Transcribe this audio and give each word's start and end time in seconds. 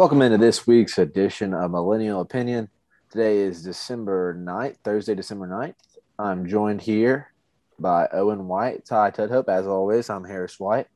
Welcome 0.00 0.22
into 0.22 0.38
this 0.38 0.66
week's 0.66 0.96
edition 0.96 1.52
of 1.52 1.72
Millennial 1.72 2.22
Opinion. 2.22 2.70
Today 3.10 3.36
is 3.36 3.62
December 3.62 4.34
9th, 4.34 4.78
Thursday, 4.82 5.14
December 5.14 5.46
9th. 5.46 5.74
I'm 6.18 6.48
joined 6.48 6.80
here 6.80 7.34
by 7.78 8.08
Owen 8.10 8.48
White, 8.48 8.86
Ty 8.86 9.10
Tudhope. 9.10 9.50
As 9.50 9.66
always, 9.66 10.08
I'm 10.08 10.24
Harris 10.24 10.58
White. 10.58 10.86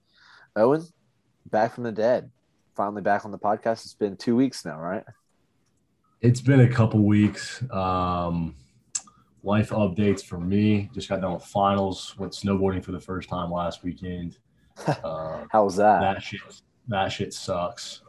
Owen, 0.56 0.86
back 1.50 1.74
from 1.74 1.84
the 1.84 1.92
dead. 1.92 2.30
Finally 2.74 3.02
back 3.02 3.26
on 3.26 3.30
the 3.30 3.38
podcast. 3.38 3.84
It's 3.84 3.92
been 3.92 4.16
two 4.16 4.36
weeks 4.36 4.64
now, 4.64 4.80
right? 4.80 5.04
It's 6.22 6.40
been 6.40 6.60
a 6.60 6.68
couple 6.70 7.00
weeks. 7.00 7.62
Um, 7.70 8.54
life 9.42 9.68
updates 9.68 10.24
for 10.24 10.40
me. 10.40 10.88
Just 10.94 11.10
got 11.10 11.20
done 11.20 11.34
with 11.34 11.44
finals. 11.44 12.14
Went 12.16 12.32
snowboarding 12.32 12.82
for 12.82 12.92
the 12.92 13.00
first 13.00 13.28
time 13.28 13.50
last 13.50 13.84
weekend. 13.84 14.38
Uh, 14.86 15.44
How 15.50 15.64
was 15.64 15.76
that? 15.76 16.00
That 16.00 16.22
shit. 16.22 16.40
That 16.88 17.12
shit 17.12 17.34
sucks. 17.34 18.00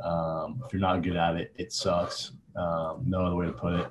Um, 0.00 0.62
if 0.64 0.72
you're 0.72 0.80
not 0.80 1.02
good 1.02 1.16
at 1.16 1.36
it, 1.36 1.52
it 1.56 1.72
sucks. 1.72 2.32
Um, 2.56 3.02
no 3.06 3.26
other 3.26 3.36
way 3.36 3.46
to 3.46 3.52
put 3.52 3.74
it. 3.74 3.86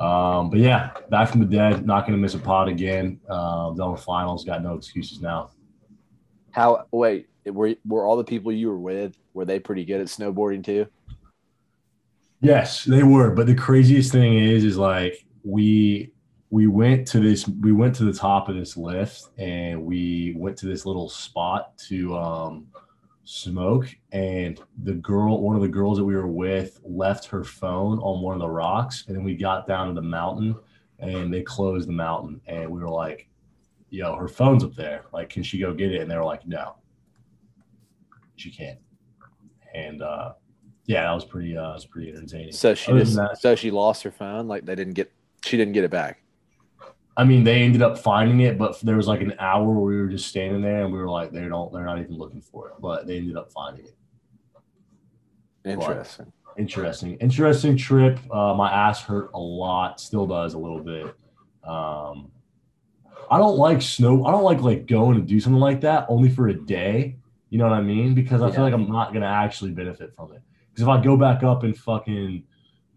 Um, 0.00 0.50
but 0.50 0.58
yeah, 0.58 0.90
back 1.10 1.28
from 1.28 1.40
the 1.40 1.46
dead. 1.46 1.86
Not 1.86 2.06
going 2.06 2.12
to 2.12 2.18
miss 2.18 2.34
a 2.34 2.38
pod 2.38 2.68
again. 2.68 3.20
Um, 3.28 3.76
done 3.76 3.92
with 3.92 4.02
finals. 4.02 4.44
Got 4.44 4.62
no 4.62 4.74
excuses 4.74 5.20
now. 5.20 5.50
How? 6.50 6.86
Wait, 6.90 7.28
were 7.44 7.74
were 7.84 8.06
all 8.06 8.16
the 8.16 8.24
people 8.24 8.52
you 8.52 8.68
were 8.68 8.78
with 8.78 9.16
were 9.34 9.44
they 9.44 9.58
pretty 9.58 9.84
good 9.84 10.00
at 10.00 10.06
snowboarding 10.06 10.64
too? 10.64 10.86
Yes, 12.40 12.84
they 12.84 13.02
were. 13.02 13.30
But 13.30 13.46
the 13.46 13.54
craziest 13.54 14.12
thing 14.12 14.38
is, 14.38 14.64
is 14.64 14.76
like 14.76 15.24
we 15.44 16.12
we 16.50 16.66
went 16.66 17.06
to 17.08 17.20
this 17.20 17.48
we 17.48 17.72
went 17.72 17.94
to 17.96 18.04
the 18.04 18.12
top 18.12 18.48
of 18.48 18.56
this 18.56 18.76
lift 18.76 19.28
and 19.38 19.84
we 19.84 20.34
went 20.36 20.56
to 20.58 20.66
this 20.66 20.84
little 20.84 21.08
spot 21.08 21.76
to 21.88 22.16
um, 22.16 22.66
smoke 23.24 23.86
and 24.10 24.60
the 24.82 24.94
girl 24.94 25.40
one 25.40 25.54
of 25.54 25.62
the 25.62 25.68
girls 25.68 25.96
that 25.96 26.04
we 26.04 26.14
were 26.16 26.26
with 26.26 26.80
left 26.84 27.24
her 27.26 27.44
phone 27.44 27.98
on 28.00 28.20
one 28.20 28.34
of 28.34 28.40
the 28.40 28.48
rocks 28.48 29.04
and 29.06 29.16
then 29.16 29.22
we 29.22 29.36
got 29.36 29.66
down 29.66 29.86
to 29.86 29.94
the 29.94 30.02
mountain 30.02 30.56
and 30.98 31.32
they 31.32 31.40
closed 31.42 31.86
the 31.88 31.92
mountain 31.92 32.40
and 32.46 32.68
we 32.68 32.80
were 32.80 32.88
like 32.88 33.28
yo 33.90 34.16
her 34.16 34.26
phone's 34.26 34.64
up 34.64 34.74
there 34.74 35.04
like 35.12 35.28
can 35.28 35.42
she 35.42 35.58
go 35.58 35.72
get 35.72 35.92
it 35.92 36.00
and 36.00 36.10
they 36.10 36.16
were 36.16 36.24
like 36.24 36.44
no 36.48 36.74
she 38.36 38.50
can't 38.50 38.78
and 39.74 40.02
uh 40.02 40.32
yeah 40.86 41.04
that 41.04 41.12
was 41.12 41.24
pretty 41.24 41.56
uh 41.56 41.74
was 41.74 41.86
pretty 41.86 42.10
entertaining 42.10 42.50
So 42.52 42.74
she 42.74 42.90
just 42.92 43.14
that- 43.16 43.38
so 43.40 43.54
she 43.54 43.70
lost 43.70 44.02
her 44.02 44.10
phone. 44.10 44.48
Like 44.48 44.64
they 44.66 44.74
didn't 44.74 44.94
get 44.94 45.12
she 45.44 45.56
didn't 45.56 45.74
get 45.74 45.84
it 45.84 45.90
back. 45.90 46.21
I 47.16 47.24
mean, 47.24 47.44
they 47.44 47.62
ended 47.62 47.82
up 47.82 47.98
finding 47.98 48.40
it, 48.40 48.56
but 48.56 48.80
there 48.80 48.96
was 48.96 49.06
like 49.06 49.20
an 49.20 49.34
hour 49.38 49.64
where 49.64 49.84
we 49.84 50.00
were 50.00 50.08
just 50.08 50.28
standing 50.28 50.62
there, 50.62 50.84
and 50.84 50.92
we 50.92 50.98
were 50.98 51.10
like, 51.10 51.30
they 51.30 51.46
don't, 51.46 51.72
they're 51.72 51.84
not 51.84 51.98
even 51.98 52.16
looking 52.16 52.40
for 52.40 52.68
it, 52.68 52.74
but 52.80 53.06
they 53.06 53.18
ended 53.18 53.36
up 53.36 53.52
finding 53.52 53.84
it. 53.84 53.96
Interesting. 55.64 56.32
Interesting, 56.58 57.16
interesting 57.16 57.76
trip. 57.76 58.18
Uh, 58.30 58.52
my 58.54 58.70
ass 58.70 59.02
hurt 59.02 59.30
a 59.32 59.38
lot, 59.38 60.00
still 60.00 60.26
does 60.26 60.54
a 60.54 60.58
little 60.58 60.80
bit. 60.80 61.14
Um, 61.64 62.30
I 63.30 63.38
don't 63.38 63.56
like 63.56 63.80
snow. 63.80 64.26
I 64.26 64.30
don't 64.30 64.42
like 64.42 64.60
like 64.60 64.86
going 64.86 65.16
to 65.16 65.22
do 65.22 65.40
something 65.40 65.60
like 65.60 65.80
that 65.82 66.04
only 66.08 66.28
for 66.28 66.48
a 66.48 66.54
day. 66.54 67.16
You 67.48 67.58
know 67.58 67.64
what 67.64 67.74
I 67.74 67.80
mean? 67.80 68.14
Because 68.14 68.42
I 68.42 68.48
Yeah. 68.48 68.54
feel 68.54 68.64
like 68.64 68.74
I'm 68.74 68.90
not 68.90 69.12
gonna 69.14 69.26
actually 69.26 69.70
benefit 69.70 70.14
from 70.14 70.32
it. 70.32 70.42
Because 70.70 70.82
if 70.82 70.88
I 70.88 71.02
go 71.02 71.16
back 71.16 71.42
up 71.42 71.64
in 71.64 71.72
fucking, 71.72 72.44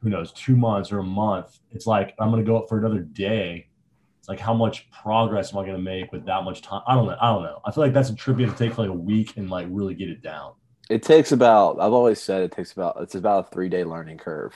who 0.01 0.09
knows, 0.09 0.33
two 0.33 0.57
months 0.57 0.91
or 0.91 0.99
a 0.99 1.03
month, 1.03 1.59
it's 1.71 1.87
like 1.87 2.13
I'm 2.19 2.31
gonna 2.31 2.43
go 2.43 2.57
up 2.57 2.67
for 2.67 2.77
another 2.77 2.99
day. 2.99 3.67
It's 4.25 4.29
like 4.31 4.39
how 4.39 4.55
much 4.55 4.89
progress 4.89 5.53
am 5.53 5.59
I 5.59 5.67
gonna 5.67 5.77
make 5.77 6.11
with 6.11 6.25
that 6.25 6.43
much 6.43 6.63
time? 6.63 6.81
I 6.87 6.95
don't 6.95 7.05
know. 7.05 7.15
I 7.21 7.27
don't 7.31 7.43
know. 7.43 7.61
I 7.63 7.69
feel 7.71 7.83
like 7.83 7.93
that's 7.93 8.09
a 8.09 8.15
trip 8.15 8.39
you 8.39 8.47
have 8.47 8.57
to 8.57 8.63
take 8.65 8.73
for 8.73 8.81
like 8.81 8.89
a 8.89 8.93
week 8.93 9.37
and 9.37 9.51
like 9.51 9.67
really 9.69 9.93
get 9.93 10.09
it 10.09 10.23
down. 10.23 10.53
It 10.89 11.03
takes 11.03 11.31
about 11.31 11.79
I've 11.79 11.93
always 11.93 12.19
said 12.19 12.41
it 12.41 12.51
takes 12.51 12.71
about 12.71 12.97
it's 13.01 13.13
about 13.13 13.45
a 13.45 13.49
three 13.51 13.69
day 13.69 13.83
learning 13.83 14.17
curve. 14.17 14.55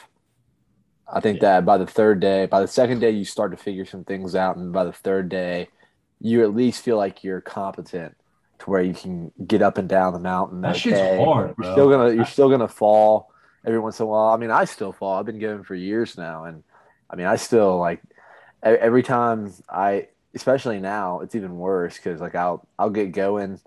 I 1.07 1.19
think 1.19 1.35
Yeah. 1.39 1.57
that 1.59 1.65
by 1.65 1.77
the 1.77 1.85
third 1.85 2.19
day, 2.19 2.47
by 2.47 2.61
the 2.61 2.67
second 2.67 2.97
day, 2.99 3.11
you 3.11 3.25
start 3.25 3.51
to 3.51 3.57
figure 3.57 3.85
some 3.85 4.03
things 4.05 4.33
out, 4.33 4.57
and 4.57 4.73
by 4.73 4.85
the 4.85 4.91
third 4.91 5.29
day, 5.29 5.69
you 6.19 6.41
at 6.41 6.55
least 6.55 6.83
feel 6.83 6.97
like 6.97 7.23
you're 7.23 7.39
competent 7.41 8.15
to 8.59 8.69
where 8.71 8.81
you 8.81 8.95
can 8.95 9.31
get 9.45 9.61
up 9.61 9.77
and 9.77 9.87
down 9.87 10.13
the 10.13 10.19
mountain. 10.19 10.61
That 10.61 10.77
shit's 10.77 10.97
okay. 10.99 11.23
hard, 11.23 11.53
You're 11.61 11.71
still 11.73 11.89
gonna 11.91 12.13
you're 12.15 12.25
still 12.25 12.49
gonna 12.49 12.67
fall 12.67 13.31
every 13.63 13.77
once 13.79 13.99
in 13.99 14.05
a 14.05 14.07
while. 14.07 14.33
I 14.33 14.37
mean, 14.37 14.49
I 14.49 14.65
still 14.65 14.93
fall. 14.93 15.13
I've 15.19 15.27
been 15.27 15.37
going 15.37 15.63
for 15.63 15.75
years 15.75 16.17
now, 16.17 16.45
and 16.45 16.63
I 17.07 17.15
mean, 17.15 17.27
I 17.27 17.35
still 17.35 17.77
like 17.77 18.01
every 18.63 19.03
time 19.03 19.53
I, 19.69 20.07
especially 20.33 20.79
now, 20.79 21.21
it's 21.21 21.35
even 21.35 21.57
worse 21.57 21.97
because 21.97 22.21
like 22.21 22.35
I'll 22.35 22.65
I'll 22.77 22.89
get 22.89 23.11
going, 23.11 23.59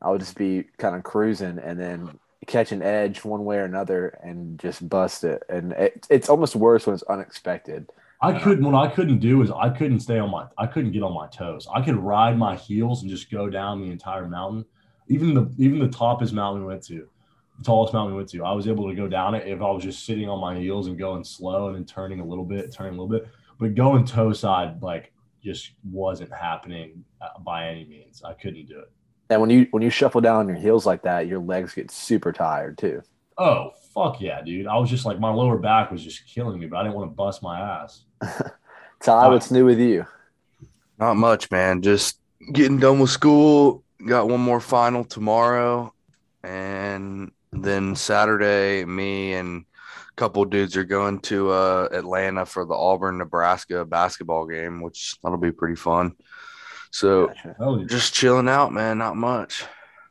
I'll 0.00 0.18
just 0.18 0.36
be 0.36 0.64
kind 0.78 0.96
of 0.96 1.02
cruising, 1.02 1.58
and 1.58 1.78
then 1.78 2.18
catch 2.46 2.72
an 2.72 2.82
edge 2.82 3.24
one 3.24 3.44
way 3.44 3.56
or 3.56 3.64
another 3.64 4.18
and 4.22 4.58
just 4.58 4.88
bust 4.88 5.24
it, 5.24 5.42
and 5.48 5.72
it, 5.72 6.06
it's 6.10 6.28
almost 6.28 6.56
worse 6.56 6.86
when 6.86 6.94
it's 6.94 7.04
unexpected. 7.04 7.90
I 8.22 8.38
couldn't. 8.38 8.64
What 8.64 8.76
I 8.76 8.92
couldn't 8.92 9.18
do 9.18 9.42
is 9.42 9.50
I 9.50 9.68
couldn't 9.68 10.00
stay 10.00 10.18
on 10.18 10.30
my. 10.30 10.46
I 10.56 10.66
couldn't 10.66 10.92
get 10.92 11.02
on 11.02 11.12
my 11.12 11.26
toes. 11.26 11.66
I 11.74 11.82
could 11.82 11.96
ride 11.96 12.38
my 12.38 12.54
heels 12.54 13.02
and 13.02 13.10
just 13.10 13.30
go 13.30 13.50
down 13.50 13.80
the 13.80 13.90
entire 13.90 14.28
mountain. 14.28 14.64
Even 15.08 15.34
the 15.34 15.52
even 15.58 15.80
the 15.80 15.88
toppest 15.88 16.32
mountain 16.32 16.62
we 16.62 16.68
went 16.68 16.84
to, 16.84 17.08
the 17.58 17.64
tallest 17.64 17.92
mountain 17.92 18.14
we 18.14 18.18
went 18.18 18.28
to, 18.30 18.44
I 18.44 18.52
was 18.52 18.68
able 18.68 18.88
to 18.88 18.94
go 18.94 19.08
down 19.08 19.34
it 19.34 19.48
if 19.48 19.60
I 19.60 19.70
was 19.70 19.82
just 19.82 20.06
sitting 20.06 20.28
on 20.28 20.40
my 20.40 20.56
heels 20.56 20.86
and 20.86 20.96
going 20.96 21.24
slow 21.24 21.66
and 21.66 21.74
then 21.74 21.84
turning 21.84 22.20
a 22.20 22.24
little 22.24 22.44
bit, 22.44 22.72
turning 22.72 22.96
a 22.96 23.02
little 23.02 23.18
bit. 23.18 23.28
But 23.62 23.76
going 23.76 24.04
toe 24.04 24.32
side 24.32 24.82
like 24.82 25.12
just 25.40 25.70
wasn't 25.88 26.32
happening 26.32 27.04
uh, 27.20 27.38
by 27.38 27.68
any 27.68 27.84
means. 27.84 28.20
I 28.24 28.32
couldn't 28.32 28.66
do 28.66 28.80
it. 28.80 28.90
And 29.30 29.40
when 29.40 29.50
you 29.50 29.68
when 29.70 29.84
you 29.84 29.88
shuffle 29.88 30.20
down 30.20 30.40
on 30.40 30.48
your 30.48 30.56
heels 30.56 30.84
like 30.84 31.02
that, 31.02 31.28
your 31.28 31.38
legs 31.38 31.72
get 31.72 31.88
super 31.92 32.32
tired 32.32 32.76
too. 32.76 33.02
Oh 33.38 33.70
fuck 33.94 34.20
yeah, 34.20 34.42
dude! 34.42 34.66
I 34.66 34.76
was 34.78 34.90
just 34.90 35.06
like 35.06 35.20
my 35.20 35.30
lower 35.30 35.58
back 35.58 35.92
was 35.92 36.02
just 36.02 36.26
killing 36.26 36.58
me, 36.58 36.66
but 36.66 36.78
I 36.78 36.82
didn't 36.82 36.96
want 36.96 37.12
to 37.12 37.14
bust 37.14 37.40
my 37.40 37.60
ass. 37.60 38.02
Ty, 39.00 39.28
what's 39.28 39.52
new 39.52 39.64
with 39.64 39.78
you? 39.78 40.06
Not 40.98 41.14
much, 41.14 41.48
man. 41.52 41.82
Just 41.82 42.18
getting 42.52 42.80
done 42.80 42.98
with 42.98 43.10
school. 43.10 43.84
Got 44.04 44.28
one 44.28 44.40
more 44.40 44.58
final 44.58 45.04
tomorrow, 45.04 45.94
and 46.42 47.30
then 47.52 47.94
Saturday, 47.94 48.84
me 48.84 49.34
and 49.34 49.64
a 49.71 49.71
couple 50.22 50.44
dudes 50.44 50.76
are 50.76 50.84
going 50.84 51.18
to 51.18 51.50
uh, 51.50 51.88
Atlanta 51.90 52.46
for 52.46 52.64
the 52.64 52.74
Auburn 52.74 53.18
Nebraska 53.18 53.84
basketball 53.84 54.46
game, 54.46 54.80
which 54.80 55.16
that'll 55.20 55.36
be 55.36 55.50
pretty 55.50 55.74
fun. 55.74 56.12
So 56.92 57.26
Gotcha. 57.26 57.56
Oh, 57.58 57.84
just 57.84 58.14
chilling 58.14 58.48
out, 58.48 58.72
man. 58.72 58.98
Not 58.98 59.16
much. 59.16 59.64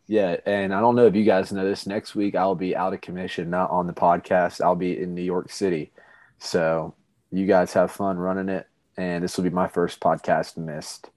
Yeah, 0.08 0.36
and 0.46 0.74
I 0.74 0.82
don't 0.82 0.96
know 0.98 1.06
if 1.06 1.16
you 1.16 1.24
guys 1.24 1.54
know 1.54 1.64
this. 1.64 1.88
Next 1.88 2.14
week, 2.14 2.36
I'll 2.36 2.56
be 2.56 2.76
out 2.76 2.94
of 2.94 3.00
commission, 3.00 3.50
not 3.50 3.70
on 3.72 3.88
the 3.88 3.94
podcast. 3.94 4.60
I'll 4.60 4.76
be 4.76 5.02
in 5.02 5.16
New 5.16 5.22
York 5.22 5.50
City. 5.50 5.94
So 6.40 6.94
you 7.32 7.46
guys 7.48 7.72
have 7.72 7.90
fun 7.92 8.18
running 8.18 8.50
it, 8.50 8.68
and 8.98 9.24
this 9.24 9.38
will 9.38 9.46
be 9.46 9.50
my 9.50 9.70
first 9.70 10.02
podcast 10.02 10.58
missed. 10.58 11.10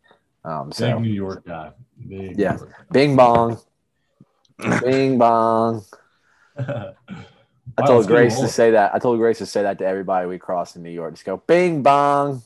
Um, 0.44 0.68
big 0.68 0.74
so 0.76 0.98
New 1.00 1.10
York 1.10 1.44
guy. 1.44 1.72
Big 2.08 2.38
Yeah. 2.38 2.58
York. 2.58 2.72
bing 2.92 3.16
bong, 3.16 3.58
bing 4.84 5.18
bong. 5.18 5.82
I 7.76 7.86
told 7.86 7.90
right, 7.90 7.96
let's 7.96 8.06
get 8.06 8.14
Grace 8.14 8.40
to 8.40 8.48
say 8.48 8.70
that. 8.72 8.94
I 8.94 8.98
told 8.98 9.18
Grace 9.18 9.38
to 9.38 9.46
say 9.46 9.62
that 9.62 9.78
to 9.78 9.86
everybody 9.86 10.26
we 10.28 10.38
cross 10.38 10.76
in 10.76 10.82
New 10.82 10.90
York. 10.90 11.14
Just 11.14 11.24
go 11.24 11.38
bing 11.38 11.82
bong. 11.82 12.42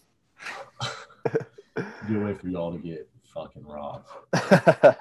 Get 1.77 2.17
away 2.17 2.35
for 2.35 2.49
y'all 2.49 2.73
to 2.73 2.79
get 2.79 3.09
fucking 3.35 3.65
robbed. 3.65 4.09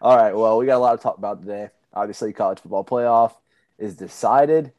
All 0.00 0.16
right. 0.16 0.34
Well, 0.34 0.58
we 0.58 0.66
got 0.66 0.76
a 0.76 0.78
lot 0.78 0.96
to 0.96 1.02
talk 1.02 1.18
about 1.18 1.40
today. 1.40 1.68
Obviously, 1.92 2.32
college 2.32 2.60
football 2.60 2.84
playoff 2.84 3.34
is 3.78 3.94
decided. 3.94 4.72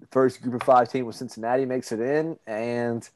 The 0.00 0.06
first 0.08 0.42
group 0.42 0.54
of 0.54 0.62
five 0.62 0.90
team 0.90 1.06
with 1.06 1.16
Cincinnati 1.16 1.64
makes 1.64 1.92
it 1.92 2.00
in, 2.00 2.38
and 2.46 3.08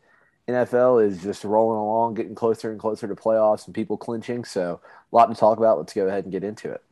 NFL 0.49 1.05
is 1.07 1.23
just 1.23 1.45
rolling 1.45 1.79
along, 1.79 2.15
getting 2.15 2.35
closer 2.35 2.71
and 2.71 2.81
closer 2.81 3.07
to 3.07 3.15
playoffs 3.15 3.67
and 3.67 3.75
people 3.75 3.97
clinching. 3.97 4.45
So, 4.45 4.81
a 5.13 5.15
lot 5.15 5.27
to 5.27 5.35
talk 5.35 5.59
about. 5.59 5.79
Let's 5.79 5.93
go 5.93 6.07
ahead 6.07 6.25
and 6.25 6.33
get 6.33 6.45
into 6.45 6.71
it. 6.71 6.83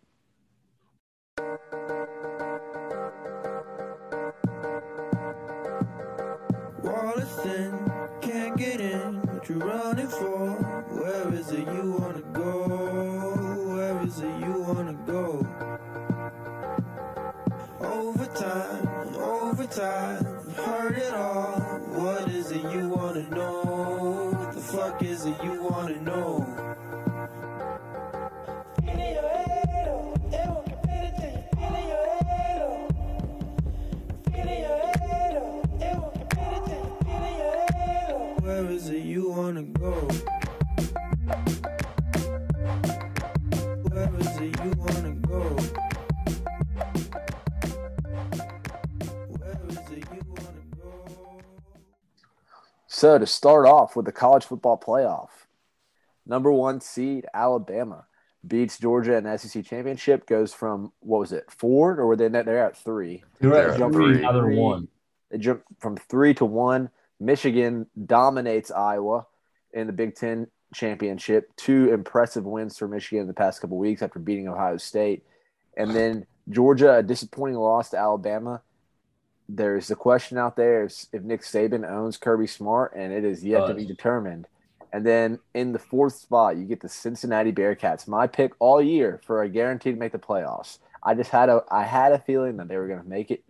wanna 39.51 39.63
go? 39.65 40.09
You 44.63 44.73
wanna 44.77 45.15
go? 45.27 45.57
So 52.87 53.19
to 53.19 53.27
start 53.27 53.67
off 53.67 53.97
with 53.97 54.07
the 54.07 54.13
college 54.13 54.45
football 54.45 54.79
playoff, 54.79 55.31
number 56.27 56.53
one 56.53 56.81
seed 56.81 57.27
Alabama 57.35 58.07
beats 58.47 58.79
Georgia 58.79 59.17
in 59.17 59.39
SEC 59.39 59.65
championship, 59.65 60.27
goes 60.27 60.55
from 60.55 60.93
what 61.01 61.19
was 61.19 61.33
it 61.33 61.51
four 61.51 61.99
or 61.99 62.07
were 62.07 62.17
they? 62.17 62.29
They're 62.29 62.65
at 62.65 62.77
three. 62.77 63.25
They're, 63.41 63.71
at 63.71 63.77
three. 63.93 64.19
three. 64.19 64.57
One. 64.57 64.87
They 65.31 65.39
jump 65.39 65.63
from 65.81 65.97
three 65.97 66.35
to 66.35 66.45
one. 66.45 66.91
Michigan 67.19 67.87
dominates 68.07 68.71
Iowa 68.71 69.27
in 69.73 69.87
the 69.87 69.93
Big 69.93 70.15
Ten 70.15 70.47
championship. 70.75 71.51
Two 71.57 71.93
impressive 71.93 72.45
wins 72.45 72.79
for 72.79 72.89
Michigan 72.89 73.23
in 73.23 73.27
the 73.27 73.35
past 73.35 73.61
couple 73.61 73.79
weeks 73.79 74.03
after 74.03 74.19
beating 74.19 74.49
Ohio 74.49 74.77
State. 74.77 75.25
And 75.77 75.91
then 75.95 76.27
Georgia, 76.49 76.97
a 76.97 77.03
disappointing 77.03 77.57
loss 77.57 77.91
to 77.91 77.99
Alabama. 77.99 78.63
There's 79.49 79.89
the 79.89 79.97
question 79.97 80.39
out 80.39 80.57
there 80.57 80.85
if 80.85 81.23
Nick 81.23 81.43
Saban 81.43 81.89
owns 81.89 82.17
Kirby 82.17 82.47
Smart, 82.47 82.95
and 82.95 83.13
it 83.13 83.25
is 83.25 83.45
yet 83.45 83.67
to 83.67 83.75
be 83.75 83.85
determined. 83.85 84.47
And 84.93 85.07
then 85.07 85.39
in 85.55 85.73
the 85.73 85.79
fourth 85.79 86.15
spot, 86.15 86.57
you 86.57 86.65
get 86.65 86.81
the 86.81 86.89
Cincinnati 86.89 87.53
Bearcats. 87.53 88.09
My 88.09 88.27
pick 88.27 88.53
all 88.59 88.83
year 88.83 89.21
for 89.25 89.43
a 89.43 89.49
guaranteed 89.49 89.95
to 89.95 90.01
make 90.01 90.13
the 90.13 90.19
playoffs. 90.19 90.79
I 91.03 91.15
just 91.15 91.31
had 91.31 91.49
a 91.49 91.63
I 91.71 91.85
had 91.85 92.13
a 92.13 92.19
feeling 92.19 92.57
that 92.59 92.69
they 92.69 92.77
were 92.77 92.89
going 92.89 93.03
to 93.03 93.09
make 93.09 93.31
it. 93.31 93.43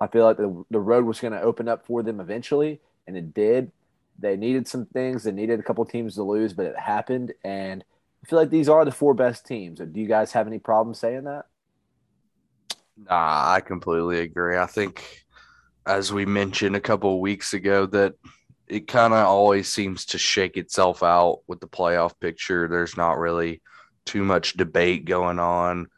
I 0.00 0.06
feel 0.06 0.24
like 0.24 0.36
the, 0.36 0.64
the 0.70 0.80
road 0.80 1.04
was 1.04 1.20
going 1.20 1.32
to 1.32 1.40
open 1.40 1.68
up 1.68 1.86
for 1.86 2.02
them 2.02 2.20
eventually, 2.20 2.80
and 3.06 3.16
it 3.16 3.32
did. 3.32 3.70
They 4.18 4.36
needed 4.36 4.68
some 4.68 4.86
things. 4.86 5.24
They 5.24 5.32
needed 5.32 5.60
a 5.60 5.62
couple 5.62 5.84
teams 5.84 6.14
to 6.14 6.22
lose, 6.22 6.52
but 6.52 6.66
it 6.66 6.78
happened. 6.78 7.32
And 7.44 7.84
I 8.22 8.28
feel 8.28 8.38
like 8.38 8.50
these 8.50 8.68
are 8.68 8.84
the 8.84 8.92
four 8.92 9.14
best 9.14 9.46
teams. 9.46 9.80
Do 9.80 10.00
you 10.00 10.06
guys 10.06 10.32
have 10.32 10.46
any 10.46 10.58
problem 10.58 10.94
saying 10.94 11.24
that? 11.24 11.46
Nah, 12.96 13.52
I 13.52 13.60
completely 13.60 14.20
agree. 14.20 14.56
I 14.56 14.66
think, 14.66 15.24
as 15.84 16.12
we 16.12 16.26
mentioned 16.26 16.76
a 16.76 16.80
couple 16.80 17.20
weeks 17.20 17.52
ago, 17.54 17.86
that 17.86 18.14
it 18.68 18.86
kind 18.86 19.12
of 19.12 19.26
always 19.26 19.68
seems 19.68 20.06
to 20.06 20.18
shake 20.18 20.56
itself 20.56 21.02
out 21.02 21.40
with 21.46 21.60
the 21.60 21.66
playoff 21.66 22.18
picture. 22.18 22.68
There's 22.68 22.96
not 22.96 23.18
really 23.18 23.60
too 24.04 24.24
much 24.24 24.54
debate 24.54 25.04
going 25.04 25.38
on 25.38 25.88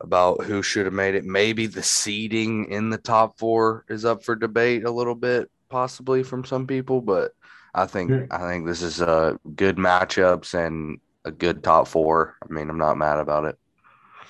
about 0.00 0.44
who 0.44 0.62
should 0.62 0.84
have 0.84 0.94
made 0.94 1.14
it. 1.14 1.24
Maybe 1.24 1.66
the 1.66 1.82
seeding 1.82 2.66
in 2.66 2.90
the 2.90 2.98
top 2.98 3.38
four 3.38 3.84
is 3.88 4.04
up 4.04 4.24
for 4.24 4.34
debate 4.34 4.84
a 4.84 4.90
little 4.90 5.14
bit, 5.14 5.50
possibly 5.68 6.22
from 6.22 6.44
some 6.44 6.66
people, 6.66 7.00
but 7.00 7.32
I 7.74 7.86
think 7.86 8.10
Sure. 8.10 8.26
I 8.30 8.38
think 8.50 8.66
this 8.66 8.82
is 8.82 9.00
a 9.00 9.38
good 9.56 9.76
matchups 9.76 10.54
and 10.54 10.98
a 11.24 11.30
good 11.30 11.62
top 11.62 11.88
four. 11.88 12.36
I 12.42 12.52
mean, 12.52 12.68
I'm 12.68 12.78
not 12.78 12.98
mad 12.98 13.18
about 13.18 13.44
it. 13.44 13.58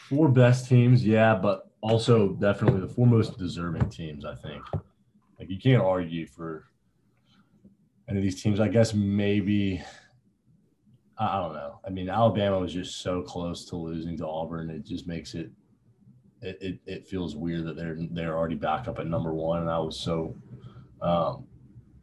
Four 0.09 0.29
best 0.29 0.69
teams, 0.69 1.05
yeah, 1.05 1.35
but 1.35 1.71
also 1.81 2.35
definitely 2.35 2.81
the 2.81 2.89
four 2.89 3.07
most 3.07 3.39
deserving 3.39 3.89
teams. 3.91 4.25
I 4.25 4.35
think. 4.35 4.63
Like 5.39 5.51
you 5.51 5.59
can't 5.59 5.83
argue 5.83 6.27
for 6.27 6.65
any 8.09 8.19
of 8.19 8.23
these 8.23 8.43
teams. 8.43 8.61
I 8.61 8.69
guess 8.69 8.95
maybe. 8.95 9.83
I 11.19 11.39
I 11.39 11.41
don't 11.41 11.55
know. 11.55 11.81
I 11.87 11.91
mean, 11.91 12.09
Alabama 12.09 12.59
was 12.59 12.73
just 12.73 13.01
so 13.01 13.23
close 13.23 13.65
to 13.67 13.77
losing 13.77 14.17
to 14.19 14.27
Auburn. 14.27 14.71
It 14.71 14.85
just 14.85 15.07
makes 15.07 15.35
it. 15.35 15.51
It, 16.43 16.59
it, 16.61 16.81
it 16.87 17.07
feels 17.07 17.37
weird 17.37 17.65
that 17.67 17.77
they're 17.77 17.97
they're 18.11 18.37
already 18.37 18.57
back 18.57 18.89
up 18.89 18.99
at 18.99 19.07
number 19.07 19.33
one, 19.33 19.61
and 19.61 19.71
I 19.71 19.79
was 19.79 19.99
so, 19.99 20.37
um, 21.01 21.47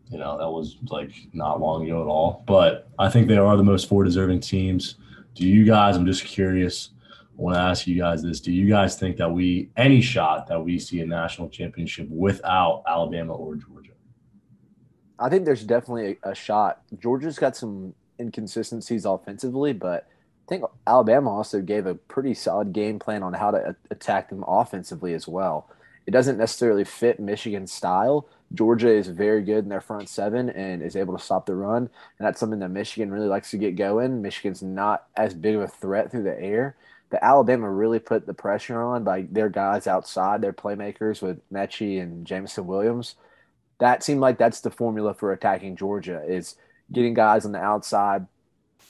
you 0.10 0.18
know, 0.18 0.38
that 0.38 0.50
was 0.50 0.78
like 0.90 1.12
not 1.34 1.62
long 1.62 1.86
ago 1.86 2.02
at 2.02 2.08
all. 2.08 2.44
But 2.48 2.90
I 2.98 3.10
think 3.10 3.28
they 3.28 3.38
are 3.38 3.56
the 3.56 3.64
most 3.64 3.88
four 3.88 4.04
deserving 4.04 4.42
teams. 4.42 4.96
Do 5.36 5.48
you 5.48 5.66
guys? 5.66 5.96
I'm 5.96 6.06
just 6.06 6.26
curious. 6.26 6.90
I 7.08 7.42
want 7.42 7.56
to 7.56 7.62
ask 7.62 7.88
you 7.88 7.98
guys 7.98 8.24
this: 8.24 8.42
Do 8.42 8.52
you 8.52 8.68
guys 8.68 8.98
think 8.98 9.18
that 9.18 9.32
we 9.32 9.70
any 9.78 10.02
shot 10.02 10.48
that 10.48 10.64
we 10.64 10.80
see 10.80 11.02
a 11.02 11.06
national 11.06 11.50
championship 11.50 12.10
without 12.10 12.84
Alabama 12.88 13.34
or 13.34 13.56
Georgia? 13.56 13.92
I 15.20 15.30
think 15.30 15.46
there's 15.46 15.64
definitely 15.64 16.18
a, 16.24 16.32
a 16.32 16.36
shot. 16.36 16.82
Georgia's 17.00 17.38
got 17.38 17.56
some 17.56 17.94
inconsistencies 18.20 19.06
offensively, 19.06 19.74
but 19.74 20.08
I 20.08 20.50
think 20.50 20.64
Alabama 20.88 21.30
also 21.30 21.62
gave 21.62 21.86
a 21.86 21.94
pretty 21.94 22.34
solid 22.34 22.74
game 22.74 22.98
plan 22.98 23.22
on 23.22 23.34
how 23.34 23.52
to 23.52 23.76
attack 23.92 24.30
them 24.30 24.44
offensively 24.48 25.14
as 25.14 25.28
well. 25.28 25.70
It 26.10 26.12
doesn't 26.12 26.40
necessarily 26.40 26.84
fit 26.84 27.20
Michigan's 27.20 27.72
style. 27.72 28.28
Georgia 28.54 28.90
is 28.90 29.08
very 29.08 29.44
good 29.44 29.64
in 29.64 29.70
their 29.70 29.80
front 29.80 30.10
seven 30.10 30.50
and 30.50 30.82
is 30.82 30.96
able 30.96 31.16
to 31.16 31.24
stop 31.24 31.46
the 31.46 31.54
run, 31.56 31.84
and 32.18 32.28
that's 32.28 32.40
something 32.40 32.60
that 32.60 32.70
Michigan 32.70 33.12
really 33.12 33.28
likes 33.28 33.52
to 33.52 33.60
get 33.60 33.76
going. 33.76 34.24
Michigan's 34.24 34.64
not 34.64 35.06
as 35.16 35.36
big 35.36 35.54
of 35.54 35.62
a 35.62 35.68
threat 35.68 36.10
through 36.10 36.24
the 36.24 36.42
air. 36.42 36.76
But 37.12 37.24
Alabama 37.24 37.72
really 37.72 38.00
put 38.00 38.26
the 38.26 38.34
pressure 38.34 38.82
on 38.82 39.04
by 39.04 39.28
their 39.32 39.50
guys 39.50 39.88
outside, 39.88 40.42
their 40.42 40.54
playmakers 40.54 41.22
with 41.22 41.40
Metchie 41.52 42.02
and 42.02 42.26
Jameson 42.26 42.68
Williams 42.68 43.16
that 43.80 44.04
seemed 44.04 44.22
like 44.22 44.38
that's 44.38 44.62
the 44.62 44.70
formula 44.70 45.14
for 45.14 45.32
attacking 45.32 45.76
Georgia 45.76 46.22
is 46.28 46.56
getting 46.92 47.14
guys 47.14 47.46
on 47.46 47.54
the 47.54 47.60
outside 47.60 48.28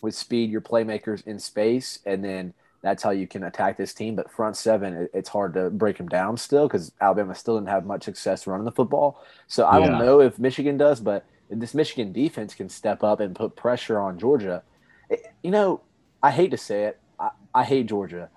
with 0.02 0.16
speed, 0.16 0.50
your 0.50 0.62
playmakers 0.62 1.26
in 1.26 1.40
space, 1.40 2.00
and 2.06 2.24
then 2.24 2.54
that's 2.82 3.04
how 3.04 3.10
you 3.12 3.28
can 3.28 3.44
attack 3.44 3.78
this 3.78 3.94
team. 3.94 4.16
But 4.16 4.32
front 4.32 4.56
seven, 4.56 4.94
it- 4.94 5.12
it's 5.14 5.30
hard 5.30 5.54
to 5.56 5.70
break 5.70 5.98
them 5.98 6.08
down 6.08 6.38
still 6.38 6.68
because 6.68 6.92
Alabama 7.02 7.36
still 7.36 7.58
didn't 7.58 7.70
have 7.70 7.86
much 7.86 8.04
success 8.04 8.48
running 8.48 8.66
the 8.66 8.72
football. 8.72 9.22
So 9.48 9.66
I 9.66 9.80
Yeah. 9.80 9.88
don't 9.88 10.00
know 10.00 10.22
if 10.22 10.40
Michigan 10.40 10.78
does, 10.78 11.00
but 11.02 11.26
this 11.50 11.74
Michigan 11.74 12.12
defense 12.14 12.54
can 12.56 12.70
step 12.70 13.04
up 13.04 13.20
and 13.20 13.36
put 13.36 13.56
pressure 13.56 14.00
on 14.00 14.18
Georgia. 14.20 14.64
It- 15.10 15.26
you 15.44 15.52
know, 15.52 15.82
I 16.22 16.32
hate 16.32 16.52
to 16.52 16.58
say 16.58 16.86
it, 16.86 17.00
I, 17.20 17.30
I 17.54 17.64
hate 17.64 17.88
Georgia. 17.88 18.30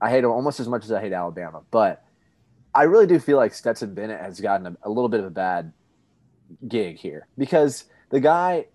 I 0.00 0.10
hate 0.10 0.22
them 0.22 0.30
almost 0.30 0.60
as 0.60 0.68
much 0.68 0.84
as 0.84 0.92
I 0.92 1.00
hate 1.00 1.12
Alabama, 1.12 1.62
but 1.70 2.02
I 2.74 2.84
really 2.84 3.06
do 3.06 3.18
feel 3.18 3.36
like 3.36 3.54
Stetson 3.54 3.94
Bennett 3.94 4.20
has 4.20 4.40
gotten 4.40 4.66
a, 4.66 4.76
a 4.82 4.88
little 4.88 5.08
bit 5.08 5.20
of 5.20 5.26
a 5.26 5.30
bad 5.30 5.72
gig 6.66 6.98
here 6.98 7.26
because 7.36 7.84
the 8.10 8.20
guy, 8.20 8.66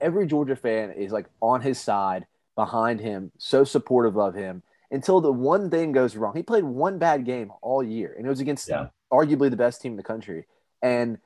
every 0.00 0.26
Georgia 0.26 0.56
fan 0.56 0.92
is 0.92 1.12
like 1.12 1.26
on 1.40 1.60
his 1.62 1.80
side, 1.80 2.26
behind 2.56 3.00
him, 3.00 3.30
so 3.38 3.62
supportive 3.64 4.16
of 4.18 4.34
him 4.34 4.62
until 4.90 5.20
the 5.20 5.32
one 5.32 5.70
thing 5.70 5.92
goes 5.92 6.16
wrong. 6.16 6.34
He 6.34 6.42
played 6.42 6.64
one 6.64 6.98
bad 6.98 7.24
game 7.24 7.52
all 7.62 7.82
year, 7.82 8.14
and 8.16 8.26
it 8.26 8.28
was 8.28 8.40
against 8.40 8.68
Yeah. 8.68 8.88
arguably 9.12 9.50
the 9.50 9.56
best 9.56 9.80
team 9.82 9.92
in 9.92 9.96
the 9.96 10.02
country. 10.02 10.46
And 10.82 11.18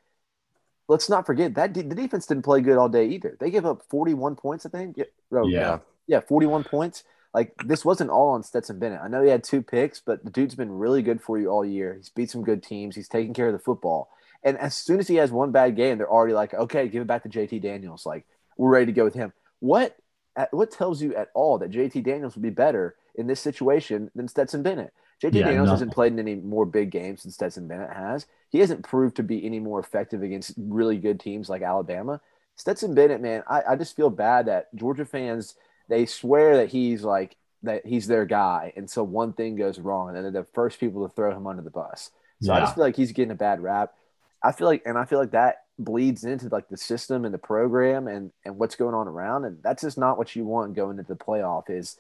let's 0.89 1.09
not 1.09 1.27
forget 1.27 1.55
that 1.55 1.73
de- 1.73 1.83
the 1.83 1.95
defense 1.95 2.27
didn't 2.27 2.43
play 2.45 2.61
good 2.61 2.77
all 2.79 2.89
day 2.89 3.07
either. 3.07 3.37
They 3.39 3.51
gave 3.51 3.65
up 3.65 3.83
41 3.89 4.35
points, 4.37 4.67
I 4.67 4.71
think. 4.71 4.97
Yeah, 4.97 5.05
oh, 5.33 5.47
Yeah. 5.47 5.79
yeah, 6.07 6.21
41 6.21 6.65
points. 6.65 7.05
Like 7.33 7.55
this 7.65 7.85
wasn't 7.85 8.11
all 8.11 8.31
on 8.31 8.43
Stetson 8.43 8.81
Bennett. 8.81 9.01
I 9.01 9.07
know 9.09 9.23
he 9.23 9.31
had 9.31 9.45
two 9.45 9.63
picks, 9.63 10.01
but 10.01 10.25
the 10.25 10.31
dude's 10.31 10.57
been 10.57 10.73
really 10.79 11.01
good 11.01 11.23
for 11.23 11.39
you 11.39 11.49
all 11.49 11.65
year. 11.65 11.95
He's 11.95 12.09
beat 12.09 12.29
some 12.31 12.43
good 12.43 12.61
teams. 12.61 12.97
He's 12.97 13.09
taking 13.09 13.35
care 13.35 13.47
of 13.47 13.53
the 13.53 13.59
football. 13.61 14.11
And 14.43 14.59
as 14.59 14.75
soon 14.75 14.99
as 14.99 15.07
he 15.07 15.15
has 15.17 15.31
one 15.31 15.53
bad 15.53 15.77
game, 15.77 15.99
they're 15.99 16.11
already 16.11 16.35
like, 16.35 16.55
okay, 16.55 16.89
give 16.89 17.03
it 17.03 17.07
back 17.07 17.23
to 17.23 17.29
JT 17.29 17.61
Daniels. 17.61 18.05
Like 18.05 18.27
we're 18.57 18.71
ready 18.71 18.87
to 18.87 18.93
go 18.93 19.05
with 19.05 19.15
him. 19.15 19.33
What 19.61 19.97
at- 20.37 20.53
what 20.53 20.71
tells 20.71 21.03
you 21.03 21.15
at 21.15 21.29
all 21.35 21.59
that 21.59 21.71
JT 21.71 22.03
Daniels 22.05 22.35
would 22.35 22.43
be 22.43 22.51
better 22.51 22.97
in 23.15 23.27
this 23.27 23.41
situation 23.41 24.11
than 24.15 24.29
Stetson 24.29 24.63
Bennett? 24.63 24.93
JT 25.23 25.35
Yeah, 25.39 25.45
Daniels 25.47 25.67
nothing. 25.67 25.71
hasn't 25.73 25.93
played 25.95 26.13
in 26.13 26.19
any 26.19 26.37
more 26.37 26.65
big 26.65 26.91
games 26.91 27.23
than 27.23 27.33
Stetson 27.33 27.69
Bennett 27.69 27.93
has. 27.93 28.27
He 28.49 28.59
hasn't 28.61 28.85
proved 28.85 29.17
to 29.17 29.23
be 29.23 29.45
any 29.45 29.61
more 29.61 29.79
effective 29.81 30.23
against 30.23 30.55
really 30.57 30.97
good 30.99 31.21
teams 31.21 31.49
like 31.51 31.63
Alabama. 31.63 32.21
Stetson 32.57 32.95
Bennett, 32.95 33.21
man, 33.21 33.43
I, 33.49 33.63
I 33.71 33.77
just 33.77 33.97
feel 33.97 34.11
bad 34.11 34.47
that 34.47 34.75
Georgia 34.75 35.05
fans 35.05 35.55
they 35.89 36.07
swear 36.07 36.57
that 36.59 36.69
he's 36.69 37.03
like 37.03 37.37
that 37.63 37.85
he's 37.85 38.07
their 38.07 38.25
guy, 38.25 38.73
and 38.77 38.89
so 38.89 39.03
one 39.05 39.33
thing 39.35 39.57
goes 39.57 39.79
wrong, 39.79 40.09
and 40.09 40.17
then 40.17 40.33
they're 40.33 40.43
the 40.43 40.49
first 40.55 40.79
people 40.81 41.07
to 41.07 41.15
throw 41.15 41.37
him 41.37 41.47
under 41.47 41.63
the 41.63 41.71
bus. 41.71 42.11
So 42.43 42.55
I 42.55 42.61
just 42.61 42.75
feel 42.77 42.85
like 42.85 42.97
he's 42.97 43.13
getting 43.13 43.33
a 43.33 43.35
bad 43.35 43.61
rap. 43.61 43.93
I 44.43 44.53
feel 44.53 44.67
like, 44.67 44.83
and 44.87 44.97
I 44.99 45.05
feel 45.05 45.19
like 45.19 45.33
that 45.33 45.57
bleeds 45.79 46.25
into 46.25 46.49
like 46.49 46.69
the 46.69 46.77
system 46.77 47.25
and 47.25 47.33
the 47.35 47.39
program 47.39 48.07
and 48.09 48.33
and 48.45 48.57
what's 48.59 48.77
going 48.77 48.95
on 48.95 49.09
around, 49.09 49.45
and 49.45 49.63
that's 49.63 49.83
just 49.83 49.99
not 49.99 50.19
what 50.19 50.35
you 50.37 50.45
want 50.45 50.75
going 50.75 50.99
into 50.99 51.13
the 51.13 51.19
playoff 51.19 51.71
is 51.71 51.97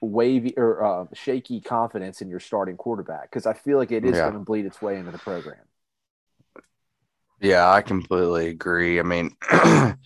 wavy 0.00 0.54
or 0.56 0.84
uh, 0.84 1.06
shaky 1.14 1.60
confidence 1.60 2.20
in 2.22 2.28
your 2.28 2.40
starting 2.40 2.76
quarterback 2.76 3.30
because 3.30 3.46
I 3.46 3.54
feel 3.54 3.78
like 3.78 3.90
it 3.92 4.04
is 4.04 4.16
Yeah. 4.16 4.22
going 4.22 4.34
to 4.34 4.40
bleed 4.40 4.66
its 4.66 4.80
way 4.80 4.96
into 4.98 5.10
the 5.12 5.18
program. 5.18 5.58
Yeah, 7.40 7.70
I 7.70 7.82
completely 7.82 8.48
agree. 8.48 8.98
I 8.98 9.02
mean, 9.02 9.36
that 9.50 9.96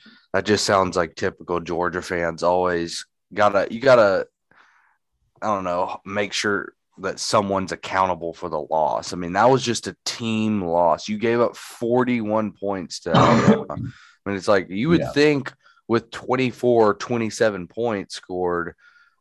just 0.45 0.65
sounds 0.65 0.97
like 0.97 1.15
typical 1.15 1.61
Georgia 1.61 2.03
fans 2.03 2.43
always 2.43 3.07
gotta 3.33 3.69
you 3.71 3.81
gotta 3.81 4.27
I 5.41 5.47
don't 5.47 5.65
know, 5.65 6.01
make 6.05 6.33
sure 6.33 6.75
that 7.03 7.19
someone's 7.21 7.73
accountable 7.73 8.33
for 8.33 8.49
the 8.49 8.61
loss. 8.61 9.13
I 9.13 9.17
mean, 9.17 9.33
that 9.35 9.51
was 9.51 9.63
just 9.63 9.87
a 9.87 9.97
team 10.05 10.63
loss. 10.63 11.09
You 11.09 11.19
gave 11.19 11.41
up 11.41 11.57
41 11.57 12.53
points 12.53 13.01
to 13.01 13.11
Alabama. 13.13 13.67
I 13.71 14.29
mean, 14.29 14.37
it's 14.37 14.49
like 14.49 14.69
you 14.71 14.89
would 14.89 15.01
Yeah. 15.01 15.13
think 15.13 15.53
with 15.89 16.11
24, 16.11 16.95
27 16.95 17.67
points 17.67 18.15
scored 18.15 18.75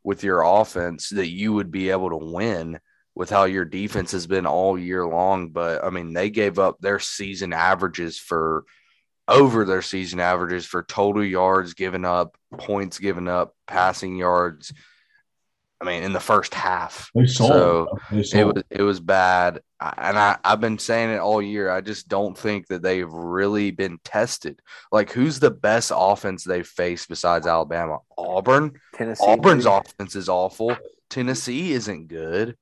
with 0.03 0.23
your 0.23 0.41
offense 0.41 1.09
that 1.09 1.27
you 1.29 1.53
would 1.53 1.71
be 1.71 1.89
able 1.89 2.09
to 2.09 2.17
win 2.17 2.79
with 3.13 3.29
how 3.29 3.43
your 3.43 3.65
defense 3.65 4.11
has 4.13 4.25
been 4.25 4.45
all 4.45 4.77
year 4.79 5.05
long. 5.05 5.49
But 5.49 5.83
I 5.83 5.89
mean, 5.89 6.13
they 6.13 6.29
gave 6.29 6.59
up 6.59 6.79
their 6.79 6.99
season 6.99 7.51
averages 7.53 8.17
for 8.17 8.63
over 9.27 9.65
their 9.65 9.81
season 9.81 10.19
averages 10.19 10.65
for 10.65 10.83
total 10.83 11.23
yards 11.23 11.73
given 11.73 12.05
up, 12.05 12.37
points 12.57 12.99
given 12.99 13.27
up, 13.27 13.55
passing 13.67 14.15
yards. 14.15 14.73
I 15.81 15.85
mean, 15.85 16.03
in 16.03 16.13
the 16.13 16.19
first 16.19 16.53
half. 16.53 17.09
They 17.15 17.25
sold. 17.25 17.51
So 17.51 17.87
bro. 18.11 18.21
They 18.21 18.39
it 18.39 18.43
was 18.45 18.63
it 18.69 18.81
was 18.83 18.99
bad. 18.99 19.61
And 19.79 20.17
I, 20.19 20.37
I've 20.43 20.61
been 20.61 20.77
saying 20.77 21.09
it 21.09 21.17
all 21.19 21.41
year. 21.41 21.71
I 21.71 21.81
just 21.81 22.07
don't 22.07 22.37
think 22.37 22.67
that 22.67 22.83
they've 22.83 23.11
really 23.11 23.71
been 23.71 23.97
tested. 24.03 24.59
Like, 24.91 25.11
who's 25.11 25.39
the 25.39 25.49
best 25.49 25.91
offense 25.95 26.43
they've 26.43 26.67
faced 26.67 27.09
besides 27.09 27.47
Alabama? 27.47 27.97
Auburn. 28.15 28.79
Tennessee. 28.93 29.25
Auburn's 29.25 29.65
maybe? 29.65 29.77
offense 29.77 30.15
is 30.15 30.29
awful. 30.29 30.77
Tennessee 31.09 31.73
isn't 31.73 32.07
good. 32.09 32.55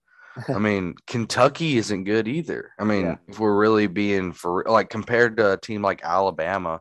I 0.47 0.57
mean, 0.59 0.95
Kentucky 1.07 1.77
isn't 1.77 2.05
good 2.05 2.27
either. 2.29 2.71
I 2.79 2.85
mean, 2.85 3.05
Yeah. 3.05 3.15
if 3.27 3.37
we're 3.39 3.57
really 3.57 3.87
being 3.87 4.31
for 4.31 4.63
like 4.65 4.89
compared 4.89 5.35
to 5.37 5.53
a 5.53 5.57
team 5.57 5.81
like 5.81 6.01
Alabama, 6.03 6.79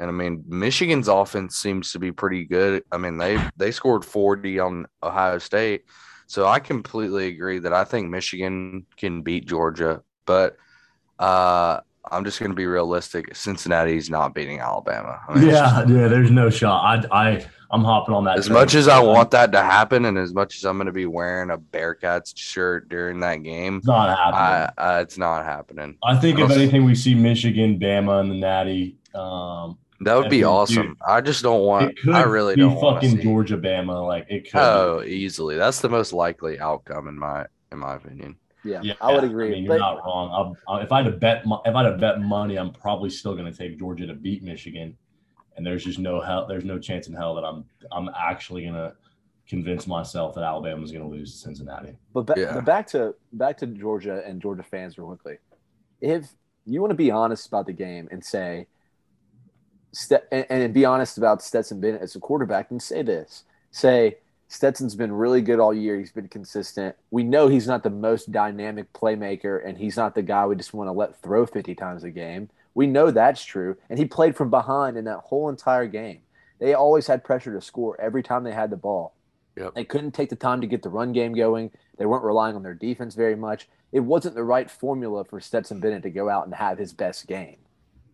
and 0.00 0.08
I 0.08 0.12
mean, 0.12 0.42
Michigan's 0.48 1.08
offense 1.08 1.56
seems 1.56 1.92
to 1.92 1.98
be 1.98 2.10
pretty 2.10 2.46
good. 2.46 2.82
I 2.90 2.96
mean, 2.96 3.18
they 3.18 3.38
they 3.56 3.70
scored 3.70 4.04
40 4.04 4.58
on 4.58 4.86
Ohio 5.02 5.38
State. 5.38 5.84
So 6.26 6.46
I 6.46 6.58
completely 6.58 7.26
agree 7.26 7.58
that 7.58 7.74
I 7.74 7.84
think 7.84 8.08
Michigan 8.08 8.86
can 8.96 9.22
beat 9.22 9.46
Georgia, 9.46 10.02
but 10.24 10.56
uh 11.18 11.80
I'm 12.10 12.24
just 12.24 12.40
going 12.40 12.50
to 12.50 12.56
be 12.56 12.66
realistic. 12.66 13.34
Cincinnati's 13.36 14.08
not 14.08 14.34
beating 14.34 14.58
Alabama. 14.58 15.20
I 15.28 15.38
mean, 15.38 15.48
Yeah, 15.48 15.84
yeah. 15.86 16.08
There's 16.08 16.30
no 16.30 16.48
shot. 16.48 17.06
I, 17.10 17.28
I, 17.30 17.46
I'm 17.70 17.84
hopping 17.84 18.14
on 18.14 18.24
that. 18.24 18.38
as 18.38 18.48
much 18.48 18.74
as 18.74 18.88
I 18.88 19.00
want 19.00 19.30
that 19.32 19.52
to 19.52 19.62
happen, 19.62 20.06
and 20.06 20.16
as 20.16 20.32
much 20.32 20.56
as 20.56 20.64
I'm 20.64 20.78
going 20.78 20.86
to 20.86 20.92
be 20.92 21.06
wearing 21.06 21.50
a 21.50 21.58
Bearcats 21.58 22.32
shirt 22.36 22.88
during 22.88 23.20
that 23.20 23.42
game, 23.42 23.76
it's 23.76 23.86
not 23.86 24.08
happening. 24.16 24.72
I, 24.78 24.82
I, 24.82 25.00
it's 25.00 25.18
not 25.18 25.44
happening. 25.44 25.98
I 26.02 26.16
think 26.16 26.38
I 26.38 26.44
if 26.44 26.50
anything, 26.50 26.84
we 26.84 26.94
see 26.94 27.14
Michigan, 27.14 27.78
Bama, 27.78 28.20
and 28.20 28.30
the 28.30 28.36
Natty. 28.36 28.96
Um, 29.14 29.78
That 30.02 30.16
would 30.16 30.30
be 30.30 30.38
Dude, 30.38 30.46
awesome. 30.46 30.96
I 31.06 31.20
just 31.20 31.42
don't 31.42 31.62
want. 31.62 31.90
it 31.90 31.98
could 32.00 32.14
I 32.14 32.22
really 32.22 32.54
be 32.54 32.62
don't 32.62 32.74
want 32.74 33.00
to 33.02 33.06
fucking 33.08 33.18
see. 33.18 33.22
Georgia, 33.22 33.58
Bama. 33.58 34.06
Like 34.06 34.26
it 34.30 34.50
could. 34.50 34.58
Oh, 34.60 35.02
easily. 35.04 35.56
That's 35.56 35.80
the 35.80 35.90
most 35.90 36.12
likely 36.12 36.58
outcome 36.58 37.06
in 37.08 37.18
my 37.18 37.46
in 37.70 37.78
my 37.78 37.96
opinion. 37.96 38.36
Yeah, 38.64 38.80
yeah, 38.82 38.94
I 39.00 39.12
would 39.12 39.24
agree. 39.24 39.48
I 39.48 39.50
mean, 39.52 39.64
you're 39.64 39.74
but 39.74 39.78
not 39.78 40.04
wrong. 40.04 40.54
i 40.68 40.72
I, 40.72 40.82
if 40.82 40.92
I 40.92 41.02
had 41.02 41.10
to 41.10 41.16
bet, 41.18 41.44
if 41.64 41.74
I 41.74 41.82
had 41.82 41.90
to 41.90 41.96
bet 41.96 42.20
money, 42.20 42.56
I'm 42.58 42.72
probably 42.72 43.08
still 43.10 43.34
going 43.34 43.50
to 43.50 43.56
take 43.56 43.78
Georgia 43.78 44.06
to 44.06 44.14
beat 44.14 44.42
Michigan. 44.42 44.96
And 45.56 45.66
there's 45.66 45.84
just 45.84 45.98
no 45.98 46.20
hell. 46.20 46.46
There's 46.46 46.64
no 46.64 46.78
chance 46.78 47.08
in 47.08 47.14
hell 47.14 47.34
that 47.34 47.44
I'm 47.44 47.64
I'm 47.92 48.08
actually 48.18 48.62
going 48.62 48.74
to 48.74 48.94
convince 49.48 49.86
myself 49.86 50.34
that 50.34 50.44
Alabama's 50.44 50.92
going 50.92 51.04
to 51.04 51.10
lose 51.10 51.32
to 51.32 51.38
Cincinnati. 51.38 51.96
But, 52.14 52.26
ba- 52.26 52.34
Yeah. 52.36 52.54
but 52.54 52.64
back 52.64 52.86
to 52.88 53.14
back 53.32 53.58
to 53.58 53.66
Georgia 53.66 54.22
and 54.26 54.40
Georgia 54.40 54.62
fans 54.62 54.96
real 54.96 55.08
quickly. 55.08 55.38
If 56.00 56.28
you 56.64 56.80
want 56.80 56.90
to 56.92 56.96
be 56.96 57.10
honest 57.10 57.46
about 57.48 57.66
the 57.66 57.72
game 57.72 58.08
and 58.10 58.24
say, 58.24 58.66
Ste- 59.92 60.24
and, 60.30 60.46
and 60.48 60.74
be 60.74 60.84
honest 60.84 61.18
about 61.18 61.42
Stetson 61.42 61.80
Bennett 61.80 62.02
as 62.02 62.14
a 62.14 62.20
quarterback, 62.20 62.70
and 62.70 62.82
say 62.82 63.02
this: 63.02 63.44
say 63.70 64.16
Stetson's 64.48 64.96
been 64.96 65.12
really 65.12 65.42
good 65.42 65.60
all 65.60 65.72
year. 65.72 65.98
He's 65.98 66.12
been 66.12 66.28
consistent. 66.28 66.96
We 67.12 67.22
know 67.22 67.46
he's 67.46 67.68
not 67.68 67.84
the 67.84 67.90
most 67.90 68.32
dynamic 68.32 68.92
playmaker, 68.92 69.64
and 69.64 69.78
he's 69.78 69.96
not 69.96 70.16
the 70.16 70.22
guy 70.22 70.44
we 70.44 70.56
just 70.56 70.74
want 70.74 70.88
to 70.88 70.92
let 70.92 71.22
throw 71.22 71.46
50 71.46 71.74
times 71.76 72.02
a 72.02 72.10
game. 72.10 72.50
We 72.74 72.88
know 72.88 73.12
that's 73.12 73.44
true, 73.44 73.76
and 73.88 73.98
he 73.98 74.04
played 74.04 74.36
from 74.36 74.50
behind 74.50 74.96
in 74.96 75.04
that 75.04 75.18
whole 75.18 75.48
entire 75.48 75.86
game. 75.86 76.20
They 76.58 76.74
always 76.74 77.06
had 77.06 77.22
pressure 77.24 77.52
to 77.54 77.60
score 77.60 78.00
every 78.00 78.22
time 78.22 78.42
they 78.42 78.52
had 78.52 78.70
the 78.70 78.76
ball. 78.76 79.14
Yep. 79.56 79.74
They 79.74 79.84
couldn't 79.84 80.12
take 80.12 80.30
the 80.30 80.36
time 80.36 80.60
to 80.60 80.66
get 80.66 80.82
the 80.82 80.88
run 80.88 81.12
game 81.12 81.32
going. 81.32 81.70
They 81.96 82.06
weren't 82.06 82.24
relying 82.24 82.56
on 82.56 82.62
their 82.62 82.74
defense 82.74 83.14
very 83.14 83.36
much. 83.36 83.68
It 83.92 84.00
wasn't 84.00 84.34
the 84.34 84.44
right 84.44 84.70
formula 84.70 85.24
for 85.24 85.40
Stetson 85.40 85.80
Bennett 85.80 86.02
to 86.04 86.10
go 86.10 86.28
out 86.28 86.46
and 86.46 86.54
have 86.54 86.78
his 86.78 86.92
best 86.92 87.26
game. 87.26 87.56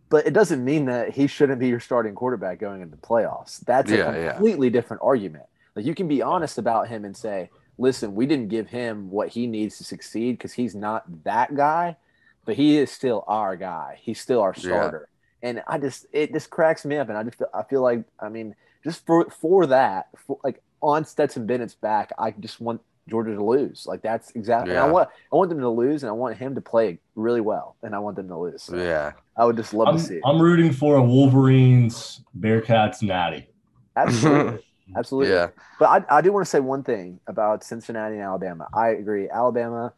But 0.09 0.27
it 0.27 0.33
doesn't 0.33 0.65
mean 0.65 0.87
that 0.87 1.11
he 1.15 1.27
shouldn't 1.27 1.59
be 1.59 1.69
your 1.69 1.81
starting 1.81 2.15
quarterback 2.15 2.61
going 2.61 2.81
into 2.83 2.97
playoffs. 2.97 3.59
That's 3.67 3.91
Yeah, 3.91 3.99
a 3.99 3.99
yeah. 4.15 4.45
completely 4.45 4.71
different 4.71 5.03
argument. 5.03 5.45
Like 5.75 5.85
you 5.85 5.95
can 5.95 6.09
be 6.09 6.23
honest 6.23 6.59
about 6.59 6.89
him 6.89 7.05
and 7.05 7.17
say, 7.17 7.51
listen, 7.79 8.15
we 8.15 8.27
didn't 8.27 8.49
give 8.49 8.69
him 8.69 9.11
what 9.11 9.29
he 9.31 9.47
needs 9.47 9.79
to 9.79 9.85
succeed 9.85 10.39
because 10.39 10.53
he's 10.53 10.75
not 10.75 11.05
that 11.25 11.55
guy, 11.57 11.97
but 12.45 12.55
he 12.57 12.79
is 12.79 12.91
still 12.91 13.25
our 13.27 13.57
guy. 13.57 13.99
He's 14.01 14.21
still 14.21 14.41
our 14.41 14.55
Yeah. 14.57 14.93
starter. 14.95 15.09
And 15.43 15.63
I 15.67 15.79
just 15.79 16.07
it 16.13 16.33
just 16.33 16.51
cracks 16.51 16.85
me 16.85 16.97
up 16.97 17.09
and 17.09 17.19
I 17.19 17.23
just 17.25 17.39
feel, 17.39 17.49
I 17.53 17.63
feel 17.65 17.83
like 17.83 18.05
I 18.21 18.29
mean 18.29 18.55
just 18.85 19.05
for 19.07 19.29
for 19.31 19.67
that 19.67 20.07
for, 20.27 20.39
like 20.45 20.63
on 20.81 21.05
Stetson 21.05 21.47
Bennett's 21.47 21.75
back, 21.75 22.13
I 22.19 22.31
just 22.31 22.61
want 22.61 22.81
Georgia 23.09 23.35
to 23.35 23.45
lose. 23.45 23.87
Like 23.87 24.03
that's 24.03 24.33
exactly 24.35 24.73
and 24.73 24.81
I 24.81 24.91
want 24.91 25.09
I 25.33 25.37
want 25.37 25.49
them 25.51 25.61
to 25.61 25.69
lose 25.69 26.03
and 26.03 26.11
I 26.11 26.13
want 26.13 26.37
him 26.37 26.55
to 26.57 26.61
play 26.61 26.99
really 27.15 27.41
well 27.41 27.77
and 27.83 27.95
I 27.95 27.99
want 27.99 28.17
them 28.17 28.29
to 28.29 28.37
lose. 28.37 28.63
So 28.65 28.77
Yeah. 28.77 29.13
I 29.37 29.45
would 29.45 29.57
just 29.57 29.75
love 29.75 29.89
I'm, 29.89 29.97
to 29.97 30.03
see 30.03 30.15
it. 30.17 30.23
I'm 30.25 30.41
rooting 30.41 30.73
for 30.73 30.97
a 30.97 31.03
Wolverines, 31.03 32.23
Bearcats, 32.39 33.03
Natty. 33.03 33.47
Absolutely. 33.97 34.63
Absolutely. 34.97 35.33
Yeah. 35.33 35.49
But 35.79 36.11
I, 36.11 36.19
I 36.19 36.21
do 36.21 36.33
want 36.33 36.45
to 36.47 36.51
say 36.51 36.61
one 36.61 36.83
thing 36.83 37.21
about 37.27 37.65
Cincinnati 37.65 38.15
and 38.15 38.25
Alabama. 38.25 38.69
I 38.73 38.91
agree. 38.91 39.29
Alabama 39.29 39.93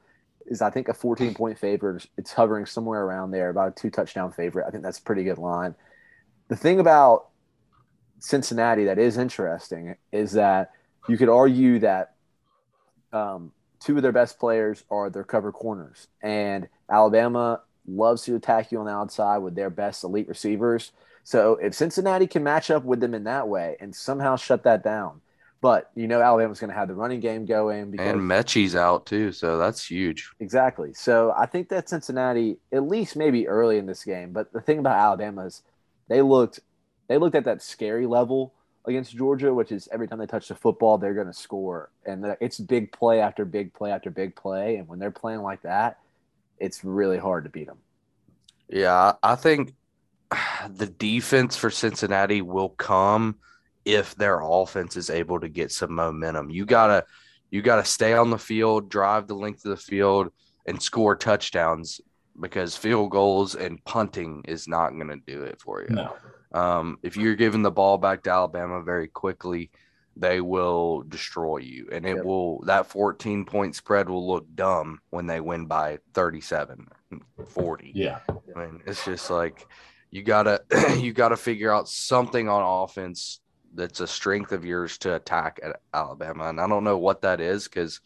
is, 0.47 0.63
I 0.63 0.71
think, 0.71 0.89
a 0.89 0.95
14 0.95 1.35
point 1.35 1.59
favorite. 1.59 2.07
It's 2.17 2.33
hovering 2.33 2.65
somewhere 2.67 3.03
around 3.03 3.31
there, 3.31 3.51
about 3.51 3.69
a 3.69 3.71
two 3.73 3.91
touchdown 3.91 4.33
favorite. 4.33 4.67
I 4.67 4.71
think 4.71 4.83
that's 4.83 4.99
a 4.99 5.03
pretty 5.03 5.25
good 5.25 5.39
line. 5.39 5.75
The 6.49 6.57
thing 6.57 6.81
about 6.81 7.29
Cincinnati 8.19 8.85
that 8.85 8.99
is 8.99 9.19
interesting 9.19 9.97
is 10.11 10.33
that 10.33 10.73
you 11.09 11.19
could 11.19 11.29
argue 11.29 11.79
that 11.81 12.15
um, 13.13 13.53
two 13.81 13.97
of 13.97 14.03
their 14.03 14.13
best 14.13 14.39
players 14.39 14.85
are 14.91 15.11
their 15.11 15.25
cover 15.25 15.53
corners, 15.53 16.09
and 16.23 16.69
Alabama 16.91 17.63
loves 17.87 18.23
to 18.25 18.37
attack 18.37 18.71
you 18.71 18.79
on 18.79 18.87
the 18.87 18.93
outside 18.93 19.39
with 19.39 19.55
their 19.55 19.71
best 19.71 20.05
elite 20.05 20.29
receivers. 20.29 20.93
So 21.25 21.57
if 21.57 21.75
Cincinnati 21.75 22.27
can 22.27 22.43
match 22.43 22.71
up 22.71 22.85
with 22.85 23.01
them 23.01 23.15
in 23.15 23.25
that 23.25 23.49
way 23.49 23.77
and 23.81 23.95
somehow 23.95 24.37
shut 24.37 24.65
that 24.65 24.83
down, 24.83 25.21
but 25.61 25.91
you 25.95 26.07
know 26.07 26.21
Alabama's 26.21 26.61
going 26.61 26.71
to 26.71 26.77
have 26.77 26.89
the 26.89 26.95
running 26.95 27.21
game 27.21 27.45
going 27.45 27.91
because 27.91 28.07
And 28.07 28.21
Metchie's 28.21 28.77
out 28.77 29.07
too, 29.07 29.33
so 29.33 29.59
that's 29.59 29.85
huge. 29.85 30.31
Exactly. 30.41 30.95
So 30.95 31.35
I 31.37 31.47
think 31.47 31.69
that 31.71 31.89
Cincinnati, 31.89 32.59
at 32.73 32.85
least 32.85 33.17
maybe 33.17 33.49
early 33.49 33.79
in 33.79 33.87
this 33.87 34.05
game, 34.05 34.33
but 34.33 34.53
the 34.53 34.61
thing 34.61 34.79
about 34.79 34.97
Alabama 34.99 35.47
is 35.47 35.63
they 36.09 36.23
looked 36.23 36.61
they 37.09 37.19
looked 37.19 37.35
at 37.35 37.45
that 37.45 37.63
scary 37.63 38.07
level 38.07 38.55
against 38.89 39.17
Georgia, 39.17 39.53
which 39.53 39.71
is 39.73 39.89
every 39.93 40.09
time 40.09 40.19
they 40.19 40.27
touch 40.27 40.49
the 40.49 40.55
football, 40.55 40.99
they're 40.99 41.15
going 41.15 41.27
to 41.27 41.33
score, 41.33 41.91
and 42.05 42.37
it's 42.41 42.59
big 42.59 42.91
play 42.93 43.21
after 43.21 43.45
big 43.45 43.73
play 43.75 43.91
after 43.91 44.11
big 44.11 44.35
play, 44.35 44.77
and 44.77 44.89
when 44.89 44.99
they're 44.99 45.11
playing 45.11 45.43
like 45.43 45.63
that, 45.63 45.99
it's 46.59 46.85
really 46.85 47.19
hard 47.19 47.45
to 47.45 47.51
beat 47.51 47.67
them. 47.67 47.79
Yeah, 48.69 49.13
I 49.23 49.33
I 49.33 49.37
think 49.37 49.75
the 50.71 50.87
defense 50.87 51.57
for 51.57 51.71
Cincinnati 51.71 52.43
will 52.43 52.71
come 52.71 53.37
if 53.85 54.15
their 54.17 54.41
offense 54.41 54.97
is 54.97 55.09
able 55.11 55.41
to 55.41 55.49
get 55.49 55.73
some 55.73 55.95
momentum. 55.95 56.51
You 56.51 56.67
gotta 56.67 57.05
you 57.51 57.63
gotta 57.63 57.85
stay 57.85 58.15
on 58.15 58.31
the 58.31 58.39
field, 58.39 58.91
drive 58.91 59.27
the 59.27 59.35
length 59.35 59.65
of 59.65 59.71
the 59.71 59.77
field, 59.77 60.31
and 60.67 60.83
score 60.83 61.17
touchdowns 61.17 62.01
because 62.41 62.77
field 62.77 63.11
goals 63.11 63.55
and 63.55 63.83
punting 63.85 64.45
is 64.47 64.69
not 64.69 64.91
going 64.91 65.09
to 65.09 65.21
do 65.27 65.43
it 65.43 65.61
for 65.61 65.83
you. 65.83 65.89
No. 65.89 66.15
Um, 66.53 66.99
if 67.03 67.17
you're 67.17 67.37
giving 67.37 67.63
the 67.63 67.71
ball 67.71 67.99
back 67.99 68.23
to 68.23 68.31
Alabama 68.31 68.83
very 68.83 69.09
quickly, 69.09 69.71
they 70.17 70.41
will 70.41 71.03
destroy 71.03 71.59
you, 71.59 71.89
and 71.93 72.05
it 72.05 72.17
Yep. 72.17 72.25
will 72.25 72.61
that 72.65 72.87
14 72.87 73.45
point 73.45 73.77
spread 73.77 74.09
will 74.09 74.27
look 74.27 74.47
dumb 74.55 75.01
when 75.11 75.27
they 75.27 75.41
win 75.41 75.67
by 75.67 75.99
37, 76.15 76.89
40. 77.47 77.93
Yeah. 77.95 78.19
I 78.57 78.59
mean, 78.59 78.83
it's 78.87 79.05
just 79.05 79.31
like 79.31 79.67
you 80.11 80.23
gotta 80.23 80.63
you 80.99 81.13
gotta 81.13 81.37
figure 81.37 81.73
out 81.73 81.89
something 81.89 82.49
on 82.49 82.85
offense 82.85 83.41
that's 83.75 84.01
a 84.01 84.07
strength 84.07 84.53
of 84.53 84.65
yours 84.65 84.99
to 84.99 85.15
attack 85.15 85.61
at 85.63 85.81
Alabama, 85.95 86.49
and 86.49 86.61
I 86.61 86.67
don't 86.67 86.85
know 86.85 86.99
what 86.99 87.23
that 87.23 87.41
is 87.41 87.65
because 87.65 88.01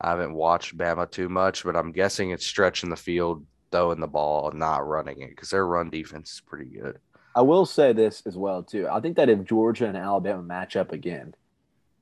I 0.00 0.10
haven't 0.10 0.34
watched 0.34 0.76
Bama 0.76 1.10
too 1.10 1.28
much, 1.28 1.64
but 1.64 1.76
I'm 1.76 1.92
guessing 1.92 2.30
it's 2.30 2.44
stretching 2.44 2.90
the 2.90 2.96
field, 2.96 3.46
throwing 3.72 4.00
the 4.00 4.06
ball, 4.06 4.50
and 4.50 4.58
not 4.58 4.86
running 4.86 5.22
it 5.22 5.30
because 5.30 5.50
their 5.50 5.66
run 5.66 5.88
defense 5.88 6.32
is 6.32 6.42
pretty 6.46 6.66
good. 6.66 6.98
I 7.36 7.42
will 7.42 7.66
say 7.66 7.92
this 7.92 8.22
as 8.26 8.36
well 8.36 8.62
too. 8.62 8.88
I 8.90 8.98
think 9.00 9.16
that 9.16 9.28
if 9.28 9.44
Georgia 9.44 9.86
and 9.86 9.96
Alabama 9.96 10.42
match 10.42 10.74
up 10.74 10.90
again, 10.90 11.34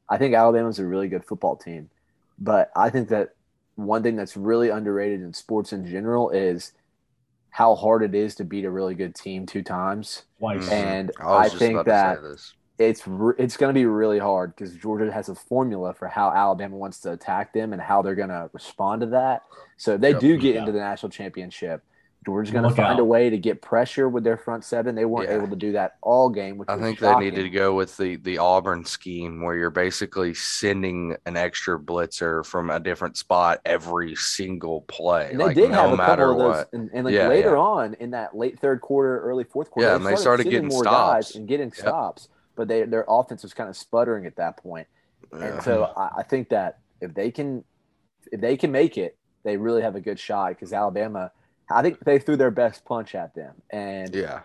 I 0.09 0.17
think 0.17 0.35
Alabama's 0.35 0.79
a 0.79 0.87
really 0.87 1.09
good 1.09 1.25
football 1.25 1.57
team. 1.57 1.91
But 2.39 2.71
I 2.77 2.89
think 2.89 3.09
that 3.09 3.35
one 3.75 4.03
thing 4.05 4.15
that's 4.17 4.37
really 4.37 4.69
underrated 4.71 5.21
in 5.23 5.35
sports 5.35 5.73
in 5.73 5.87
general 5.87 6.31
is 6.31 6.73
how 7.51 7.75
hard 7.75 8.03
it 8.05 8.15
is 8.15 8.37
to 8.37 8.45
beat 8.45 8.65
a 8.65 8.71
really 8.71 8.95
good 8.95 9.15
team 9.15 9.45
two 9.45 9.63
times. 9.63 10.23
Twice. 10.39 10.69
Mhm. 10.69 10.73
And 10.73 11.11
I 11.21 11.25
was 11.27 11.39
I 11.41 11.45
just 11.49 11.59
think 11.59 11.75
about 11.75 11.87
that 11.87 12.15
to 12.17 12.23
say 12.23 12.29
this. 12.29 12.55
it's 12.79 13.09
re- 13.09 13.35
it's 13.39 13.57
going 13.57 13.71
to 13.71 13.79
be 13.79 13.87
really 13.87 14.19
hard 14.21 14.55
because 14.55 14.75
Georgia 14.77 15.11
has 15.13 15.29
a 15.29 15.35
formula 15.35 15.95
for 15.95 16.07
how 16.07 16.31
Alabama 16.31 16.77
wants 16.77 17.01
to 17.01 17.13
attack 17.13 17.53
them 17.53 17.73
and 17.73 17.83
how 17.83 18.03
they're 18.03 18.15
going 18.15 18.29
to 18.29 18.51
respond 18.53 19.01
to 19.01 19.07
that. 19.09 19.43
So 19.79 19.95
if 19.95 20.01
they 20.01 20.11
Yep. 20.13 20.21
do 20.21 20.37
get 20.39 20.55
Yeah. 20.55 20.61
into 20.61 20.73
the 20.73 20.79
national 20.79 21.11
championship, 21.11 21.83
Georgia's 22.25 22.53
going 22.53 22.63
to 22.63 22.69
Look 22.69 22.77
find 22.77 22.99
a 22.99 23.05
way 23.05 23.29
to 23.29 23.37
get 23.37 23.61
pressure 23.61 24.09
with 24.09 24.25
their 24.25 24.37
front 24.37 24.65
seven. 24.65 24.95
They 24.95 25.05
weren't 25.05 25.29
Yeah. 25.29 25.37
able 25.37 25.49
to 25.49 25.57
do 25.57 25.73
that 25.73 25.97
all 26.01 26.31
game. 26.31 26.57
Which 26.59 26.69
I 26.69 26.79
think 26.79 26.99
shocking. 26.99 27.19
they 27.19 27.31
needed 27.31 27.43
to 27.43 27.51
go 27.51 27.75
with 27.75 27.97
the 27.97 28.17
the 28.17 28.39
Auburn 28.39 28.85
scheme 28.85 29.43
where 29.43 29.55
you're 29.57 29.71
basically 29.71 30.33
sending 30.35 31.17
an 31.27 31.37
extra 31.37 31.79
blitzer 31.79 32.45
from 32.47 32.71
a 32.71 32.81
different 32.81 33.17
spot 33.17 33.61
every 33.65 34.15
single 34.15 34.83
play. 34.83 35.31
And 35.33 35.41
they 35.41 35.45
like 35.45 35.55
did 35.57 35.71
no 35.71 35.77
have 35.77 35.93
a 35.93 35.97
matter 35.97 36.29
couple 36.29 36.43
of 36.51 36.57
those, 36.57 36.67
and, 36.73 36.91
and 36.95 37.05
like 37.05 37.15
Yeah, 37.15 37.29
later 37.29 37.51
yeah. 37.53 37.57
on 37.59 37.95
in 37.95 38.11
that 38.13 38.37
late 38.37 38.59
third 38.59 38.81
quarter, 38.81 39.21
early 39.21 39.45
fourth 39.45 39.71
quarter, 39.71 39.89
Yeah, 39.89 39.97
and 39.97 40.07
they 40.07 40.17
started 40.17 40.45
getting 40.45 40.69
more 40.69 40.85
stops. 40.85 41.29
guys 41.29 41.37
and 41.37 41.47
getting 41.47 41.69
Yep. 41.69 41.75
stops, 41.77 42.29
but 42.57 42.69
they 42.69 42.85
their 42.85 43.05
offense 43.09 43.43
was 43.43 43.53
kind 43.53 43.69
of 43.69 43.77
sputtering 43.77 44.25
at 44.27 44.37
that 44.37 44.57
point. 44.57 44.87
Yeah. 45.33 45.45
And 45.47 45.63
so 45.63 45.93
I, 45.97 46.11
I 46.19 46.23
think 46.23 46.49
that 46.51 46.79
if 47.01 47.13
they 47.13 47.31
can, 47.31 47.65
if 48.33 48.41
they 48.41 48.57
can 48.57 48.73
make 48.73 48.97
it, 48.97 49.17
they 49.43 49.57
really 49.59 49.83
have 49.83 49.95
a 49.95 50.01
good 50.01 50.19
shot 50.19 50.51
because 50.51 50.73
Alabama, 50.73 51.31
I 51.71 51.83
think 51.83 52.01
they 52.05 52.19
threw 52.19 52.37
their 52.37 52.51
best 52.51 52.85
punch 52.85 53.15
at 53.15 53.35
them, 53.35 53.55
and 53.71 54.15
Yeah, 54.15 54.43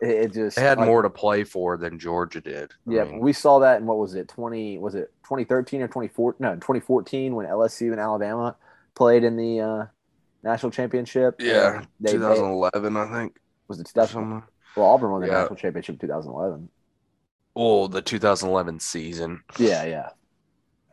it, 0.00 0.10
it 0.10 0.34
just 0.34 0.56
they 0.56 0.62
had 0.62 0.78
like, 0.78 0.86
more 0.86 1.02
to 1.02 1.10
play 1.10 1.44
for 1.44 1.76
than 1.76 1.98
Georgia 1.98 2.40
did. 2.40 2.72
I 2.88 2.92
Yeah, 2.92 3.04
mean, 3.04 3.20
we 3.20 3.32
saw 3.32 3.60
that 3.60 3.80
in 3.80 3.86
what 3.86 3.98
was 3.98 4.14
it, 4.14 4.28
twenty? 4.28 4.76
Was 4.78 4.94
it 4.96 5.12
twenty 5.24 5.44
thirteen 5.44 5.82
or 5.82 5.88
twenty 5.88 6.08
four? 6.08 6.34
No, 6.40 6.56
twenty 6.56 6.80
fourteen 6.80 7.34
when 7.36 7.46
LSU 7.46 7.92
and 7.92 8.00
Alabama 8.00 8.56
played 8.96 9.22
in 9.24 9.36
the 9.36 9.60
uh, 9.60 9.86
national 10.42 10.72
championship. 10.72 11.38
yeah, 11.38 11.82
And 11.82 11.86
they, 12.00 12.18
they 12.18 12.44
2011, 12.44 12.96
I 12.96 13.10
think. 13.12 13.38
was 13.68 13.80
it 13.80 13.88
or 14.18 14.28
2000? 14.28 14.42
Well, 14.74 14.88
Auburn 14.88 15.10
won 15.12 15.20
the 15.22 15.26
Yeah. 15.26 15.28
national 15.28 15.56
championship 15.56 15.94
in 15.94 15.98
two 15.98 16.06
thousand 16.08 16.32
eleven. 16.32 16.70
Oh, 17.56 17.86
the 17.88 18.02
2011 18.02 18.78
season. 18.80 19.44
Yeah, 19.56 19.84
yeah. 19.84 20.10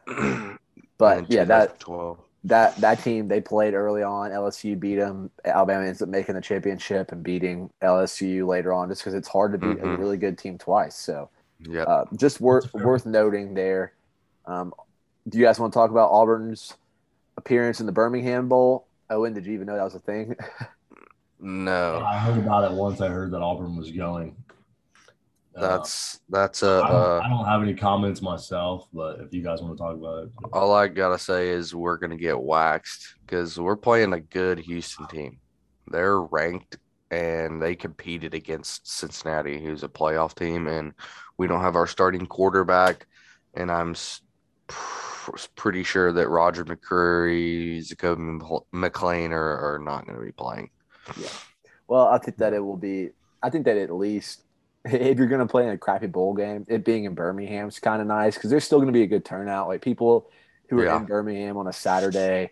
but 0.97 1.23
But 1.23 1.25
yeah, 1.27 1.45
that 1.45 1.79
12. 1.79 2.19
That 2.45 2.75
that 2.77 3.03
team 3.03 3.27
they 3.27 3.41
played 3.41 3.73
early 3.73 4.01
on. 4.03 4.31
LSU 4.31 4.79
beat 4.79 4.95
them. 4.95 5.29
Alabama 5.43 5.85
ends 5.85 6.01
up 6.01 6.09
making 6.09 6.35
the 6.35 6.41
championship 6.41 7.11
and 7.11 7.21
beating 7.23 7.69
LSU 7.81 8.47
later 8.47 8.73
on, 8.73 8.89
just 8.89 9.01
because 9.01 9.13
it's 9.13 9.27
hard 9.27 9.51
to 9.51 9.57
beat 9.57 9.79
a 9.79 9.85
Mhm. 9.85 9.99
really 9.99 10.17
good 10.17 10.37
team 10.37 10.57
twice. 10.57 10.95
So 10.95 11.29
Yeah, 11.59 11.83
uh, 11.83 12.05
just 12.15 12.39
worth 12.39 12.73
worth 12.73 13.05
noting 13.05 13.53
there. 13.53 13.93
Um, 14.45 14.73
do 15.27 15.37
you 15.37 15.43
guys 15.45 15.59
want 15.59 15.73
to 15.73 15.77
talk 15.77 15.91
about 15.91 16.11
Auburn's 16.11 16.77
appearance 17.37 17.79
in 17.81 17.85
the 17.85 17.91
Birmingham 17.91 18.47
Bowl? 18.47 18.87
Owen, 19.09 19.33
did 19.33 19.45
you 19.45 19.53
even 19.53 19.67
know 19.67 19.75
that 19.75 19.83
was 19.83 19.95
a 19.95 19.99
thing? 19.99 20.35
no, 21.39 21.99
I 22.05 22.17
heard 22.19 22.37
about 22.37 22.71
it 22.71 22.75
once. 22.75 23.01
I 23.01 23.09
heard 23.09 23.31
that 23.31 23.41
Auburn 23.41 23.75
was 23.75 23.91
going. 23.91 24.35
That's 25.59 26.19
that's 26.29 26.63
a. 26.63 26.81
I, 26.83 26.87
don't, 26.87 26.95
Uh, 26.95 27.21
I 27.23 27.29
don't 27.29 27.45
have 27.45 27.61
any 27.61 27.73
comments 27.73 28.21
myself, 28.21 28.87
but 28.93 29.19
if 29.19 29.33
you 29.33 29.41
guys 29.43 29.61
want 29.61 29.77
to 29.77 29.81
talk 29.81 29.95
about 29.95 30.23
it, 30.23 30.29
all 30.53 30.73
I 30.73 30.87
gotta 30.87 31.19
say 31.19 31.49
is 31.49 31.75
we're 31.75 31.97
gonna 31.97 32.17
get 32.17 32.39
waxed 32.39 33.15
because 33.25 33.59
we're 33.59 33.75
playing 33.75 34.13
a 34.13 34.19
good 34.19 34.59
Houston 34.59 35.07
team. 35.07 35.39
They're 35.87 36.21
ranked 36.21 36.77
and 37.11 37.61
they 37.61 37.75
competed 37.75 38.33
against 38.33 38.87
Cincinnati, 38.87 39.59
who's 39.59 39.83
a 39.83 39.89
playoff 39.89 40.35
team, 40.35 40.67
and 40.67 40.93
we 41.37 41.47
don't 41.47 41.61
have 41.61 41.75
our 41.75 41.87
starting 41.87 42.25
quarterback. 42.27 43.07
And 43.55 43.71
I'm 43.71 43.95
pr- 44.67 45.37
pretty 45.55 45.83
sure 45.83 46.11
that 46.13 46.29
Roger 46.29 46.63
McCreary, 46.65 47.79
Zakoby 47.79 48.63
McClain 48.73 49.31
are, 49.31 49.73
are 49.73 49.79
not 49.79 50.05
going 50.05 50.19
to 50.19 50.25
be 50.25 50.31
playing. 50.31 50.69
Yeah. 51.19 51.29
Well, 51.87 52.07
I 52.07 52.19
think 52.19 52.37
that 52.37 52.53
it 52.53 52.59
will 52.59 52.77
be. 52.77 53.09
I 53.41 53.49
think 53.49 53.65
that 53.65 53.77
at 53.77 53.91
least 53.91 54.43
if 54.85 55.17
you're 55.17 55.27
going 55.27 55.39
to 55.39 55.47
play 55.47 55.63
in 55.63 55.69
a 55.69 55.77
crappy 55.77 56.07
bowl 56.07 56.33
game, 56.33 56.65
it 56.69 56.85
being 56.85 57.03
in 57.05 57.13
Birmingham 57.13 57.67
is 57.67 57.79
kind 57.79 58.01
of 58.01 58.07
nice 58.07 58.35
because 58.35 58.49
there's 58.49 58.63
still 58.63 58.77
going 58.79 58.87
to 58.87 58.93
be 58.93 59.03
a 59.03 59.07
good 59.07 59.25
turnout. 59.25 59.67
Like 59.67 59.81
people 59.81 60.29
who 60.69 60.79
are 60.79 60.85
Yeah. 60.85 60.97
in 60.97 61.05
Birmingham 61.05 61.57
on 61.57 61.67
a 61.67 61.73
Saturday, 61.73 62.51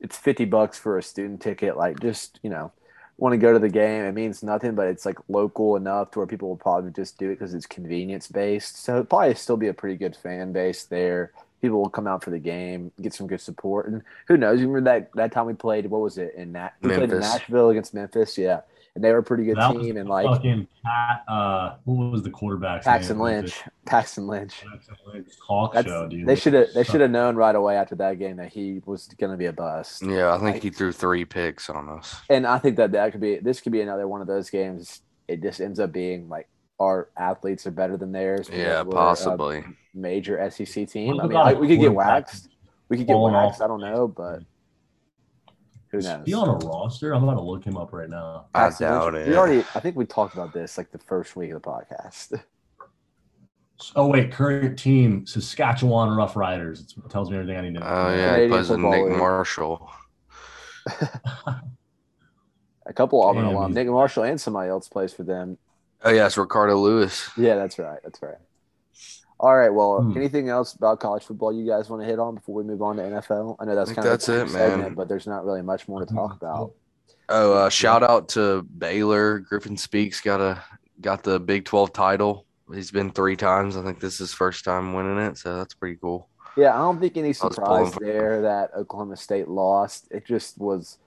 it's 0.00 0.16
fifty 0.16 0.44
bucks 0.44 0.78
for 0.78 0.98
a 0.98 1.02
student 1.02 1.40
ticket. 1.40 1.76
Like 1.76 2.00
just 2.00 2.40
you 2.42 2.50
know, 2.50 2.72
want 3.18 3.34
to 3.34 3.36
go 3.38 3.52
to 3.52 3.58
the 3.58 3.68
game. 3.68 4.04
It 4.04 4.12
means 4.12 4.42
nothing, 4.42 4.74
but 4.74 4.86
it's 4.88 5.04
like 5.06 5.18
local 5.28 5.76
enough 5.76 6.10
to 6.12 6.18
where 6.20 6.26
people 6.26 6.48
will 6.48 6.56
probably 6.56 6.90
just 6.90 7.18
do 7.18 7.30
it 7.30 7.34
because 7.38 7.54
it's 7.54 7.66
convenience 7.66 8.26
based. 8.28 8.82
So 8.82 8.92
it'll 8.94 9.04
probably 9.04 9.34
still 9.34 9.56
be 9.58 9.68
a 9.68 9.74
pretty 9.74 9.96
good 9.96 10.16
fan 10.16 10.52
base 10.52 10.84
there. 10.84 11.32
People 11.60 11.82
will 11.82 11.90
come 11.90 12.06
out 12.06 12.24
for 12.24 12.30
the 12.30 12.38
game, 12.38 12.90
get 13.02 13.12
some 13.12 13.26
good 13.26 13.42
support, 13.42 13.86
and 13.86 14.00
who 14.26 14.38
knows? 14.38 14.58
You 14.60 14.66
remember 14.66 14.90
that 14.90 15.10
that 15.14 15.32
time 15.32 15.44
we 15.46 15.52
played? 15.52 15.86
What 15.86 16.00
was 16.00 16.16
it 16.16 16.34
in 16.34 16.54
that? 16.54 16.74
We 16.80 16.88
played 16.88 17.12
in 17.12 17.20
Nashville 17.20 17.68
against 17.68 17.92
Memphis. 17.92 18.38
Yeah, 18.38 18.62
and 18.94 19.04
they 19.04 19.12
were 19.12 19.18
a 19.18 19.22
pretty 19.22 19.44
good 19.44 19.56
That 19.56 19.74
was 19.74 19.86
team. 19.86 19.96
And 19.96 20.08
like 20.08 20.26
fucking 20.26 20.66
Pat, 20.84 21.24
uh, 21.28 21.76
what 21.84 22.10
was 22.10 22.22
the 22.22 22.30
quarterback? 22.30 22.82
Paxton 22.82 23.18
Lynch, 23.18 23.62
Paxton 23.86 24.26
Lynch. 24.26 24.62
Paxton 24.62 24.96
Lynch 25.12 25.28
talk 25.46 25.74
That's, 25.74 25.86
show, 25.86 26.08
dude. 26.08 26.26
they 26.26 26.34
should 26.34 26.54
have 26.54 26.72
they 26.74 26.84
should 26.84 27.00
have 27.00 27.10
known 27.10 27.36
right 27.36 27.54
away 27.54 27.76
after 27.76 27.94
that 27.96 28.18
game 28.18 28.36
that 28.36 28.52
he 28.52 28.80
was 28.84 29.06
going 29.18 29.30
to 29.30 29.36
be 29.36 29.46
a 29.46 29.52
bust. 29.52 30.02
Yeah, 30.02 30.34
I 30.34 30.38
think 30.38 30.62
he 30.62 30.70
threw 30.70 30.92
three 30.92 31.24
picks 31.24 31.70
on 31.70 31.88
us. 31.88 32.20
And 32.28 32.46
I 32.46 32.58
think 32.58 32.76
that 32.76 32.92
that 32.92 33.12
could 33.12 33.20
be 33.20 33.36
this 33.36 33.60
could 33.60 33.72
be 33.72 33.80
another 33.80 34.08
one 34.08 34.20
of 34.20 34.26
those 34.26 34.50
games. 34.50 35.02
It 35.28 35.42
just 35.42 35.60
ends 35.60 35.78
up 35.78 35.92
being 35.92 36.28
like 36.28 36.48
our 36.80 37.10
athletes 37.16 37.66
are 37.66 37.70
better 37.70 37.96
than 37.96 38.10
theirs. 38.10 38.50
Yeah, 38.52 38.82
possibly. 38.82 39.64
major 39.94 40.50
SEC 40.50 40.88
team. 40.88 41.08
What 41.16 41.20
I 41.20 41.22
mean, 41.22 41.30
about 41.32 41.46
I, 41.46 41.52
a 41.52 41.58
we 41.58 41.68
could 41.68 41.80
get 41.80 41.92
waxed. 41.94 42.48
We 42.88 42.96
could 42.96 43.06
get 43.06 43.12
falling 43.12 43.34
waxed. 43.34 43.62
I 43.62 43.68
don't 43.68 43.80
know, 43.80 44.08
but 44.08 44.40
who 45.90 45.98
Is 45.98 46.04
knows? 46.06 46.22
he 46.26 46.34
on 46.34 46.48
a 46.48 46.52
roster? 46.66 47.12
I'm 47.14 47.24
about 47.24 47.34
to 47.34 47.42
look 47.42 47.64
him 47.64 47.76
up 47.76 47.92
right 47.92 48.08
now. 48.08 48.46
I 48.54 48.60
Paxton 48.60 48.88
Lynch- 48.90 49.00
doubt 49.00 49.14
it. 49.16 49.28
We 49.28 49.36
already. 49.36 49.60
I 49.74 49.80
think 49.80 49.96
we 49.96 50.04
talked 50.06 50.34
about 50.34 50.52
this 50.52 50.78
like 50.78 50.90
the 50.92 50.98
first 50.98 51.34
week 51.36 51.50
of 51.52 51.62
the 51.62 51.68
podcast. 51.68 52.40
Oh 53.96 54.08
wait, 54.08 54.30
current 54.30 54.78
team 54.78 55.24
Saskatchewan 55.26 56.10
Roughriders. 56.10 56.80
It 56.82 57.08
tells 57.10 57.30
me 57.30 57.38
everything 57.38 57.56
I 57.56 57.62
need 57.62 57.72
to 57.76 57.80
know. 57.80 57.86
Oh 57.86 58.10
yeah, 58.10 58.16
he 58.16 58.26
Canadian 58.26 58.50
plays 58.50 58.68
with 58.68 58.80
Nick 58.80 59.04
League. 59.08 59.16
Marshall. 59.16 59.90
A 62.86 62.92
couple 62.92 63.22
Auburn 63.22 63.44
Damn, 63.44 63.54
alum, 63.54 63.70
he's- 63.70 63.74
Nick 63.76 63.88
Marshall, 63.88 64.24
and 64.24 64.40
somebody 64.40 64.68
else 64.68 64.86
plays 64.88 65.12
for 65.14 65.22
them. 65.22 65.56
Oh 66.02 66.10
yeah, 66.10 66.26
it's 66.26 66.36
Ricardo 66.36 66.76
Louis. 66.76 67.30
Yeah, 67.38 67.54
that's 67.56 67.78
right. 67.78 68.00
That's 68.02 68.20
right. 68.22 68.36
All 69.42 69.56
right. 69.56 69.70
Well, 69.70 70.02
Hmm. 70.02 70.16
anything 70.18 70.50
else 70.50 70.74
about 70.74 71.00
college 71.00 71.24
football 71.24 71.50
you 71.50 71.66
guys 71.66 71.88
want 71.88 72.02
to 72.02 72.06
hit 72.06 72.18
on 72.18 72.34
before 72.34 72.54
we 72.56 72.62
move 72.62 72.82
on 72.82 72.96
to 72.96 73.02
NFL? 73.02 73.56
I 73.58 73.64
know 73.64 73.74
that's 73.74 73.90
I 73.90 73.94
kind 73.94 74.06
of 74.06 74.12
that's 74.12 74.28
a 74.28 74.40
quick 74.44 74.50
it, 74.50 74.76
man. 74.76 74.94
but 74.94 75.08
there's 75.08 75.26
not 75.26 75.46
really 75.46 75.62
much 75.62 75.88
more 75.88 76.04
to 76.04 76.14
talk 76.14 76.34
about. 76.34 76.72
Oh, 77.30 77.54
uh, 77.54 77.68
shout 77.70 78.02
out 78.02 78.28
to 78.30 78.62
Baylor. 78.62 79.38
Griffin 79.38 79.76
Speaks 79.78 80.20
got 80.20 80.40
a 80.42 80.62
got 81.00 81.22
the 81.22 81.40
Big 81.40 81.64
Twelve 81.64 81.92
title. 81.94 82.44
He's 82.70 82.90
been 82.90 83.10
three 83.10 83.34
times. 83.34 83.76
I 83.78 83.82
think 83.82 83.98
this 83.98 84.14
is 84.14 84.18
his 84.18 84.34
first 84.34 84.62
time 84.64 84.92
winning 84.92 85.16
it, 85.18 85.38
so 85.38 85.56
that's 85.56 85.72
pretty 85.74 85.96
cool. 85.96 86.28
Yeah, 86.56 86.74
I 86.74 86.78
don't 86.78 87.00
think 87.00 87.16
any 87.16 87.32
surprise 87.32 87.92
there 87.94 88.42
that 88.42 88.74
Oklahoma 88.76 89.16
State 89.16 89.48
lost. 89.48 90.06
It 90.10 90.26
just 90.26 90.58
was. 90.58 90.98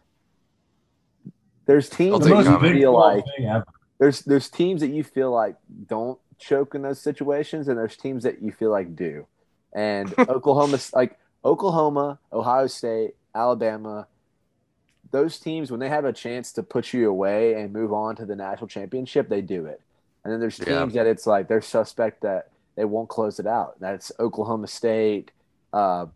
There's 1.65 1.89
teams 1.89 2.26
that 2.26 2.43
you 2.43 2.60
feel 2.74 2.93
like 2.93 3.24
there's 4.00 4.22
there's 4.22 4.50
teams 4.50 4.82
that 4.82 4.89
you 4.89 5.04
feel 5.04 5.32
like 5.32 5.56
don't 5.88 6.19
choke 6.44 6.76
in 6.76 6.82
those 6.82 7.00
situations, 7.02 7.68
and 7.68 7.78
there's 7.78 7.98
teams 7.98 8.24
that 8.24 8.42
you 8.42 8.52
feel 8.52 8.72
like 8.72 8.96
do. 8.96 9.26
And 9.74 10.14
Oklahoma, 10.20 10.80
like 10.94 11.18
Oklahoma, 11.44 12.20
Ohio 12.32 12.68
State, 12.68 13.16
Alabama, 13.34 14.08
those 15.12 15.40
teams 15.40 15.70
when 15.72 15.80
they 15.80 15.90
have 15.90 16.06
a 16.06 16.14
chance 16.14 16.52
to 16.54 16.64
put 16.64 16.94
you 16.94 17.10
away 17.10 17.54
and 17.54 17.72
move 17.72 17.94
on 17.94 18.16
to 18.18 18.26
the 18.26 18.36
national 18.36 18.68
championship, 18.68 19.30
they 19.30 19.42
do 19.42 19.66
it. 19.66 19.82
And 20.24 20.32
then 20.34 20.40
there's 20.40 20.58
teams 20.58 20.94
Yeah. 20.94 21.04
that 21.04 21.08
it's 21.10 21.28
like 21.28 21.48
they're 21.48 21.62
suspect 21.62 22.22
that 22.22 22.50
they 22.76 22.86
won't 22.86 23.10
close 23.10 23.40
it 23.40 23.46
out. 23.48 23.80
That's 23.80 24.12
Oklahoma 24.20 24.68
State, 24.68 25.32
uh, 25.72 26.08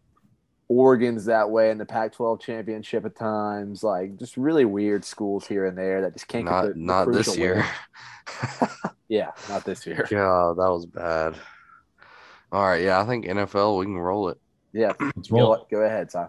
Oregon's 0.70 1.26
that 1.26 1.50
way 1.50 1.72
in 1.72 1.78
the 1.78 1.86
Pac-12 1.86 2.42
championship 2.42 3.06
at 3.06 3.16
times. 3.16 3.84
Like 3.84 4.18
just 4.18 4.38
really 4.38 4.66
weird 4.66 5.06
schools 5.06 5.48
here 5.48 5.66
and 5.66 5.78
there 5.78 6.02
that 6.02 6.14
just 6.14 6.28
can't 6.28 6.46
get 6.46 6.52
Not 6.52 6.62
the, 6.66 6.74
the 6.74 6.80
not 6.80 7.12
this 7.12 7.38
year. 7.38 7.66
Yeah, 9.10 9.32
not 9.48 9.64
this 9.64 9.86
year. 9.86 10.06
God, 10.10 10.58
that 10.58 10.70
was 10.70 10.86
bad. 10.86 11.36
All 12.52 12.66
right, 12.66 12.84
yeah, 12.84 13.02
I 13.02 13.06
think 13.06 13.26
NFL 13.26 13.80
we 13.80 13.86
can 13.86 13.98
roll 13.98 14.30
it. 14.30 14.38
Yeah, 14.74 14.94
Let's 15.16 15.32
roll. 15.32 15.56
go, 15.56 15.68
go 15.72 15.82
ahead, 15.82 16.10
Ty. 16.10 16.28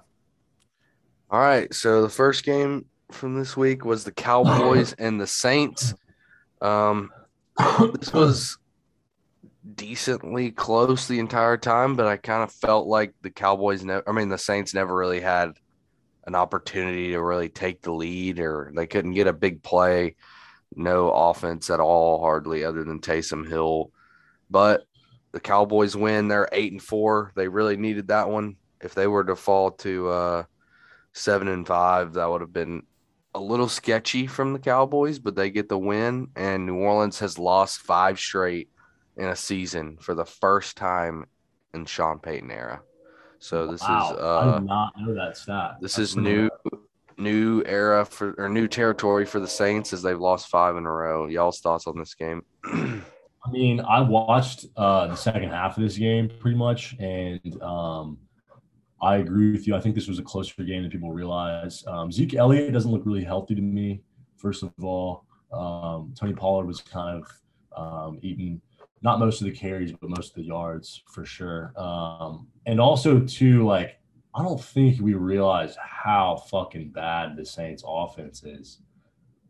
All 1.30 1.40
right, 1.40 1.72
so 1.74 2.02
the 2.02 2.08
first 2.08 2.44
game 2.44 2.86
from 3.10 3.36
this 3.38 3.56
week 3.56 3.84
was 3.84 4.04
the 4.04 4.12
Cowboys 4.12 4.92
and 4.98 5.20
the 5.20 5.26
Saints. 5.26 5.92
Um, 6.62 7.10
this 7.94 8.12
was 8.12 8.58
decently 9.74 10.50
close 10.50 11.06
the 11.06 11.18
entire 11.18 11.56
time, 11.56 11.96
but 11.96 12.06
I 12.06 12.16
kind 12.16 12.42
of 12.42 12.52
felt 12.52 12.86
like 12.86 13.14
the 13.22 13.30
Cowboys, 13.30 13.84
ne- 13.84 14.02
I 14.06 14.12
mean, 14.12 14.28
the 14.28 14.38
Saints 14.38 14.74
never 14.74 14.94
really 14.94 15.20
had 15.20 15.52
an 16.26 16.34
opportunity 16.34 17.12
to 17.12 17.22
really 17.22 17.48
take 17.48 17.82
the 17.82 17.92
lead, 17.92 18.38
or 18.40 18.72
they 18.74 18.86
couldn't 18.86 19.14
get 19.14 19.26
a 19.26 19.32
big 19.32 19.62
play. 19.62 20.16
No 20.74 21.10
offense 21.10 21.70
at 21.70 21.80
all, 21.80 22.20
hardly, 22.20 22.64
other 22.64 22.84
than 22.84 23.00
Taysom 23.00 23.48
Hill. 23.48 23.90
But 24.50 24.84
the 25.32 25.40
Cowboys 25.40 25.96
win. 25.96 26.28
They're 26.28 26.48
eight 26.52 26.72
and 26.72 26.82
four. 26.82 27.32
They 27.34 27.48
really 27.48 27.76
needed 27.76 28.08
that 28.08 28.28
one. 28.28 28.56
If 28.80 28.94
they 28.94 29.06
were 29.06 29.24
to 29.24 29.36
fall 29.36 29.72
to 29.72 30.08
uh, 30.08 30.42
seven 31.12 31.48
and 31.48 31.66
five, 31.66 32.14
that 32.14 32.30
would 32.30 32.40
have 32.40 32.52
been 32.52 32.82
a 33.34 33.40
little 33.40 33.68
sketchy 33.68 34.26
from 34.26 34.52
the 34.52 34.58
Cowboys, 34.58 35.18
but 35.18 35.34
they 35.34 35.50
get 35.50 35.68
the 35.68 35.78
win. 35.78 36.28
And 36.36 36.66
New 36.66 36.76
Orleans 36.76 37.18
has 37.20 37.38
lost 37.38 37.80
five 37.80 38.18
straight 38.18 38.68
in 39.18 39.28
a 39.28 39.36
season 39.36 39.98
for 40.00 40.14
the 40.14 40.24
first 40.24 40.76
time 40.76 41.26
in 41.74 41.84
Sean 41.84 42.18
Payton 42.18 42.50
era. 42.50 42.80
So 43.40 43.70
this 43.70 43.82
wow, 43.82 44.12
is 44.12 44.18
I 44.18 44.22
uh, 44.22 44.58
did 44.58 44.66
not 44.66 44.92
know 44.98 45.14
that 45.14 45.36
stat. 45.36 45.76
this 45.80 45.96
That's 45.96 46.10
is 46.10 46.16
new 46.16 46.48
new 47.16 47.62
era 47.66 48.04
for 48.04 48.34
or 48.38 48.48
new 48.48 48.68
territory 48.68 49.24
for 49.24 49.40
the 49.40 49.46
Saints 49.46 49.92
as 49.92 50.02
they've 50.02 50.18
lost 50.18 50.48
five 50.48 50.76
in 50.76 50.86
a 50.86 50.92
row. 50.92 51.26
Y'all's 51.26 51.60
thoughts 51.60 51.86
on 51.86 51.98
this 51.98 52.14
game? 52.14 52.42
I 52.64 53.50
mean, 53.50 53.80
I 53.80 54.00
watched 54.00 54.66
uh, 54.76 55.06
the 55.08 55.14
second 55.14 55.50
half 55.50 55.76
of 55.76 55.82
this 55.82 55.96
game 55.96 56.30
pretty 56.40 56.56
much, 56.56 56.96
and 56.98 57.62
um, 57.62 58.18
I 59.00 59.16
agree 59.16 59.52
with 59.52 59.66
you. 59.66 59.76
I 59.76 59.80
think 59.80 59.94
this 59.94 60.08
was 60.08 60.18
a 60.18 60.22
closer 60.22 60.62
game 60.64 60.82
than 60.82 60.90
people 60.90 61.12
realize. 61.12 61.84
Um, 61.86 62.10
Zeke 62.10 62.34
Elliott 62.34 62.72
doesn't 62.72 62.90
look 62.90 63.06
really 63.06 63.24
healthy 63.24 63.54
to 63.54 63.62
me. 63.62 64.02
First 64.36 64.62
of 64.62 64.72
all, 64.82 65.24
um, 65.52 66.12
Tony 66.18 66.34
Pollard 66.34 66.66
was 66.66 66.80
kind 66.80 67.22
of 67.22 67.30
um, 67.76 68.18
eating 68.22 68.60
not 69.02 69.20
most 69.20 69.40
of 69.40 69.46
the 69.46 69.52
carries, 69.52 69.92
but 69.92 70.10
most 70.10 70.30
of 70.30 70.34
the 70.36 70.44
yards 70.44 71.02
for 71.06 71.24
sure. 71.24 71.72
Um, 71.76 72.48
and 72.66 72.80
also, 72.80 73.20
too, 73.20 73.64
like 73.64 73.98
I 74.34 74.42
don't 74.42 74.62
think 74.62 75.00
we 75.00 75.14
realize 75.14 75.76
how 75.80 76.36
fucking 76.50 76.90
bad 76.90 77.36
the 77.36 77.44
Saints 77.44 77.82
offense 77.86 78.44
is. 78.44 78.80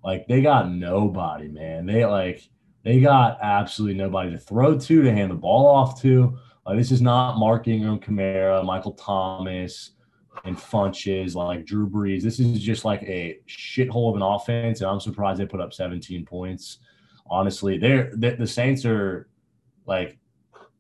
Like 0.03 0.27
they 0.29 0.41
got 0.41 0.71
nobody, 0.71 1.49
man. 1.49 1.87
They 1.87 2.05
like 2.07 2.49
they 2.85 3.01
got 3.01 3.39
absolutely 3.43 3.99
nobody 3.99 4.31
to 4.31 4.39
throw 4.39 4.79
to, 4.79 5.03
to 5.03 5.13
hand 5.13 5.31
the 5.31 5.35
ball 5.35 5.67
off 5.67 6.01
to. 6.03 6.39
Like 6.65 6.79
this 6.79 6.93
is 6.93 7.03
not 7.03 7.39
Mark 7.39 7.69
Ingram, 7.69 7.99
Kamara, 7.99 8.65
Michael 8.65 8.93
Thomas, 8.93 9.91
and 10.45 10.57
Funches 10.57 11.35
like 11.35 11.67
Drew 11.67 11.89
Brees. 11.89 12.23
This 12.23 12.39
is 12.39 12.61
just 12.61 12.85
like 12.85 13.03
a 13.03 13.41
shithole 13.49 14.11
of 14.11 14.17
an 14.17 14.23
offense, 14.23 14.81
and 14.81 14.89
I'm 14.89 15.01
surprised 15.01 15.41
they 15.41 15.47
put 15.47 15.61
up 15.61 15.73
17 15.73 16.25
points. 16.25 16.79
Honestly, 17.31 17.77
they're 17.77 18.11
the, 18.15 18.37
the 18.37 18.47
Saints 18.47 18.85
are 18.85 19.29
like 19.89 20.19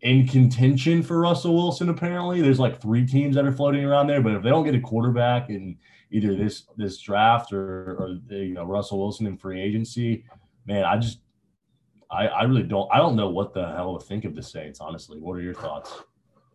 in 0.03 0.29
contention 0.29 1.03
for 1.03 1.18
Russell 1.21 1.55
Wilson. 1.55 1.88
Apparently, 1.88 2.40
there's 2.40 2.61
like 2.61 2.81
three 2.81 3.05
teams 3.07 3.35
that 3.35 3.44
are 3.44 3.53
floating 3.53 3.85
around 3.85 4.07
there. 4.07 4.21
But 4.21 4.35
if 4.35 4.42
they 4.42 4.51
don't 4.51 4.64
get 4.64 4.75
a 4.75 4.81
quarterback 4.81 5.51
in 5.51 5.77
either 6.11 6.35
this 6.35 6.64
this 6.77 6.99
draft 6.99 7.53
or, 7.53 7.97
or 7.99 8.18
you 8.29 8.55
know 8.55 8.64
Russell 8.64 9.01
Wilson 9.01 9.27
in 9.27 9.37
free 9.37 9.61
agency, 9.61 10.25
man, 10.66 10.85
I 10.85 10.99
just 10.99 11.21
I, 12.11 12.29
I 12.29 12.42
really 12.44 12.62
don't 12.62 12.88
I 12.92 12.99
don't 12.99 13.16
know 13.16 13.31
what 13.31 13.55
the 13.55 13.66
hell 13.66 13.99
to 13.99 14.05
think 14.05 14.25
of 14.25 14.37
the 14.37 14.42
Saints. 14.42 14.81
Honestly, 14.81 15.18
what 15.18 15.35
are 15.35 15.42
your 15.42 15.55
thoughts? 15.55 15.92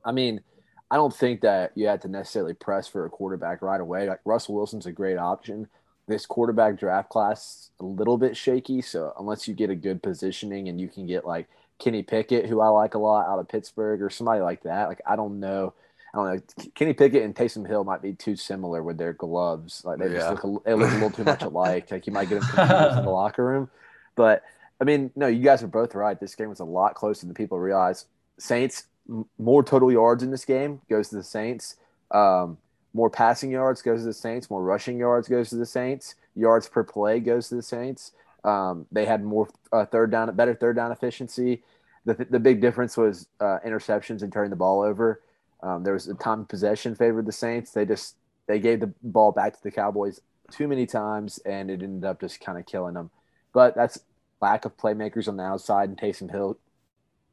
I 0.06 0.12
mean, 0.12 0.42
I 0.90 0.96
don't 0.96 1.14
think 1.14 1.42
that 1.42 1.72
you 1.76 1.88
have 1.88 2.02
to 2.02 2.08
necessarily 2.08 2.54
press 2.54 2.88
for 2.88 3.06
a 3.06 3.10
quarterback 3.10 3.62
right 3.62 3.82
away. 3.82 4.08
Like 4.08 4.20
Russell 4.26 4.56
Wilson's 4.56 4.86
a 4.86 4.92
great 4.92 5.18
option. 5.18 5.68
This 6.06 6.26
quarterback 6.26 6.78
draft 6.78 7.10
class 7.10 7.72
a 7.80 7.86
little 7.86 8.18
bit 8.18 8.36
shaky, 8.36 8.82
so 8.82 9.14
unless 9.18 9.48
you 9.48 9.54
get 9.54 9.70
a 9.70 9.76
good 9.76 10.04
positioning 10.04 10.68
and 10.68 10.80
you 10.80 10.90
can 10.90 11.08
get 11.08 11.26
like 11.26 11.48
Kenny 11.80 12.04
Pickett, 12.04 12.48
who 12.48 12.62
I 12.62 12.68
like 12.70 12.94
a 12.96 13.00
lot 13.00 13.28
out 13.28 13.40
of 13.40 13.48
Pittsburgh, 13.48 14.02
or 14.02 14.10
somebody 14.10 14.42
like 14.42 14.64
that. 14.64 14.88
Like 14.88 15.02
I 15.06 15.16
don't 15.16 15.40
know, 15.40 15.74
I 16.14 16.18
don't 16.18 16.36
know. 16.36 16.70
Kenny 16.76 16.94
Pickett 16.94 17.24
and 17.24 17.36
Taysom 17.36 17.68
Hill 17.68 17.84
might 17.84 18.02
be 18.02 18.14
too 18.14 18.36
similar 18.36 18.82
with 18.84 18.98
their 18.98 19.14
gloves. 19.14 19.84
Like 19.86 20.00
they 20.00 20.08
Yeah. 20.08 20.32
just 20.32 20.44
look 20.44 20.64
a, 20.66 20.70
they 20.70 20.74
look 20.76 20.92
a 20.92 20.94
little 20.94 21.10
too 21.12 21.24
much 21.24 21.42
alike. 21.44 21.92
Like 21.92 22.08
you 22.08 22.14
might 22.14 22.30
get 22.30 22.42
them 22.42 22.50
confused 22.50 22.98
in 23.00 23.06
the 23.06 23.12
locker 23.12 23.46
room. 23.46 23.70
But 24.16 24.44
I 24.80 24.86
mean, 24.86 25.12
no, 25.16 25.28
you 25.28 25.44
guys 25.44 25.64
are 25.64 25.68
both 25.68 25.96
right. 25.96 26.20
This 26.20 26.36
game 26.36 26.50
was 26.50 26.60
a 26.60 26.66
lot 26.66 26.96
closer 26.96 27.26
than 27.26 27.34
people 27.36 27.60
realize. 27.60 28.06
Saints 28.38 28.86
m- 29.10 29.26
more 29.38 29.64
total 29.64 29.92
yards 29.92 30.24
in 30.24 30.32
this 30.32 30.46
game 30.46 30.82
goes 30.90 31.10
to 31.10 31.16
the 31.16 31.24
Saints. 31.24 31.78
Um, 32.12 32.58
more 32.94 33.10
passing 33.10 33.50
yards 33.52 33.82
goes 33.82 34.02
to 34.02 34.06
the 34.06 34.14
Saints. 34.14 34.50
More 34.50 34.64
rushing 34.64 34.98
yards 35.00 35.28
goes 35.28 35.50
to 35.50 35.56
the 35.56 35.66
Saints. 35.66 36.16
Yards 36.36 36.68
per 36.70 36.84
play 36.84 37.20
goes 37.20 37.50
to 37.50 37.56
the 37.56 37.62
Saints. 37.64 38.12
Um, 38.44 38.86
they 38.92 39.06
had 39.06 39.24
more 39.24 39.48
uh, 39.72 39.86
third 39.86 40.12
down, 40.12 40.34
better 40.36 40.54
third 40.56 40.76
down 40.76 40.92
efficiency. 40.92 41.64
The, 42.06 42.28
the 42.30 42.40
big 42.40 42.60
difference 42.60 42.98
was 42.98 43.28
uh, 43.40 43.60
interceptions 43.66 44.22
and 44.22 44.32
turning 44.34 44.50
the 44.50 44.58
ball 44.58 44.82
over. 44.82 45.22
Um, 45.62 45.84
there 45.84 45.94
was 45.94 46.08
a 46.08 46.14
time 46.16 46.42
of 46.42 46.48
possession 46.50 46.96
favored 46.96 47.26
the 47.26 47.32
Saints. 47.32 47.72
They 47.72 47.86
just 47.86 48.16
they 48.48 48.60
gave 48.60 48.82
the 48.82 48.94
ball 49.02 49.32
back 49.32 49.54
to 49.54 49.64
the 49.64 49.72
Cowboys 49.72 50.20
too 50.52 50.68
many 50.68 50.86
times, 50.86 51.40
and 51.46 51.72
it 51.72 51.82
ended 51.82 52.04
up 52.04 52.20
just 52.20 52.42
kind 52.42 52.58
of 52.58 52.66
killing 52.66 52.96
them. 52.96 53.10
But 53.54 53.76
that's 53.76 54.00
lack 54.42 54.66
of 54.66 54.76
playmakers 54.76 55.30
on 55.30 55.38
the 55.38 55.44
outside, 55.44 55.88
and 55.88 55.98
Taysom 55.98 56.30
Hill 56.30 56.58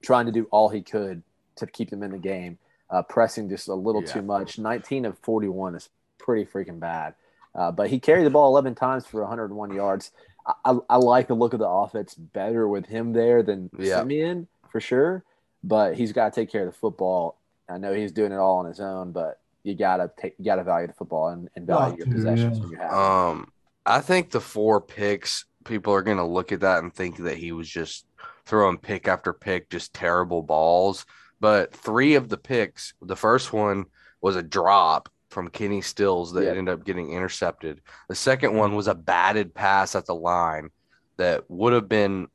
trying 0.03 0.27
to 0.27 0.33
do 0.33 0.47
all 0.53 0.69
he 0.69 0.81
could 0.81 1.23
to 1.57 1.67
keep 1.67 1.91
them 1.91 2.03
in 2.05 2.13
the 2.13 2.19
game, 2.19 2.59
uh, 2.89 3.03
pressing 3.03 3.49
just 3.49 3.67
a 3.69 3.75
little 3.75 4.03
Yeah. 4.03 4.13
too 4.13 4.23
much. 4.23 4.59
19 4.59 5.05
of 5.05 5.19
41 5.19 5.75
is 5.75 5.89
pretty 6.19 6.45
freaking 6.49 6.79
bad. 6.79 7.15
Uh, 7.55 7.73
but 7.73 7.91
he 7.91 7.99
carried 7.99 8.25
the 8.25 8.31
ball 8.31 8.49
11 8.49 8.75
times 8.75 9.07
for 9.07 9.21
101 9.23 9.75
yards. 9.75 10.13
I, 10.47 10.53
I, 10.65 10.79
I 10.91 10.97
like 10.97 11.29
the 11.29 11.35
look 11.35 11.53
of 11.53 11.59
the 11.59 11.69
offense 11.69 12.15
better 12.15 12.69
with 12.69 12.87
him 12.87 13.13
there 13.13 13.43
than 13.43 13.71
Yeah. 13.79 14.01
Siemian 14.01 14.47
for 14.71 14.81
sure. 14.81 15.25
But 15.63 15.95
he's 15.95 16.13
got 16.13 16.33
to 16.33 16.41
take 16.41 16.51
care 16.51 16.67
of 16.67 16.73
the 16.73 16.79
football. 16.79 17.39
I 17.69 17.79
know 17.79 17.93
he's 17.93 18.13
doing 18.13 18.33
it 18.33 18.37
all 18.39 18.59
on 18.59 18.67
his 18.67 18.81
own, 18.81 19.13
but 19.13 19.41
you 19.63 19.75
gotta 19.75 20.11
take 20.19 20.35
you 20.39 20.45
gotta 20.45 20.65
value 20.65 20.87
the 20.87 20.93
football 20.93 21.29
and, 21.29 21.49
and 21.55 21.67
value 21.67 21.91
Got 21.91 21.99
your 21.99 22.07
to, 22.07 22.13
possessions 22.13 22.57
yeah. 22.57 22.63
when 22.63 22.71
you 22.73 22.77
have. 22.79 22.93
Um, 22.93 23.53
I 23.87 24.01
think 24.01 24.31
the 24.31 24.41
four 24.41 24.81
picks, 24.81 25.45
people 25.65 25.93
are 25.93 26.03
gonna 26.03 26.27
look 26.27 26.53
at 26.53 26.61
that 26.61 26.83
and 26.83 26.93
think 26.93 27.19
that 27.19 27.37
he 27.37 27.53
was 27.53 27.69
just 27.69 28.07
throwing 28.47 28.79
pick 28.79 29.07
after 29.07 29.33
pick, 29.33 29.71
just 29.71 29.95
terrible 29.95 30.43
balls. 30.43 31.07
But 31.41 31.75
three 31.75 32.15
of 32.15 32.29
the 32.29 32.37
picks, 32.37 32.95
the 33.01 33.17
first 33.17 33.53
one 33.53 33.87
was 34.21 34.37
a 34.37 34.43
drop 34.43 35.09
from 35.31 35.49
Kenny 35.49 35.81
Stills 35.81 36.33
that 36.33 36.45
Yeah. 36.45 36.51
ended 36.51 36.69
up 36.75 36.85
getting 36.85 37.13
intercepted. 37.13 37.81
The 38.09 38.15
second 38.15 38.55
one 38.55 38.75
was 38.75 38.89
a 38.89 38.95
batted 38.95 39.55
pass 39.55 39.95
at 39.95 40.07
the 40.07 40.15
line 40.15 40.71
that 41.17 41.49
would 41.49 41.73
have 41.73 41.89
been 41.89 42.29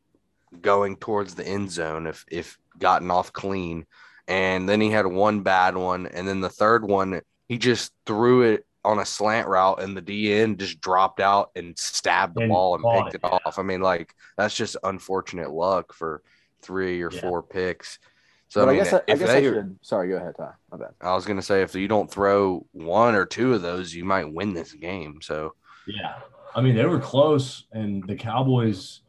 going 0.61 0.95
towards 0.95 1.35
the 1.35 1.45
end 1.45 1.69
zone 1.71 2.07
if 2.07 2.25
if 2.31 2.57
gotten 2.79 3.11
off 3.11 3.31
clean. 3.33 3.85
And 4.27 4.67
then 4.67 4.81
he 4.81 4.89
had 4.89 5.05
one 5.05 5.41
bad 5.41 5.75
one, 5.77 6.07
and 6.07 6.27
then 6.27 6.41
the 6.41 6.49
third 6.49 6.83
one 6.83 7.21
he 7.47 7.59
just 7.59 7.91
threw 8.07 8.41
it 8.41 8.65
on 8.83 8.97
a 8.99 9.05
slant 9.05 9.47
route, 9.47 9.81
and 9.81 9.95
the 9.95 10.01
DN 10.01 10.57
just 10.57 10.79
dropped 10.81 11.19
out 11.19 11.51
and 11.55 11.77
stabbed 11.77 12.35
the 12.35 12.41
And 12.41 12.49
ball 12.49 12.75
and 12.75 12.83
picked 13.11 13.15
it, 13.15 13.27
it 13.27 13.39
off. 13.45 13.59
I 13.59 13.63
mean, 13.63 13.81
like 13.81 14.13
that's 14.37 14.55
just 14.55 14.77
unfortunate 14.83 15.51
luck 15.51 15.93
for 15.93 16.23
three 16.61 17.01
or 17.03 17.11
Yeah. 17.11 17.21
four 17.21 17.43
picks. 17.43 17.99
So 18.47 18.61
but 18.61 18.69
I 18.69 18.71
I, 18.71 18.75
mean, 18.75 18.83
guess 18.83 18.93
I, 18.93 18.97
I 18.97 19.01
if 19.07 19.19
guess 19.19 19.29
I 19.29 19.41
should. 19.41 19.79
Sorry, 19.81 20.09
go 20.09 20.17
ahead, 20.17 20.35
Ty. 20.37 20.51
My 20.71 20.77
bad. 20.77 20.91
I 21.01 21.13
was 21.15 21.25
gonna 21.25 21.41
say 21.41 21.61
if 21.61 21.75
you 21.75 21.87
don't 21.87 22.09
throw 22.09 22.65
one 22.71 23.15
or 23.15 23.25
two 23.25 23.53
of 23.53 23.61
those, 23.61 23.93
you 23.93 24.05
might 24.05 24.31
win 24.31 24.53
this 24.53 24.71
game. 24.73 25.19
So 25.21 25.55
Yeah. 25.87 26.15
I 26.55 26.61
mean, 26.61 26.75
they 26.75 26.85
were 26.85 26.99
close, 26.99 27.65
and 27.73 28.07
the 28.07 28.15
Cowboys, 28.15 29.01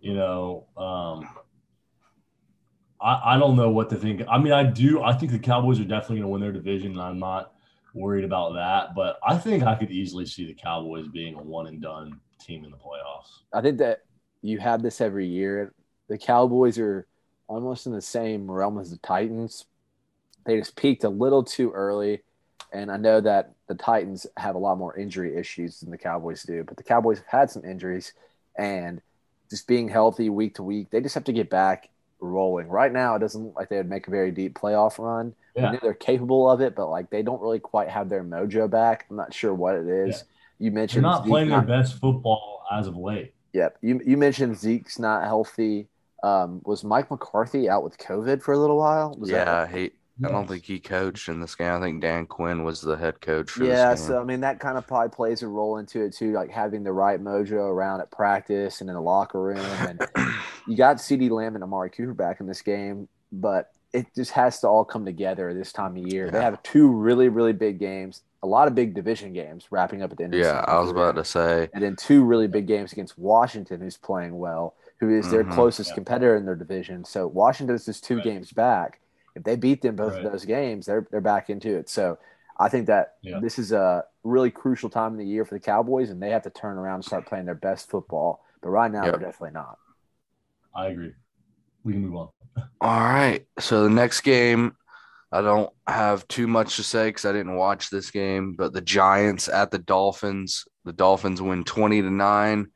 you 0.00 0.14
know, 0.14 0.66
um, 0.76 1.28
I, 3.00 3.34
I 3.34 3.38
don't 3.38 3.56
know 3.56 3.70
what 3.70 3.90
to 3.90 3.96
think. 3.96 4.22
I 4.30 4.38
mean, 4.38 4.52
I 4.52 4.62
do. 4.62 5.02
I 5.02 5.12
think 5.12 5.32
the 5.32 5.38
Cowboys 5.38 5.80
are 5.80 5.84
definitely 5.84 6.16
going 6.18 6.22
to 6.22 6.28
win 6.28 6.40
their 6.40 6.52
division. 6.52 6.92
and 6.92 7.00
I'm 7.02 7.18
not 7.18 7.54
worried 7.94 8.24
about 8.24 8.54
that, 8.54 8.94
but 8.94 9.18
I 9.26 9.36
think 9.36 9.64
I 9.64 9.74
could 9.74 9.90
easily 9.90 10.26
see 10.26 10.46
the 10.46 10.54
Cowboys 10.54 11.08
being 11.08 11.34
a 11.34 11.42
one 11.42 11.66
and 11.66 11.82
done 11.82 12.20
team 12.40 12.64
in 12.64 12.70
the 12.70 12.76
playoffs. 12.76 13.40
I 13.52 13.60
think 13.60 13.78
that 13.78 14.00
you 14.40 14.58
have 14.58 14.80
this 14.82 15.00
every 15.00 15.26
year. 15.26 15.74
The 16.08 16.18
Cowboys 16.18 16.78
are 16.78 17.06
almost 17.52 17.86
in 17.86 17.92
the 17.92 18.02
same 18.02 18.50
realm 18.50 18.78
as 18.78 18.90
the 18.90 18.96
Titans. 18.98 19.66
They 20.44 20.58
just 20.58 20.76
peaked 20.76 21.04
a 21.04 21.08
little 21.08 21.44
too 21.44 21.70
early. 21.72 22.22
And 22.72 22.90
I 22.90 22.96
know 22.96 23.20
that 23.20 23.52
the 23.68 23.74
Titans 23.74 24.26
have 24.36 24.54
a 24.54 24.58
lot 24.58 24.78
more 24.78 24.96
injury 24.96 25.36
issues 25.36 25.80
than 25.80 25.90
the 25.90 25.98
Cowboys 25.98 26.42
do, 26.42 26.64
but 26.64 26.76
the 26.76 26.82
Cowboys 26.82 27.18
have 27.18 27.26
had 27.26 27.50
some 27.50 27.64
injuries 27.64 28.14
and 28.56 29.02
just 29.50 29.66
being 29.66 29.88
healthy 29.88 30.30
week 30.30 30.54
to 30.54 30.62
week, 30.62 30.90
they 30.90 31.00
just 31.00 31.14
have 31.14 31.24
to 31.24 31.32
get 31.32 31.50
back 31.50 31.90
rolling. 32.20 32.68
Right 32.68 32.92
now, 32.92 33.14
it 33.16 33.18
doesn't 33.18 33.44
look 33.44 33.56
like 33.56 33.68
they 33.68 33.76
would 33.76 33.90
make 33.90 34.08
a 34.08 34.10
very 34.10 34.30
deep 34.30 34.58
playoff 34.58 34.98
run. 34.98 35.34
Yeah. 35.54 35.76
They're 35.82 35.92
capable 35.92 36.50
of 36.50 36.62
it, 36.62 36.74
but 36.74 36.88
like 36.88 37.10
they 37.10 37.22
don't 37.22 37.42
really 37.42 37.58
quite 37.58 37.90
have 37.90 38.08
their 38.08 38.24
mojo 38.24 38.70
back. 38.70 39.06
I'm 39.10 39.16
not 39.16 39.34
sure 39.34 39.52
what 39.52 39.74
it 39.74 39.86
is. 39.86 40.24
You 40.58 40.70
mentioned 40.70 41.04
They're 41.04 41.10
not 41.10 41.24
Zeke 41.24 41.30
playing 41.30 41.48
their 41.50 41.60
best 41.60 42.00
football 42.00 42.64
as 42.72 42.86
of 42.86 42.96
late. 42.96 43.34
Yep. 43.52 43.76
You 43.82 44.00
you 44.06 44.16
mentioned 44.16 44.56
Zeke's 44.56 44.98
not 44.98 45.24
healthy. 45.24 45.88
Um, 46.22 46.62
was 46.64 46.84
Mike 46.84 47.10
McCarthy 47.10 47.68
out 47.68 47.82
with 47.82 47.98
COVID 47.98 48.42
for 48.42 48.52
a 48.52 48.58
little 48.58 48.78
while? 48.78 49.14
Was 49.18 49.30
that- 49.30 49.46
yeah, 49.46 49.66
he. 49.66 49.90
I 50.24 50.28
don't 50.28 50.46
think 50.46 50.64
he 50.64 50.78
coached 50.78 51.28
in 51.28 51.40
this 51.40 51.54
game. 51.54 51.72
I 51.72 51.80
think 51.80 52.00
Dan 52.00 52.26
Quinn 52.26 52.64
was 52.64 52.80
the 52.80 52.96
head 52.96 53.20
coach 53.20 53.50
for 53.50 53.64
yeah. 53.64 53.90
this 53.90 54.00
game. 54.00 54.08
So 54.08 54.20
I 54.20 54.24
mean, 54.24 54.40
that 54.42 54.60
kind 54.60 54.78
of 54.78 54.86
probably 54.86 55.08
plays 55.08 55.42
a 55.42 55.48
role 55.48 55.78
into 55.78 56.02
it 56.02 56.12
too, 56.14 56.32
like 56.32 56.50
having 56.50 56.84
the 56.84 56.92
right 56.92 57.20
mojo 57.20 57.68
around 57.68 58.02
at 58.02 58.10
practice 58.10 58.80
and 58.80 58.90
in 58.90 58.94
the 58.94 59.00
locker 59.00 59.40
room. 59.40 59.58
And 59.58 60.00
you 60.68 60.76
got 60.76 60.98
CeeDee 60.98 61.30
Lamb 61.30 61.54
and 61.54 61.64
Amari 61.64 61.90
Cooper 61.90 62.14
back 62.14 62.40
in 62.40 62.46
this 62.46 62.62
game, 62.62 63.08
but 63.32 63.72
it 63.92 64.06
just 64.14 64.32
has 64.32 64.60
to 64.60 64.68
all 64.68 64.84
come 64.84 65.04
together 65.04 65.52
this 65.54 65.72
time 65.72 65.96
of 65.96 66.06
year. 66.12 66.30
They 66.30 66.40
have 66.40 66.62
two 66.62 66.88
really 66.88 67.28
really 67.28 67.52
big 67.52 67.78
games, 67.78 68.22
a 68.42 68.46
lot 68.46 68.68
of 68.68 68.74
big 68.74 68.94
division 68.94 69.32
games 69.32 69.66
wrapping 69.70 70.02
up 70.02 70.12
at 70.12 70.18
the 70.18 70.24
end. 70.24 70.34
of 70.34 70.40
the 70.40 70.46
yeah, 70.46 70.60
season 70.60 70.74
I 70.74 70.78
was 70.78 70.90
about 70.90 71.16
to 71.16 71.24
say. 71.24 71.68
and 71.74 71.82
then 71.82 71.96
two 71.96 72.24
really 72.24 72.48
big 72.48 72.66
games 72.66 72.92
against 72.92 73.18
Washington, 73.18 73.80
who's 73.80 73.96
playing 73.96 74.36
well, 74.36 74.74
who 75.02 75.10
is 75.10 75.32
their 75.32 75.42
Mhm. 75.42 75.50
closest 75.50 75.90
Yeah. 75.90 75.94
competitor 75.96 76.36
in 76.36 76.46
their 76.46 76.54
division. 76.54 77.04
So 77.04 77.26
Washington's 77.26 77.86
just 77.86 78.04
two 78.04 78.14
Right. 78.14 78.22
games 78.24 78.52
back. 78.52 79.00
If 79.34 79.42
they 79.42 79.56
beat 79.56 79.82
them 79.82 79.96
both 79.96 80.12
Right. 80.12 80.24
of 80.24 80.30
those 80.30 80.44
games, 80.44 80.86
they're 80.86 81.08
they're 81.10 81.20
back 81.20 81.50
into 81.50 81.76
it. 81.76 81.88
So 81.88 82.18
I 82.56 82.68
think 82.68 82.86
that 82.86 83.16
Yeah. 83.22 83.40
this 83.40 83.58
is 83.58 83.72
a 83.72 84.04
really 84.22 84.52
crucial 84.52 84.88
time 84.88 85.10
in 85.12 85.18
the 85.18 85.26
year 85.26 85.44
for 85.44 85.56
the 85.56 85.60
Cowboys, 85.60 86.10
and 86.10 86.22
they 86.22 86.30
have 86.30 86.44
to 86.44 86.50
turn 86.50 86.78
around 86.78 86.96
and 86.96 87.04
start 87.04 87.26
playing 87.26 87.46
their 87.46 87.56
best 87.56 87.90
football. 87.90 88.44
But 88.60 88.68
right 88.70 88.92
now, 88.92 89.02
Yep. 89.06 89.18
they're 89.18 89.26
definitely 89.30 89.54
not. 89.54 89.76
I 90.72 90.86
agree. 90.86 91.14
We 91.82 91.94
can 91.94 92.02
move 92.02 92.14
on. 92.14 92.28
All 92.80 93.00
right. 93.00 93.44
So 93.58 93.82
the 93.82 93.90
next 93.90 94.20
game, 94.20 94.76
I 95.32 95.40
don't 95.40 95.72
have 95.88 96.28
too 96.28 96.46
much 96.46 96.76
to 96.76 96.84
say 96.84 97.08
because 97.08 97.24
I 97.24 97.32
didn't 97.32 97.56
watch 97.56 97.90
this 97.90 98.12
game, 98.12 98.54
but 98.54 98.72
the 98.72 98.80
Giants 98.80 99.48
at 99.48 99.72
the 99.72 99.78
Dolphins. 99.80 100.64
The 100.84 100.92
Dolphins 100.92 101.42
win 101.42 101.64
20 101.64 102.02
to 102.02 102.10
9. 102.10 102.70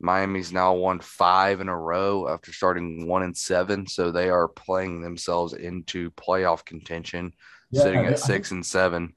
Miami's 0.00 0.52
now 0.52 0.74
won 0.74 1.00
five 1.00 1.60
in 1.60 1.68
a 1.68 1.76
row 1.76 2.28
after 2.28 2.52
starting 2.52 3.06
one 3.06 3.22
and 3.24 3.36
seven. 3.36 3.86
So 3.86 4.10
they 4.10 4.28
are 4.30 4.48
playing 4.48 5.00
themselves 5.00 5.54
into 5.54 6.10
playoff 6.12 6.64
contention, 6.64 7.34
Yeah, 7.70 7.82
sitting 7.82 8.06
at 8.06 8.18
six 8.18 8.52
and 8.52 8.64
seven. 8.64 9.14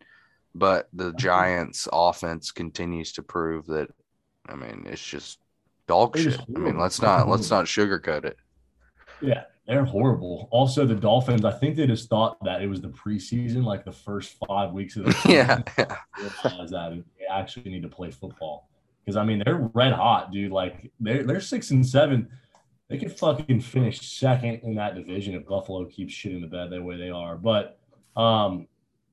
But 0.56 0.90
the 0.92 1.14
Giants 1.14 1.88
offense 1.92 2.52
continues 2.52 3.14
to 3.14 3.24
prove 3.24 3.68
that 3.68 3.90
I 4.50 4.56
mean, 4.56 4.86
it's 4.88 5.06
just 5.06 5.40
dog 5.88 6.18
shit. 6.18 6.40
I 6.56 6.60
mean, 6.60 6.78
let's 6.78 7.02
not 7.02 7.28
let's 7.28 7.50
not 7.50 7.66
sugarcoat 7.66 8.26
it. 8.26 8.38
Yeah, 9.22 9.44
They're 9.68 9.86
horrible. 9.86 10.48
Also, 10.52 10.86
the 10.86 10.96
Dolphins, 10.96 11.46
I 11.46 11.52
think 11.52 11.76
they 11.76 11.86
just 11.86 12.10
thought 12.10 12.44
that 12.44 12.62
it 12.62 12.68
was 12.68 12.82
the 12.82 12.90
preseason, 12.90 13.64
like 13.64 13.86
the 13.86 13.92
first 13.92 14.36
five 14.48 14.72
weeks 14.72 14.96
of 14.96 15.06
the 15.06 15.12
season. 15.14 15.32
Yeah, 15.32 15.62
yeah. 15.78 15.96
that 16.24 17.04
they 17.20 17.26
actually 17.32 17.70
need 17.70 17.84
to 17.84 17.90
play 17.90 18.10
football. 18.10 18.68
Because 19.04 19.18
I 19.18 19.24
mean, 19.24 19.42
they're 19.44 19.70
red 19.74 19.94
hot, 19.94 20.32
dude. 20.32 20.52
Like 20.52 20.92
they're 21.00 21.24
they're 21.24 21.42
six 21.42 21.72
and 21.72 21.86
seven. 21.86 22.30
They 22.90 22.98
could 22.98 23.18
fucking 23.18 23.62
finish 23.62 24.02
second 24.02 24.62
in 24.64 24.76
that 24.76 24.96
division 24.96 25.34
if 25.36 25.46
Buffalo 25.48 25.86
keeps 25.86 26.14
shitting 26.14 26.42
the 26.42 26.48
bed 26.48 26.70
the 26.70 26.84
way 26.84 26.98
they 26.98 27.10
are. 27.10 27.38
But 27.38 27.80
um, 28.18 28.68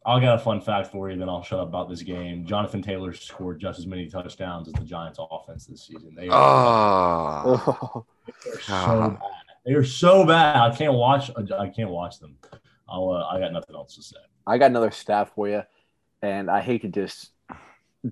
I'll 0.05 0.21
got 0.21 0.35
a 0.35 0.39
fun 0.39 0.61
fact 0.61 0.89
for 0.89 1.11
you, 1.11 1.17
then 1.19 1.29
I'll 1.29 1.43
shut 1.43 1.61
up 1.61 1.69
about 1.69 1.89
this 1.89 2.03
game. 2.03 2.45
Jonathan 2.45 2.83
Taylor 2.83 3.13
scored 3.13 3.61
just 3.61 3.79
as 3.79 3.87
many 3.87 4.09
touchdowns 4.09 4.67
as 4.67 4.75
the 4.75 4.81
Giants 4.81 5.19
offense 5.31 5.67
this 5.67 5.87
season. 5.87 6.15
They 6.17 6.29
are, 6.29 7.45
Oh, 7.47 8.05
they 8.45 8.51
are 8.53 8.59
so 8.65 9.11
bad. 9.11 9.19
They 9.65 9.73
are 9.75 9.85
so 9.85 10.27
bad. 10.27 10.57
I 10.57 10.75
can't 10.75 10.95
watch. 10.95 11.31
I 11.37 11.69
can't 11.69 11.91
watch 11.91 12.19
them. 12.19 12.37
I'll. 12.89 13.11
Uh, 13.11 13.27
I 13.27 13.39
got 13.39 13.53
nothing 13.53 13.77
else 13.77 13.95
to 13.97 14.03
say. 14.03 14.17
I 14.47 14.59
got 14.59 14.71
another 14.71 14.91
stat 14.91 15.31
for 15.35 15.49
you, 15.49 15.63
and 16.23 16.51
I 16.51 16.63
hate 16.63 16.83
to 16.83 16.89
just 16.89 17.31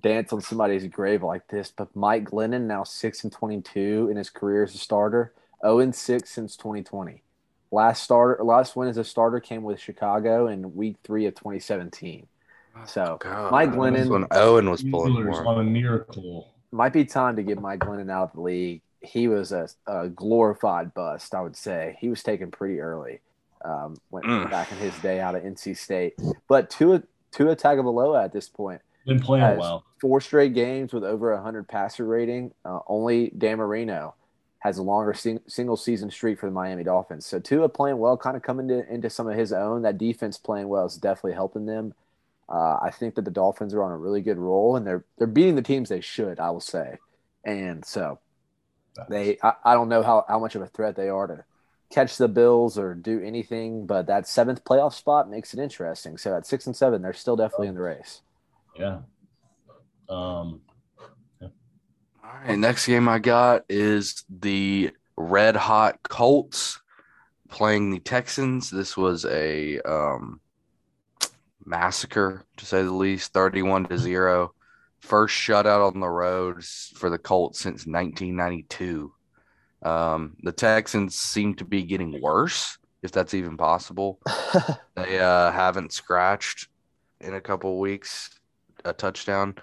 dance 0.00 0.32
on 0.32 0.40
somebody's 0.40 0.86
grave 0.88 1.22
like 1.22 1.46
this, 1.48 1.72
but 1.76 1.94
Mike 1.94 2.30
Glennon 2.30 2.62
now 2.62 2.84
six 2.84 3.22
and 3.24 3.32
twenty-two 3.32 4.08
in 4.10 4.16
his 4.16 4.30
career 4.30 4.64
as 4.64 4.74
a 4.74 4.78
starter, 4.78 5.32
zero 5.62 5.78
and 5.80 5.94
six 5.94 6.30
since 6.30 6.56
twenty 6.56 6.82
twenty. 6.82 7.22
Last 7.70 8.02
starter, 8.04 8.42
last 8.44 8.76
win 8.76 8.88
as 8.88 8.96
a 8.96 9.04
starter 9.04 9.40
came 9.40 9.62
with 9.62 9.80
Chicago 9.80 10.46
in 10.48 10.74
Week 10.74 10.96
Three 11.04 11.26
of 11.26 11.34
twenty 11.34 11.60
seventeen. 11.60 12.26
So 12.86 13.16
God. 13.20 13.50
Mike 13.52 13.70
Glennon- 13.70 14.08
when 14.10 14.26
Owen 14.32 14.70
was 14.70 14.82
pulling 14.82 15.14
Steelers 15.14 15.46
on 15.46 15.60
a 15.60 15.64
miracle. 15.64 16.52
might 16.72 16.92
be 16.92 17.04
time 17.04 17.36
to 17.36 17.42
get 17.42 17.60
Mike 17.60 17.80
Glennon 17.80 18.10
out 18.10 18.24
of 18.24 18.32
the 18.34 18.40
league. 18.42 18.82
He 19.00 19.28
was 19.28 19.52
a, 19.52 19.68
a 19.86 20.08
glorified 20.08 20.92
bust, 20.94 21.34
I 21.34 21.40
would 21.40 21.56
say. 21.56 21.96
He 22.00 22.08
was 22.08 22.22
taken 22.22 22.50
pretty 22.50 22.80
early, 22.80 23.20
um, 23.64 23.96
when, 24.10 24.24
Mm. 24.24 24.50
back 24.50 24.70
in 24.72 24.78
his 24.78 24.98
day 24.98 25.20
out 25.20 25.34
of 25.36 25.42
NC 25.44 25.74
State. 25.76 26.14
But 26.48 26.70
Tua 26.70 27.02
Tua 27.32 27.54
Tagovailoa 27.56 28.24
at 28.24 28.32
this 28.32 28.48
point 28.48 28.80
Been 29.06 29.20
playing 29.20 29.58
well. 29.58 29.84
four 30.00 30.20
straight 30.20 30.52
games 30.52 30.92
with 30.92 31.04
over 31.04 31.32
a 31.32 31.40
hundred 31.40 31.68
passer 31.68 32.04
rating. 32.04 32.52
Uh, 32.64 32.80
only 32.88 33.32
Dan 33.38 33.58
Marino 33.58 34.14
has 34.58 34.78
a 34.78 34.82
longer 34.82 35.14
sing- 35.14 35.40
single 35.46 35.76
season 35.76 36.10
streak 36.10 36.40
for 36.40 36.46
the 36.46 36.52
Miami 36.52 36.82
Dolphins. 36.82 37.24
So 37.24 37.38
Tua 37.38 37.68
playing 37.68 37.98
well, 37.98 38.16
kind 38.16 38.36
of 38.36 38.42
coming 38.42 38.66
to, 38.68 38.92
into 38.92 39.08
some 39.08 39.28
of 39.28 39.38
his 39.38 39.52
own. 39.52 39.82
That 39.82 39.96
defense 39.96 40.38
playing 40.38 40.68
well 40.68 40.86
is 40.86 40.96
definitely 40.96 41.34
helping 41.34 41.66
them. 41.66 41.94
Uh, 42.48 42.78
I 42.82 42.90
think 42.90 43.14
that 43.14 43.24
the 43.24 43.30
Dolphins 43.30 43.74
are 43.74 43.82
on 43.82 43.92
a 43.92 43.96
really 43.96 44.22
good 44.22 44.38
roll, 44.38 44.76
and 44.76 44.86
they're 44.86 45.04
they're 45.18 45.26
beating 45.26 45.54
the 45.54 45.62
teams 45.62 45.88
they 45.88 46.00
should. 46.00 46.40
I 46.40 46.50
will 46.50 46.60
say, 46.60 46.98
and 47.44 47.84
so 47.84 48.18
they 49.08 49.38
I, 49.42 49.52
I 49.64 49.74
don't 49.74 49.88
know 49.88 50.02
how, 50.02 50.24
how 50.28 50.38
much 50.38 50.54
of 50.54 50.62
a 50.62 50.66
threat 50.66 50.96
they 50.96 51.08
are 51.08 51.26
to 51.26 51.44
catch 51.90 52.16
the 52.16 52.28
Bills 52.28 52.78
or 52.78 52.94
do 52.94 53.20
anything, 53.20 53.86
but 53.86 54.06
that 54.06 54.26
seventh 54.26 54.64
playoff 54.64 54.94
spot 54.94 55.30
makes 55.30 55.54
it 55.54 55.60
interesting. 55.60 56.18
So 56.18 56.36
at 56.36 56.46
six 56.46 56.66
and 56.66 56.74
seven, 56.76 57.02
they're 57.02 57.12
still 57.12 57.36
definitely 57.36 57.68
in 57.68 57.74
the 57.74 57.82
race. 57.82 58.22
Yeah. 58.78 58.98
Um. 60.08 60.60
All 61.42 62.32
right, 62.44 62.58
next 62.58 62.86
game 62.86 63.08
I 63.08 63.18
got 63.18 63.64
is 63.68 64.24
the 64.28 64.90
Red 65.16 65.56
Hot 65.56 65.98
Colts 66.02 66.80
playing 67.48 67.90
the 67.90 68.00
Texans. 68.00 68.70
This 68.70 68.96
was 68.96 69.24
a 69.24 69.80
um, 69.80 70.40
massacre, 71.64 72.44
to 72.56 72.66
say 72.66 72.82
the 72.82 72.92
least, 72.92 73.32
31 73.32 73.86
to 73.86 73.98
0. 73.98 74.52
First 75.00 75.34
shutout 75.36 75.86
on 75.86 76.00
the 76.00 76.08
road 76.08 76.64
for 76.64 77.10
the 77.10 77.18
Colts 77.18 77.60
since 77.60 77.86
1992. 77.86 79.12
Um, 79.82 80.36
the 80.42 80.52
Texans 80.52 81.14
seem 81.14 81.54
to 81.54 81.64
be 81.64 81.82
getting 81.84 82.20
worse, 82.20 82.76
if 83.02 83.12
that's 83.12 83.34
even 83.34 83.56
possible. 83.56 84.20
They 84.96 85.20
uh, 85.20 85.52
haven't 85.52 85.92
scratched 85.92 86.68
in 87.20 87.34
a 87.34 87.40
couple 87.40 87.78
weeks 87.78 88.30
a 88.86 88.92
touchdown. 88.92 89.54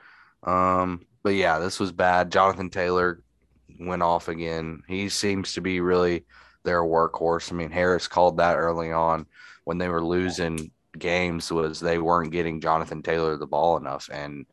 Um, 0.43 1.05
but 1.23 1.36
yeah, 1.36 1.59
this 1.59 1.79
was 1.79 1.91
bad. 1.91 2.31
Jonathan 2.31 2.69
Taylor 2.69 3.21
went 3.79 4.01
off 4.03 4.27
again. 4.27 4.83
He 4.88 5.09
seems 5.09 5.53
to 5.53 5.62
be 5.62 5.79
really 5.79 6.25
their 6.63 6.81
workhorse. 6.81 7.51
I 7.51 7.55
mean, 7.55 7.71
Harris 7.71 8.07
called 8.07 8.38
that 8.38 8.57
early 8.57 8.91
on 8.91 9.25
when 9.63 9.77
they 9.77 9.89
were 9.89 10.03
losing 10.03 10.71
games 10.97 11.51
was 11.51 11.79
they 11.79 11.97
weren't 11.97 12.31
getting 12.31 12.62
Jonathan 12.62 13.01
Taylor 13.01 13.36
the 13.38 13.47
ball 13.47 13.77
enough 13.77 14.09
and 14.13 14.45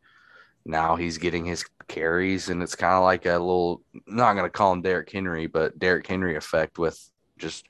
now 0.64 0.96
he's 0.96 1.18
getting 1.18 1.44
his 1.44 1.64
carries 1.88 2.48
and 2.48 2.62
it's 2.62 2.74
kind 2.74 2.94
of 2.94 3.02
like 3.02 3.26
a 3.26 3.30
little 3.32 3.82
not 4.06 4.32
going 4.34 4.44
to 4.46 4.50
call 4.50 4.72
him 4.72 4.80
Derrick 4.82 5.10
Henry, 5.10 5.46
but 5.46 5.78
Derrick 5.78 6.06
Henry 6.06 6.36
effect 6.36 6.78
with 6.78 6.98
just 7.38 7.66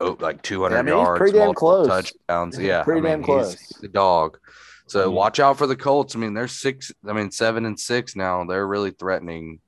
oh, 0.00 0.16
like 0.20 0.42
200 0.42 0.74
Yeah, 0.74 0.78
I 0.78 0.82
mean, 0.82 0.94
yards, 0.94 1.18
pretty 1.18 1.32
damn 1.38 1.46
multiple 1.46 1.84
close. 1.84 1.86
touchdowns. 1.88 2.58
Yeah, 2.58 2.82
pretty 2.82 3.00
I 3.00 3.02
mean, 3.02 3.12
damn 3.12 3.22
he's- 3.22 3.26
close. 3.26 3.52
he's 3.60 3.78
the 3.80 3.88
dog. 3.88 4.38
So 4.86 5.10
Mhm. 5.10 5.14
watch 5.14 5.40
out 5.40 5.56
for 5.58 5.66
the 5.66 5.76
Colts. 5.76 6.14
I 6.14 6.18
mean, 6.18 6.34
they're 6.34 6.48
six. 6.48 6.92
I 7.08 7.12
mean, 7.12 7.30
seven 7.30 7.64
and 7.64 7.78
six 7.78 8.14
now. 8.16 8.44
They're 8.44 8.66
really 8.66 8.90
threatening 8.90 9.60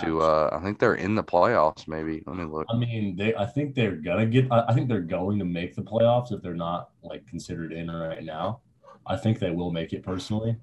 to. 0.00 0.20
uh 0.20 0.50
I 0.52 0.62
think 0.62 0.78
they're 0.78 0.94
in 0.94 1.14
the 1.14 1.22
playoffs. 1.24 1.86
Maybe. 1.86 2.22
Let 2.26 2.36
me 2.36 2.44
look. 2.44 2.66
I 2.70 2.76
mean, 2.76 3.16
they. 3.16 3.34
I 3.34 3.46
think 3.46 3.74
they're 3.74 3.96
gonna 3.96 4.26
get. 4.26 4.50
I 4.50 4.64
I 4.68 4.74
think 4.74 4.88
they're 4.88 5.00
going 5.00 5.38
to 5.38 5.44
make 5.44 5.74
the 5.74 5.82
playoffs 5.82 6.32
if 6.32 6.42
they're 6.42 6.54
not 6.54 6.90
like 7.02 7.26
considered 7.26 7.72
in 7.72 7.90
right 7.90 8.24
now. 8.24 8.60
I 9.06 9.16
think 9.16 9.38
they 9.38 9.50
will 9.50 9.70
make 9.70 9.92
it 9.92 10.02
personally, 10.02 10.56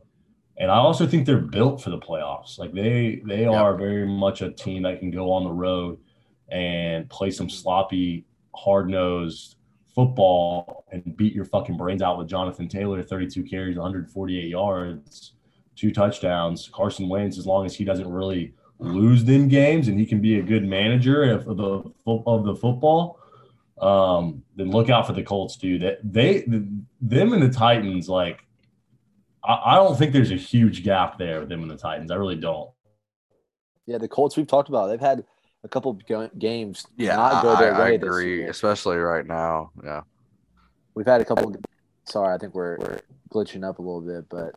and 0.57 0.69
I 0.69 0.75
also 0.75 1.07
think 1.07 1.25
they're 1.25 1.37
built 1.39 1.81
for 1.81 1.91
the 1.91 1.97
playoffs. 1.99 2.59
Like 2.59 2.73
they, 2.73 3.21
they 3.25 3.45
are 3.45 3.77
very 3.77 4.05
much 4.05 4.41
a 4.41 4.51
team 4.51 4.83
that 4.83 4.99
can 4.99 5.11
go 5.11 5.31
on 5.31 5.45
the 5.45 5.51
road 5.51 5.97
and 6.49 7.09
play 7.09 7.31
some 7.31 7.49
sloppy, 7.49 8.25
hard 8.53 8.89
nosed 8.89 9.55
football 9.93 10.85
and 10.91 11.15
beat 11.17 11.33
your 11.33 11.45
fucking 11.45 11.77
brains 11.77 12.01
out 12.01 12.17
with 12.17 12.27
Jonathan 12.27 12.67
Taylor, 12.67 13.03
32 13.03 13.43
carries, 13.43 13.77
148 13.77 14.47
yards, 14.47 15.33
two 15.75 15.91
touchdowns. 15.91 16.69
Carson 16.73 17.09
Wentz, 17.09 17.37
as 17.37 17.45
long 17.45 17.65
as 17.65 17.75
he 17.75 17.83
doesn't 17.83 18.11
really 18.11 18.53
lose 18.79 19.23
them 19.23 19.47
games 19.47 19.87
and 19.87 19.99
he 19.99 20.05
can 20.05 20.21
be 20.21 20.39
a 20.39 20.43
good 20.43 20.65
manager 20.65 21.23
of 21.31 21.45
the 21.45 21.83
of 22.05 22.45
the 22.45 22.55
football, 22.55 23.19
um, 23.79 24.43
then 24.55 24.71
look 24.71 24.89
out 24.89 25.07
for 25.07 25.13
the 25.13 25.23
Colts, 25.23 25.57
dude. 25.57 25.81
That 25.81 25.99
they, 26.03 26.41
them 26.41 27.33
and 27.33 27.41
the 27.41 27.49
Titans, 27.49 28.09
like, 28.09 28.45
I, 29.43 29.59
I 29.65 29.75
don't 29.75 29.97
think 29.97 30.13
there's 30.13 30.31
a 30.31 30.35
huge 30.35 30.83
gap 30.83 31.17
there 31.17 31.41
with 31.41 31.49
them 31.49 31.61
and 31.61 31.71
the 31.71 31.77
Titans. 31.77 32.11
I 32.11 32.15
really 32.15 32.35
don't. 32.35 32.69
Yeah, 33.85 33.97
the 33.97 34.07
Colts 34.07 34.37
we've 34.37 34.47
talked 34.47 34.69
about. 34.69 34.87
They've 34.87 34.99
had 34.99 35.25
a 35.63 35.67
couple 35.67 35.93
games 36.37 36.85
Yeah, 36.97 37.15
not 37.15 37.43
go 37.43 37.53
I, 37.53 37.61
their 37.61 37.75
I 37.75 37.79
way 37.79 37.97
this 37.97 38.07
agree, 38.07 38.37
year. 38.39 38.49
especially 38.49 38.97
right 38.97 39.25
now. 39.25 39.71
Yeah. 39.83 40.01
We've 40.95 41.05
had 41.05 41.21
a 41.21 41.25
couple. 41.25 41.55
Sorry, 42.05 42.33
I 42.33 42.37
think 42.37 42.53
we're, 42.53 42.77
we're 42.77 42.99
glitching 43.33 43.67
up 43.67 43.79
a 43.79 43.81
little 43.81 44.01
bit, 44.01 44.25
but 44.29 44.55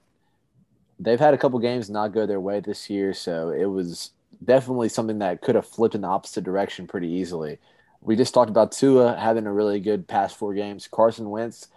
they've 0.98 1.20
had 1.20 1.32
a 1.34 1.38
couple 1.38 1.58
games 1.60 1.88
not 1.88 2.12
go 2.12 2.26
their 2.26 2.40
way 2.40 2.60
this 2.60 2.90
year. 2.90 3.14
So 3.14 3.50
it 3.50 3.66
was 3.66 4.10
definitely 4.44 4.88
something 4.88 5.20
that 5.20 5.40
could 5.42 5.54
have 5.54 5.66
flipped 5.66 5.94
in 5.94 6.00
the 6.00 6.08
opposite 6.08 6.44
direction 6.44 6.86
pretty 6.86 7.08
easily. 7.08 7.58
We 8.00 8.16
just 8.16 8.34
talked 8.34 8.50
about 8.50 8.72
Tua 8.72 9.16
having 9.16 9.46
a 9.46 9.52
really 9.52 9.80
good 9.80 10.06
past 10.08 10.36
four 10.36 10.54
games. 10.54 10.88
Carson 10.90 11.30
Wentz, 11.30 11.68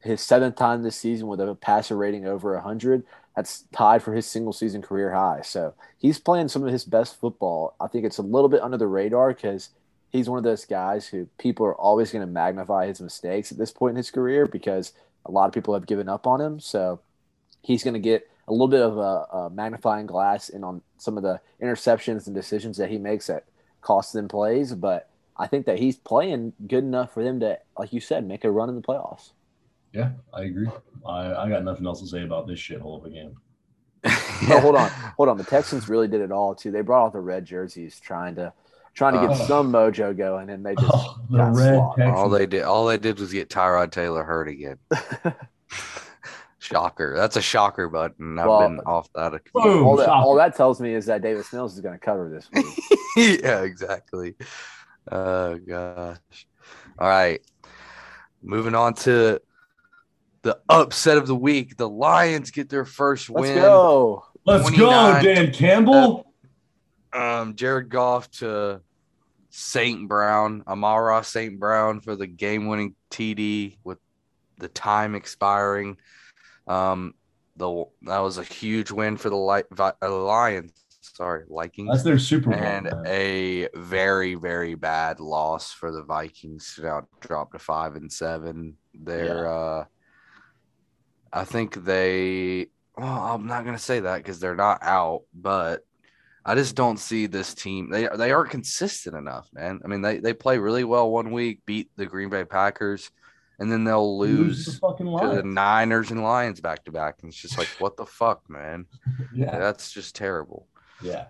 his 0.00 0.20
seventh 0.20 0.56
time 0.56 0.82
this 0.82 0.96
season 0.96 1.28
with 1.28 1.40
a 1.40 1.54
passer 1.54 1.96
rating 1.96 2.26
over 2.26 2.54
100. 2.54 3.04
That's 3.38 3.66
tied 3.70 4.02
for 4.02 4.14
his 4.14 4.26
single 4.26 4.52
season 4.52 4.82
career 4.82 5.12
high. 5.12 5.42
So 5.42 5.74
he's 5.96 6.18
playing 6.18 6.48
some 6.48 6.64
of 6.64 6.72
his 6.72 6.84
best 6.84 7.20
football. 7.20 7.76
I 7.80 7.86
think 7.86 8.04
it's 8.04 8.18
a 8.18 8.22
little 8.22 8.48
bit 8.48 8.62
under 8.62 8.76
the 8.76 8.88
radar 8.88 9.32
because 9.32 9.68
he's 10.10 10.28
one 10.28 10.38
of 10.38 10.42
those 10.42 10.64
guys 10.64 11.06
who 11.06 11.28
people 11.38 11.64
are 11.64 11.74
always 11.76 12.10
going 12.10 12.26
to 12.26 12.32
magnify 12.32 12.88
his 12.88 13.00
mistakes 13.00 13.52
at 13.52 13.58
this 13.58 13.70
point 13.70 13.92
in 13.92 13.96
his 13.96 14.10
career 14.10 14.44
because 14.44 14.92
a 15.24 15.30
lot 15.30 15.46
of 15.46 15.54
people 15.54 15.72
have 15.72 15.86
given 15.86 16.08
up 16.08 16.26
on 16.26 16.40
him. 16.40 16.58
So 16.58 16.98
he's 17.62 17.84
going 17.84 17.94
to 17.94 18.00
get 18.00 18.28
a 18.48 18.52
little 18.52 18.66
bit 18.66 18.82
of 18.82 18.98
a, 18.98 19.36
a 19.36 19.50
magnifying 19.50 20.06
glass 20.06 20.48
in 20.48 20.64
on 20.64 20.82
some 20.96 21.16
of 21.16 21.22
the 21.22 21.40
interceptions 21.62 22.26
and 22.26 22.34
decisions 22.34 22.76
that 22.78 22.90
he 22.90 22.98
makes 22.98 23.28
that 23.28 23.44
cost 23.82 24.14
them 24.14 24.26
plays. 24.26 24.74
But 24.74 25.08
I 25.36 25.46
think 25.46 25.64
that 25.66 25.78
he's 25.78 25.94
playing 25.94 26.54
good 26.66 26.82
enough 26.82 27.14
for 27.14 27.22
them 27.22 27.38
to, 27.38 27.60
like 27.78 27.92
you 27.92 28.00
said, 28.00 28.26
make 28.26 28.42
a 28.42 28.50
run 28.50 28.68
in 28.68 28.74
the 28.74 28.82
playoffs. 28.82 29.30
Yeah, 29.92 30.10
I 30.34 30.42
agree. 30.44 30.68
I, 31.06 31.34
I 31.34 31.48
got 31.48 31.64
nothing 31.64 31.86
else 31.86 32.00
to 32.00 32.06
say 32.06 32.22
about 32.22 32.46
this 32.46 32.58
shithole 32.58 32.98
of 33.00 33.06
a 33.06 33.10
game. 33.10 33.34
Oh, 34.04 34.10
hold 34.60 34.76
on, 34.76 34.90
hold 35.16 35.28
on. 35.28 35.38
The 35.38 35.44
Texans 35.44 35.88
really 35.88 36.08
did 36.08 36.20
it 36.20 36.30
all 36.30 36.54
too. 36.54 36.70
They 36.70 36.82
brought 36.82 37.06
out 37.06 37.12
the 37.12 37.20
red 37.20 37.44
jerseys, 37.44 37.98
trying 37.98 38.34
to 38.36 38.52
trying 38.94 39.14
to 39.14 39.20
get 39.20 39.30
Oh. 39.30 39.44
some 39.46 39.72
mojo 39.72 40.16
going, 40.16 40.50
and 40.50 40.64
they 40.64 40.74
just 40.74 40.86
Oh, 40.92 41.18
the 41.30 41.44
red 41.44 42.10
all 42.10 42.28
they 42.28 42.46
did, 42.46 42.62
all 42.64 42.86
they 42.86 42.98
did 42.98 43.18
was 43.18 43.32
get 43.32 43.48
Tyrod 43.48 43.90
Taylor 43.90 44.22
hurt 44.24 44.48
again. 44.48 44.78
shocker. 46.58 47.14
That's 47.16 47.36
a 47.36 47.42
shocker 47.42 47.88
button. 47.88 48.38
I've 48.38 48.46
Well, 48.46 48.60
been 48.68 48.80
off 48.80 49.08
that. 49.14 49.32
Boom. 49.54 49.86
all 49.86 49.96
that 49.96 50.08
all 50.08 50.34
that 50.36 50.56
tells 50.56 50.80
me 50.80 50.92
is 50.94 51.06
that 51.06 51.22
Davis 51.22 51.52
Mills 51.52 51.74
is 51.74 51.80
going 51.80 51.94
to 51.94 52.04
cover 52.04 52.28
this 52.28 52.48
week. 52.52 52.66
yeah, 53.42 53.62
exactly. 53.62 54.34
Oh 55.10 55.56
gosh. 55.58 56.46
All 56.98 57.08
right. 57.08 57.40
Moving 58.42 58.74
on 58.74 58.94
to 58.94 59.40
the 60.42 60.58
upset 60.68 61.18
of 61.18 61.26
the 61.26 61.36
week. 61.36 61.76
The 61.76 61.88
Lions 61.88 62.50
get 62.50 62.68
their 62.68 62.84
first 62.84 63.30
Let's 63.30 63.48
win. 63.48 63.58
go. 63.58 64.24
Let's 64.44 64.70
go, 64.70 65.20
Dan 65.22 65.52
Campbell. 65.52 66.32
Um, 67.12 67.54
Jared 67.56 67.88
Goff 67.88 68.30
to 68.32 68.80
St. 69.50 70.08
Brown, 70.08 70.62
Amon-Ra 70.66 71.22
St. 71.22 71.58
Brown 71.58 72.00
for 72.00 72.16
the 72.16 72.26
game-winning 72.26 72.94
TD 73.10 73.78
with 73.84 73.98
the 74.58 74.68
time 74.68 75.14
expiring. 75.14 75.96
Um, 76.66 77.14
the 77.56 77.84
that 78.02 78.18
was 78.20 78.38
a 78.38 78.44
huge 78.44 78.90
win 78.90 79.16
for 79.16 79.30
the 79.30 79.36
Li- 79.36 79.62
Vi- 79.72 79.92
uh, 80.02 80.22
Lions. 80.24 80.72
Sorry, 81.00 81.44
Vikings. 81.48 81.88
That's 81.90 82.04
their 82.04 82.18
Super 82.18 82.50
Bowl. 82.50 82.58
and 82.60 82.84
man. 82.84 83.02
a 83.06 83.68
very 83.74 84.34
very 84.34 84.74
bad 84.76 85.18
loss 85.18 85.72
for 85.72 85.90
the 85.90 86.02
Vikings 86.04 86.74
to 86.76 86.82
now 86.82 87.08
drop 87.20 87.52
to 87.52 87.58
five 87.58 87.96
and 87.96 88.12
seven. 88.12 88.76
They're 88.94 89.48
uh 89.52 89.84
I 91.32 91.44
think 91.44 91.84
they 91.84 92.68
well, 92.96 93.06
I'm 93.06 93.46
not 93.46 93.64
gonna 93.64 93.78
say 93.78 94.00
that 94.00 94.18
because 94.18 94.40
they're 94.40 94.56
not 94.56 94.82
out, 94.82 95.22
but 95.32 95.84
I 96.44 96.54
just 96.54 96.74
don't 96.74 96.98
see 96.98 97.26
this 97.26 97.54
team. 97.54 97.90
They 97.90 98.08
they 98.16 98.32
aren't 98.32 98.50
consistent 98.50 99.16
enough, 99.16 99.48
man. 99.52 99.80
I 99.84 99.88
mean, 99.88 100.00
they, 100.02 100.18
they 100.18 100.32
play 100.32 100.58
really 100.58 100.84
well 100.84 101.10
one 101.10 101.30
week, 101.30 101.60
beat 101.66 101.90
the 101.96 102.06
Green 102.06 102.30
Bay 102.30 102.44
Packers, 102.44 103.10
and 103.58 103.70
then 103.70 103.84
they'll 103.84 104.24
You 104.26 104.38
lose 104.38 104.64
the 104.64 104.94
to 104.94 105.34
the 105.36 105.42
Niners 105.42 106.10
and 106.10 106.22
Lions 106.22 106.60
back 106.60 106.84
to 106.84 106.92
back. 106.92 107.16
And 107.20 107.30
it's 107.30 107.40
just 107.40 107.58
like, 107.58 107.68
what 107.78 107.96
the 107.96 108.06
fuck, 108.06 108.48
man? 108.48 108.86
Yeah. 109.34 109.58
That's 109.58 109.92
just 109.92 110.16
terrible. 110.16 110.66
Yeah. 111.02 111.26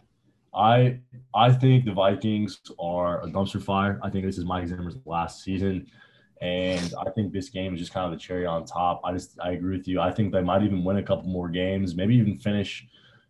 I 0.55 1.01
I 1.35 1.53
think 1.53 1.85
the 1.85 1.93
Vikings 1.93 2.61
are 2.79 3.23
a 3.23 3.27
dumpster 3.27 3.63
fire. 3.63 3.99
I 4.03 4.11
think 4.11 4.25
this 4.25 4.39
is 4.39 4.45
Mike 4.45 4.69
Zimmer's 4.69 4.97
last 5.05 5.43
season. 5.43 5.87
And 6.41 6.95
I 7.05 7.11
think 7.11 7.33
this 7.33 7.49
game 7.49 7.75
is 7.75 7.81
just 7.81 7.93
kind 7.93 8.07
of 8.07 8.13
the 8.13 8.23
cherry 8.23 8.47
on 8.47 8.65
top. 8.65 9.01
I 9.05 9.13
just 9.13 9.39
I 9.41 9.53
agree 9.53 9.77
with 9.77 9.89
you. 9.89 10.01
I 10.01 10.13
think 10.13 10.33
they 10.33 10.43
might 10.43 10.63
even 10.63 10.85
win 10.85 10.99
a 10.99 11.03
couple 11.03 11.29
more 11.29 11.49
games, 11.49 11.95
maybe 11.95 12.15
even 12.17 12.39
finish, 12.39 12.87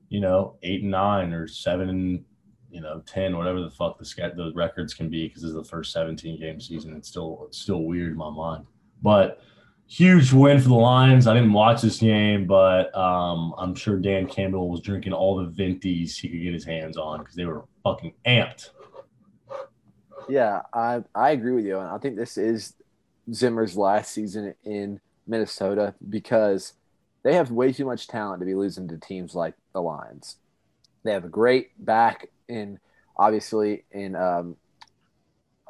you 0.09 0.21
know, 0.21 0.57
eight 0.63 0.83
and 0.83 0.91
nine 0.91 1.33
or 1.33 1.47
seven 1.47 1.89
and 1.89 2.25
you 2.71 2.81
know, 2.81 3.03
ten, 3.07 3.37
whatever 3.37 3.61
the 3.61 3.71
fuck 3.71 3.99
the 3.99 4.33
the 4.37 4.53
records 4.55 4.95
can 4.95 5.09
be, 5.09 5.27
because 5.27 5.43
this 5.43 5.51
is 5.51 5.57
the 5.57 5.65
first 5.65 5.93
17 5.93 6.39
game 6.39 6.61
season. 6.61 6.95
It's 6.97 7.09
still 7.09 7.45
it's 7.49 7.59
still 7.59 7.83
weird 7.85 8.13
in 8.13 8.19
my 8.19 8.31
mind. 8.31 8.67
But 9.03 9.41
huge 9.87 10.33
win 10.33 10.61
for 10.61 10.69
the 10.69 10.75
Lions. 10.75 11.27
I 11.27 11.35
didn't 11.35 11.53
watch 11.53 11.81
this 11.81 11.99
game, 11.99 12.47
but 12.47 12.95
um, 12.95 13.55
I'm 13.57 13.75
sure 13.75 13.99
Dan 13.99 14.27
Campbell 14.27 14.69
was 14.69 14.81
drinking 14.81 15.15
all 15.15 15.37
the 15.37 15.51
Vinties 15.51 16.17
he 16.17 16.29
could 16.29 16.43
get 16.43 16.53
his 16.53 16.65
hands 16.65 16.97
on 16.97 17.21
because 17.21 17.35
they 17.35 17.47
were 17.47 17.65
fucking 17.83 18.13
amped. 18.27 18.71
Yeah, 20.29 20.61
I 20.75 21.03
I 21.15 21.31
agree 21.31 21.53
with 21.53 21.65
you, 21.65 21.79
and 21.79 21.89
I 21.89 21.97
think 21.97 22.17
this 22.17 22.37
is 22.37 22.75
Zimmer's 23.33 23.77
last 23.77 24.13
season 24.13 24.55
in 24.65 25.01
Minnesota 25.27 25.95
because 26.09 26.75
they 27.23 27.35
have 27.35 27.51
way 27.51 27.73
too 27.73 27.85
much 27.85 28.09
talent 28.09 28.41
to 28.41 28.47
be 28.47 28.55
losing 28.55 28.89
to 28.89 28.99
teams 28.99 29.35
like 29.35 29.55
the 29.73 29.83
Lions. 29.83 30.37
They 31.05 31.13
have 31.13 31.25
a 31.25 31.29
great 31.29 31.85
back 31.85 32.29
in 32.49 32.79
obviously 33.17 33.85
in 33.93 34.15
um 34.17 34.57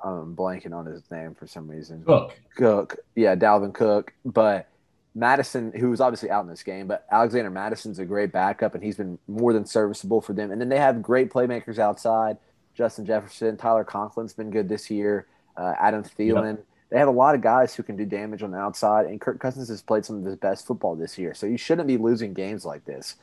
I'm 0.03 0.37
blanking 0.37 0.73
on 0.73 0.87
his 0.87 1.03
name 1.11 1.35
for 1.35 1.47
some 1.47 1.69
reason. 1.69 2.05
Cook. 2.05 2.39
Cook, 2.57 2.97
yeah, 3.17 3.35
Dalvin 3.35 3.75
Cook, 3.75 4.15
but 4.25 4.69
Mattison, 5.15 5.73
who 5.73 5.91
was 5.91 6.01
obviously 6.01 6.31
out 6.31 6.45
in 6.45 6.49
this 6.49 6.63
game, 6.63 6.87
but 6.87 7.05
Alexander 7.11 7.51
Mattison's 7.51 7.99
a 7.99 8.05
great 8.05 8.31
backup, 8.31 8.77
and 8.77 8.85
he's 8.85 8.97
been 8.97 9.19
more 9.27 9.53
than 9.53 9.67
serviceable 9.67 10.21
for 10.21 10.35
them. 10.35 10.53
And 10.53 10.61
then 10.61 10.69
they 10.69 10.79
have 10.79 11.03
great 11.03 11.31
playmakers 11.31 11.79
outside. 11.79 12.37
Justin 12.75 13.05
Jefferson, 13.05 13.57
Tyler 13.57 13.85
Conklin's 13.85 14.33
been 14.33 14.51
good 14.51 14.69
this 14.69 14.89
year. 14.89 15.27
Uh, 15.57 15.75
Adam 15.81 16.05
Thielen. 16.05 16.59
They 16.91 16.99
have 16.99 17.09
a 17.09 17.13
lot 17.13 17.35
of 17.35 17.43
guys 17.43 17.75
who 17.75 17.83
can 17.83 17.97
do 17.97 18.07
damage 18.07 18.43
on 18.43 18.51
the 18.51 18.59
outside, 18.59 19.07
and 19.07 19.21
Kirk 19.21 19.41
Cousins 19.41 19.69
has 19.69 19.83
played 19.83 20.05
some 20.05 20.19
of 20.19 20.25
his 20.25 20.37
best 20.37 20.67
football 20.67 20.97
this 20.97 21.19
year. 21.19 21.35
So 21.35 21.47
you 21.47 21.59
shouldn't 21.59 21.87
be 21.87 21.99
losing 21.99 22.33
games 22.33 22.65
like 22.65 22.85
this. 22.85 23.17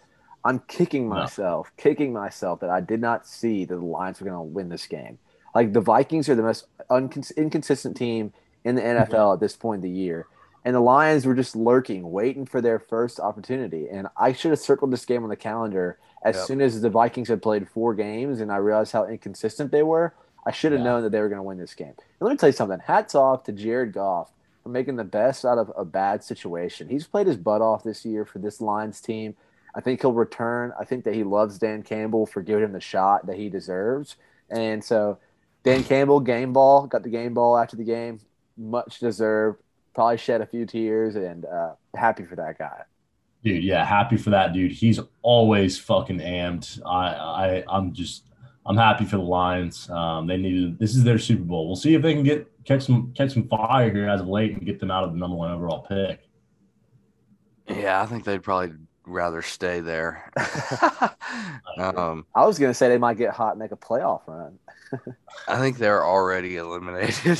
I'm 0.43 0.59
kicking 0.67 1.09
No. 1.09 1.15
myself, 1.15 1.71
kicking 1.75 2.13
myself 2.13 2.59
that 2.59 2.69
I 2.69 2.79
did 2.79 3.01
not 3.01 3.25
see 3.25 3.65
that 3.65 3.75
the 3.75 3.81
Lions 3.81 4.21
were 4.21 4.29
going 4.29 4.37
to 4.37 4.53
win 4.53 4.69
this 4.69 4.85
game. 4.85 5.17
Like 5.55 5.73
the 5.73 5.81
Vikings 5.81 6.29
are 6.29 6.35
the 6.35 6.43
most 6.43 6.67
uncons- 6.91 7.35
inconsistent 7.35 7.97
team 7.97 8.33
in 8.63 8.75
the 8.75 8.81
mm-hmm. 8.81 9.11
NFL 9.11 9.33
at 9.33 9.39
this 9.39 9.55
point 9.55 9.79
of 9.79 9.83
the 9.83 9.89
year. 9.89 10.27
And 10.63 10.75
the 10.75 10.79
Lions 10.81 11.25
were 11.25 11.35
just 11.35 11.55
lurking, 11.55 12.11
waiting 12.11 12.45
for 12.45 12.61
their 12.61 12.79
first 12.79 13.19
opportunity. 13.19 13.87
And 13.89 14.07
I 14.17 14.33
should 14.33 14.51
have 14.51 14.59
circled 14.59 14.91
this 14.91 15.05
game 15.05 15.23
on 15.23 15.29
the 15.29 15.35
calendar 15.35 15.97
as 16.23 16.35
Yep. 16.35 16.45
soon 16.45 16.61
as 16.61 16.81
the 16.81 16.89
Vikings 16.89 17.27
had 17.29 17.41
played 17.41 17.69
four 17.69 17.93
games 17.93 18.41
and 18.41 18.51
I 18.51 18.57
realized 18.57 18.91
how 18.91 19.05
inconsistent 19.05 19.71
they 19.71 19.83
were. 19.83 20.13
I 20.45 20.51
should 20.51 20.71
have 20.71 20.81
Yeah. 20.81 20.85
known 20.85 21.03
that 21.03 21.11
they 21.11 21.19
were 21.19 21.29
going 21.29 21.39
to 21.39 21.43
win 21.43 21.57
this 21.57 21.73
game. 21.73 21.87
And 21.97 22.21
let 22.21 22.31
me 22.31 22.37
tell 22.37 22.49
you 22.49 22.53
something 22.53 22.79
hats 22.79 23.15
off 23.15 23.43
to 23.45 23.51
Jared 23.51 23.93
Goff 23.93 24.31
for 24.63 24.69
making 24.69 24.95
the 24.95 25.03
best 25.03 25.43
out 25.45 25.57
of 25.57 25.71
a 25.75 25.85
bad 25.85 26.23
situation. 26.23 26.87
He's 26.89 27.07
played 27.07 27.27
his 27.27 27.37
butt 27.37 27.61
off 27.61 27.83
this 27.83 28.05
year 28.05 28.25
for 28.25 28.39
this 28.39 28.61
Lions 28.61 29.01
team. 29.01 29.35
I 29.73 29.81
think 29.81 30.01
he'll 30.01 30.13
return. 30.13 30.71
I 30.79 30.85
think 30.85 31.03
that 31.03 31.13
he 31.15 31.23
loves 31.23 31.57
Dan 31.57 31.83
Campbell 31.83 32.25
for 32.25 32.41
giving 32.41 32.63
him 32.63 32.71
the 32.73 32.79
shot 32.79 33.25
that 33.25 33.35
he 33.37 33.49
deserves. 33.49 34.15
And 34.49 34.83
so 34.83 35.17
Dan 35.63 35.83
Campbell, 35.83 36.19
game 36.19 36.53
ball, 36.53 36.87
got 36.87 37.03
the 37.03 37.09
game 37.09 37.33
ball 37.33 37.57
after 37.57 37.75
the 37.75 37.83
game, 37.83 38.19
much 38.57 38.99
deserved. 38.99 39.59
Probably 39.93 40.17
shed 40.17 40.41
a 40.41 40.45
few 40.45 40.65
tears 40.65 41.15
and 41.15 41.45
uh, 41.45 41.71
happy 41.95 42.23
for 42.23 42.35
that 42.35 42.57
guy. 42.57 42.83
Dude, 43.43 43.63
yeah, 43.63 43.83
happy 43.85 44.17
for 44.17 44.29
that 44.31 44.53
dude. 44.53 44.71
He's 44.71 44.99
always 45.21 45.77
fucking 45.77 46.19
amped. 46.19 46.81
I, 46.85 47.07
I, 47.07 47.63
I'm 47.67 47.93
just, 47.93 48.23
I'm 48.65 48.77
happy 48.77 49.05
for 49.05 49.17
the 49.17 49.23
Lions. 49.23 49.89
Um, 49.89 50.25
they 50.27 50.37
needed 50.37 50.79
this 50.79 50.95
is 50.95 51.03
their 51.03 51.19
Super 51.19 51.43
Bowl. 51.43 51.67
We'll 51.67 51.75
see 51.75 51.93
if 51.93 52.01
they 52.01 52.13
can 52.13 52.23
get 52.23 52.49
catch 52.65 52.83
some 52.83 53.13
catch 53.15 53.33
some 53.33 53.47
fire 53.47 53.91
here 53.93 54.09
as 54.09 54.21
of 54.21 54.27
late 54.27 54.53
and 54.53 54.65
get 54.65 54.79
them 54.79 54.91
out 54.91 55.03
of 55.03 55.11
the 55.11 55.17
number 55.17 55.35
one 55.35 55.51
overall 55.51 55.85
pick. 55.87 56.27
Yeah, 57.67 58.01
I 58.01 58.05
think 58.05 58.23
they'd 58.23 58.43
probably 58.43 58.75
rather 59.05 59.41
stay 59.41 59.79
there. 59.79 60.31
um, 61.77 62.25
I 62.33 62.45
was 62.45 62.59
going 62.59 62.71
to 62.71 62.73
say 62.73 62.89
they 62.89 62.97
might 62.97 63.17
get 63.17 63.31
hot 63.31 63.51
and 63.51 63.59
make 63.59 63.71
a 63.71 63.77
playoff 63.77 64.21
run. 64.27 64.57
I 65.47 65.57
think 65.59 65.77
they're 65.77 66.03
already 66.05 66.57
eliminated. 66.57 67.39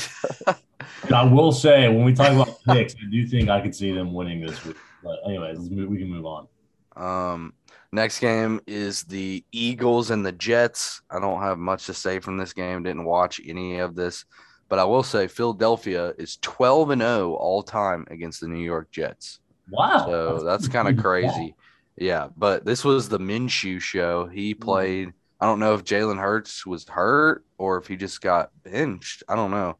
I 1.12 1.24
will 1.24 1.52
say 1.52 1.88
when 1.88 2.04
we 2.04 2.14
talk 2.14 2.32
about 2.32 2.58
picks, 2.64 2.94
I 2.94 3.10
do 3.10 3.26
think 3.26 3.48
I 3.48 3.60
could 3.60 3.74
see 3.74 3.92
them 3.92 4.12
winning 4.12 4.40
this 4.40 4.64
week. 4.64 4.76
But 5.02 5.20
anyways, 5.26 5.70
move, 5.70 5.88
we 5.88 5.98
can 5.98 6.08
move 6.08 6.26
on. 6.26 6.48
um, 6.96 7.52
next 7.92 8.20
game 8.20 8.60
is 8.66 9.04
the 9.04 9.44
Eagles 9.52 10.10
and 10.10 10.24
the 10.24 10.32
Jets. 10.32 11.02
I 11.10 11.20
don't 11.20 11.40
have 11.40 11.58
much 11.58 11.86
to 11.86 11.94
say 11.94 12.20
from 12.20 12.36
this 12.36 12.52
game. 12.52 12.82
Didn't 12.82 13.04
watch 13.04 13.40
any 13.44 13.78
of 13.78 13.94
this, 13.94 14.24
but 14.68 14.78
I 14.78 14.84
will 14.84 15.02
say 15.02 15.26
Philadelphia 15.26 16.12
is 16.18 16.38
12 16.42 16.90
and 16.90 17.02
0 17.02 17.34
all 17.34 17.62
time 17.62 18.06
against 18.10 18.40
the 18.40 18.48
New 18.48 18.64
York 18.64 18.90
Jets. 18.90 19.40
Wow. 19.70 20.06
So 20.06 20.44
that's 20.44 20.68
kind 20.68 20.88
of 20.88 21.02
crazy. 21.02 21.54
Yeah, 21.96 22.28
but 22.36 22.64
this 22.64 22.84
was 22.84 23.08
the 23.08 23.18
Minshew 23.18 23.80
show. 23.80 24.26
He 24.26 24.54
played. 24.54 25.12
I 25.40 25.46
don't 25.46 25.60
know 25.60 25.74
if 25.74 25.84
Jalen 25.84 26.20
Hurts 26.20 26.66
was 26.66 26.88
hurt 26.88 27.44
or 27.58 27.78
if 27.78 27.86
he 27.86 27.96
just 27.96 28.20
got 28.20 28.50
benched. 28.64 29.22
I 29.28 29.36
don't 29.36 29.50
know. 29.50 29.78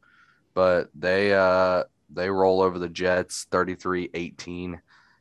But 0.53 0.89
they 0.95 1.33
uh 1.33 1.83
they 2.09 2.29
roll 2.29 2.61
over 2.61 2.79
the 2.79 2.89
Jets 2.89 3.47
33-18 3.51 4.79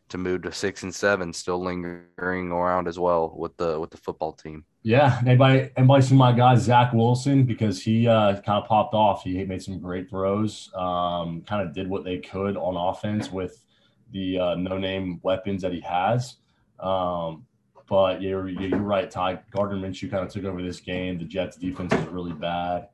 to 0.08 0.18
move 0.18 0.42
to 0.42 0.52
6 0.52 0.82
and 0.82 0.94
7 0.94 1.32
still 1.32 1.62
lingering 1.62 2.52
around 2.52 2.86
as 2.88 2.98
well 2.98 3.34
with 3.36 3.56
the 3.56 3.78
with 3.78 3.90
the 3.90 3.96
football 3.96 4.32
team. 4.32 4.64
Yeah, 4.82 5.20
anybody 5.26 5.70
anybody 5.76 6.02
seen 6.02 6.18
my 6.18 6.32
guy 6.32 6.54
Zach 6.56 6.92
Wilson 6.92 7.44
because 7.44 7.82
he 7.82 8.06
uh, 8.06 8.40
kind 8.42 8.62
of 8.62 8.68
popped 8.68 8.94
off. 8.94 9.24
He 9.24 9.44
made 9.44 9.62
some 9.62 9.80
great 9.80 10.08
throws. 10.08 10.70
Um, 10.74 11.42
kind 11.42 11.66
of 11.66 11.74
did 11.74 11.88
what 11.88 12.04
they 12.04 12.18
could 12.18 12.56
on 12.56 12.76
offense 12.76 13.32
with 13.32 13.64
the 14.12 14.38
uh, 14.38 14.54
no 14.54 14.78
name 14.78 15.18
weapons 15.22 15.62
that 15.62 15.72
he 15.72 15.80
has. 15.80 16.36
Um, 16.78 17.46
but 17.88 18.22
you're 18.22 18.48
you're 18.48 18.78
right, 18.78 19.10
Ty. 19.10 19.40
Gardner 19.50 19.76
Minshew 19.76 20.10
kind 20.10 20.24
of 20.24 20.32
took 20.32 20.44
over 20.44 20.62
this 20.62 20.80
game. 20.80 21.18
The 21.18 21.24
Jets 21.24 21.56
defense 21.56 21.92
is 21.92 22.06
really 22.06 22.32
bad, 22.32 22.88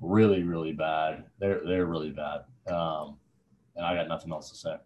really 0.00 0.42
really 0.42 0.72
bad. 0.72 1.24
They're 1.38 1.60
they're 1.66 1.86
really 1.86 2.10
bad. 2.10 2.44
Um, 2.70 3.16
and 3.76 3.86
I 3.86 3.94
got 3.94 4.08
nothing 4.08 4.32
else 4.32 4.50
to 4.50 4.56
say. 4.56 4.76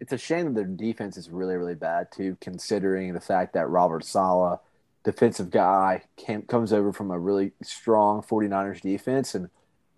It's 0.00 0.12
a 0.12 0.18
shame 0.18 0.46
that 0.46 0.54
their 0.54 0.64
defense 0.64 1.16
is 1.16 1.30
really, 1.30 1.56
really 1.56 1.74
bad, 1.74 2.10
too, 2.10 2.36
considering 2.40 3.12
the 3.12 3.20
fact 3.20 3.52
that 3.52 3.68
Robert 3.68 4.04
Saleh, 4.04 4.58
defensive 5.04 5.50
guy, 5.50 6.04
came, 6.16 6.42
comes 6.42 6.72
over 6.72 6.92
from 6.92 7.10
a 7.10 7.18
really 7.18 7.52
strong 7.62 8.22
49ers 8.22 8.80
defense 8.80 9.34
and 9.34 9.50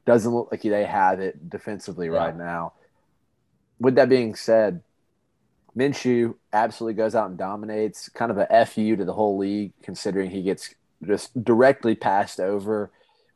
doesn't 0.04 0.32
look 0.34 0.48
like 0.50 0.62
they 0.62 0.84
have 0.84 1.20
it 1.20 1.48
defensively 1.48 2.08
Yeah. 2.08 2.18
right 2.18 2.36
now. 2.36 2.72
With 3.78 3.94
that 3.94 4.08
being 4.08 4.34
said, 4.34 4.82
Minshew 5.76 6.34
absolutely 6.53 6.94
goes 6.94 7.14
out 7.14 7.30
and 7.30 7.38
dominates, 7.38 8.09
kind 8.09 8.30
of 8.30 8.38
a 8.38 8.66
FU 8.66 8.96
to 8.96 9.05
the 9.05 9.14
whole 9.14 9.38
league, 9.38 9.72
considering 9.82 10.30
he 10.30 10.42
gets 10.42 10.74
just 11.07 11.42
directly 11.44 11.94
passed 11.94 12.38
over 12.40 12.90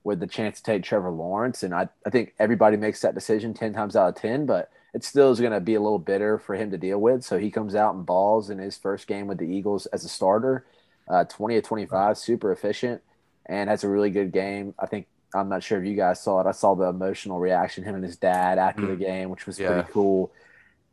with 0.04 0.20
the 0.20 0.26
chance 0.26 0.58
to 0.58 0.62
take 0.62 0.82
Trevor 0.82 1.10
Lawrence. 1.10 1.62
And 1.62 1.74
I, 1.74 1.88
I 2.04 2.10
think 2.10 2.34
everybody 2.38 2.76
makes 2.76 3.00
that 3.00 3.14
decision 3.14 3.54
10 3.54 3.72
times 3.72 3.96
out 3.96 4.08
of 4.10 4.14
10, 4.16 4.46
but 4.46 4.70
it 4.97 5.05
still 5.05 5.30
is 5.30 5.40
going 5.40 5.53
to 5.53 5.61
be 5.61 5.74
a 5.74 5.80
little 5.82 5.99
bitter 6.01 6.38
for 6.38 6.57
him 6.57 6.70
to 6.72 6.78
deal 6.78 6.99
with. 6.99 7.22
So 7.22 7.38
he 7.38 7.51
comes 7.51 7.74
out 7.76 7.94
and 7.94 8.07
balls 8.07 8.51
in 8.51 8.59
his 8.59 8.78
first 8.78 9.07
game 9.07 9.28
with 9.28 9.38
the 9.38 9.44
Eagles 9.44 9.86
as 9.88 10.05
a 10.07 10.09
starter, 10.09 10.66
uh, 11.11 11.24
20 11.24 11.57
to 11.57 11.62
25, 11.62 12.18
super 12.18 12.51
efficient, 12.51 13.03
and 13.47 13.70
has 13.70 13.84
a 13.84 13.90
really 13.90 14.11
good 14.11 14.32
game. 14.32 14.74
I 14.78 14.86
think 14.86 15.09
I'm 15.34 15.51
not 15.51 15.62
sure 15.62 15.78
if 15.78 15.86
you 15.86 15.97
guys 15.97 16.22
saw 16.22 16.40
it. 16.40 16.47
I 16.49 16.53
saw 16.53 16.74
the 16.74 16.86
emotional 16.86 17.40
reaction 17.40 17.84
him 17.84 17.94
and 17.94 18.05
his 18.05 18.16
dad 18.16 18.59
after 18.59 18.86
the 18.86 18.97
game, 18.97 19.30
which 19.30 19.47
was 19.47 19.59
Yeah. 19.59 19.66
pretty 19.68 19.88
cool. 19.92 20.32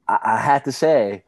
I, 0.07 0.19
I 0.23 0.37
have 0.39 0.63
to 0.65 0.73
say, 0.73 1.23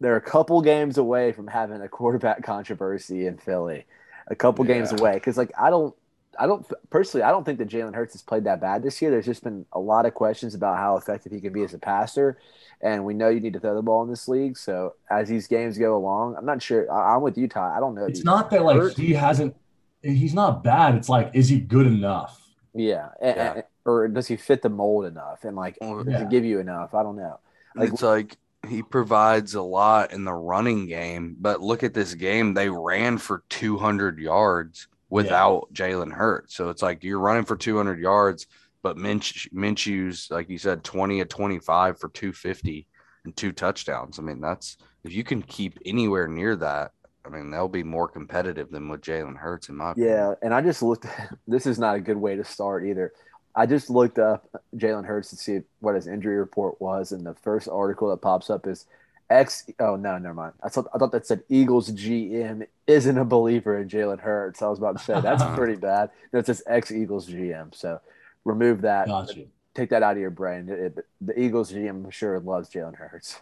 they're 0.00 0.16
a 0.16 0.20
couple 0.20 0.62
games 0.62 0.98
away 0.98 1.32
from 1.32 1.46
having 1.48 1.80
a 1.82 1.88
quarterback 1.88 2.42
controversy 2.44 3.26
in 3.26 3.38
Philly. 3.38 3.86
A 4.28 4.36
couple 4.36 4.64
games 4.64 4.92
away 4.92 5.14
because, 5.14 5.36
like, 5.36 5.52
I 5.60 5.70
don't, 5.70 5.94
I 6.38 6.46
don't 6.46 6.66
personally. 6.90 7.24
I 7.24 7.30
don't 7.30 7.44
think 7.44 7.58
that 7.58 7.68
Jalen 7.68 7.94
Hurts 7.94 8.14
has 8.14 8.22
played 8.22 8.44
that 8.44 8.60
bad 8.60 8.82
this 8.82 9.00
year. 9.02 9.10
There's 9.10 9.26
just 9.26 9.44
been 9.44 9.66
a 9.72 9.78
lot 9.78 10.06
of 10.06 10.14
questions 10.14 10.54
about 10.54 10.76
how 10.78 10.96
effective 10.96 11.32
he 11.32 11.40
can 11.40 11.52
be 11.52 11.62
as 11.62 11.74
a 11.74 11.78
passer, 11.78 12.38
and 12.80 13.04
we 13.04 13.14
know 13.14 13.28
you 13.28 13.40
need 13.40 13.52
to 13.52 13.60
throw 13.60 13.74
the 13.74 13.82
ball 13.82 14.02
in 14.02 14.08
this 14.10 14.28
league. 14.28 14.56
So 14.56 14.94
as 15.10 15.28
these 15.28 15.46
games 15.46 15.76
go 15.78 15.96
along, 15.96 16.36
I'm 16.36 16.46
not 16.46 16.62
sure. 16.62 16.90
I, 16.90 17.14
I'm 17.14 17.22
with 17.22 17.36
you, 17.36 17.48
Ty. 17.48 17.76
I 17.76 17.80
don't 17.80 17.94
know. 17.94 18.06
It's 18.06 18.20
he's 18.20 18.24
not 18.24 18.50
that 18.50 18.64
like 18.64 18.76
hurt. 18.76 18.96
he 18.96 19.12
hasn't. 19.12 19.54
He's 20.02 20.34
not 20.34 20.64
bad. 20.64 20.94
It's 20.96 21.08
like, 21.08 21.30
is 21.34 21.48
he 21.48 21.60
good 21.60 21.86
enough? 21.86 22.40
Yeah, 22.74 23.08
and- 23.20 23.36
Yeah. 23.36 23.52
and- 23.54 23.64
or 23.84 24.06
does 24.08 24.28
he 24.28 24.36
fit 24.36 24.62
the 24.62 24.68
mold 24.68 25.04
enough? 25.06 25.42
And 25.44 25.56
like, 25.56 25.76
Or- 25.80 26.04
does 26.04 26.20
he 26.22 26.26
give 26.28 26.44
you 26.44 26.60
enough? 26.60 26.94
I 26.94 27.02
don't 27.02 27.16
know. 27.16 27.38
Like- 27.76 27.92
it's 27.92 28.02
like 28.02 28.36
he 28.68 28.82
provides 28.82 29.54
a 29.54 29.62
lot 29.62 30.12
in 30.12 30.24
the 30.24 30.32
running 30.32 30.86
game, 30.86 31.36
but 31.40 31.60
look 31.60 31.82
at 31.82 31.92
this 31.94 32.14
game. 32.14 32.54
They 32.54 32.68
ran 32.68 33.18
for 33.18 33.42
200 33.48 34.18
yards 34.20 34.86
without 35.12 35.68
Jalen 35.74 36.10
Hurts. 36.10 36.56
So 36.56 36.70
it's 36.70 36.80
like 36.80 37.04
you're 37.04 37.18
running 37.18 37.44
for 37.44 37.54
200 37.54 38.00
yards, 38.00 38.46
but 38.82 38.96
Minch, 38.96 39.46
Minshew's, 39.52 40.28
like 40.30 40.48
you 40.48 40.56
said, 40.56 40.82
20 40.82 41.18
to 41.18 41.26
25 41.26 42.00
for 42.00 42.08
250 42.08 42.86
and 43.26 43.36
two 43.36 43.52
touchdowns. 43.52 44.18
I 44.18 44.22
mean, 44.22 44.40
that's 44.40 44.78
if 45.04 45.12
you 45.12 45.22
can 45.22 45.42
keep 45.42 45.78
anywhere 45.84 46.28
near 46.28 46.56
that, 46.56 46.92
I 47.26 47.28
mean, 47.28 47.50
they'll 47.50 47.68
be 47.68 47.82
more 47.82 48.08
competitive 48.08 48.70
than 48.70 48.88
with 48.88 49.02
Jalen 49.02 49.36
Hurts, 49.36 49.68
in 49.68 49.76
my 49.76 49.90
opinion. 49.90 50.12
Yeah, 50.12 50.34
and 50.40 50.54
I 50.54 50.62
just 50.62 50.82
looked. 50.82 51.06
This 51.46 51.66
is 51.66 51.78
not 51.78 51.96
a 51.96 52.00
good 52.00 52.16
way 52.16 52.36
to 52.36 52.44
start 52.44 52.86
either. 52.86 53.12
I 53.54 53.66
just 53.66 53.90
looked 53.90 54.18
up 54.18 54.48
Jalen 54.76 55.04
Hurts 55.04 55.28
to 55.30 55.36
see 55.36 55.60
what 55.80 55.94
his 55.94 56.06
injury 56.06 56.38
report 56.38 56.80
was, 56.80 57.12
and 57.12 57.26
the 57.26 57.34
first 57.34 57.68
article 57.68 58.08
that 58.08 58.22
pops 58.22 58.48
up 58.48 58.66
is 58.66 58.86
X. 59.32 59.70
Oh 59.80 59.96
no, 59.96 60.18
never 60.18 60.34
mind. 60.34 60.52
I 60.62 60.68
thought 60.68 60.86
I 60.94 60.98
thought 60.98 61.12
that 61.12 61.26
said 61.26 61.42
Eagles 61.48 61.90
GM 61.90 62.66
isn't 62.86 63.18
a 63.18 63.24
believer 63.24 63.78
in 63.78 63.88
Jalen 63.88 64.20
Hurts. 64.20 64.60
I 64.62 64.68
was 64.68 64.78
about 64.78 64.98
to 64.98 65.04
say 65.04 65.20
that's 65.20 65.42
pretty 65.56 65.76
bad. 65.76 66.10
No, 66.32 66.38
it 66.40 66.46
says 66.46 66.62
ex 66.66 66.90
Eagles 66.92 67.28
GM. 67.28 67.74
So 67.74 68.00
remove 68.44 68.82
that. 68.82 69.06
Gotcha. 69.08 69.44
Take 69.74 69.90
that 69.90 70.02
out 70.02 70.12
of 70.16 70.20
your 70.20 70.30
brain. 70.30 70.68
It- 70.68 70.98
it- 70.98 71.06
the 71.20 71.38
Eagles 71.40 71.72
GM 71.72 72.10
sure 72.12 72.38
loves 72.40 72.68
Jalen 72.70 72.96
Hurts. 72.96 73.40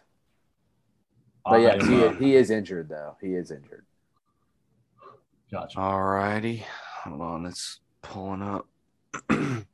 But 1.44 1.60
yeah, 1.62 1.70
I'm, 1.80 1.88
he, 1.88 2.04
uh, 2.04 2.12
he 2.12 2.36
is 2.36 2.50
injured 2.50 2.88
though. 2.88 3.16
He 3.20 3.34
is 3.34 3.50
injured. 3.50 3.84
gotcha. 5.50 5.78
All 5.80 6.02
righty. 6.02 6.64
Hold 7.04 7.20
on, 7.20 7.46
it's 7.46 7.80
pulling 8.02 8.42
up. 8.42 8.66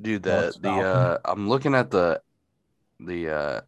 Dude, 0.00 0.22
the 0.22 0.54
the 0.60 0.68
uh 0.70 1.18
I'm 1.24 1.48
looking 1.48 1.74
at 1.74 1.90
the 1.90 2.20
the 3.00 3.30
uh 3.30 3.60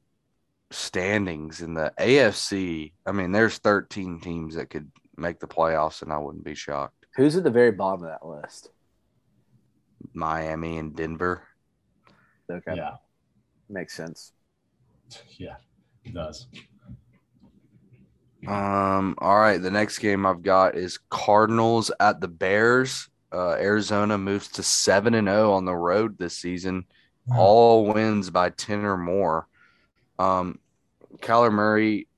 standings 0.71 1.61
in 1.63 1.75
the 1.75 1.93
AFC. 1.99 2.93
I 3.05 3.13
mean, 3.13 3.33
there's 3.33 3.59
13 3.59 4.21
teams 4.21 4.55
that 4.55 4.71
could 4.71 4.91
make 5.17 5.41
the 5.41 5.49
playoffs 5.49 6.03
and 6.03 6.13
I 6.13 6.19
wouldn't 6.19 6.45
be 6.45 6.55
shocked. 6.55 7.07
Who's 7.17 7.37
at 7.37 7.45
the 7.45 7.51
very 7.51 7.73
bottom 7.73 8.05
of 8.05 8.11
that 8.11 8.27
list? 8.27 8.71
Miami 10.15 10.79
and 10.79 10.95
Denver. 10.95 11.43
Okay, 12.51 12.75
Yeah, 12.77 12.97
makes 13.69 13.95
sense. 13.95 14.33
yeah, 15.39 15.57
it 16.05 16.15
does. 16.15 16.47
Um 18.47 19.17
all 19.19 19.39
right, 19.39 19.59
the 19.61 19.71
next 19.71 19.99
game 19.99 20.25
I've 20.25 20.43
got 20.43 20.75
is 20.77 20.99
Cardinals 21.11 21.91
at 22.01 22.21
the 22.21 22.29
Bears. 22.29 23.09
Uh 23.33 23.53
Arizona 23.53 24.17
moves 24.19 24.49
to 24.53 24.63
7 24.63 25.15
and 25.15 25.29
0 25.29 25.53
on 25.53 25.65
the 25.65 25.77
road 25.77 26.17
this 26.19 26.37
season. 26.39 26.87
All 27.37 27.87
wins 27.87 28.31
by 28.31 28.51
10 28.51 28.85
or 28.85 28.97
more. 28.97 29.47
Um, 30.19 30.59
Kyler 31.19 31.53
Murray, 31.53 32.09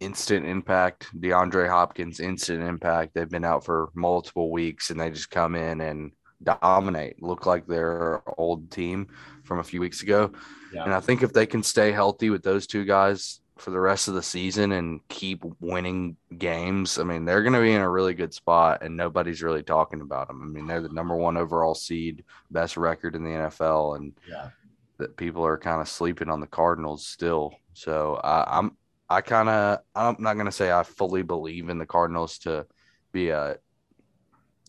instant 0.00 0.46
impact. 0.46 1.08
DeAndre 1.18 1.68
Hopkins, 1.68 2.20
instant 2.20 2.62
impact. 2.62 3.14
They've 3.14 3.28
been 3.28 3.44
out 3.44 3.64
for 3.64 3.90
multiple 3.94 4.50
weeks 4.50 4.90
and 4.90 5.00
they 5.00 5.10
just 5.10 5.30
come 5.30 5.54
in 5.54 5.80
and 5.80 6.12
dominate. 6.42 7.22
Look 7.22 7.46
like 7.46 7.66
their 7.66 8.22
old 8.38 8.70
team 8.70 9.08
from 9.44 9.58
a 9.58 9.64
few 9.64 9.80
weeks 9.80 10.02
ago. 10.02 10.32
Yeah. 10.72 10.84
And 10.84 10.94
I 10.94 11.00
think 11.00 11.22
if 11.22 11.32
they 11.32 11.46
can 11.46 11.62
stay 11.62 11.92
healthy 11.92 12.30
with 12.30 12.42
those 12.42 12.66
two 12.66 12.84
guys 12.84 13.40
for 13.58 13.70
the 13.70 13.80
rest 13.80 14.08
of 14.08 14.14
the 14.14 14.22
season 14.22 14.72
and 14.72 15.00
keep 15.08 15.42
winning 15.60 16.16
games, 16.38 16.98
I 16.98 17.04
mean, 17.04 17.24
they're 17.24 17.42
going 17.42 17.52
to 17.54 17.60
be 17.60 17.72
in 17.72 17.80
a 17.80 17.90
really 17.90 18.14
good 18.14 18.32
spot 18.32 18.82
and 18.82 18.96
nobody's 18.96 19.42
really 19.42 19.62
talking 19.62 20.00
about 20.00 20.28
them. 20.28 20.42
I 20.42 20.46
mean, 20.46 20.66
they're 20.66 20.80
the 20.80 20.88
number 20.88 21.16
one 21.16 21.36
overall 21.36 21.74
seed, 21.74 22.24
best 22.50 22.76
record 22.76 23.14
in 23.16 23.24
the 23.24 23.30
NFL, 23.30 23.96
and 23.96 24.12
Yeah. 24.28 24.50
that 24.98 25.16
people 25.16 25.44
are 25.44 25.58
kind 25.58 25.80
of 25.80 25.88
sleeping 25.88 26.28
on 26.30 26.40
the 26.40 26.46
Cardinals 26.46 27.06
still. 27.06 27.54
So 27.74 28.14
I, 28.22 28.58
I'm, 28.58 28.76
I 29.08 29.20
kind 29.20 29.48
of, 29.48 29.78
I'm 29.94 30.16
not 30.18 30.34
going 30.34 30.46
to 30.46 30.52
say 30.52 30.70
I 30.72 30.82
fully 30.82 31.22
believe 31.22 31.68
in 31.68 31.78
the 31.78 31.86
Cardinals 31.86 32.38
to 32.40 32.66
be 33.12 33.30
a 33.30 33.58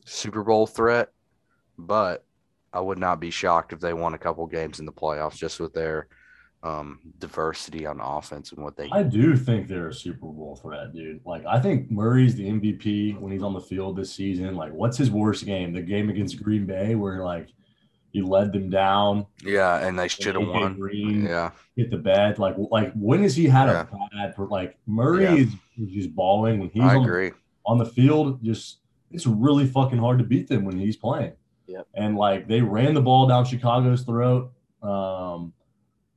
Super 0.06 0.44
Bowl 0.44 0.66
threat, 0.66 1.10
but 1.78 2.26
I 2.74 2.80
would 2.80 2.98
not 3.00 3.20
be 3.20 3.32
shocked 3.32 3.74
if 3.74 3.80
they 3.80 3.94
won 3.94 4.14
a 4.14 4.20
couple 4.20 4.46
games 4.48 4.80
in 4.80 4.86
the 4.86 4.92
playoffs 4.92 5.36
just 5.36 5.60
with 5.60 5.74
their 5.74 6.08
um, 6.64 7.00
diversity 7.20 7.86
on 7.86 8.00
offense 8.02 8.52
and 8.52 8.64
what 8.64 8.76
they. 8.76 8.90
I 8.92 9.04
do 9.04 9.36
think 9.38 9.68
they're 9.68 9.88
a 9.88 9.94
Super 9.94 10.26
Bowl 10.28 10.58
threat, 10.62 10.94
dude. 10.94 11.22
Like, 11.26 11.46
I 11.46 11.60
think 11.60 11.90
Murray's 11.90 12.36
the 12.36 12.50
MVP 12.50 13.18
when 13.20 13.32
he's 13.32 13.44
on 13.44 13.54
the 13.54 13.62
field 13.62 13.96
this 13.96 14.14
season. 14.14 14.56
Like, 14.56 14.74
what's 14.74 14.98
his 14.98 15.10
worst 15.10 15.46
game? 15.46 15.72
The 15.74 15.82
game 15.82 16.10
against 16.10 16.42
Green 16.44 16.66
Bay, 16.66 16.96
where 16.96 17.24
like 17.24 17.48
he 18.12 18.22
led 18.22 18.52
them 18.52 18.70
down, 18.70 19.26
yeah, 19.44 19.86
and 19.88 19.98
they 19.98 20.08
should 20.08 20.36
have 20.36 20.48
won. 20.48 20.76
Green 20.78 21.24
Yeah, 21.24 21.52
hit 21.76 21.92
the 21.92 21.98
bed. 21.98 22.40
Like, 22.40 22.56
like 22.72 22.92
when 22.94 23.22
has 23.24 23.36
he 23.36 23.46
had 23.46 23.68
Yeah. 23.68 23.82
a 23.82 24.10
bad? 24.16 24.36
For, 24.36 24.48
like 24.48 24.78
Murray 24.86 25.24
Yeah. 25.24 25.36
is 25.36 25.54
is 25.78 25.90
just 25.92 26.16
balling 26.16 26.60
when 26.60 26.70
he's 26.70 26.84
I 26.84 26.96
on, 26.96 27.04
agree. 27.06 27.32
on 27.66 27.78
the 27.78 27.86
field. 27.86 28.44
Just 28.44 28.80
it's 29.12 29.26
really 29.28 29.66
fucking 29.66 29.98
hard 30.00 30.18
to 30.20 30.26
beat 30.26 30.48
them 30.50 30.66
when 30.66 30.78
he's 30.78 30.98
playing. 30.98 31.34
Yep. 31.68 31.88
And 31.94 32.18
like 32.18 32.48
they 32.48 32.62
ran 32.62 32.96
the 32.96 33.02
ball 33.02 33.28
down 33.28 33.46
Chicago's 33.46 34.02
throat. 34.02 34.52
Um, 34.82 35.54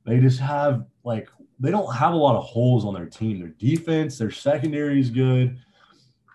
they 0.05 0.19
just 0.19 0.39
have 0.39 0.85
like 1.03 1.29
they 1.59 1.71
don't 1.71 1.93
have 1.93 2.13
a 2.13 2.17
lot 2.17 2.35
of 2.35 2.43
holes 2.43 2.85
on 2.85 2.93
their 2.93 3.05
team. 3.05 3.39
Their 3.39 3.49
defense, 3.49 4.17
their 4.17 4.31
secondary 4.31 4.99
is 4.99 5.09
good. 5.09 5.57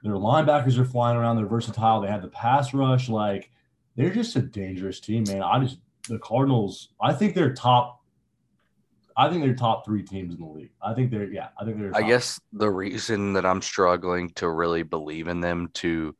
Their 0.02 0.14
linebackers 0.14 0.78
are 0.78 0.84
flying 0.84 1.16
around. 1.16 1.36
They're 1.36 1.46
versatile. 1.46 2.00
They 2.00 2.08
have 2.08 2.22
the 2.22 2.28
pass 2.28 2.72
rush. 2.72 3.08
Like 3.08 3.50
they're 3.96 4.14
just 4.14 4.36
a 4.36 4.42
dangerous 4.42 5.00
team, 5.00 5.24
man. 5.28 5.42
I 5.42 5.58
just 5.60 5.78
the 6.08 6.18
Cardinals. 6.18 6.88
I 7.00 7.12
think 7.12 7.34
they're 7.34 7.54
top. 7.54 8.02
I 9.16 9.28
think 9.28 9.42
they're 9.42 9.54
top 9.54 9.84
three 9.84 10.04
teams 10.04 10.34
in 10.34 10.40
the 10.40 10.46
league. 10.46 10.70
I 10.80 10.94
think 10.94 11.10
they're 11.10 11.30
yeah. 11.30 11.48
I 11.60 11.64
think 11.64 11.78
they're. 11.78 11.94
I 11.94 12.02
guess 12.02 12.40
the 12.52 12.70
reason 12.70 13.32
that 13.34 13.44
I'm 13.44 13.60
struggling 13.60 14.30
to 14.36 14.48
really 14.48 14.84
believe 14.84 15.28
in 15.28 15.40
them 15.40 15.68
to 15.74 16.14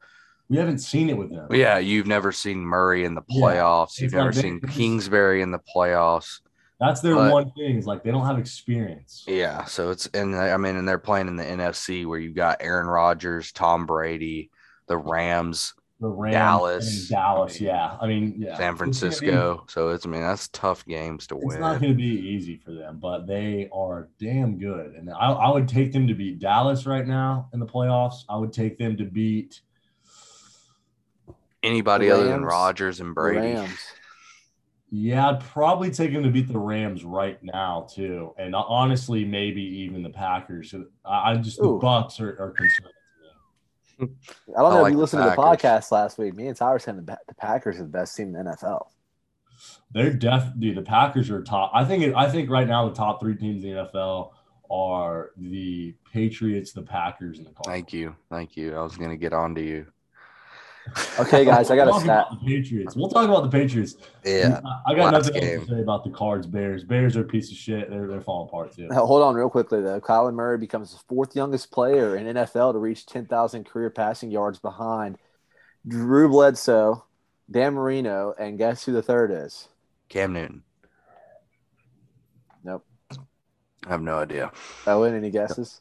we 0.49 0.57
haven't 0.57 0.79
seen 0.79 1.11
it 1.11 1.17
with 1.17 1.31
them. 1.31 1.47
Yeah, 1.51 1.79
you've 1.79 2.07
never 2.07 2.33
seen 2.33 2.59
Murray 2.59 3.05
in 3.05 3.15
the 3.15 3.23
Yeah, 3.29 3.43
playoffs. 3.43 4.01
You've 4.01 4.13
never 4.13 4.33
like 4.33 4.41
seen 4.41 4.61
Kingsbury 4.61 5.43
in 5.43 5.51
the 5.51 5.61
playoffs. 5.75 6.41
That's 6.81 7.01
their 7.01 7.15
But- 7.17 7.33
one 7.33 7.51
thing. 7.53 7.77
Is 7.77 7.87
like 7.87 8.03
they 8.05 8.11
don't 8.13 8.27
have 8.27 8.39
experience. 8.39 9.25
Yeah, 9.27 9.65
so 9.65 9.91
it's 9.91 10.07
and 10.15 10.35
I 10.37 10.57
mean, 10.57 10.77
and 10.77 10.89
they're 10.89 10.99
playing 10.99 11.27
in 11.29 11.37
the 11.37 11.45
NFC 11.45 12.07
where 12.07 12.19
you've 12.21 12.37
got 12.37 12.59
Aaron 12.61 12.87
Rodgers, 12.87 13.51
Tom 13.53 13.85
Brady, 13.85 14.51
the 14.87 14.97
Rams, 14.97 15.75
The 16.01 16.07
Rams, 16.07 16.35
Dallas. 16.35 17.01
and 17.01 17.09
Dallas. 17.11 17.61
Yeah, 17.61 17.97
I 18.01 18.07
mean, 18.07 18.37
yeah, 18.39 18.57
San 18.57 18.69
It's 18.71 18.75
be- 18.75 18.79
Francisco. 18.79 19.65
So 19.67 19.89
it's 19.89 20.07
I 20.07 20.09
mean 20.09 20.21
that's 20.21 20.47
tough 20.49 20.87
games 20.87 21.27
to 21.27 21.35
win. 21.37 21.47
It's 21.49 21.59
not 21.59 21.81
going 21.81 21.93
to 21.93 21.97
be 21.97 22.05
easy 22.05 22.57
for 22.57 22.71
them, 22.71 22.99
but 23.01 23.27
they 23.27 23.69
are 23.73 24.09
damn 24.21 24.57
good. 24.57 24.93
And 24.95 25.11
I, 25.11 25.33
I 25.33 25.51
would 25.51 25.67
take 25.67 25.93
them 25.93 26.07
to 26.07 26.15
beat 26.15 26.39
Dallas 26.39 26.87
right 26.87 27.07
now 27.07 27.49
in 27.53 27.59
the 27.59 27.67
playoffs. 27.67 28.23
I 28.29 28.37
would 28.37 28.53
take 28.53 28.79
them 28.79 28.97
to 28.99 29.05
beat. 29.05 29.63
Anybody 31.65 32.07
The 32.07 32.15
other 32.15 32.25
than 32.25 32.43
Rams- 32.45 32.53
Rodgers 32.53 33.01
and 33.01 33.15
Brady. 33.17 33.55
Rams. 33.55 33.81
Yeah, 34.91 35.29
I'd 35.29 35.41
probably 35.41 35.91
take 35.91 36.11
him 36.11 36.23
to 36.23 36.31
beat 36.31 36.49
the 36.49 36.59
Rams 36.59 37.05
right 37.05 37.39
now 37.43 37.87
too, 37.93 38.35
and 38.39 38.55
honestly, 38.55 39.25
maybe 39.25 39.63
even 39.63 40.03
the 40.03 40.11
Packers. 40.11 40.75
I, 41.05 41.33
I 41.33 41.37
just 41.37 41.61
the 41.61 41.69
Bucks 41.73 42.21
are, 42.21 42.31
are 42.41 42.53
concerned. 42.53 42.93
to 43.99 44.07
me. 44.07 44.13
I 44.57 44.63
don't 44.63 44.73
I 44.73 44.77
know 44.77 44.83
like 44.83 44.91
if 44.91 44.93
you 44.93 44.97
the 44.97 45.01
listened 45.03 45.25
to 45.25 45.31
the 45.31 45.37
podcast 45.37 45.93
last 45.93 46.17
week. 46.17 46.35
Me 46.35 46.47
and 46.47 46.57
Tyler 46.57 46.79
said 46.79 46.97
the, 46.97 47.19
the 47.27 47.35
Packers 47.35 47.77
are 47.77 47.83
the 47.83 47.89
best 47.89 48.17
team 48.17 48.35
in 48.35 48.45
the 48.45 48.53
NFL. 48.53 48.87
They're 49.93 50.13
def 50.13 50.45
dude. 50.59 50.77
The 50.77 50.83
Packers 50.83 51.31
are 51.31 51.43
top. 51.43 51.71
I 51.75 51.85
think. 51.85 52.03
It, 52.03 52.15
I 52.15 52.31
think 52.31 52.49
right 52.49 52.67
now 52.67 52.89
the 52.89 52.95
top 52.95 53.21
three 53.21 53.37
teams 53.37 53.65
in 53.65 53.75
the 53.75 53.89
NFL 53.93 54.31
are 54.71 55.33
the 55.37 55.95
Patriots, 56.11 56.73
the 56.73 56.83
Packers, 56.83 57.39
and 57.39 57.47
the 57.47 57.51
Cardinals. 57.51 57.75
Thank 57.75 57.93
you, 57.93 58.17
thank 58.31 58.57
you. 58.57 58.75
I 58.75 58.83
was 58.83 58.97
gonna 58.97 59.17
get 59.19 59.35
on 59.35 59.55
to 59.55 59.63
you. 59.63 59.87
Okay, 61.19 61.45
guys, 61.45 61.71
I 61.71 61.77
got 61.77 61.89
a 61.89 61.91
We'll 61.91 62.01
stat. 62.01 62.27
The 62.31 62.47
Patriots. 62.47 62.97
We'll 62.97 63.09
talk 63.09 63.29
about 63.29 63.43
the 63.43 63.51
Patriots. 63.51 63.97
Yeah, 64.25 64.61
I 64.87 64.95
got 64.95 65.13
last 65.13 65.27
nothing 65.27 65.43
else 65.43 65.51
game. 65.51 65.61
to 65.61 65.67
say 65.67 65.81
about 65.81 66.05
the 66.05 66.11
Cards 66.11 66.47
Bears. 66.47 66.85
Bears 66.85 67.17
are 67.17 67.23
a 67.23 67.25
piece 67.25 67.51
of 67.51 67.57
shit. 67.57 67.91
They're 67.91 68.07
they're 68.07 68.21
falling 68.21 68.49
apart 68.49 68.75
too. 68.75 68.89
Now, 68.89 69.07
Hold 69.07 69.23
on, 69.23 69.35
real 69.35 69.51
quickly 69.51 69.81
though. 69.83 70.01
Kyler 70.01 70.33
Murray 70.33 70.59
becomes 70.59 70.93
the 70.93 70.99
fourth 71.09 71.35
youngest 71.35 71.71
player 71.71 72.17
in 72.17 72.27
NFL 72.27 72.73
to 72.73 72.79
reach 72.79 73.07
10,000 73.07 73.65
career 73.65 73.91
passing 73.91 74.31
yards 74.31 74.59
behind 74.59 75.19
Drew 75.87 76.29
Bledsoe, 76.29 77.05
Dan 77.51 77.75
Marino, 77.75 78.35
and 78.39 78.59
guess 78.59 78.85
who 78.85 78.93
the 78.93 79.03
third 79.03 79.31
is? 79.33 79.69
Cam 80.09 80.33
Newton. 80.33 80.63
Nope. 82.65 82.85
I 83.87 83.91
have 83.91 84.03
no 84.03 84.19
idea. 84.19 84.53
Owen, 84.87 85.15
any 85.15 85.31
guesses? 85.31 85.81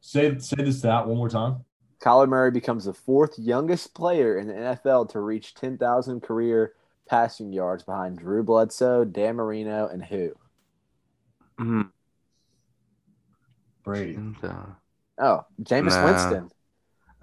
Say 0.00 0.36
say 0.38 0.56
the 0.56 0.72
stat 0.72 1.06
one 1.06 1.16
more 1.16 1.28
time. 1.28 1.64
Kyler 2.04 2.28
Murray 2.28 2.50
becomes 2.50 2.84
the 2.84 2.92
fourth 2.92 3.38
youngest 3.38 3.94
player 3.94 4.36
in 4.38 4.46
the 4.46 4.52
NFL 4.54 5.08
to 5.10 5.20
reach 5.20 5.54
10,000 5.54 6.20
career 6.20 6.74
passing 7.08 7.50
yards 7.52 7.82
behind 7.82 8.18
Drew 8.18 8.42
Bledsoe, 8.42 9.04
Dan 9.04 9.36
Marino, 9.36 9.88
and 9.88 10.04
who? 10.04 10.32
Mhm. 11.58 11.90
Brady. 13.84 14.14
And, 14.16 14.36
uh, 14.42 14.66
Oh, 15.18 15.44
Jameis 15.62 15.90
Nah. 15.90 16.04
Winston. 16.04 16.50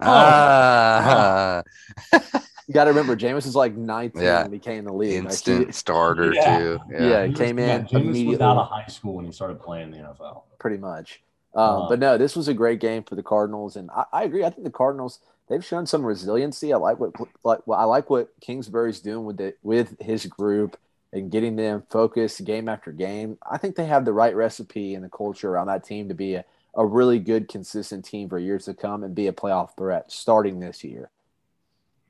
Ah, 0.00 1.62
You 2.68 2.74
got 2.74 2.84
to 2.84 2.90
remember, 2.90 3.16
Jameis 3.16 3.44
is 3.46 3.54
like 3.56 3.76
19 3.76 4.22
Yeah. 4.22 4.42
when 4.44 4.52
he 4.52 4.58
came 4.58 4.78
in 4.80 4.84
the 4.86 4.92
league. 4.94 5.16
Like, 5.22 5.24
instant 5.32 5.66
he- 5.66 5.72
starter 5.72 6.32
Yeah. 6.32 6.58
too. 6.58 6.78
yeah, 6.90 7.02
Yeah. 7.02 7.26
he 7.26 7.34
came 7.34 7.58
Yeah, 7.58 7.76
in 7.76 7.82
Jameis 7.86 7.92
was 7.92 8.02
immediately. 8.06 8.44
out 8.46 8.56
of 8.56 8.68
high 8.68 8.86
school 8.86 9.14
when 9.14 9.26
he 9.26 9.32
started 9.32 9.60
playing 9.60 9.90
the 9.90 9.98
NFL. 9.98 10.44
pretty 10.58 10.78
much. 10.78 11.22
Um, 11.54 11.82
Uh, 11.82 11.88
but 11.88 11.98
no, 11.98 12.16
this 12.18 12.34
was 12.36 12.48
a 12.48 12.54
great 12.54 12.80
game 12.80 13.02
for 13.04 13.14
the 13.14 13.22
Cardinals, 13.22 13.76
and 13.76 13.90
I, 13.90 14.04
I 14.12 14.24
agree. 14.24 14.44
I 14.44 14.50
think 14.50 14.64
the 14.64 14.70
Cardinals 14.70 15.20
they've 15.48 15.64
shown 15.64 15.86
some 15.86 16.04
resiliency. 16.04 16.72
I 16.72 16.76
like 16.76 16.98
what 16.98 17.12
like 17.44 17.60
well, 17.66 17.78
I 17.78 17.84
like 17.84 18.08
what 18.10 18.32
Kingsbury's 18.40 19.00
doing 19.00 19.24
with 19.26 19.40
it 19.40 19.58
with 19.62 20.00
his 20.00 20.26
group 20.26 20.76
and 21.12 21.30
getting 21.30 21.56
them 21.56 21.82
focused 21.90 22.44
game 22.44 22.68
after 22.68 22.90
game. 22.92 23.38
I 23.50 23.58
think 23.58 23.76
they 23.76 23.86
have 23.86 24.04
the 24.04 24.12
right 24.14 24.34
recipe 24.34 24.94
and 24.94 25.04
the 25.04 25.10
culture 25.10 25.50
around 25.50 25.66
that 25.66 25.84
team 25.84 26.08
to 26.08 26.14
be 26.14 26.34
a, 26.36 26.44
a 26.74 26.86
really 26.86 27.18
good, 27.18 27.48
consistent 27.48 28.04
team 28.04 28.28
for 28.30 28.38
years 28.38 28.64
to 28.64 28.74
come 28.74 29.04
and 29.04 29.14
be 29.14 29.26
a 29.26 29.32
playoff 29.32 29.76
threat 29.76 30.10
starting 30.10 30.60
this 30.60 30.82
year. 30.82 31.10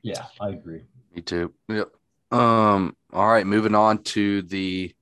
Yeah, 0.03 0.27
I 0.41 0.51
agree. 0.51 0.83
Me 1.15 1.23
too. 1.23 1.53
Yep. 1.69 1.91
Um. 2.31 2.97
All 3.13 3.29
right. 3.29 3.47
Moving 3.47 3.75
on 3.75 4.03
to 4.05 4.43
the, 4.43 4.95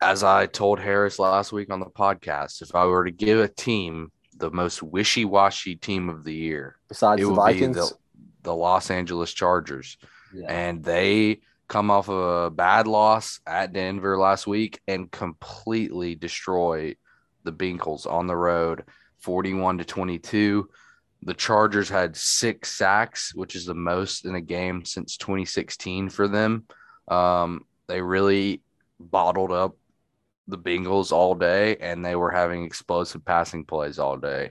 as 0.00 0.22
I 0.22 0.46
told 0.46 0.78
Harris 0.78 1.18
last 1.18 1.52
week 1.52 1.70
on 1.70 1.80
the 1.80 1.86
podcast, 1.86 2.62
if 2.62 2.74
I 2.74 2.84
were 2.86 3.04
to 3.04 3.10
give 3.10 3.40
a 3.40 3.48
team 3.48 4.12
the 4.36 4.50
most 4.50 4.82
wishy-washy 4.82 5.76
team 5.76 6.08
of 6.08 6.24
the 6.24 6.34
year, 6.34 6.76
Besides 6.88 7.20
the 7.22 7.32
Vikings, 7.34 7.76
the 7.76 7.92
the 8.42 8.54
Los 8.54 8.90
Angeles 8.90 9.32
Chargers, 9.32 9.98
Yeah. 10.32 10.46
and 10.48 10.82
they 10.84 11.40
come 11.66 11.90
off 11.90 12.08
of 12.08 12.44
a 12.46 12.50
bad 12.50 12.86
loss 12.86 13.40
at 13.46 13.72
Denver 13.72 14.16
last 14.16 14.46
week 14.46 14.80
and 14.86 15.10
completely 15.10 16.14
destroy 16.14 16.94
the 17.42 17.52
Bengals 17.52 18.06
on 18.10 18.26
the 18.28 18.36
road, 18.36 18.84
forty-one 19.18 19.78
to 19.78 19.84
twenty-two. 19.84 20.68
The 21.22 21.34
Chargers 21.34 21.88
had 21.88 22.16
six 22.16 22.70
sacks, 22.76 23.34
which 23.34 23.56
is 23.56 23.66
the 23.66 23.74
most 23.74 24.24
in 24.24 24.36
a 24.36 24.40
game 24.40 24.84
since 24.84 25.16
2016 25.16 26.10
for 26.10 26.28
them. 26.28 26.64
Um, 27.08 27.64
they 27.88 28.00
really 28.00 28.62
bottled 29.00 29.50
up 29.50 29.76
the 30.48 30.58
Bengals 30.58 31.12
all 31.12 31.34
day, 31.34 31.76
and 31.76 32.04
they 32.04 32.16
were 32.16 32.30
having 32.30 32.64
explosive 32.64 33.24
passing 33.24 33.64
plays 33.64 33.98
all 33.98 34.16
day. 34.16 34.50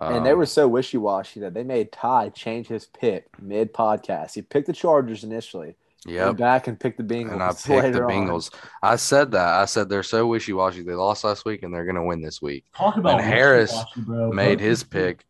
and 0.00 0.24
they 0.24 0.30
Um, 0.32 0.38
were 0.38 0.46
so 0.46 0.66
wishy 0.68 0.96
washy 0.96 1.40
that 1.40 1.52
they 1.52 1.64
made 1.64 1.92
Ty 1.92 2.30
change 2.30 2.66
his 2.68 2.86
pick 2.86 3.26
mid 3.40 3.74
podcast. 3.74 4.34
He 4.34 4.42
picked 4.42 4.66
the 4.68 4.72
Chargers 4.72 5.22
initially, 5.24 5.74
Yeah, 6.06 6.32
back 6.32 6.66
and 6.66 6.80
picked 6.80 6.96
the 6.96 7.04
Bengals. 7.04 7.32
And 7.32 7.42
I 7.42 7.48
picked 7.52 7.68
later 7.68 7.92
the 7.92 8.02
on. 8.04 8.10
Bengals. 8.10 8.54
I 8.82 8.96
said 8.96 9.32
that. 9.32 9.48
I 9.60 9.66
said 9.66 9.88
they're 9.90 10.02
so 10.02 10.26
wishy 10.26 10.52
washy. 10.54 10.82
They 10.82 10.94
lost 10.94 11.24
last 11.24 11.44
week, 11.44 11.62
and 11.62 11.74
they're 11.74 11.84
going 11.84 11.96
to 11.96 12.04
win 12.04 12.22
this 12.22 12.40
week. 12.40 12.64
Talk 12.74 12.96
about 12.96 13.20
and 13.20 13.28
Harris 13.28 13.74
bro. 13.98 14.32
Made 14.32 14.58
Both 14.58 14.64
his 14.66 14.78
teams- 14.82 14.90
pick. 14.90 15.24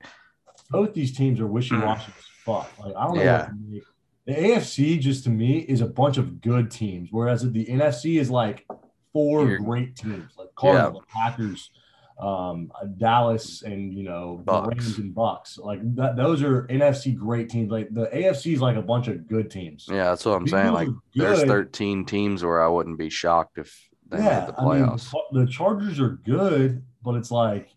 Both 0.70 0.94
these 0.94 1.16
teams 1.16 1.40
are 1.40 1.46
wishy 1.46 1.76
washy 1.76 2.12
as 2.16 2.24
fuck. 2.44 2.70
Like 2.78 2.94
I 2.96 3.06
don't 3.06 3.16
know. 3.16 3.22
Yeah. 3.22 3.38
What 3.40 3.48
to 3.48 3.54
make. 3.68 3.82
The 4.24 4.34
AFC 4.34 5.00
just 5.00 5.24
to 5.24 5.30
me 5.30 5.58
is 5.58 5.80
a 5.80 5.86
bunch 5.88 6.16
of 6.16 6.40
good 6.40 6.70
teams, 6.70 7.08
whereas 7.10 7.42
the 7.42 7.66
NFC 7.66 8.20
is 8.20 8.30
like 8.30 8.64
4 9.12 9.44
You're- 9.44 9.64
great 9.64 9.96
teams, 9.96 10.32
like 10.38 10.48
Cardinals, 10.54 11.04
Packers, 11.08 11.70
um, 12.18 12.70
Dallas, 12.98 13.62
and 13.62 13.92
you 13.92 14.04
know 14.04 14.38
the 14.38 14.42
Bucks. 14.44 14.68
Rams 14.68 14.98
and 14.98 15.14
Bucks. 15.14 15.58
Like 15.58 15.80
that, 15.96 16.16
those 16.16 16.42
are 16.42 16.66
NFC 16.68 17.16
great 17.16 17.48
teams. 17.48 17.70
Like 17.70 17.88
the 17.92 18.06
AFC 18.06 18.54
is 18.54 18.60
like 18.60 18.76
a 18.76 18.82
bunch 18.82 19.08
of 19.08 19.26
good 19.26 19.50
teams. 19.50 19.86
Yeah, 19.90 20.04
that's 20.04 20.24
what 20.24 20.36
I'm 20.36 20.46
saying. 20.46 20.72
Like, 20.72 20.88
there's 21.14 21.42
13 21.42 22.04
teams 22.04 22.44
where 22.44 22.62
I 22.62 22.68
wouldn't 22.68 22.98
be 22.98 23.10
shocked 23.10 23.58
if 23.58 23.88
they 24.08 24.18
made 24.18 24.24
the 24.24 24.54
I 24.58 24.64
mean, 24.64 24.84
playoffs. 24.86 25.10
the, 25.32 25.40
the 25.40 25.46
Chargers 25.50 25.98
are 26.00 26.10
good, 26.24 26.84
but 27.02 27.14
it's 27.16 27.30
like, 27.30 27.70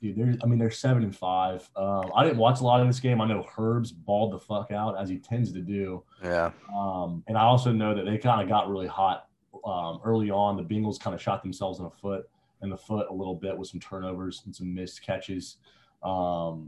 dude, 0.00 0.16
they're, 0.16 0.34
I 0.42 0.46
mean, 0.46 0.58
they're 0.58 0.70
seven 0.70 1.02
and 1.04 1.14
five. 1.14 1.68
Um, 1.76 2.10
I 2.16 2.24
didn't 2.24 2.38
watch 2.38 2.60
a 2.60 2.64
lot 2.64 2.80
of 2.80 2.86
this 2.88 2.98
game. 2.98 3.20
I 3.20 3.26
know 3.28 3.44
Herb's 3.54 3.92
balled 3.92 4.32
the 4.32 4.38
fuck 4.40 4.72
out 4.72 4.98
as 4.98 5.08
he 5.08 5.18
tends 5.18 5.52
to 5.52 5.60
do. 5.60 6.02
yeah. 6.24 6.50
Um, 6.74 7.22
and 7.28 7.36
I 7.38 7.42
also 7.42 7.70
know 7.72 7.94
that 7.94 8.04
they 8.04 8.18
kind 8.18 8.42
of 8.42 8.48
got 8.48 8.68
really 8.68 8.88
hot 8.88 9.26
um, 9.64 10.00
early 10.04 10.30
on. 10.30 10.56
The 10.56 10.62
Bengals 10.62 10.98
kind 11.00 11.14
of 11.14 11.22
shot 11.22 11.42
themselves 11.42 11.78
in 11.78 11.84
the 11.84 11.90
foot 11.90 12.28
in 12.62 12.70
the 12.70 12.76
foot 12.76 13.08
a 13.10 13.12
little 13.12 13.34
bit 13.34 13.56
with 13.56 13.68
some 13.68 13.80
turnovers 13.80 14.42
and 14.46 14.54
some 14.54 14.72
missed 14.72 15.02
catches. 15.02 15.56
Um, 16.02 16.66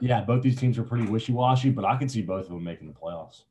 yeah, 0.00 0.22
both 0.22 0.42
these 0.42 0.56
teams 0.56 0.78
are 0.78 0.84
pretty 0.84 1.06
wishy 1.06 1.32
washy, 1.32 1.70
but 1.70 1.84
I 1.84 1.96
can 1.96 2.08
see 2.08 2.22
both 2.22 2.44
of 2.44 2.50
them 2.50 2.64
making 2.64 2.88
the 2.88 2.94
playoffs. 2.94 3.42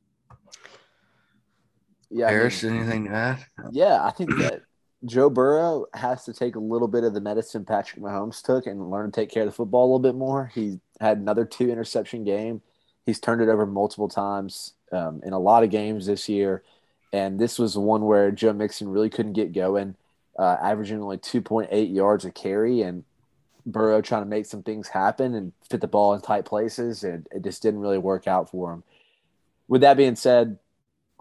Yeah, 2.09 2.27
I 2.27 2.47
mean- 2.47 2.81
anything 2.81 3.05
to 3.05 3.11
add? 3.11 3.45
Yeah, 3.71 4.03
I 4.03 4.11
think 4.11 4.29
that 4.37 4.61
Joe 5.05 5.29
Burrow 5.29 5.85
has 5.93 6.23
to 6.25 6.33
take 6.33 6.55
a 6.55 6.59
little 6.59 6.87
bit 6.87 7.03
of 7.03 7.13
the 7.13 7.21
medicine 7.21 7.65
Patrick 7.65 8.01
Mahomes 8.01 8.41
took 8.41 8.67
and 8.67 8.89
learn 8.89 9.11
to 9.11 9.15
take 9.15 9.29
care 9.29 9.43
of 9.43 9.47
the 9.47 9.53
football 9.53 9.83
a 9.83 9.87
little 9.87 9.99
bit 9.99 10.15
more. 10.15 10.51
He 10.53 10.79
had 11.01 11.17
another 11.17 11.45
two 11.45 11.69
interception 11.69 12.23
game. 12.23 12.61
He's 13.05 13.19
turned 13.19 13.41
it 13.41 13.49
over 13.49 13.65
multiple 13.65 14.07
times 14.07 14.73
um, 14.91 15.21
in 15.23 15.33
a 15.33 15.39
lot 15.39 15.63
of 15.63 15.69
games 15.69 16.05
this 16.05 16.29
year. 16.29 16.63
And 17.15 17.39
this 17.39 17.57
was 17.57 17.77
one 17.77 18.03
where 18.03 18.29
Joe 18.29 18.51
Mixon 18.51 18.89
really 18.89 19.09
couldn't 19.09 19.33
get 19.33 19.53
going, 19.53 19.95
uh, 20.37 20.57
averaging 20.61 21.01
only 21.01 21.17
2.8 21.17 21.95
yards 21.95 22.25
a 22.25 22.31
carry. 22.31 22.81
And 22.81 23.05
Burrow 23.65 24.01
trying 24.01 24.23
to 24.23 24.29
make 24.29 24.45
some 24.45 24.63
things 24.63 24.89
happen 24.89 25.33
and 25.33 25.53
fit 25.69 25.79
the 25.79 25.87
ball 25.87 26.13
in 26.13 26.19
tight 26.19 26.43
places. 26.43 27.05
And 27.05 27.25
it 27.31 27.41
just 27.41 27.61
didn't 27.61 27.79
really 27.79 27.97
work 27.97 28.27
out 28.27 28.49
for 28.49 28.73
him. 28.73 28.83
With 29.69 29.79
that 29.79 29.95
being 29.95 30.17
said, 30.17 30.59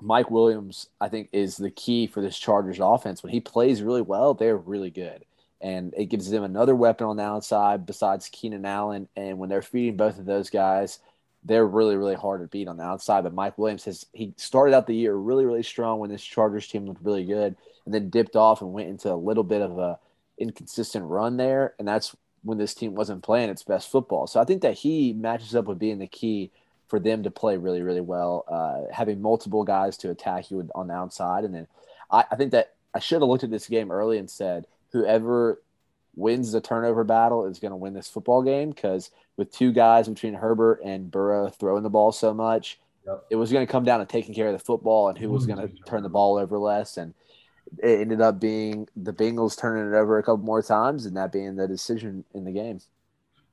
Mike 0.00 0.32
Williams, 0.32 0.88
I 1.00 1.08
think, 1.08 1.28
is 1.30 1.58
the 1.58 1.70
key 1.70 2.08
for 2.08 2.20
this 2.20 2.36
Chargers 2.36 2.80
offense. 2.80 3.22
When 3.22 3.32
he 3.32 3.38
plays 3.38 3.80
really 3.80 4.02
well, 4.02 4.34
they're 4.34 4.56
really 4.56 4.90
good. 4.90 5.24
And 5.60 5.94
it 5.96 6.06
gives 6.06 6.28
them 6.28 6.42
another 6.42 6.74
weapon 6.74 7.06
on 7.06 7.18
the 7.18 7.22
outside 7.22 7.86
besides 7.86 8.28
Keenan 8.32 8.66
Allen. 8.66 9.06
And 9.14 9.38
when 9.38 9.48
they're 9.48 9.62
feeding 9.62 9.96
both 9.96 10.18
of 10.18 10.26
those 10.26 10.50
guys, 10.50 10.98
they're 11.44 11.66
really, 11.66 11.96
really 11.96 12.14
hard 12.14 12.40
to 12.40 12.46
beat 12.48 12.68
on 12.68 12.76
the 12.76 12.82
outside. 12.82 13.24
But 13.24 13.34
Mike 13.34 13.58
Williams 13.58 13.84
has 13.84 14.06
he 14.12 14.32
started 14.36 14.74
out 14.74 14.86
the 14.86 14.94
year 14.94 15.14
really, 15.14 15.44
really 15.44 15.62
strong 15.62 15.98
when 15.98 16.10
this 16.10 16.24
Chargers 16.24 16.66
team 16.66 16.86
looked 16.86 17.04
really 17.04 17.24
good 17.24 17.56
and 17.84 17.94
then 17.94 18.10
dipped 18.10 18.36
off 18.36 18.62
and 18.62 18.72
went 18.72 18.88
into 18.88 19.12
a 19.12 19.14
little 19.14 19.44
bit 19.44 19.60
of 19.60 19.78
a 19.78 19.98
inconsistent 20.38 21.04
run 21.04 21.36
there. 21.36 21.74
And 21.78 21.86
that's 21.86 22.16
when 22.42 22.58
this 22.58 22.74
team 22.74 22.94
wasn't 22.94 23.22
playing 23.22 23.50
its 23.50 23.62
best 23.62 23.90
football. 23.90 24.26
So 24.26 24.40
I 24.40 24.44
think 24.44 24.62
that 24.62 24.74
he 24.74 25.12
matches 25.12 25.54
up 25.54 25.66
with 25.66 25.78
being 25.78 25.98
the 25.98 26.06
key 26.06 26.50
for 26.88 26.98
them 26.98 27.22
to 27.22 27.30
play 27.30 27.56
really, 27.56 27.82
really 27.82 28.00
well, 28.00 28.44
uh, 28.48 28.92
having 28.92 29.20
multiple 29.20 29.64
guys 29.64 29.96
to 29.98 30.10
attack 30.10 30.50
you 30.50 30.68
on 30.74 30.88
the 30.88 30.94
outside. 30.94 31.44
And 31.44 31.54
then 31.54 31.66
I, 32.10 32.24
I 32.30 32.36
think 32.36 32.52
that 32.52 32.74
I 32.94 33.00
should 33.00 33.20
have 33.20 33.28
looked 33.28 33.44
at 33.44 33.50
this 33.50 33.68
game 33.68 33.90
early 33.90 34.18
and 34.18 34.30
said, 34.30 34.66
whoever 34.92 35.60
wins 36.16 36.52
the 36.52 36.60
turnover 36.60 37.04
battle 37.04 37.46
is 37.46 37.58
going 37.58 37.70
to 37.70 37.76
win 37.76 37.94
this 37.94 38.08
football 38.08 38.42
game 38.42 38.70
because 38.70 39.10
with 39.36 39.52
two 39.52 39.72
guys 39.72 40.08
between 40.08 40.34
Herbert 40.34 40.80
and 40.84 41.10
Burrow 41.10 41.48
throwing 41.48 41.82
the 41.82 41.90
ball 41.90 42.12
so 42.12 42.32
much, 42.32 42.78
Yep. 43.06 43.24
it 43.30 43.36
was 43.36 43.52
going 43.52 43.66
to 43.66 43.70
come 43.70 43.84
down 43.84 44.00
to 44.00 44.06
taking 44.06 44.34
care 44.34 44.46
of 44.46 44.54
the 44.54 44.64
football 44.64 45.08
and 45.08 45.18
who 45.18 45.28
was 45.30 45.44
going 45.46 45.58
to 45.58 45.66
mm-hmm. 45.66 45.84
turn 45.84 46.02
the 46.02 46.08
ball 46.08 46.38
over 46.38 46.56
less. 46.58 46.96
And 46.96 47.12
it 47.78 48.00
ended 48.00 48.20
up 48.20 48.40
being 48.40 48.88
the 48.96 49.12
Bengals 49.12 49.58
turning 49.58 49.92
it 49.92 49.96
over 49.96 50.18
a 50.18 50.22
couple 50.22 50.44
more 50.44 50.62
times 50.62 51.04
and 51.06 51.16
that 51.16 51.32
being 51.32 51.56
the 51.56 51.68
decision 51.68 52.24
in 52.34 52.44
the 52.44 52.52
game. 52.52 52.80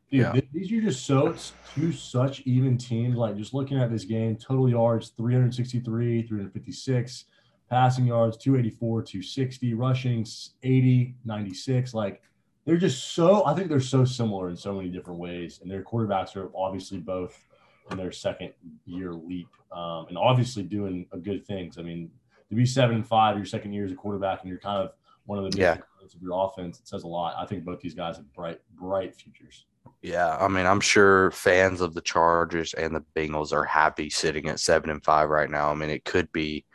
Dude, 0.10 0.22
Yeah. 0.22 0.40
these 0.54 0.72
are 0.72 0.82
just 0.82 1.06
so 1.06 1.36
two 1.74 1.92
such 1.92 2.42
even 2.42 2.78
teams. 2.78 3.18
Like 3.18 3.36
just 3.38 3.54
looking 3.54 3.78
at 3.78 3.92
this 3.92 4.06
game, 4.06 4.38
total 4.38 4.70
yards 4.70 5.10
363, 5.18 6.24
356, 6.28 7.26
passing 7.70 8.06
yards 8.06 8.38
284, 8.38 9.02
260, 9.02 9.74
rushing 9.74 10.26
80, 10.64 11.16
96. 11.26 11.94
Like 11.94 12.22
they're 12.66 12.78
just 12.78 13.14
so. 13.14 13.46
I 13.46 13.54
think 13.56 13.70
they're 13.70 13.80
so 13.80 14.06
similar 14.06 14.50
in 14.50 14.56
so 14.56 14.74
many 14.74 14.90
different 14.90 15.20
ways, 15.20 15.60
and 15.62 15.70
their 15.72 15.84
quarterbacks 15.84 16.36
are 16.36 16.52
obviously 16.56 17.00
both 17.00 17.44
in 17.90 17.98
their 17.98 18.12
second 18.12 18.54
year 18.86 19.14
leap, 19.14 19.50
um, 19.72 20.06
and 20.10 20.18
obviously 20.18 20.64
doing 20.64 21.06
a 21.12 21.18
good 21.18 21.46
things. 21.46 21.78
I 21.78 21.82
mean, 21.82 22.10
to 22.50 22.56
be 22.56 22.66
seven 22.66 22.96
and 22.96 23.08
five 23.08 23.36
your 23.36 23.46
second 23.46 23.74
year 23.74 23.86
as 23.86 23.92
a 23.92 23.96
quarterback, 23.96 24.42
and 24.42 24.50
you're 24.50 24.60
kind 24.60 24.82
of 24.84 24.92
one 25.26 25.38
of 25.38 25.44
the 25.46 25.50
big 25.52 25.60
Yeah. 25.60 25.78
of 26.04 26.22
your 26.22 26.46
offense. 26.46 26.80
It 26.80 26.88
says 26.88 27.04
a 27.04 27.08
lot. 27.08 27.36
I 27.38 27.46
think 27.46 27.64
both 27.64 27.80
these 27.80 27.94
guys 27.94 28.18
have 28.18 28.32
bright, 28.34 28.60
bright 28.76 29.16
futures. 29.16 29.66
Yeah, 30.02 30.36
I 30.40 30.48
mean, 30.48 30.66
I'm 30.66 30.80
sure 30.80 31.32
fans 31.32 31.80
of 31.82 31.94
the 31.94 32.02
Chargers 32.02 32.74
and 32.74 32.96
the 32.96 33.04
Bengals 33.16 33.52
are 33.54 33.64
happy 33.64 34.10
sitting 34.10 34.48
at 34.48 34.60
seven 34.60 34.90
and 34.90 35.04
five 35.04 35.30
right 35.30 35.50
now. 35.50 35.70
I 35.72 35.76
mean, 35.76 35.90
it 35.90 36.06
could 36.06 36.32
be 36.32 36.66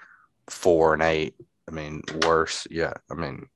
four 0.49 0.95
and 0.95 1.03
eight. 1.03 1.35
I 1.69 1.73
mean, 1.73 2.03
worse. 2.25 2.67
Yeah, 2.71 2.93
I 3.11 3.15
mean, 3.15 3.47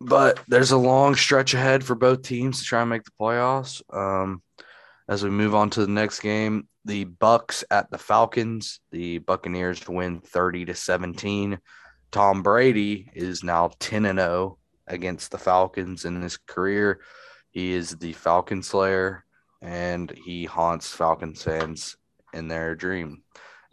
but 0.00 0.40
there's 0.48 0.72
a 0.72 0.76
long 0.76 1.14
stretch 1.14 1.54
ahead 1.54 1.84
for 1.84 1.94
both 1.94 2.22
teams 2.22 2.58
to 2.58 2.64
try 2.64 2.80
and 2.80 2.90
make 2.90 3.04
the 3.04 3.10
playoffs. 3.20 3.82
Um, 3.92 4.42
as 5.08 5.22
we 5.22 5.30
move 5.30 5.54
on 5.54 5.70
to 5.70 5.80
the 5.80 5.92
next 5.92 6.20
game, 6.20 6.68
the 6.84 7.04
Bucks 7.04 7.64
at 7.70 7.90
the 7.90 7.98
Falcons. 7.98 8.80
The 8.90 9.18
Buccaneers 9.18 9.86
win 9.88 10.20
30 10.20 10.66
to 10.66 10.74
17. 10.74 11.58
Tom 12.10 12.42
Brady 12.42 13.10
is 13.14 13.42
now 13.42 13.70
10 13.78 14.04
and 14.04 14.18
0 14.18 14.58
against 14.86 15.30
the 15.30 15.38
Falcons 15.38 16.04
in 16.04 16.20
his 16.22 16.36
career. 16.36 17.00
He 17.50 17.72
is 17.72 17.90
the 17.90 18.12
Falcon 18.12 18.62
Slayer, 18.62 19.24
and 19.62 20.10
he 20.10 20.44
haunts 20.44 20.92
Falcons 20.92 21.42
fans 21.42 21.96
in 22.32 22.48
their 22.48 22.74
dream, 22.74 23.22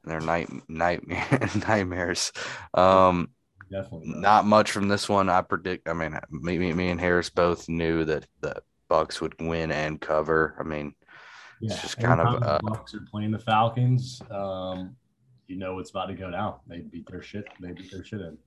in 0.03 0.09
their 0.09 0.21
night 0.21 0.49
nightmare 0.69 1.49
nightmares. 1.67 2.31
Um, 2.73 3.29
Definitely. 3.71 4.09
not 4.19 4.45
much 4.45 4.71
from 4.71 4.87
this 4.87 5.07
one. 5.07 5.29
I 5.29 5.41
predict. 5.41 5.87
I 5.87 5.93
mean, 5.93 6.19
me, 6.29 6.57
me, 6.57 6.73
me 6.73 6.89
and 6.89 6.99
Harris 6.99 7.29
both 7.29 7.69
knew 7.69 8.03
that 8.05 8.27
the 8.41 8.61
Bucks 8.89 9.21
would 9.21 9.33
win 9.39 9.71
and 9.71 10.01
cover. 10.01 10.55
I 10.59 10.63
mean, 10.63 10.93
yeah, 11.61 11.79
just 11.81 11.97
kind 11.97 12.19
of, 12.19 12.27
time 12.27 12.39
the 12.41 12.47
uh, 12.47 12.59
Bucks 12.63 12.93
are 12.93 13.05
playing 13.09 13.31
the 13.31 13.39
Falcons. 13.39 14.21
Um, 14.29 14.95
you 15.47 15.57
know 15.57 15.79
it's 15.79 15.89
about 15.89 16.07
to 16.07 16.13
go 16.13 16.31
down. 16.31 16.55
They 16.67 16.79
beat 16.79 17.07
their 17.09 17.21
shit. 17.21 17.45
They 17.59 17.71
beat 17.71 17.91
their 17.91 18.03
shit 18.03 18.21
in. 18.21 18.37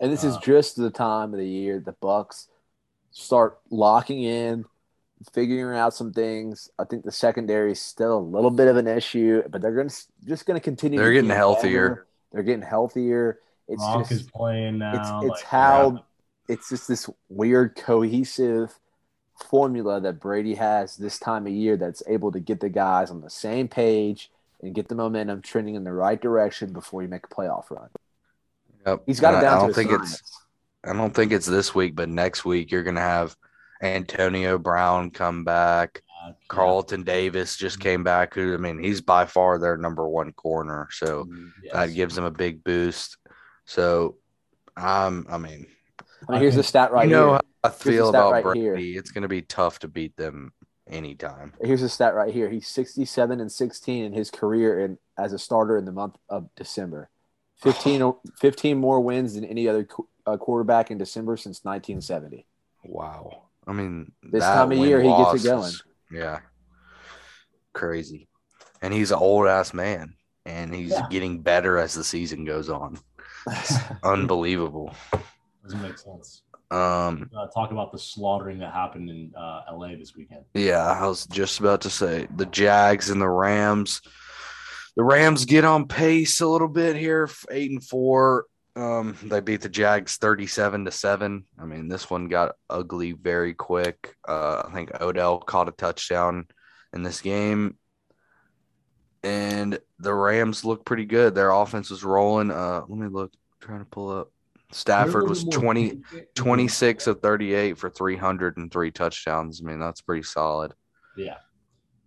And 0.00 0.12
this 0.12 0.24
is 0.24 0.36
Uh, 0.36 0.40
just 0.40 0.76
the 0.76 0.90
time 0.90 1.32
of 1.32 1.38
the 1.38 1.48
year 1.48 1.80
the 1.80 1.92
Bucks 1.92 2.48
start 3.10 3.58
locking 3.70 4.22
in, 4.22 4.64
figuring 5.32 5.78
out 5.78 5.94
some 5.94 6.12
things. 6.12 6.70
I 6.78 6.84
think 6.84 7.04
the 7.04 7.12
secondary 7.12 7.72
is 7.72 7.80
still 7.80 8.18
a 8.18 8.20
little 8.20 8.50
bit 8.50 8.68
of 8.68 8.76
an 8.76 8.86
issue, 8.86 9.42
but 9.48 9.62
they're 9.62 9.74
going 9.74 9.88
to 9.88 9.96
just 10.26 10.44
going 10.46 10.58
to 10.58 10.64
continue. 10.64 10.98
They're 10.98 11.08
to 11.08 11.14
getting 11.14 11.30
healthier. 11.30 11.88
better. 11.88 12.06
They're 12.32 12.42
getting 12.42 12.62
healthier. 12.62 13.38
It's 13.68 13.82
Gronk 13.82 14.02
is 14.02 14.20
just 14.20 14.32
playing 14.32 14.78
now. 14.78 14.92
it's 15.20 15.26
it's 15.26 15.42
like, 15.42 15.44
how 15.44 15.92
yeah. 15.92 16.54
it's 16.54 16.68
just 16.68 16.88
this 16.88 17.08
weird 17.28 17.76
cohesive 17.76 18.78
formula 19.50 20.00
that 20.00 20.20
Brady 20.20 20.54
has 20.54 20.96
this 20.96 21.18
time 21.18 21.46
of 21.46 21.52
year 21.52 21.76
that's 21.76 22.02
able 22.06 22.32
to 22.32 22.40
get 22.40 22.60
the 22.60 22.68
guys 22.68 23.10
on 23.10 23.20
the 23.20 23.30
same 23.30 23.68
page 23.68 24.30
and 24.62 24.74
get 24.74 24.88
the 24.88 24.94
momentum 24.94 25.42
trending 25.42 25.74
in 25.74 25.84
the 25.84 25.92
right 25.92 26.20
direction 26.20 26.72
before 26.72 27.02
you 27.02 27.08
make 27.08 27.24
a 27.24 27.34
playoff 27.34 27.70
run. 27.70 27.88
Yep. 28.86 29.02
He's 29.06 29.20
got 29.20 29.34
it 29.34 29.36
And 29.38 29.42
down 29.42 29.52
I, 29.52 29.56
I 29.56 29.60
don't 29.60 29.70
a 29.70 29.74
think 29.74 29.90
science. 29.90 30.12
it's. 30.14 30.40
I 30.84 30.92
don't 30.92 31.14
think 31.14 31.32
it's 31.32 31.46
this 31.46 31.74
week, 31.74 31.96
but 31.96 32.08
next 32.08 32.44
week 32.44 32.70
you're 32.70 32.84
gonna 32.84 33.00
have 33.00 33.36
Antonio 33.82 34.56
Brown 34.58 35.10
come 35.10 35.44
back. 35.44 36.02
Uh, 36.24 36.32
Carlton 36.48 37.02
Davis 37.02 37.56
just 37.56 37.80
came 37.80 38.04
back. 38.04 38.34
Who 38.34 38.54
I 38.54 38.56
mean, 38.56 38.82
he's 38.82 39.00
by 39.00 39.26
far 39.26 39.58
their 39.58 39.76
number 39.76 40.08
one 40.08 40.32
corner, 40.32 40.88
so 40.92 41.28
yes. 41.62 41.72
that 41.72 41.86
gives 41.94 42.14
them 42.14 42.24
a 42.24 42.30
big 42.30 42.62
boost. 42.62 43.16
So, 43.66 44.16
um, 44.76 45.26
I 45.28 45.38
mean, 45.38 45.66
I 46.28 46.32
mean, 46.32 46.40
here's 46.40 46.54
the 46.56 46.62
stat 46.62 46.92
right 46.92 47.06
you 47.08 47.14
know 47.14 47.30
here. 47.32 47.34
how 47.34 47.40
I 47.64 47.70
feel 47.70 48.08
about 48.08 48.32
right 48.32 48.42
Brady. 48.44 48.60
here. 48.92 48.98
It's 48.98 49.10
gonna 49.10 49.28
be 49.28 49.42
tough 49.42 49.80
to 49.80 49.88
beat 49.88 50.16
them 50.16 50.52
anytime. 50.88 51.52
Here's 51.60 51.82
a 51.82 51.88
stat 51.88 52.14
right 52.14 52.32
here. 52.32 52.48
He's 52.48 52.68
67 52.68 53.40
and 53.40 53.50
16 53.50 54.04
in 54.04 54.12
his 54.12 54.30
career 54.30 54.80
in, 54.84 54.98
as 55.18 55.32
a 55.32 55.38
starter 55.38 55.76
in 55.76 55.84
the 55.84 55.92
month 55.92 56.16
of 56.28 56.48
December. 56.56 57.10
15, 57.62 58.02
o- 58.02 58.20
15 58.40 58.78
more 58.78 59.00
wins 59.00 59.34
than 59.34 59.44
any 59.44 59.66
other 59.68 59.84
qu- 59.84 60.08
uh, 60.26 60.36
quarterback 60.36 60.90
in 60.90 60.98
December 60.98 61.36
since 61.36 61.64
1970. 61.64 62.46
Wow. 62.84 63.42
I 63.66 63.72
mean, 63.72 64.12
This 64.22 64.44
time 64.44 64.70
of 64.72 64.78
year, 64.78 65.00
he 65.02 65.08
gets 65.08 65.44
it 65.44 65.52
is- 65.58 65.82
Yeah. 66.12 66.40
Crazy. 67.72 68.28
And 68.82 68.92
he's 68.94 69.10
an 69.10 69.18
old 69.18 69.46
ass 69.48 69.74
man, 69.74 70.14
and 70.44 70.72
he's 70.74 70.90
Yeah. 70.90 71.06
getting 71.10 71.40
better 71.42 71.78
as 71.78 71.94
the 71.94 72.04
season 72.04 72.44
goes 72.44 72.68
on. 72.68 72.98
Unbelievable. 74.02 74.94
doesn't 75.62 75.82
make 75.82 75.98
sense. 75.98 76.42
Um, 76.70 77.30
Uh, 77.36 77.46
talk 77.48 77.70
about 77.70 77.92
the 77.92 77.98
slaughtering 77.98 78.58
that 78.58 78.72
happened 78.72 79.08
in 79.08 79.32
uh, 79.36 79.62
LA 79.72 79.88
this 79.96 80.16
weekend. 80.16 80.44
yeah, 80.54 80.84
I 80.84 81.06
was 81.06 81.26
just 81.26 81.60
about 81.60 81.82
to 81.82 81.90
say 81.90 82.26
the 82.34 82.46
Jags 82.46 83.10
and 83.10 83.20
the 83.20 83.28
Rams. 83.28 84.00
The 84.96 85.04
Rams 85.04 85.44
get 85.44 85.64
on 85.64 85.86
pace 85.86 86.40
a 86.40 86.46
little 86.48 86.68
bit 86.68 86.96
here, 86.96 87.28
eight 87.50 87.70
and 87.70 87.84
four. 87.84 88.46
Um, 88.74 89.16
they 89.22 89.40
beat 89.40 89.60
the 89.60 89.68
Jags 89.68 90.16
thirty-seven 90.16 90.84
to 90.86 90.90
seven. 90.90 91.44
I 91.58 91.66
mean, 91.66 91.88
this 91.88 92.10
one 92.10 92.28
got 92.28 92.56
ugly 92.68 93.12
very 93.12 93.54
quick. 93.54 94.14
Uh, 94.26 94.62
I 94.66 94.72
think 94.72 94.90
Odell 95.00 95.38
caught 95.38 95.68
a 95.68 95.72
touchdown 95.72 96.46
in 96.92 97.02
this 97.02 97.20
game, 97.20 97.78
and 99.26 99.78
the 99.98 100.14
Rams 100.14 100.64
look 100.64 100.84
pretty 100.84 101.04
good. 101.04 101.34
Their 101.34 101.50
offense 101.50 101.90
was 101.90 102.04
rolling. 102.04 102.52
Uh, 102.52 102.82
let 102.88 102.98
me 102.98 103.08
look. 103.08 103.32
trying 103.60 103.80
to 103.80 103.84
pull 103.84 104.10
up. 104.10 104.30
Stafford 104.70 105.28
was 105.28 105.44
20, 105.44 106.00
26 106.34 107.06
of 107.08 107.20
38 107.20 107.76
for 107.76 107.90
303 107.90 108.90
touchdowns. 108.92 109.60
I 109.60 109.68
mean, 109.68 109.80
that's 109.80 110.00
pretty 110.00 110.22
solid. 110.22 110.74
Yeah. 111.16 111.36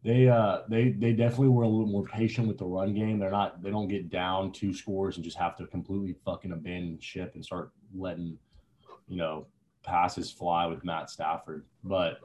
They 0.01 0.29
uh 0.29 0.59
they 0.69 0.91
they 0.91 1.11
definitely 1.11 1.49
were 1.49 1.63
a 1.63 1.67
little 1.67 1.85
more 1.85 2.05
patient 2.05 2.47
with 2.47 2.57
the 2.57 2.65
run 2.65 2.93
game. 2.93 3.19
They're 3.19 3.29
not 3.29 3.61
they 3.61 3.69
don't 3.69 3.89
get 3.89 4.09
down 4.09 4.53
two 4.53 4.73
scores 4.73 5.17
and 5.17 5.25
just 5.25 5.37
have 5.37 5.57
to 5.57 5.67
completely 5.67 6.15
fucking 6.23 6.53
abandon 6.53 6.97
ship 7.01 7.33
and 7.35 7.43
start 7.43 7.71
letting 7.93 8.37
you 9.09 9.17
know 9.17 9.47
passes 9.83 10.31
fly 10.31 10.67
with 10.67 10.85
Matt 10.85 11.09
Stafford. 11.09 11.65
But 11.83 12.19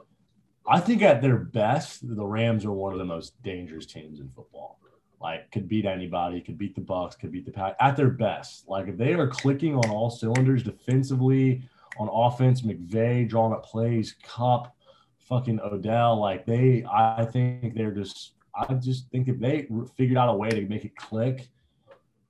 I 0.65 0.79
think 0.79 1.01
at 1.01 1.21
their 1.21 1.37
best, 1.37 1.99
the 2.15 2.25
Rams 2.25 2.63
are 2.63 2.71
one 2.71 2.93
of 2.93 2.99
the 2.99 3.03
most 3.03 3.41
dangerous 3.43 3.85
teams 3.85 4.21
in 4.21 4.29
football. 4.29 4.79
Like 5.21 5.51
could 5.51 5.67
beat 5.67 5.85
anybody, 5.85 6.41
could 6.41 6.57
beat 6.57 6.75
the 6.75 6.81
Bucks, 6.81 7.15
could 7.15 7.31
beat 7.31 7.45
the 7.45 7.51
Pack 7.51 7.75
at 7.79 7.95
their 7.95 8.09
best. 8.09 8.67
Like 8.67 8.87
if 8.87 8.97
they 8.97 9.13
are 9.13 9.27
clicking 9.27 9.75
on 9.75 9.89
all 9.89 10.09
cylinders 10.09 10.61
defensively, 10.63 11.67
on 11.97 12.09
offense, 12.11 12.61
McVay 12.61 13.27
drawing 13.27 13.53
up 13.53 13.63
plays, 13.65 14.15
Kupp, 14.23 14.75
fucking 15.19 15.59
Odell, 15.61 16.19
like 16.19 16.45
they, 16.45 16.85
I 16.91 17.25
think 17.25 17.73
they're 17.75 17.91
just, 17.91 18.33
I 18.53 18.73
just 18.75 19.09
think 19.09 19.27
if 19.27 19.39
they 19.39 19.67
figured 19.95 20.17
out 20.17 20.29
a 20.29 20.33
way 20.33 20.49
to 20.49 20.61
make 20.67 20.85
it 20.85 20.95
click, 20.97 21.47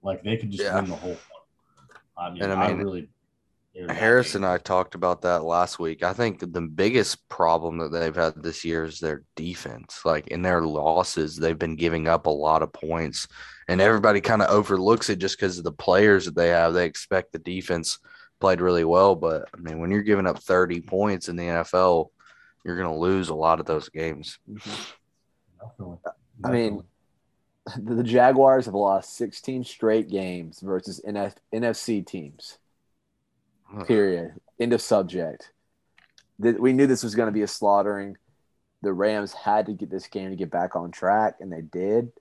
like 0.03 0.23
they 0.23 0.37
could 0.37 0.51
just 0.51 0.63
Yeah. 0.63 0.75
win 0.75 0.85
the 0.85 0.95
whole. 0.95 1.15
thing. 1.15 1.19
I 2.17 2.29
mean, 2.31 2.43
And 2.43 2.53
I, 2.53 2.65
I 2.65 2.67
mean, 2.69 2.77
really. 2.77 3.09
They're 3.75 3.93
Harris 3.93 4.35
and 4.35 4.45
I 4.45 4.57
talked 4.57 4.95
about 4.95 5.21
that 5.23 5.43
last 5.43 5.79
week. 5.79 6.01
I 6.01 6.13
think 6.13 6.39
the 6.39 6.61
biggest 6.61 7.27
problem 7.27 7.77
that 7.79 7.91
they've 7.91 8.15
had 8.15 8.41
this 8.41 8.63
year 8.63 8.85
is 8.85 8.99
their 8.99 9.23
defense. 9.35 10.01
Like 10.05 10.27
in 10.27 10.41
their 10.41 10.61
losses, 10.61 11.35
they've 11.35 11.59
been 11.59 11.75
giving 11.75 12.07
up 12.07 12.25
a 12.25 12.29
lot 12.29 12.61
of 12.61 12.71
points, 12.71 13.27
and 13.67 13.81
everybody 13.81 14.21
kind 14.21 14.41
of 14.41 14.49
overlooks 14.49 15.09
it 15.09 15.19
just 15.19 15.37
because 15.37 15.57
of 15.57 15.65
the 15.65 15.73
players 15.73 16.23
that 16.25 16.35
they 16.35 16.49
have. 16.49 16.73
They 16.73 16.85
expect 16.85 17.33
the 17.33 17.39
defense 17.39 17.99
played 18.39 18.61
really 18.61 18.85
well, 18.85 19.13
but 19.13 19.49
I 19.53 19.59
mean, 19.59 19.79
when 19.79 19.91
you're 19.91 20.03
giving 20.03 20.27
up 20.27 20.39
30 20.39 20.81
points 20.81 21.27
in 21.27 21.35
the 21.35 21.43
NFL, 21.43 22.09
you're 22.63 22.77
going 22.77 22.89
to 22.89 22.99
lose 22.99 23.29
a 23.29 23.35
lot 23.35 23.59
of 23.59 23.65
those 23.65 23.89
games. 23.89 24.39
I 26.43 26.51
mean, 26.51 26.83
the 27.77 28.03
Jaguars 28.03 28.65
have 28.65 28.73
lost 28.73 29.17
16 29.17 29.65
straight 29.65 30.09
games 30.09 30.61
versus 30.61 31.01
NF- 31.05 31.35
NFC 31.53 32.05
teams. 32.05 32.57
Ugh. 33.77 33.87
Period. 33.87 34.33
End 34.59 34.73
of 34.73 34.81
subject. 34.81 35.51
We 36.37 36.73
knew 36.73 36.87
this 36.87 37.03
was 37.03 37.15
going 37.15 37.27
to 37.27 37.33
be 37.33 37.43
a 37.43 37.47
slaughtering. 37.47 38.17
The 38.81 38.93
Rams 38.93 39.33
had 39.33 39.65
to 39.67 39.73
get 39.73 39.89
this 39.89 40.07
game 40.07 40.29
to 40.29 40.35
get 40.35 40.51
back 40.51 40.75
on 40.75 40.91
track, 40.91 41.35
and 41.39 41.51
they 41.51 41.61
did. 41.61 42.11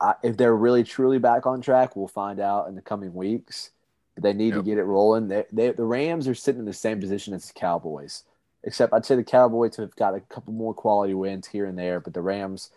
I, 0.00 0.14
if 0.22 0.36
they're 0.36 0.56
really 0.56 0.84
truly 0.84 1.18
back 1.18 1.46
on 1.46 1.60
track, 1.60 1.96
we'll 1.96 2.08
find 2.08 2.40
out 2.40 2.68
in 2.68 2.74
the 2.74 2.82
coming 2.82 3.14
weeks. 3.14 3.70
But 4.14 4.22
they 4.22 4.32
need 4.32 4.54
to 4.54 4.62
get 4.62 4.78
it 4.78 4.84
rolling. 4.84 5.28
They, 5.28 5.44
they, 5.52 5.70
the 5.72 5.84
Rams 5.84 6.28
are 6.28 6.34
sitting 6.34 6.60
in 6.60 6.66
the 6.66 6.72
same 6.72 7.00
position 7.00 7.34
as 7.34 7.46
the 7.46 7.52
Cowboys, 7.52 8.22
except 8.62 8.92
I'd 8.92 9.04
say 9.04 9.16
the 9.16 9.24
Cowboys 9.24 9.76
have 9.76 9.94
got 9.96 10.14
a 10.14 10.20
couple 10.20 10.52
more 10.52 10.72
quality 10.72 11.14
wins 11.14 11.48
here 11.48 11.66
and 11.66 11.76
there, 11.76 12.00
but 12.00 12.14
the 12.14 12.20
Rams 12.22 12.70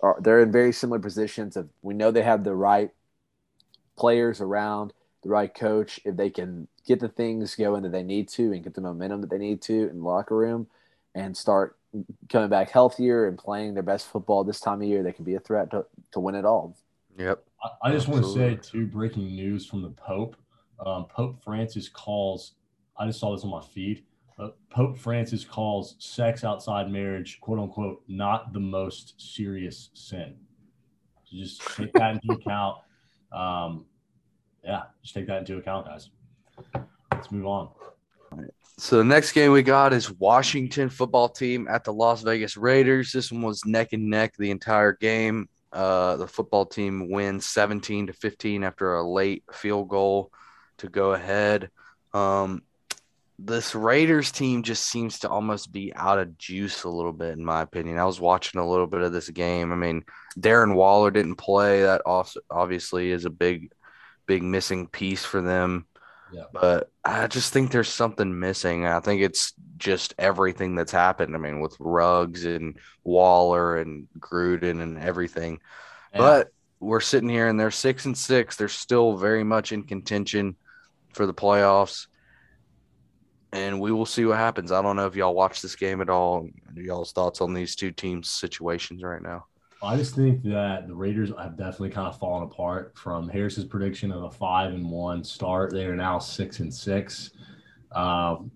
are 0.00 0.16
they're 0.20 0.42
in 0.42 0.52
very 0.52 0.72
similar 0.72 0.98
positions. 0.98 1.56
Of 1.56 1.70
we 1.80 1.94
know 1.94 2.10
they 2.10 2.22
have 2.22 2.44
the 2.44 2.54
right 2.54 2.90
players 3.96 4.40
around, 4.40 4.92
the 5.22 5.28
right 5.28 5.52
coach. 5.52 6.00
If 6.04 6.16
they 6.16 6.30
can 6.30 6.68
get 6.86 7.00
the 7.00 7.08
things 7.08 7.54
going 7.54 7.82
that 7.82 7.92
they 7.92 8.02
need 8.02 8.28
to 8.30 8.52
and 8.52 8.62
get 8.62 8.74
the 8.74 8.80
momentum 8.80 9.20
that 9.20 9.30
they 9.30 9.38
need 9.38 9.62
to 9.62 9.88
in 9.88 9.98
the 9.98 10.04
locker 10.04 10.36
room, 10.36 10.66
and 11.14 11.36
start 11.36 11.76
coming 12.30 12.48
back 12.48 12.70
healthier 12.70 13.28
and 13.28 13.38
playing 13.38 13.74
their 13.74 13.82
best 13.82 14.06
football 14.08 14.44
this 14.44 14.60
time 14.60 14.80
of 14.80 14.88
year, 14.88 15.02
they 15.02 15.12
can 15.12 15.24
be 15.24 15.34
a 15.34 15.40
threat 15.40 15.70
to, 15.70 15.84
to 16.12 16.20
win 16.20 16.34
it 16.34 16.44
all. 16.44 16.76
Yep. 17.18 17.44
I, 17.62 17.88
I 17.88 17.92
just 17.92 18.08
want 18.08 18.24
to 18.24 18.32
say 18.32 18.52
Absolutely. 18.52 18.80
too, 18.80 18.86
breaking 18.86 19.26
news 19.26 19.66
from 19.66 19.82
the 19.82 19.90
Pope. 19.90 20.36
Um, 20.84 21.06
Pope 21.06 21.42
Francis 21.42 21.88
calls. 21.88 22.52
I 22.96 23.06
just 23.06 23.20
saw 23.20 23.34
this 23.34 23.44
on 23.44 23.50
my 23.50 23.60
feed. 23.60 24.04
Uh, 24.38 24.48
Pope 24.70 24.98
Francis 24.98 25.44
calls 25.44 25.96
sex 25.98 26.44
outside 26.44 26.90
marriage, 26.90 27.38
quote 27.40 27.58
unquote, 27.58 28.02
not 28.08 28.52
the 28.52 28.60
most 28.60 29.14
serious 29.18 29.90
sin. 29.94 30.34
So 31.24 31.36
just 31.36 31.60
take 31.76 31.92
that 31.92 32.14
into 32.14 32.32
account. 32.40 32.78
Um, 33.32 33.84
yeah, 34.64 34.82
just 35.02 35.14
take 35.14 35.26
that 35.26 35.38
into 35.38 35.56
account, 35.56 35.86
guys. 35.86 36.10
Let's 37.12 37.30
move 37.30 37.46
on. 37.46 37.68
So 38.78 38.96
the 38.96 39.04
next 39.04 39.32
game 39.32 39.52
we 39.52 39.62
got 39.62 39.92
is 39.92 40.10
Washington 40.10 40.88
football 40.88 41.28
team 41.28 41.68
at 41.68 41.84
the 41.84 41.92
Las 41.92 42.22
Vegas 42.22 42.56
Raiders. 42.56 43.12
This 43.12 43.30
one 43.30 43.42
was 43.42 43.64
neck 43.64 43.92
and 43.92 44.08
neck 44.08 44.34
the 44.36 44.50
entire 44.50 44.92
game. 44.92 45.48
Uh, 45.72 46.16
the 46.16 46.26
football 46.26 46.66
team 46.66 47.10
wins 47.10 47.46
17 47.46 48.08
to 48.08 48.12
15 48.12 48.64
after 48.64 48.94
a 48.94 49.08
late 49.08 49.44
field 49.52 49.88
goal 49.88 50.30
to 50.78 50.88
go 50.88 51.12
ahead. 51.12 51.70
Um, 52.12 52.62
this 53.38 53.74
Raiders 53.74 54.30
team 54.30 54.62
just 54.62 54.84
seems 54.84 55.20
to 55.20 55.28
almost 55.28 55.72
be 55.72 55.92
out 55.94 56.18
of 56.18 56.36
juice 56.38 56.84
a 56.84 56.88
little 56.88 57.12
bit, 57.12 57.32
in 57.32 57.44
my 57.44 57.62
opinion. 57.62 57.98
I 57.98 58.04
was 58.04 58.20
watching 58.20 58.60
a 58.60 58.68
little 58.68 58.86
bit 58.86 59.00
of 59.00 59.12
this 59.12 59.28
game. 59.30 59.72
I 59.72 59.76
mean, 59.76 60.04
Darren 60.38 60.74
Waller 60.74 61.10
didn't 61.10 61.36
play. 61.36 61.82
That 61.82 62.02
also 62.06 62.40
obviously 62.50 63.10
is 63.10 63.24
a 63.24 63.30
big, 63.30 63.72
big 64.32 64.42
missing 64.42 64.86
piece 64.86 65.26
for 65.26 65.42
them. 65.42 65.84
Yeah. 66.32 66.44
But 66.54 66.90
I 67.04 67.26
just 67.26 67.52
think 67.52 67.70
there's 67.70 67.90
something 67.90 68.40
missing. 68.40 68.86
I 68.86 69.00
think 69.00 69.20
it's 69.20 69.52
just 69.76 70.14
everything 70.16 70.74
that's 70.74 70.90
happened. 70.90 71.34
I 71.34 71.38
mean, 71.38 71.60
with 71.60 71.76
Ruggs 71.78 72.46
and 72.46 72.78
Waller 73.04 73.76
and 73.76 74.08
Gruden 74.18 74.80
and 74.80 74.96
everything. 74.96 75.60
But 76.16 76.48
we're 76.80 77.00
sitting 77.00 77.28
here 77.28 77.48
and 77.48 77.60
they're 77.60 77.70
six 77.70 78.06
and 78.06 78.16
six. 78.16 78.56
They're 78.56 78.68
still 78.68 79.18
very 79.18 79.44
much 79.44 79.70
in 79.70 79.82
contention 79.82 80.56
for 81.12 81.26
the 81.26 81.34
playoffs. 81.34 82.06
And 83.52 83.80
we 83.82 83.92
will 83.92 84.06
see 84.06 84.24
what 84.24 84.38
happens. 84.38 84.72
I 84.72 84.80
don't 84.80 84.96
know 84.96 85.06
if 85.06 85.14
y'all 85.14 85.34
watch 85.34 85.60
this 85.60 85.76
game 85.76 86.00
at 86.00 86.08
all. 86.08 86.48
Y'all's 86.74 87.12
thoughts 87.12 87.42
on 87.42 87.52
these 87.52 87.76
two 87.76 87.90
teams' 87.90 88.30
situations 88.30 89.02
right 89.02 89.20
now. 89.20 89.44
I 89.82 89.96
just 89.96 90.14
think 90.14 90.42
that 90.44 90.86
the 90.86 90.94
Raiders 90.94 91.30
have 91.36 91.56
definitely 91.56 91.90
kind 91.90 92.06
of 92.06 92.18
fallen 92.18 92.44
apart 92.44 92.92
from 92.96 93.28
Harris's 93.28 93.64
prediction 93.64 94.12
of 94.12 94.22
a 94.22 94.30
five 94.30 94.72
and 94.72 94.88
one 94.88 95.24
start. 95.24 95.72
They 95.72 95.86
are 95.86 95.96
now 95.96 96.20
six 96.20 96.60
and 96.60 96.72
six. 96.72 97.30
Um, 97.90 98.52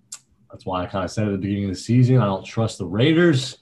that's 0.51 0.65
why 0.65 0.83
I 0.83 0.87
kind 0.87 1.05
of 1.05 1.11
said 1.11 1.27
at 1.27 1.33
the 1.33 1.39
beginning 1.39 1.65
of 1.65 1.71
the 1.71 1.77
season, 1.81 2.19
I 2.19 2.27
don't 2.27 2.45
trust 2.45 2.79
the 2.79 2.87
Raiders, 2.87 3.59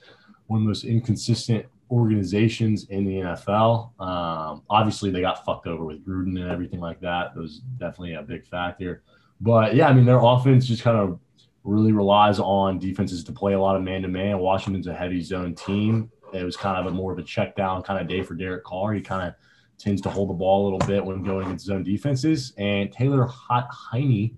one 0.46 0.58
of 0.58 0.64
the 0.64 0.68
most 0.68 0.84
inconsistent 0.84 1.64
organizations 1.90 2.84
in 2.90 3.04
the 3.04 3.14
NFL. 3.14 3.98
Um, 3.98 4.62
obviously, 4.68 5.10
they 5.10 5.22
got 5.22 5.44
fucked 5.44 5.66
over 5.66 5.84
with 5.84 6.06
Gruden 6.06 6.40
and 6.40 6.50
everything 6.50 6.80
like 6.80 7.00
that. 7.00 7.34
That 7.34 7.40
was 7.40 7.60
definitely 7.78 8.14
a 8.14 8.22
big 8.22 8.46
factor. 8.46 9.02
But 9.40 9.74
yeah, 9.74 9.88
I 9.88 9.94
mean, 9.94 10.04
their 10.04 10.20
offense 10.22 10.66
just 10.66 10.82
kind 10.82 10.98
of 10.98 11.18
really 11.64 11.92
relies 11.92 12.38
on 12.38 12.78
defenses 12.78 13.24
to 13.24 13.32
play 13.32 13.54
a 13.54 13.60
lot 13.60 13.74
of 13.74 13.82
man 13.82 14.02
to 14.02 14.08
man. 14.08 14.38
Washington's 14.38 14.86
a 14.86 14.94
heavy 14.94 15.22
zone 15.22 15.54
team. 15.54 16.10
It 16.34 16.44
was 16.44 16.56
kind 16.56 16.76
of 16.76 16.92
a 16.92 16.94
more 16.94 17.12
of 17.12 17.18
a 17.18 17.22
check 17.22 17.56
down 17.56 17.82
kind 17.82 18.00
of 18.00 18.08
day 18.08 18.22
for 18.22 18.34
Derek 18.34 18.64
Carr. 18.64 18.92
He 18.92 19.00
kind 19.00 19.28
of 19.28 19.34
tends 19.78 20.00
to 20.02 20.10
hold 20.10 20.30
the 20.30 20.34
ball 20.34 20.62
a 20.62 20.64
little 20.64 20.86
bit 20.86 21.04
when 21.04 21.22
going 21.22 21.46
against 21.46 21.66
zone 21.66 21.82
defenses. 21.82 22.52
And 22.58 22.92
Taylor 22.92 23.24
Hot 23.24 23.68
Heine 23.70 24.36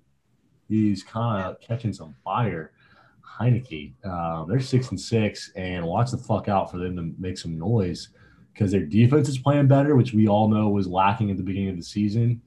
is 0.69 1.03
kind 1.03 1.43
of 1.45 1.59
catching 1.59 1.93
some 1.93 2.15
fire. 2.23 2.71
Heinicke, 3.39 3.93
um, 4.05 4.49
they're 4.49 4.59
six 4.59 4.89
and 4.89 4.99
six, 4.99 5.51
and 5.55 5.85
watch 5.85 6.11
the 6.11 6.17
fuck 6.17 6.47
out 6.47 6.71
for 6.71 6.77
them 6.77 6.95
to 6.95 7.13
make 7.19 7.37
some 7.37 7.57
noise 7.57 8.09
because 8.53 8.71
their 8.71 8.85
defense 8.85 9.29
is 9.29 9.37
playing 9.37 9.67
better, 9.67 9.95
which 9.95 10.13
we 10.13 10.27
all 10.27 10.49
know 10.49 10.69
was 10.69 10.87
lacking 10.87 11.29
at 11.29 11.37
the 11.37 11.43
beginning 11.43 11.69
of 11.69 11.75
the 11.75 11.83
season, 11.83 12.41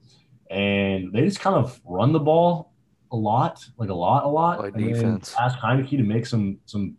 and 0.49 1.13
they 1.13 1.21
just 1.21 1.39
kind 1.39 1.55
of 1.55 1.79
run 1.85 2.11
the 2.11 2.19
ball 2.19 2.73
a 3.13 3.15
lot, 3.15 3.65
like 3.77 3.89
a 3.89 3.93
lot, 3.93 4.25
a 4.25 4.27
lot. 4.27 4.59
And 4.65 4.73
defense. 4.75 5.33
Ask 5.39 5.57
Heinicke 5.59 5.91
to 5.91 6.03
make 6.03 6.25
some 6.25 6.59
some 6.65 6.97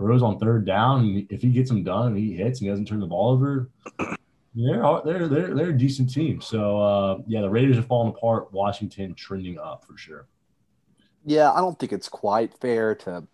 throws 0.00 0.22
on 0.22 0.38
third 0.38 0.64
down, 0.64 1.26
if 1.28 1.42
he 1.42 1.48
gets 1.50 1.68
them 1.68 1.84
done, 1.84 2.16
he 2.16 2.34
hits 2.34 2.60
and 2.60 2.66
he 2.66 2.70
doesn't 2.70 2.86
turn 2.86 3.00
the 3.00 3.06
ball 3.06 3.30
over. 3.32 3.70
They're 4.52 4.82
they're 5.04 5.28
they're 5.28 5.54
they're 5.54 5.68
a 5.68 5.78
decent 5.78 6.12
team. 6.12 6.40
So 6.40 6.82
uh, 6.82 7.18
yeah, 7.28 7.40
the 7.40 7.48
Raiders 7.48 7.78
are 7.78 7.82
falling 7.82 8.12
apart. 8.12 8.52
Washington 8.52 9.14
trending 9.14 9.60
up 9.60 9.84
for 9.86 9.96
sure. 9.96 10.26
Yeah, 11.24 11.52
I 11.52 11.60
don't 11.60 11.78
think 11.78 11.92
it's 11.92 12.08
quite 12.08 12.58
fair 12.58 12.96
to 12.96 13.28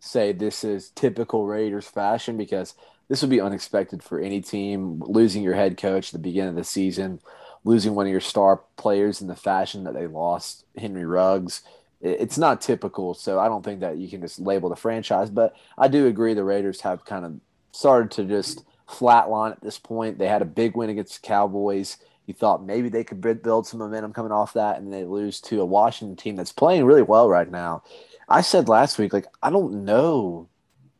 say 0.00 0.32
this 0.32 0.64
is 0.64 0.90
typical 0.90 1.46
Raiders 1.46 1.86
fashion 1.86 2.36
because 2.36 2.74
this 3.08 3.20
would 3.22 3.30
be 3.30 3.40
unexpected 3.40 4.02
for 4.02 4.18
any 4.18 4.40
team 4.40 5.00
losing 5.06 5.44
your 5.44 5.54
head 5.54 5.76
coach 5.76 6.08
at 6.08 6.12
the 6.12 6.18
beginning 6.18 6.50
of 6.50 6.56
the 6.56 6.64
season, 6.64 7.20
losing 7.62 7.94
one 7.94 8.06
of 8.06 8.12
your 8.12 8.20
star 8.20 8.60
players 8.76 9.20
in 9.20 9.28
the 9.28 9.36
fashion 9.36 9.84
that 9.84 9.94
they 9.94 10.08
lost 10.08 10.64
Henry 10.76 11.06
Ruggs. 11.06 11.62
It- 12.00 12.20
It's 12.20 12.38
not 12.38 12.60
typical, 12.60 13.14
so 13.14 13.38
I 13.38 13.48
don't 13.48 13.64
think 13.64 13.80
that 13.80 13.98
you 13.98 14.08
can 14.08 14.20
just 14.20 14.38
label 14.40 14.68
the 14.68 14.76
franchise. 14.76 15.30
But 15.30 15.54
I 15.76 15.88
do 15.88 16.06
agree 16.06 16.34
the 16.34 16.44
Raiders 16.44 16.80
have 16.82 17.04
kind 17.04 17.24
of 17.24 17.34
started 17.72 18.10
to 18.12 18.24
just 18.24 18.64
flatline 18.88 19.52
at 19.52 19.60
this 19.60 19.78
point. 19.78 20.18
They 20.18 20.28
had 20.28 20.42
a 20.42 20.46
big 20.46 20.76
win 20.76 20.90
against 20.90 21.20
the 21.22 21.26
Cowboys. 21.26 21.98
You 22.26 22.34
thought 22.34 22.62
maybe 22.64 22.88
they 22.88 23.04
could 23.04 23.20
build 23.42 23.66
some 23.66 23.80
momentum 23.80 24.12
coming 24.12 24.32
off 24.32 24.52
that, 24.52 24.78
and 24.78 24.92
they 24.92 25.04
lose 25.04 25.40
to 25.42 25.60
a 25.60 25.64
Washington 25.66 26.16
team 26.16 26.36
that's 26.36 26.52
playing 26.52 26.84
really 26.84 27.02
well 27.02 27.28
right 27.28 27.50
now. 27.50 27.82
I 28.28 28.42
said 28.42 28.68
last 28.68 28.98
week, 28.98 29.12
like, 29.14 29.26
I 29.42 29.48
don't 29.50 29.84
know 29.84 30.48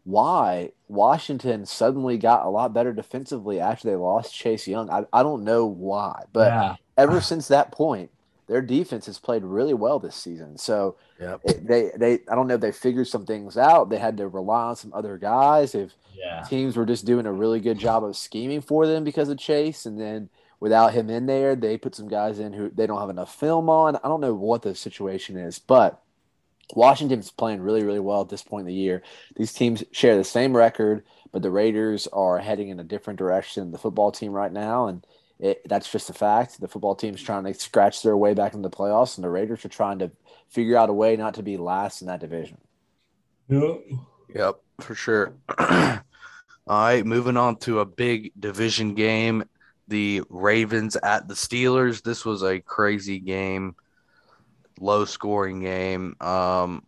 why 0.04 0.72
Washington 0.88 1.66
suddenly 1.66 2.16
got 2.16 2.46
a 2.46 2.48
lot 2.48 2.72
better 2.72 2.94
defensively 2.94 3.60
after 3.60 3.88
they 3.88 3.96
lost 3.96 4.34
Chase 4.34 4.66
Young. 4.66 4.88
I, 4.88 5.04
I 5.12 5.22
don't 5.22 5.44
know 5.44 5.66
why, 5.66 6.24
but 6.32 6.48
yeah, 6.48 6.76
ever 6.96 7.20
since 7.20 7.48
that 7.48 7.72
point, 7.72 8.10
their 8.48 8.62
defense 8.62 9.06
has 9.06 9.18
played 9.18 9.44
really 9.44 9.74
well 9.74 9.98
this 9.98 10.16
season. 10.16 10.56
So 10.58 10.96
Yep. 11.20 11.40
it, 11.44 11.66
they, 11.66 11.90
they, 11.96 12.12
I 12.30 12.34
don't 12.34 12.46
know 12.46 12.54
if 12.54 12.60
they 12.60 12.72
figured 12.72 13.08
some 13.08 13.26
things 13.26 13.56
out. 13.58 13.90
They 13.90 13.98
had 13.98 14.16
to 14.18 14.28
rely 14.28 14.64
on 14.64 14.76
some 14.76 14.92
other 14.94 15.18
guys. 15.18 15.74
If 15.74 15.92
yeah. 16.16 16.42
teams 16.42 16.76
were 16.76 16.86
just 16.86 17.04
doing 17.04 17.26
a 17.26 17.32
really 17.32 17.60
good 17.60 17.78
job 17.78 18.04
of 18.04 18.16
scheming 18.16 18.60
for 18.60 18.86
them 18.86 19.04
because 19.04 19.28
of 19.28 19.38
Chase, 19.38 19.84
and 19.84 20.00
then 20.00 20.30
without 20.60 20.94
him 20.94 21.10
in 21.10 21.26
there, 21.26 21.56
they 21.56 21.76
put 21.76 21.94
some 21.94 22.08
guys 22.08 22.38
in 22.38 22.52
who 22.52 22.70
they 22.70 22.86
don't 22.86 23.00
have 23.00 23.10
enough 23.10 23.34
film 23.34 23.68
on. 23.68 23.96
I 23.96 24.08
don't 24.08 24.20
know 24.20 24.34
what 24.34 24.62
the 24.62 24.74
situation 24.74 25.36
is, 25.36 25.58
but 25.58 26.00
Washington's 26.74 27.30
playing 27.30 27.62
really, 27.62 27.82
really 27.82 28.00
well 28.00 28.20
at 28.20 28.28
this 28.28 28.42
point 28.42 28.62
in 28.62 28.66
the 28.66 28.74
year. 28.74 29.02
These 29.36 29.52
teams 29.52 29.84
share 29.90 30.16
the 30.16 30.24
same 30.24 30.56
record, 30.56 31.04
but 31.32 31.42
the 31.42 31.50
Raiders 31.50 32.06
are 32.12 32.38
heading 32.38 32.68
in 32.68 32.80
a 32.80 32.84
different 32.84 33.18
direction 33.18 33.64
than 33.64 33.72
the 33.72 33.78
football 33.78 34.12
team 34.12 34.32
right 34.32 34.52
now, 34.52 34.86
and 34.86 35.04
it, 35.40 35.68
that's 35.68 35.90
just 35.90 36.10
a 36.10 36.12
fact. 36.12 36.60
The 36.60 36.68
football 36.68 36.94
team's 36.94 37.22
trying 37.22 37.44
to 37.44 37.54
scratch 37.54 38.02
their 38.02 38.16
way 38.16 38.34
back 38.34 38.54
into 38.54 38.68
the 38.68 38.76
playoffs, 38.76 39.16
and 39.16 39.24
the 39.24 39.30
Raiders 39.30 39.64
are 39.64 39.68
trying 39.68 40.00
to 40.00 40.10
figure 40.48 40.76
out 40.76 40.90
a 40.90 40.92
way 40.92 41.16
not 41.16 41.34
to 41.34 41.42
be 41.42 41.56
last 41.56 42.00
in 42.00 42.08
that 42.08 42.20
division. 42.20 42.58
Yep. 43.48 43.80
Yep, 44.34 44.60
for 44.80 44.94
sure. 44.94 45.34
All 45.58 45.98
right, 46.66 47.06
moving 47.06 47.36
on 47.36 47.56
to 47.60 47.80
a 47.80 47.86
big 47.86 48.32
division 48.38 48.94
game. 48.94 49.44
The 49.86 50.22
Ravens 50.28 50.96
at 50.96 51.28
the 51.28 51.34
Steelers. 51.34 52.02
This 52.02 52.24
was 52.24 52.42
a 52.42 52.60
crazy 52.60 53.20
game, 53.20 53.74
low 54.78 55.06
scoring 55.06 55.60
game. 55.60 56.14
Um, 56.20 56.84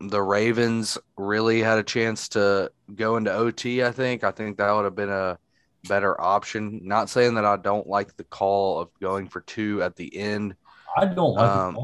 the 0.00 0.22
Ravens 0.22 0.98
really 1.16 1.60
had 1.60 1.78
a 1.78 1.84
chance 1.84 2.28
to 2.30 2.72
go 2.94 3.16
into 3.16 3.32
OT, 3.32 3.84
I 3.84 3.92
think. 3.92 4.24
I 4.24 4.30
think 4.30 4.56
that 4.56 4.72
would 4.72 4.84
have 4.84 4.96
been 4.96 5.10
a 5.10 5.38
better 5.84 6.20
option. 6.20 6.80
Not 6.84 7.10
saying 7.10 7.34
that 7.34 7.44
I 7.44 7.56
don't 7.56 7.86
like 7.86 8.16
the 8.16 8.24
call 8.24 8.80
of 8.80 8.88
going 9.00 9.28
for 9.28 9.40
two 9.42 9.82
at 9.82 9.96
the 9.96 10.14
end. 10.16 10.54
I 10.96 11.04
don't 11.06 11.34
like 11.34 11.48
Um. 11.48 11.78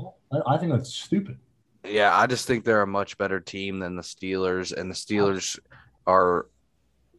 I, 0.46 0.58
think 0.58 0.72
that's 0.72 0.92
stupid. 0.92 1.38
Yeah, 1.84 2.16
I 2.16 2.26
just 2.26 2.46
think 2.46 2.64
they're 2.64 2.82
a 2.82 2.86
much 2.86 3.16
better 3.18 3.38
team 3.38 3.78
than 3.78 3.94
the 3.94 4.02
Steelers, 4.02 4.76
and 4.76 4.90
the 4.90 4.94
Steelers 4.94 5.58
are 6.06 6.46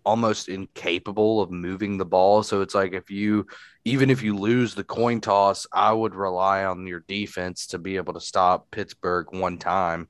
almost 0.06 0.50
incapable 0.50 1.42
of 1.42 1.50
moving 1.50 1.98
the 1.98 2.06
ball. 2.06 2.44
So 2.44 2.62
it's 2.62 2.76
like 2.76 2.94
if 2.94 3.10
you, 3.10 3.48
even 3.86 4.10
if 4.10 4.22
you 4.22 4.36
lose 4.36 4.76
the 4.76 4.84
coin 4.84 5.22
toss, 5.22 5.66
I 5.72 5.94
would 5.94 6.14
rely 6.14 6.66
on 6.66 6.86
your 6.88 7.04
defense 7.08 7.68
to 7.68 7.80
be 7.80 7.96
able 7.96 8.14
to 8.14 8.20
stop 8.20 8.70
Pittsburgh 8.70 9.28
one 9.32 9.58
time, 9.58 10.08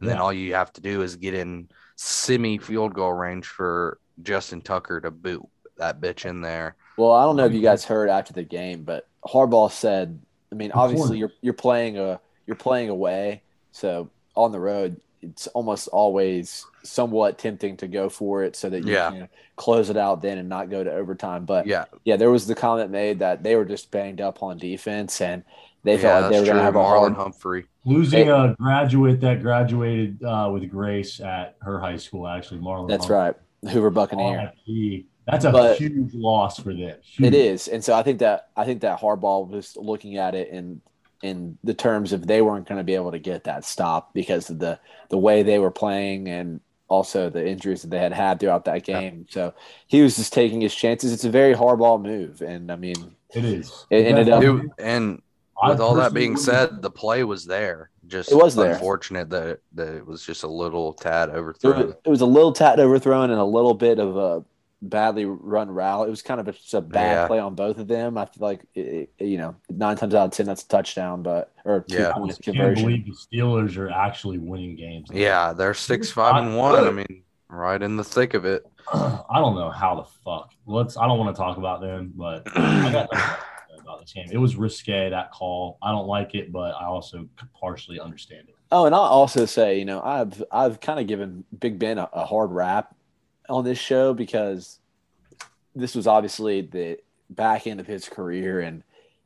and 0.00 0.08
then 0.08 0.16
Yeah. 0.16 0.22
all 0.22 0.32
you 0.32 0.54
have 0.54 0.72
to 0.74 0.80
do 0.80 1.02
is 1.02 1.16
get 1.16 1.34
in 1.34 1.68
semi 1.96 2.58
field 2.58 2.94
goal 2.94 3.12
range 3.12 3.46
for 3.46 3.98
Justin 4.22 4.60
Tucker 4.62 5.00
to 5.00 5.10
boot 5.10 5.46
that 5.78 6.00
bitch 6.00 6.24
in 6.24 6.40
there. 6.40 6.76
Well, 6.96 7.12
I 7.12 7.24
don't 7.24 7.36
know 7.36 7.44
if 7.46 7.52
you 7.52 7.62
guys 7.62 7.84
heard 7.84 8.08
after 8.10 8.32
the 8.32 8.42
game, 8.42 8.82
but 8.82 9.06
Harbaugh 9.24 9.70
said, 9.70 10.20
I 10.52 10.54
mean, 10.54 10.72
obviously 10.72 11.18
you're 11.18 11.32
you're 11.40 11.54
playing 11.54 11.98
a 11.98 12.20
you're 12.46 12.56
playing 12.56 12.88
away, 12.88 13.42
so 13.72 14.10
on 14.36 14.52
the 14.52 14.60
road 14.60 15.00
it's 15.20 15.48
almost 15.48 15.88
always 15.88 16.64
somewhat 16.84 17.38
tempting 17.38 17.76
to 17.76 17.88
go 17.88 18.08
for 18.08 18.44
it 18.44 18.54
so 18.54 18.70
that 18.70 18.84
you 18.84 18.92
Yeah. 18.92 19.10
can 19.10 19.28
close 19.56 19.90
it 19.90 19.96
out 19.96 20.22
then 20.22 20.38
and 20.38 20.48
not 20.48 20.70
go 20.70 20.84
to 20.84 20.92
overtime. 20.92 21.44
But 21.44 21.66
Yeah, 21.66 21.86
yeah, 22.04 22.14
there 22.14 22.30
was 22.30 22.46
the 22.46 22.54
comment 22.54 22.92
made 22.92 23.18
that 23.18 23.42
they 23.42 23.56
were 23.56 23.64
just 23.64 23.90
banged 23.90 24.20
up 24.20 24.44
on 24.44 24.58
defense 24.58 25.20
and 25.20 25.42
they 25.82 25.94
yeah, 25.96 26.00
felt 26.02 26.22
like 26.22 26.30
they 26.32 26.38
were 26.38 26.46
going 26.46 26.56
to 26.58 26.62
have 26.62 26.76
a 26.76 26.78
Marlon 26.78 26.98
hard. 26.98 27.14
Humphrey. 27.14 27.64
Losing 27.84 28.26
Hey. 28.26 28.30
a 28.30 28.54
graduate 28.60 29.20
that 29.22 29.42
graduated 29.42 30.22
uh, 30.22 30.50
with 30.52 30.70
grace 30.70 31.18
at 31.20 31.56
her 31.62 31.80
high 31.80 31.96
school, 31.96 32.28
actually, 32.28 32.60
Marlon. 32.60 32.86
That's 32.88 33.06
Humphrey. 33.08 33.16
right, 33.64 33.72
Hoover 33.72 33.90
Buccaneer. 33.90 34.52
RIP. 34.68 35.06
That's 35.30 35.44
a 35.44 35.50
But- 35.52 35.76
huge 35.78 36.14
loss 36.14 36.58
for 36.58 36.72
them. 36.72 36.80
It 36.80 37.02
Huge. 37.04 37.34
is, 37.34 37.68
and 37.68 37.84
so 37.84 37.94
I 37.94 38.02
think 38.02 38.18
that 38.20 38.48
I 38.56 38.64
think 38.64 38.80
that 38.80 38.98
Harbaugh 39.00 39.48
was 39.48 39.76
looking 39.76 40.16
at 40.16 40.34
it 40.34 40.48
in 40.48 40.80
in 41.22 41.58
the 41.64 41.74
terms 41.74 42.12
of 42.12 42.26
they 42.28 42.40
weren't 42.42 42.66
going 42.68 42.78
to 42.78 42.84
be 42.84 42.94
able 42.94 43.10
to 43.10 43.18
get 43.18 43.42
that 43.44 43.64
stop 43.64 44.14
because 44.14 44.50
of 44.50 44.58
the 44.58 44.78
the 45.10 45.18
way 45.18 45.42
they 45.42 45.58
were 45.58 45.70
playing 45.70 46.28
and 46.28 46.60
also 46.88 47.28
the 47.28 47.46
injuries 47.46 47.82
that 47.82 47.90
they 47.90 47.98
had 47.98 48.12
had 48.12 48.40
throughout 48.40 48.64
that 48.64 48.84
game. 48.84 49.26
So 49.28 49.52
he 49.88 50.00
was 50.00 50.16
just 50.16 50.32
taking 50.32 50.60
his 50.62 50.74
chances. 50.74 51.12
It's 51.12 51.24
a 51.24 51.30
very 51.30 51.54
Harbaugh 51.54 52.00
move, 52.00 52.40
and 52.40 52.70
I 52.72 52.76
mean, 52.76 53.14
It 53.34 53.44
is. 53.44 53.84
It 53.90 54.06
ended 54.06 54.30
up- 54.30 54.42
It- 54.42 54.70
and 54.78 55.20
I 55.60 55.68
with 55.70 55.80
all 55.80 55.94
that 55.96 56.14
being 56.14 56.36
said, 56.36 56.80
the 56.80 56.90
play 56.90 57.24
was 57.24 57.44
there. 57.44 57.90
Just 58.06 58.32
It 58.32 58.36
was 58.36 58.54
there. 58.54 58.72
Unfortunate 58.72 59.28
that, 59.30 59.58
that 59.74 59.88
it 59.96 60.06
was 60.06 60.24
just 60.24 60.44
a 60.44 60.48
little 60.48 60.94
tad 60.94 61.28
it 61.28 61.34
overthrown. 61.34 61.86
was, 61.88 61.94
it 62.04 62.08
was 62.08 62.20
a 62.22 62.26
little 62.26 62.52
tad 62.52 62.80
overthrown 62.80 63.30
and 63.30 63.38
a 63.40 63.44
little 63.44 63.74
bit 63.74 63.98
of 63.98 64.16
a 64.16 64.42
badly 64.80 65.24
run 65.24 65.70
route. 65.70 66.06
It 66.06 66.10
was 66.10 66.22
kind 66.22 66.40
of 66.40 66.48
a, 66.48 66.52
just 66.52 66.74
a 66.74 66.80
bad 66.80 67.12
Yeah. 67.22 67.26
play 67.26 67.38
on 67.38 67.54
both 67.54 67.78
of 67.78 67.88
them. 67.88 68.16
I 68.16 68.26
feel 68.26 68.46
like 68.46 68.62
it, 68.74 69.10
it- 69.18 69.24
you 69.26 69.38
know 69.38 69.56
nine 69.68 69.96
times 69.96 70.14
out 70.14 70.26
of 70.26 70.30
ten 70.32 70.46
that's 70.46 70.62
a 70.62 70.68
touchdown, 70.68 71.22
but 71.22 71.52
or 71.64 71.80
two 71.88 71.96
Yeah. 71.98 72.10
I 72.10 72.12
point 72.12 72.30
just 72.30 72.42
can't 72.42 72.56
believe 72.76 73.04
the 73.06 73.12
Steelers 73.12 73.76
are 73.76 73.90
actually 73.90 74.38
winning 74.38 74.76
games. 74.76 75.08
Yeah, 75.12 75.52
they're 75.52 75.74
six, 75.74 76.10
five, 76.10 76.42
and 76.42 76.56
one. 76.56 76.84
I 76.86 76.90
mean, 76.90 77.22
right 77.48 77.82
in 77.82 77.96
the 77.96 78.04
thick 78.04 78.34
of 78.34 78.44
it. 78.44 78.64
I 78.92 79.24
don't 79.34 79.54
know 79.56 79.70
how 79.70 79.96
the 79.96 80.04
fuck. 80.24 80.50
Let's. 80.66 80.96
I 80.96 81.06
don't 81.06 81.18
want 81.18 81.34
to 81.34 81.40
talk 81.40 81.58
about 81.58 81.80
them, 81.80 82.12
but 82.14 82.42
I 82.56 82.92
got 82.92 83.08
nothing 83.12 83.18
to 83.18 83.18
say 83.74 83.80
about 83.80 84.00
this 84.00 84.12
game. 84.12 84.28
It 84.30 84.38
was 84.38 84.56
risque 84.56 85.10
that 85.10 85.32
call. 85.32 85.76
I 85.82 85.90
don't 85.90 86.06
like 86.06 86.34
it, 86.34 86.52
but 86.52 86.74
I 86.74 86.84
also 86.84 87.28
partially 87.60 88.00
understand 88.00 88.48
it. 88.48 88.54
Oh, 88.70 88.84
and 88.84 88.94
I'll 88.94 89.00
also 89.00 89.44
say, 89.46 89.78
you 89.78 89.84
know, 89.86 90.00
I've 90.02 90.42
I've 90.52 90.78
kind 90.80 91.00
of 91.00 91.06
given 91.06 91.44
Big 91.58 91.78
Ben 91.78 91.98
a, 91.98 92.08
a 92.12 92.24
hard 92.26 92.50
rap 92.52 92.94
on 93.48 93.64
this 93.64 93.78
show 93.78 94.14
because 94.14 94.78
this 95.74 95.94
was 95.94 96.06
obviously 96.06 96.62
the 96.62 96.98
back 97.30 97.66
end 97.66 97.80
of 97.80 97.86
his 97.86 98.08
career, 98.08 98.60
and 98.60 98.82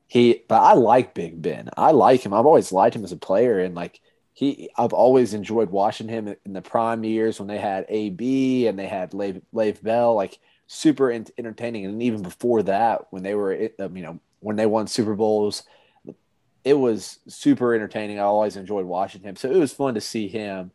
he. 0.06 0.42
But 0.48 0.62
I 0.62 0.74
like 0.74 1.14
Big 1.14 1.40
Ben. 1.40 1.70
I 1.76 1.92
like 1.92 2.22
him. 2.24 2.34
I've 2.34 2.46
always 2.46 2.72
liked 2.72 2.96
him 2.96 3.04
as 3.04 3.12
a 3.12 3.16
player, 3.16 3.60
and 3.60 3.74
like 3.74 4.00
he, 4.34 4.70
I've 4.76 4.92
always 4.92 5.34
enjoyed 5.34 5.70
watching 5.70 6.08
him 6.08 6.34
in 6.44 6.52
the 6.52 6.62
prime 6.62 7.04
years 7.04 7.38
when 7.38 7.48
they 7.48 7.58
had 7.58 7.86
AB 7.88 8.66
and 8.66 8.78
they 8.78 8.86
had 8.86 9.14
Lev, 9.14 9.42
Lev 9.52 9.82
Bell, 9.82 10.14
like 10.14 10.38
super 10.66 11.10
en- 11.10 11.26
entertaining, 11.36 11.84
and 11.84 12.02
even 12.02 12.22
before 12.22 12.62
that, 12.64 13.06
when 13.10 13.22
they 13.22 13.34
were, 13.34 13.68
um, 13.78 13.96
you 13.96 14.02
know, 14.02 14.18
when 14.40 14.56
they 14.56 14.66
won 14.66 14.86
Super 14.86 15.14
Bowls 15.14 15.64
it 16.64 16.74
was 16.74 17.18
super 17.28 17.74
entertaining. 17.74 18.18
I 18.18 18.22
always 18.22 18.56
enjoyed 18.56 18.86
watching 18.86 19.22
him. 19.22 19.36
So 19.36 19.50
it 19.50 19.56
was 19.56 19.72
fun 19.72 19.94
to 19.94 20.00
see 20.00 20.28
him 20.28 20.70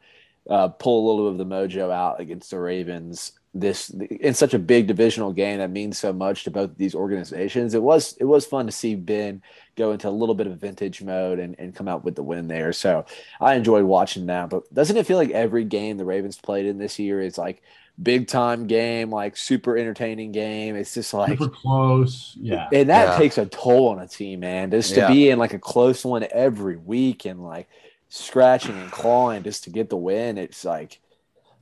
uh, 0.50 0.70
pull 0.70 1.06
a 1.06 1.08
little 1.10 1.30
of 1.30 1.38
the 1.38 1.46
mojo 1.46 1.92
out 1.92 2.20
against 2.20 2.52
the 2.52 2.60
Ravens. 2.60 3.34
This 3.54 3.90
in 3.90 4.34
such 4.36 4.54
a 4.54 4.60
big 4.60 4.86
divisional 4.88 5.34
game 5.34 5.58
that 5.60 5.72
means 5.72 5.98
so 5.98 6.14
much 6.14 6.44
to 6.44 6.52
both 6.52 6.78
these 6.78 6.94
organizations. 6.94 7.74
It 7.74 7.82
was 7.82 8.16
it 8.20 8.26
was 8.26 8.46
fun 8.46 8.66
to 8.68 8.72
see 8.72 8.94
Ben 8.94 9.42
go 9.76 9.92
into 9.94 10.08
a 10.08 10.12
little 10.12 10.36
bit 10.36 10.48
of 10.48 10.58
vintage 10.60 11.02
mode 11.02 11.40
and, 11.40 11.56
and 11.58 11.74
come 11.74 11.88
out 11.88 12.04
with 12.04 12.16
the 12.16 12.22
win 12.24 12.48
there. 12.48 12.72
So 12.74 13.06
I 13.42 13.56
enjoyed 13.56 13.86
watching 13.86 14.28
that. 14.28 14.50
But 14.50 14.72
doesn't 14.74 14.98
it 14.98 15.08
feel 15.08 15.18
like 15.18 15.32
every 15.32 15.64
game 15.64 15.98
the 15.98 16.06
Ravens 16.06 16.38
played 16.38 16.66
in 16.68 16.78
this 16.78 17.00
year 17.00 17.20
is 17.22 17.38
like 17.38 17.64
big 18.02 18.28
time 18.28 18.68
game, 18.68 19.10
like 19.10 19.36
super 19.36 19.76
entertaining 19.76 20.32
game. 20.34 20.76
It's 20.76 20.94
just 20.94 21.14
like 21.14 21.40
Super 21.40 21.50
close. 21.50 22.38
Yeah. 22.40 22.68
and 22.72 22.90
that 22.90 23.14
Yeah. 23.14 23.18
takes 23.18 23.40
a 23.40 23.46
toll 23.48 23.88
on 23.90 24.00
a 24.00 24.08
team, 24.08 24.42
man. 24.42 24.70
Just 24.70 24.94
to 24.94 25.00
Yeah. 25.02 25.08
be 25.08 25.30
in 25.32 25.40
like 25.40 25.54
a 25.54 25.60
close 25.60 26.06
one 26.06 26.28
every 26.32 26.76
week 26.78 27.26
and 27.26 27.44
like 27.44 27.68
scratching 28.10 28.78
and 28.78 28.92
clawing 28.92 29.42
just 29.44 29.64
to 29.64 29.72
get 29.72 29.90
the 29.90 29.98
win. 29.98 30.38
It's 30.38 30.64
like 30.64 31.00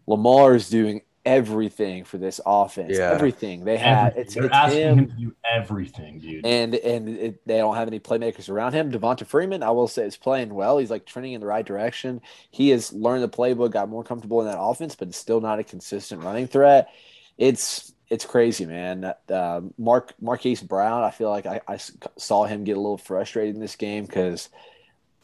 Lamar 0.07 0.55
is 0.55 0.69
doing 0.69 1.01
everything 1.25 2.03
for 2.03 2.17
this 2.17 2.39
offense. 2.45 2.97
Yeah. 2.97 3.11
Everything 3.11 3.65
they 3.65 3.77
have. 3.77 4.09
Everything. 4.09 4.21
It's, 4.21 4.33
They're 4.35 4.45
it's 4.45 4.53
asking 4.53 4.81
him. 4.81 4.99
him 4.99 5.07
to 5.07 5.13
do 5.13 5.35
everything, 5.51 6.19
dude. 6.19 6.45
And 6.45 6.75
and 6.75 7.09
it, 7.09 7.47
they 7.47 7.57
don't 7.57 7.75
have 7.75 7.87
any 7.87 7.99
playmakers 7.99 8.49
around 8.49 8.73
him. 8.73 8.91
Devonta 8.91 9.25
Freeman, 9.25 9.63
I 9.63 9.71
will 9.71 9.87
say, 9.87 10.03
is 10.05 10.17
playing 10.17 10.53
well. 10.53 10.77
He's 10.77 10.91
like 10.91 11.05
trending 11.05 11.33
in 11.33 11.41
the 11.41 11.47
right 11.47 11.65
direction. 11.65 12.21
He 12.51 12.69
has 12.69 12.93
learned 12.93 13.23
the 13.23 13.29
playbook, 13.29 13.71
got 13.71 13.89
more 13.89 14.03
comfortable 14.03 14.41
in 14.41 14.47
that 14.47 14.59
offense, 14.59 14.95
but 14.95 15.07
it's 15.07 15.17
still 15.17 15.41
not 15.41 15.59
a 15.59 15.63
consistent 15.63 16.23
running 16.23 16.47
threat. 16.47 16.89
It's 17.37 17.93
it's 18.09 18.25
crazy, 18.25 18.65
man. 18.65 19.13
Uh, 19.29 19.61
Mark 19.77 20.13
Marquise 20.21 20.61
Brown, 20.61 21.03
I 21.03 21.11
feel 21.11 21.29
like 21.29 21.45
I 21.45 21.77
saw 22.17 22.45
him 22.45 22.63
get 22.63 22.77
a 22.77 22.79
little 22.79 22.97
frustrated 22.97 23.55
in 23.55 23.61
this 23.61 23.75
game 23.75 24.05
because 24.05 24.49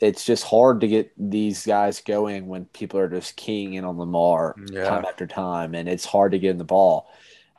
it's 0.02 0.26
just 0.26 0.44
hard 0.44 0.82
to 0.82 0.88
get 0.88 1.12
these 1.18 1.66
guys 1.66 2.02
going 2.02 2.48
when 2.48 2.66
people 2.66 3.00
are 3.00 3.10
just 3.10 3.36
keying 3.36 3.74
in 3.74 3.86
on 3.86 3.98
Lamar 3.98 4.56
Yeah. 4.72 4.90
time 4.90 5.06
after 5.06 5.28
time, 5.28 5.76
and 5.76 5.88
it's 5.88 6.06
hard 6.06 6.32
to 6.34 6.40
get 6.40 6.52
in 6.52 6.58
the 6.58 6.64
ball. 6.64 7.08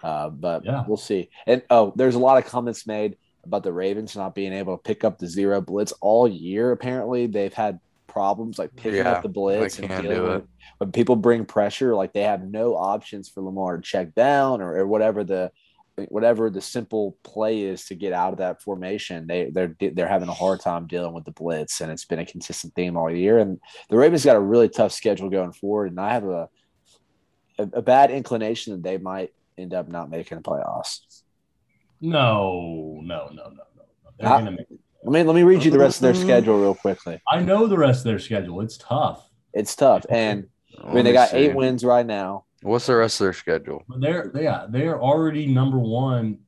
Uh, 0.03 0.29
but 0.29 0.65
Yeah. 0.65 0.85
we'll 0.87 0.97
see. 0.97 1.31
And 1.47 1.63
oh, 1.71 1.93
there's 1.97 2.17
a 2.17 2.19
lot 2.19 2.39
of 2.39 2.51
comments 2.51 2.87
made 2.87 3.17
about 3.45 3.63
the 3.63 3.73
Ravens 3.73 4.17
not 4.17 4.35
being 4.35 4.53
able 4.53 4.77
to 4.77 4.83
pick 4.83 5.05
up 5.05 5.19
the 5.19 5.27
zero 5.29 5.61
blitz 5.61 5.93
all 6.01 6.27
year. 6.29 6.73
Apparently, 6.73 7.27
they've 7.27 7.55
had 7.55 7.79
problems 8.09 8.59
like 8.59 8.75
picking 8.77 8.99
Yeah, 8.99 9.13
up 9.13 9.23
the 9.23 9.29
blitz 9.29 9.79
and 9.79 9.89
dealing 9.89 10.17
do 10.17 10.23
with 10.23 10.43
it. 10.43 10.49
When 10.79 10.93
people 10.93 11.17
bring 11.17 11.45
pressure, 11.45 11.95
like 11.95 12.13
they 12.13 12.23
have 12.23 12.43
no 12.45 12.75
options 12.77 13.29
for 13.29 13.41
Lamar 13.43 13.77
to 13.77 13.83
check 13.83 14.15
down 14.15 14.61
or, 14.61 14.77
or 14.77 14.87
whatever 14.87 15.25
the 15.25 15.51
whatever 16.09 16.49
the 16.51 16.61
simple 16.61 17.17
play 17.23 17.61
is 17.63 17.85
to 17.87 17.95
get 17.95 18.13
out 18.13 18.33
of 18.33 18.39
that 18.39 18.63
formation. 18.63 19.27
They 19.27 19.51
they're 19.51 19.77
they're 19.79 20.09
having 20.09 20.29
a 20.29 20.35
hard 20.35 20.61
time 20.61 20.87
dealing 20.87 21.13
with 21.13 21.25
the 21.25 21.33
blitz, 21.33 21.81
and 21.81 21.93
it's 21.93 22.05
been 22.07 22.19
a 22.19 22.27
consistent 22.27 22.75
theme 22.75 22.97
all 22.97 23.11
year. 23.11 23.39
And 23.39 23.61
the 23.91 23.97
Ravens 23.97 24.25
got 24.25 24.37
a 24.37 24.41
really 24.41 24.69
tough 24.69 24.93
schedule 24.93 25.29
going 25.31 25.53
forward, 25.53 25.91
and 25.91 26.01
I 26.01 26.13
have 26.15 26.25
a 26.25 26.49
a, 27.59 27.69
a 27.75 27.83
bad 27.83 28.11
inclination 28.11 28.73
that 28.73 28.83
they 28.83 28.97
might 28.99 29.33
end 29.59 29.75
up 29.75 29.89
not 29.89 30.09
making 30.11 30.39
the 30.39 30.43
playoffs. 30.43 31.01
No, 32.01 32.99
no, 33.03 33.29
no, 33.29 33.45
no, 33.45 33.45
no. 33.51 33.51
no. 33.77 33.85
They're 34.19 34.29
Ah. 34.29 34.39
gonna 34.39 34.53
make 34.53 34.67
Let 35.05 35.13
me 35.13 35.23
let 35.25 35.35
me 35.35 35.43
read 35.43 35.65
you 35.65 35.71
the 35.71 35.79
rest 35.79 35.99
of 35.99 36.03
their 36.03 36.15
schedule 36.15 36.59
real 36.61 36.75
quickly. 36.75 37.21
I 37.31 37.41
know 37.43 37.67
the 37.67 37.79
rest 37.79 37.99
of 38.01 38.05
their 38.05 38.19
schedule. 38.19 38.61
It's 38.61 38.77
tough. 38.79 39.29
It's 39.53 39.77
tough, 39.77 40.07
and 40.09 40.47
I 40.83 40.95
mean 40.95 41.05
they 41.05 41.13
got 41.13 41.31
see. 41.31 41.37
eight 41.37 41.55
wins 41.55 41.85
right 41.85 42.07
now. 42.07 42.47
What's 42.63 42.87
the 42.87 42.97
rest 42.97 43.21
of 43.21 43.27
their 43.27 43.33
schedule? 43.33 43.85
They're 43.99 44.31
they 44.33 44.45
yeah, 44.45 44.67
they're 44.69 45.01
already 45.01 45.47
number 45.47 45.79
one. 45.79 46.39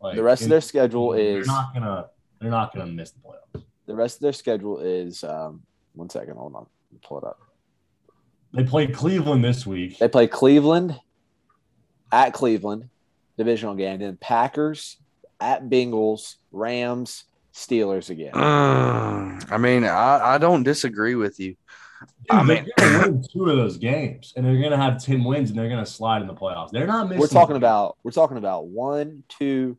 Like 0.00 0.16
The 0.16 0.22
rest 0.22 0.42
of 0.42 0.48
their 0.48 0.60
schedule 0.60 1.12
is 1.14 1.18
they're 1.18 1.40
is 1.40 1.46
not 1.46 1.74
gonna 1.74 2.06
they're 2.40 2.50
not 2.50 2.74
gonna 2.74 2.86
miss 2.86 3.10
the 3.10 3.20
playoffs. 3.20 3.64
the 3.86 3.94
rest 3.94 4.16
of 4.16 4.22
their 4.22 4.32
schedule 4.32 4.78
is 4.78 5.24
um, 5.24 5.62
one 5.94 6.08
second, 6.08 6.36
hold 6.36 6.54
on, 6.54 6.62
Let 6.62 6.92
me 6.92 6.98
pull 7.02 7.18
it 7.18 7.24
up. 7.24 7.38
They 8.52 8.64
play 8.64 8.86
Cleveland 8.86 9.44
this 9.44 9.66
week. 9.66 9.98
They 9.98 10.08
play 10.08 10.26
Cleveland 10.26 10.98
at 12.10 12.32
Cleveland, 12.32 12.88
divisional 13.36 13.74
game. 13.74 14.00
Then 14.00 14.16
Packers 14.16 14.96
at 15.40 15.68
Bengals, 15.68 16.36
Rams, 16.50 17.24
Steelers 17.54 18.10
again. 18.10 18.32
Mm, 18.32 19.52
I 19.52 19.58
mean, 19.58 19.84
I, 19.84 20.34
I 20.34 20.38
don't 20.38 20.62
disagree 20.62 21.14
with 21.14 21.38
you. 21.38 21.56
Dude, 22.00 22.08
I 22.30 22.44
they're 22.44 22.62
mean- 22.62 22.70
gonna 22.78 23.10
win 23.10 23.24
two 23.32 23.50
of 23.50 23.56
those 23.56 23.76
games, 23.76 24.32
and 24.36 24.44
they're 24.46 24.60
gonna 24.62 24.76
have 24.76 25.02
ten 25.02 25.22
wins, 25.24 25.50
and 25.50 25.58
they're 25.58 25.68
gonna 25.68 25.84
slide 25.86 26.22
in 26.22 26.28
the 26.28 26.34
playoffs. 26.34 26.70
They're 26.70 26.86
not 26.86 27.08
missing. 27.08 27.20
We're 27.20 27.26
talking 27.28 27.56
about 27.56 27.98
we're 28.02 28.10
talking 28.12 28.36
about 28.38 28.66
one, 28.68 29.22
two, 29.28 29.76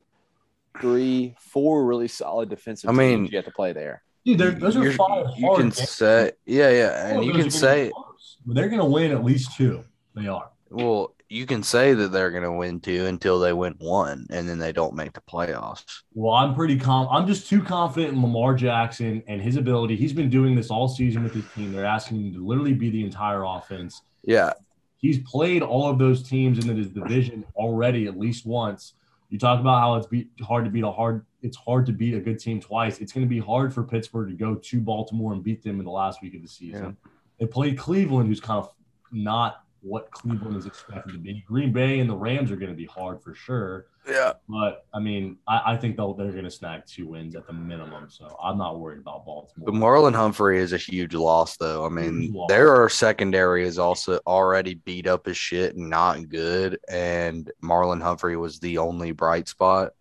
three, 0.80 1.36
four 1.40 1.86
really 1.86 2.08
solid 2.08 2.50
defensive 2.50 2.90
I 2.90 2.94
mean- 2.94 3.20
teams 3.20 3.32
you 3.32 3.38
have 3.38 3.46
to 3.46 3.52
play 3.52 3.74
there. 3.74 4.04
dude. 4.26 4.60
Those 4.60 4.76
are 4.78 4.84
You're- 4.84 4.96
five 4.96 5.28
you 5.38 5.46
hard 5.48 5.58
can 5.60 5.70
games. 5.70 5.90
say, 5.90 6.32
yeah, 6.46 6.70
yeah, 6.70 7.08
and 7.08 7.24
you 7.26 7.32
can 7.32 7.40
are 7.42 7.44
gonna 7.44 7.52
say, 7.52 7.86
be 7.88 7.94
close. 7.94 8.38
But 8.46 8.56
they're 8.56 8.70
gonna 8.70 8.86
win 8.86 9.12
at 9.12 9.24
least 9.24 9.56
two. 9.58 9.84
They 10.16 10.28
are. 10.28 10.50
well, 10.70 11.14
you 11.32 11.46
can 11.46 11.64
say 11.64 11.94
that 11.94 12.12
they're 12.12 12.32
going 12.32 12.44
to 12.44 12.52
win 12.52 12.80
two 12.80 13.06
until 13.06 13.40
they 13.40 13.54
win 13.54 13.76
one, 13.80 14.28
and 14.30 14.48
then 14.48 14.60
they 14.60 14.72
don't 14.72 14.96
make 14.96 15.14
the 15.14 15.22
playoffs. 15.22 15.84
Well, 16.14 16.34
I'm 16.34 16.54
pretty 16.54 16.78
calm. 16.78 17.08
I'm 17.10 17.26
just 17.26 17.48
too 17.48 17.64
confident 17.64 18.14
in 18.14 18.22
Lamar 18.22 18.54
Jackson 18.54 19.24
and 19.28 19.42
his 19.42 19.56
ability. 19.56 19.96
He's 19.96 20.14
been 20.14 20.30
doing 20.30 20.56
this 20.56 20.70
all 20.70 20.88
season 20.88 21.24
with 21.24 21.34
his 21.34 21.46
team. 21.56 21.72
They're 21.72 21.86
asking 21.86 22.26
him 22.26 22.34
to 22.34 22.46
literally 22.46 22.74
be 22.74 22.90
the 22.90 23.04
entire 23.04 23.44
offense. 23.44 24.02
Yeah, 24.24 24.54
He's 25.02 25.18
played 25.20 25.64
all 25.64 25.90
of 25.90 25.98
those 25.98 26.22
teams 26.22 26.64
in 26.64 26.78
his 26.78 26.88
division 26.90 27.44
already 27.56 28.06
at 28.06 28.20
least 28.20 28.46
once. 28.46 28.94
You 29.30 29.40
talk 29.40 29.60
about 29.60 29.80
how 29.80 29.96
it's 29.96 30.06
beat, 30.06 30.30
hard 30.42 30.64
to 30.66 30.70
beat 30.70 30.84
a 30.84 30.92
hard. 30.92 31.26
It's 31.42 31.58
hard 31.58 31.88
to 31.88 31.92
beat 31.92 32.14
a 32.14 32.20
good 32.20 32.38
team 32.38 32.62
twice. 32.62 33.00
It's 33.00 33.12
going 33.12 33.26
to 33.26 33.30
be 33.30 33.40
hard 33.40 33.74
for 33.74 33.84
Pittsburgh 33.84 34.30
to 34.30 34.36
go 34.36 34.56
to 34.56 34.80
Baltimore 34.80 35.34
and 35.34 35.44
beat 35.44 35.64
them 35.64 35.80
in 35.80 35.86
the 35.86 35.92
last 35.92 36.22
week 36.22 36.36
of 36.36 36.44
the 36.44 36.48
season. 36.48 36.98
They 37.40 37.48
played 37.48 37.80
Cleveland, 37.80 38.30
who's 38.30 38.40
kind 38.40 38.60
of 38.60 38.72
not 39.12 39.64
what 39.82 40.12
Cleveland 40.12 40.56
is 40.58 40.66
expected 40.66 41.14
to 41.14 41.18
be. 41.18 41.44
Green 41.48 41.72
Bay 41.74 42.00
and 42.00 42.10
the 42.10 42.16
Rams 42.16 42.52
are 42.52 42.56
going 42.56 42.70
to 42.72 42.76
be 42.78 42.86
hard 42.86 43.22
for 43.24 43.34
sure. 43.34 43.88
yeah. 44.08 44.34
But 44.48 44.86
I 44.94 45.00
mean, 45.00 45.38
I, 45.48 45.74
I 45.74 45.78
think 45.78 45.98
they'll 45.98 46.14
they're 46.14 46.32
going 46.32 46.44
to 46.44 46.52
snag 46.52 46.86
two 46.86 47.08
wins 47.08 47.36
at 47.36 47.48
the 47.48 47.54
minimum. 47.54 48.08
So 48.10 48.38
I'm 48.44 48.58
not 48.60 48.80
worried 48.80 49.00
about 49.00 49.26
Baltimore. 49.26 49.66
But 49.72 49.74
Marlon 49.74 50.14
Humphrey 50.16 50.60
is 50.60 50.72
a 50.74 50.78
huge 50.78 51.16
loss, 51.16 51.58
though. 51.58 51.84
I 51.86 51.90
mean, 51.90 52.36
their 52.48 52.90
secondary 52.90 53.66
is 53.66 53.80
also 53.80 54.20
already 54.28 54.76
beat 54.76 55.08
up 55.08 55.28
as 55.28 55.38
shit 55.38 55.76
and 55.76 55.90
not 55.90 56.30
good. 56.30 56.78
And 56.88 57.52
Marlon 57.64 58.02
Humphrey 58.02 58.38
was 58.38 58.60
the 58.60 58.78
only 58.78 59.14
bright 59.14 59.48
spot, 59.48 59.94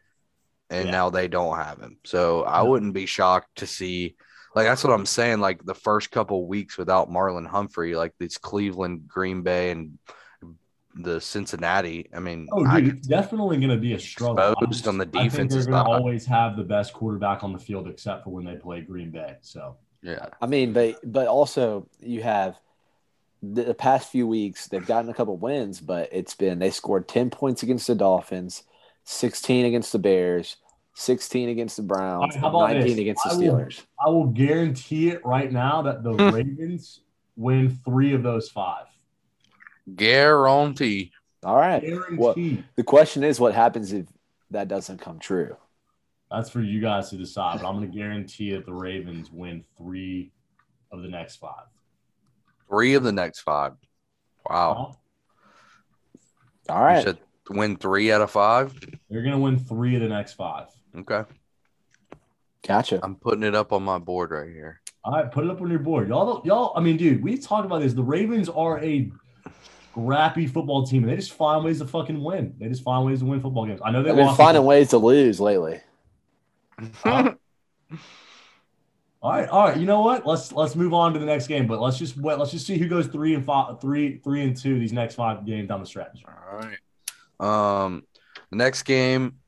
and 0.68 0.86
Yeah. 0.86 0.90
now 0.92 1.10
they 1.10 1.26
don't 1.26 1.56
have 1.56 1.78
him. 1.80 1.96
So 2.04 2.42
I 2.42 2.62
wouldn't 2.62 2.92
be 2.94 3.06
shocked 3.06 3.56
to 3.56 3.66
see, 3.66 4.16
like 4.54 4.66
that's 4.66 4.82
what 4.82 4.92
I'm 4.92 5.06
saying. 5.06 5.40
Like 5.40 5.64
the 5.64 5.74
first 5.74 6.10
couple 6.10 6.46
weeks 6.46 6.76
without 6.76 7.08
Marlon 7.08 7.46
Humphrey, 7.46 7.94
like 7.94 8.14
this 8.18 8.38
Cleveland, 8.38 9.06
Green 9.06 9.42
Bay, 9.42 9.70
and 9.70 9.98
the 10.94 11.20
Cincinnati. 11.20 12.10
I 12.14 12.18
mean, 12.18 12.48
Oh, 12.50 12.64
I 12.66 12.80
dude, 12.80 12.96
it's 12.96 13.06
definitely 13.06 13.58
going 13.58 13.70
to 13.70 13.76
be 13.76 13.94
a 13.94 13.98
struggle. 13.98 14.38
I'm 14.38 14.52
Exposed 14.52 14.88
on 14.88 14.98
the 14.98 15.08
I 15.14 15.28
think 15.28 15.50
they're 15.50 15.64
going 15.64 15.84
to 15.84 15.90
always 15.90 16.26
have 16.26 16.56
the 16.56 16.64
best 16.64 16.92
quarterback 16.92 17.44
on 17.44 17.52
the 17.52 17.58
field, 17.58 17.88
except 17.88 18.24
for 18.24 18.30
when 18.30 18.44
they 18.44 18.56
play 18.56 18.80
Green 18.80 19.10
Bay. 19.10 19.36
So 19.40 19.76
yeah, 20.02 20.26
I 20.40 20.46
mean, 20.46 20.72
but 20.72 20.98
but 21.04 21.28
also 21.28 21.88
you 22.00 22.22
have 22.22 22.58
the, 23.42 23.64
the 23.64 23.74
past 23.74 24.10
few 24.10 24.26
weeks 24.26 24.66
they've 24.66 24.86
gotten 24.86 25.10
a 25.10 25.14
couple 25.14 25.36
wins, 25.36 25.80
but 25.80 26.08
it's 26.12 26.34
been 26.34 26.58
they 26.58 26.70
scored 26.70 27.06
ten 27.06 27.30
points 27.30 27.62
against 27.62 27.86
the 27.86 27.94
Dolphins, 27.94 28.64
sixteen 29.04 29.66
against 29.66 29.92
the 29.92 29.98
Bears, 29.98 30.56
sixteen 30.94 31.48
against 31.48 31.76
the 31.76 31.82
Browns, 31.82 32.22
All 32.22 32.28
right, 32.28 32.36
how 32.36 32.48
about 32.48 32.70
nineteen 32.74 32.96
this? 32.96 32.98
against 32.98 33.24
the 33.24 33.30
I 33.30 33.36
will- 33.36 33.54
Steelers. 33.54 33.84
I 34.04 34.08
will 34.10 34.26
guarantee 34.26 35.08
it 35.08 35.24
right 35.24 35.50
now 35.52 35.82
that 35.82 36.02
the 36.02 36.12
Hmm. 36.12 36.34
Ravens 36.34 37.00
win 37.36 37.70
three 37.84 38.12
of 38.14 38.22
those 38.22 38.48
five. 38.50 38.86
guarantee. 39.96 41.12
All 41.42 41.56
right. 41.56 41.80
Guarantee. 41.82 42.64
The 42.76 42.84
question 42.84 43.24
is, 43.24 43.40
what 43.40 43.54
happens 43.54 43.92
if 43.92 44.06
that 44.50 44.68
doesn't 44.68 44.98
come 44.98 45.18
true? 45.18 45.56
That's 46.30 46.50
for 46.50 46.60
you 46.60 46.80
guys 46.80 47.10
to 47.10 47.16
decide. 47.16 47.60
But 47.60 47.68
I'm 47.68 47.76
going 47.78 47.90
to 47.90 47.96
guarantee 47.96 48.52
that 48.52 48.66
the 48.66 48.72
Ravens 48.74 49.30
win 49.32 49.64
three 49.78 50.32
of 50.92 51.02
the 51.02 51.08
next 51.08 51.36
five. 51.36 51.64
Three 52.68 52.94
of 52.94 53.02
the 53.02 53.10
next 53.12 53.40
five. 53.40 53.72
Wow. 54.48 54.98
All 56.68 56.82
right. 56.82 56.98
You 56.98 57.02
said 57.02 57.18
win 57.48 57.76
three 57.76 58.12
out 58.12 58.20
of 58.20 58.30
five. 58.30 58.78
They're 59.08 59.22
going 59.22 59.32
to 59.34 59.38
win 59.40 59.58
three 59.58 59.96
of 59.96 60.02
the 60.02 60.08
next 60.08 60.34
five. 60.34 60.66
Okay. 60.96 61.22
Gotcha. 62.66 63.00
I'm 63.02 63.16
putting 63.16 63.42
it 63.42 63.54
up 63.54 63.72
on 63.72 63.82
my 63.82 63.98
board 63.98 64.30
right 64.30 64.50
here. 64.50 64.80
All 65.02 65.14
right, 65.14 65.30
put 65.32 65.44
it 65.44 65.50
up 65.50 65.62
on 65.62 65.70
your 65.70 65.78
board. 65.78 66.08
Y'all, 66.08 66.42
y'all. 66.44 66.72
I 66.76 66.80
mean, 66.80 66.98
dude, 66.98 67.22
we 67.22 67.38
talked 67.38 67.64
about 67.64 67.80
this. 67.80 67.94
The 67.94 68.02
Ravens 68.02 68.50
are 68.50 68.78
a 68.84 69.10
scrappy 69.90 70.46
football 70.46 70.86
team, 70.86 71.04
and 71.04 71.12
they 71.12 71.16
just 71.16 71.32
find 71.32 71.64
ways 71.64 71.78
to 71.78 71.86
fucking 71.86 72.22
win. 72.22 72.54
They 72.58 72.68
just 72.68 72.82
find 72.82 73.06
ways 73.06 73.20
to 73.20 73.24
win 73.24 73.40
football 73.40 73.66
games. 73.66 73.80
I 73.82 73.90
know 73.90 74.02
they 74.02 74.10
They've 74.10 74.26
been 74.26 74.34
finding 74.34 74.64
ways 74.64 74.90
to 74.90 74.98
lose 74.98 75.40
lately. 75.40 75.80
Huh? 76.96 77.34
All 79.22 79.32
right, 79.32 79.46
all 79.50 79.68
right. 79.68 79.76
You 79.76 79.84
know 79.84 80.00
what? 80.00 80.26
Let's 80.26 80.50
let's 80.50 80.74
move 80.74 80.94
on 80.94 81.12
to 81.12 81.18
the 81.18 81.26
next 81.26 81.46
game. 81.46 81.66
But 81.66 81.78
let's 81.78 81.98
just 81.98 82.16
wait, 82.16 82.38
let's 82.38 82.52
just 82.52 82.66
see 82.66 82.78
who 82.78 82.88
goes 82.88 83.06
three 83.06 83.34
and 83.34 83.44
five, 83.44 83.78
three, 83.78 84.16
three 84.16 84.42
and 84.42 84.56
two 84.56 84.78
these 84.78 84.94
next 84.94 85.14
five 85.14 85.44
games 85.44 85.68
down 85.68 85.80
the 85.80 85.86
stretch. 85.86 86.24
All 86.26 86.58
right. 86.58 87.84
Um, 87.84 88.04
the 88.48 88.56
next 88.56 88.84
game 88.84 89.39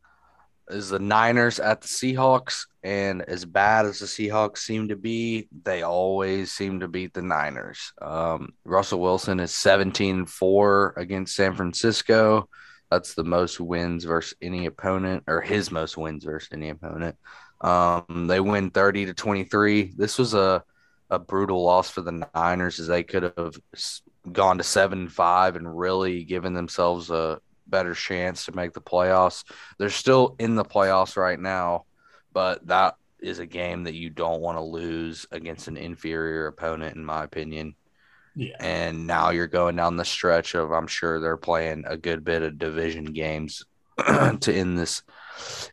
is 0.69 0.89
the 0.89 0.99
Niners 0.99 1.59
at 1.61 1.81
the 1.81 1.89
Seahawks, 1.89 2.67
and 2.83 3.23
as 3.23 3.45
bad 3.45 3.87
as 3.87 3.99
the 3.99 4.07
Seahawks 4.07 4.59
seem 4.59 4.89
to 4.89 4.97
be, 4.97 5.49
they 5.65 5.83
always 5.83 6.53
seem 6.53 6.81
to 6.81 6.89
beat 6.89 7.15
the 7.15 7.23
Niners. 7.23 7.93
Um, 8.01 8.55
Russell 8.65 9.01
Wilson 9.01 9.41
is 9.41 9.53
17-4 9.53 10.97
against 10.97 11.35
San 11.35 11.55
Francisco. 11.55 12.49
That's 12.91 13.15
the 13.15 13.25
most 13.25 13.61
wins 13.61 14.05
versus 14.05 14.35
any 14.43 14.67
opponent, 14.67 15.25
or 15.27 15.41
his 15.41 15.71
most 15.71 15.97
wins 15.97 16.25
versus 16.25 16.51
any 16.53 16.71
opponent. 16.71 17.17
Um, 17.61 18.27
they 18.27 18.41
win 18.41 18.71
30 18.71 19.07
to 19.07 19.15
23. 19.15 19.93
This 19.97 20.19
was 20.19 20.35
a 20.35 20.65
a 21.13 21.19
brutal 21.19 21.63
loss 21.63 21.91
for 21.91 22.01
the 22.01 22.27
Niners 22.35 22.81
as 22.81 22.87
they 22.87 23.03
could 23.03 23.35
have 23.37 23.55
gone 24.33 24.57
to 24.57 24.65
7 24.65 25.09
5 25.09 25.57
and 25.57 25.79
really 25.79 26.25
given 26.25 26.55
themselves 26.55 27.11
a 27.11 27.39
better 27.67 27.95
chance 27.95 28.47
to 28.47 28.53
make 28.53 28.73
the 28.73 28.81
playoffs. 28.81 29.45
They're 29.79 29.91
still 29.91 30.37
in 30.39 30.55
the 30.55 30.65
playoffs 30.65 31.17
right 31.17 31.39
now, 31.39 31.85
but 32.33 32.67
that 32.67 32.97
is 33.21 33.39
a 33.39 33.47
game 33.47 33.85
that 33.85 33.95
you 33.95 34.11
don't 34.11 34.41
want 34.41 34.59
to 34.59 34.63
lose 34.63 35.27
against 35.31 35.69
an 35.69 35.77
inferior 35.77 36.47
opponent, 36.47 36.97
in 36.97 37.05
my 37.05 37.25
opinion. 37.25 37.75
Yeah, 38.35 38.57
And 38.61 39.07
now 39.07 39.31
you're 39.31 39.47
going 39.47 39.77
down 39.77 39.97
the 39.97 40.05
stretch 40.05 40.55
of 40.55 40.73
I'm 40.73 40.87
sure 40.87 41.21
they're 41.21 41.37
playing 41.37 41.85
a 41.87 41.99
good 41.99 42.25
bit 42.25 42.43
of 42.43 42.59
division 42.59 43.05
games 43.05 43.65
to 43.99 44.53
end 44.53 44.79
this 44.79 45.03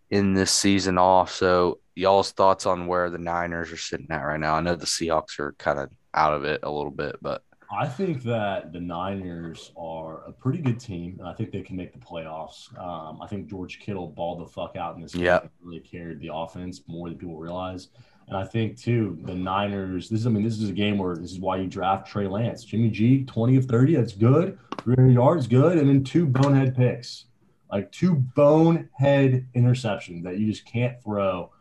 in 0.10 0.34
this 0.34 0.52
season 0.52 0.98
off. 0.98 1.32
So 1.32 1.80
y'all's 1.96 2.32
thoughts 2.32 2.66
on 2.66 2.88
where 2.88 3.10
the 3.10 3.18
Niners 3.18 3.72
are 3.72 3.78
sitting 3.78 4.08
at 4.10 4.22
right 4.22 4.40
now? 4.40 4.56
I 4.56 4.62
know 4.62 4.76
the 4.76 4.86
Seahawks 4.86 5.40
are 5.40 5.54
kind 5.54 5.80
of 5.80 5.90
out 6.14 6.34
of 6.34 6.44
it 6.44 6.62
a 6.64 6.72
little 6.72 6.92
bit, 6.92 7.18
but 7.22 7.44
I 7.72 7.88
think 7.88 8.24
that 8.24 8.74
the 8.74 8.80
Niners 8.80 9.72
are 9.78 10.24
a 10.26 10.32
pretty 10.32 10.58
good 10.60 10.80
team, 10.80 11.18
and 11.20 11.28
I 11.28 11.34
think 11.34 11.52
they 11.52 11.62
can 11.62 11.76
make 11.76 11.94
the 11.94 12.00
playoffs. 12.00 12.76
Um, 12.80 13.22
I 13.22 13.28
think 13.28 13.48
George 13.48 13.80
Kittle 13.80 14.08
balled 14.08 14.42
the 14.42 14.48
fuck 14.48 14.76
out 14.76 14.96
in 14.96 15.02
this 15.02 15.14
game. 15.14 15.26
Yep. 15.26 15.52
Really 15.62 15.80
carried 15.80 16.20
the 16.20 16.32
offense 16.34 16.82
more 16.88 17.10
than 17.10 17.18
people 17.20 17.38
realize. 17.38 17.90
And 18.28 18.38
I 18.38 18.44
think 18.44 18.78
too, 18.78 19.20
the 19.24 19.36
Niners. 19.36 20.10
This 20.10 20.22
is, 20.22 20.28
I 20.28 20.30
mean, 20.30 20.44
this 20.44 20.60
is 20.60 20.70
a 20.70 20.74
game 20.74 20.98
where 20.98 21.16
this 21.16 21.32
is 21.32 21.40
why 21.40 21.58
you 21.58 21.68
draft 21.68 22.08
Trey 22.08 22.28
Lance, 22.28 22.64
Jimmy 22.64 22.90
G, 22.90 23.24
twenty 23.26 23.56
of 23.56 23.66
thirty. 23.66 23.96
That's 23.96 24.14
good. 24.14 24.58
Three 24.82 24.96
hundred 24.96 25.14
yards, 25.14 25.48
good, 25.48 25.78
and 25.78 25.90
then 25.90 26.04
two 26.04 26.26
bonehead 26.26 26.76
picks, 26.76 27.26
like 27.72 27.92
two 27.92 28.16
bonehead 28.16 29.48
interceptions 29.56 30.24
that 30.24 30.38
you 30.40 30.52
just 30.52 30.66
can't 30.66 31.02
throw 31.04 31.52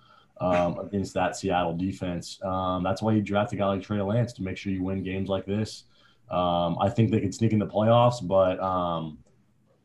um, 0.41 0.79
against 0.79 1.15
that 1.15 1.37
Seattle 1.37 1.77
defense. 1.77 2.39
Um, 2.43 2.83
that's 2.83 3.03
why 3.03 3.13
you 3.13 3.23
draft 3.23 3.53
a 3.53 3.57
guy 3.57 3.67
like 3.67 3.83
Trey 3.83 4.01
Lance 4.01 4.33
to 4.35 4.43
make 4.43 4.57
sure 4.57 4.73
you 4.73 4.83
win 4.83 5.03
games 5.03 5.29
like 5.29 5.45
this. 5.47 5.85
Um, 6.31 6.77
I 6.81 6.89
think 6.91 7.11
they 7.11 7.21
could 7.21 7.35
sneak 7.35 7.53
in 7.53 7.59
the 7.59 7.67
playoffs, 7.67 8.27
but 8.27 8.61
um, 8.61 9.19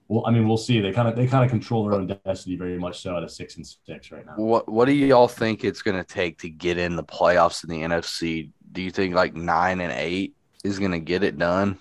well, 0.10 0.24
I 0.28 0.32
mean, 0.32 0.48
we'll 0.48 0.58
see. 0.58 0.80
They 0.82 0.92
kind 0.92 1.08
of 1.08 1.16
they 1.16 1.26
kind 1.28 1.44
of 1.44 1.50
control 1.50 1.86
their 1.86 1.98
own 1.98 2.08
destiny 2.26 2.56
very 2.56 2.78
much 2.78 3.02
so 3.02 3.16
at 3.18 3.24
a 3.24 3.30
six 3.30 3.56
and 3.56 3.66
six 3.66 4.12
right 4.12 4.26
now. 4.26 4.34
what 4.36 4.68
what 4.70 4.86
do 4.86 4.92
y'all 4.94 5.28
think 5.30 5.64
it's 5.64 5.82
going 5.82 5.98
to 5.98 6.04
take 6.04 6.40
to 6.40 6.50
get 6.50 6.78
in 6.78 6.96
the 6.96 7.04
playoffs 7.04 7.64
in 7.64 7.70
the 7.70 7.82
NFC? 7.82 8.50
Do 8.72 8.82
you 8.82 8.92
think 8.92 9.16
like 9.16 9.34
nine 9.36 9.80
and 9.80 9.94
eight 9.94 10.36
is 10.64 10.80
going 10.80 10.92
to 10.92 11.00
get 11.00 11.24
it 11.24 11.38
done? 11.38 11.78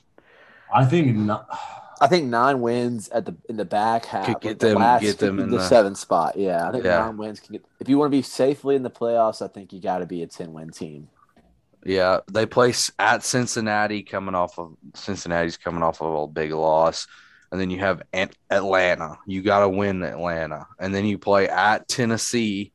I 0.73 0.85
think 0.85 1.15
not. 1.17 1.49
I 2.01 2.09
think 2.09 2.27
nine 2.29 2.61
wins 2.61 3.09
at 3.11 3.27
the 3.27 3.37
in 3.49 3.57
the 3.57 3.65
back 3.65 4.07
half 4.07 4.27
Could 4.27 4.41
get 4.41 4.59
the 4.59 4.69
them- 4.69 4.79
last- 4.79 5.03
get 5.03 5.19
them 5.19 5.39
in 5.39 5.51
the 5.51 5.59
the- 5.59 5.69
seventh 5.69 5.99
spot. 5.99 6.37
Yeah, 6.37 6.69
I 6.69 6.73
think 6.73 6.85
Yeah. 6.85 6.99
nine 6.99 7.17
wins 7.17 7.39
can 7.41 7.53
get. 7.55 7.65
If 7.81 7.89
you 7.89 7.99
want 7.99 8.11
to 8.11 8.17
be 8.17 8.23
safely 8.23 8.75
in 8.77 8.83
the 8.83 8.91
playoffs, 8.91 9.41
I 9.43 9.49
think 9.49 9.73
you 9.73 9.81
got 9.81 9.99
to 9.99 10.07
be 10.07 10.23
a 10.23 10.27
ten 10.27 10.53
win 10.53 10.71
team. 10.71 11.09
Yeah, 11.85 12.21
they 12.31 12.47
place 12.47 12.93
at 12.99 13.25
Cincinnati, 13.25 14.03
coming 14.03 14.35
off 14.35 14.59
of 14.59 14.77
Cincinnati's 14.95 15.57
coming 15.57 15.83
off 15.83 16.01
of 16.01 16.15
a 16.15 16.27
big 16.29 16.53
loss, 16.53 17.07
and 17.51 17.61
then 17.61 17.71
you 17.71 17.81
have 17.81 18.03
Atlanta. 18.51 19.19
You 19.27 19.43
got 19.43 19.61
to 19.61 19.69
win 19.69 20.03
Atlanta, 20.03 20.67
and 20.79 20.95
then 20.95 21.05
you 21.05 21.19
play 21.19 21.49
at 21.49 21.89
Tennessee, 21.89 22.73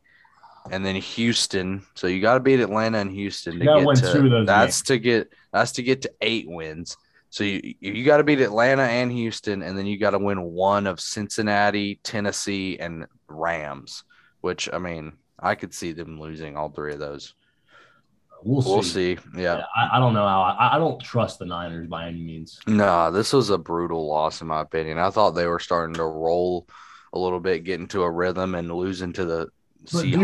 and 0.69 0.85
then 0.85 0.95
Houston. 0.95 1.85
So 1.95 2.07
you 2.07 2.21
got 2.21 2.33
to 2.35 2.39
beat 2.41 2.59
Atlanta 2.59 2.97
and 2.97 3.11
Houston 3.11 3.59
to 3.59 3.65
get 3.79 3.85
to. 3.95 4.43
that's 4.45 4.81
to 4.83 4.97
get. 4.99 5.31
That's 5.53 5.71
to 5.73 5.83
get 5.83 6.01
to 6.01 6.11
eight 6.21 6.47
wins. 6.49 6.97
So 7.29 7.43
you 7.43 7.75
you 7.79 8.03
got 8.03 8.17
to 8.17 8.23
beat 8.23 8.41
Atlanta 8.41 8.83
and 8.83 9.11
Houston, 9.11 9.61
and 9.61 9.77
then 9.77 9.85
you 9.85 9.97
got 9.97 10.11
to 10.11 10.19
win 10.19 10.41
one 10.41 10.85
of 10.85 10.99
Cincinnati, 10.99 11.99
Tennessee, 12.03 12.77
and 12.79 13.05
Rams. 13.29 14.03
Which 14.41 14.69
I 14.71 14.79
mean, 14.79 15.13
I 15.39 15.55
could 15.55 15.73
see 15.73 15.93
them 15.93 16.19
losing 16.19 16.57
all 16.57 16.69
three 16.69 16.93
of 16.93 16.99
those. 16.99 17.33
We'll 18.43 18.61
see. 18.61 18.69
We'll 18.69 18.83
see. 18.83 19.17
Yeah. 19.35 19.57
Yeah, 19.57 19.63
I, 19.75 19.97
I 19.97 19.99
don't 19.99 20.13
know 20.13 20.27
how. 20.27 20.41
I, 20.41 20.75
I 20.75 20.77
don't 20.77 21.01
trust 21.01 21.39
the 21.39 21.45
Niners 21.45 21.87
by 21.87 22.07
any 22.07 22.21
means. 22.21 22.59
Nah, 22.67 23.09
this 23.09 23.33
was 23.33 23.49
a 23.49 23.57
brutal 23.57 24.07
loss 24.07 24.41
in 24.41 24.47
my 24.47 24.61
opinion. 24.61 24.97
I 24.99 25.09
thought 25.09 25.31
they 25.31 25.47
were 25.47 25.59
starting 25.59 25.95
to 25.95 26.03
roll 26.05 26.67
a 27.13 27.19
little 27.19 27.39
bit, 27.39 27.63
get 27.63 27.79
into 27.79 28.03
a 28.03 28.11
rhythm, 28.11 28.55
and 28.55 28.71
losing 28.71 29.13
to 29.13 29.25
the 29.25 29.47
But 29.91 30.01
dude, 30.03 30.13
they're 30.13 30.19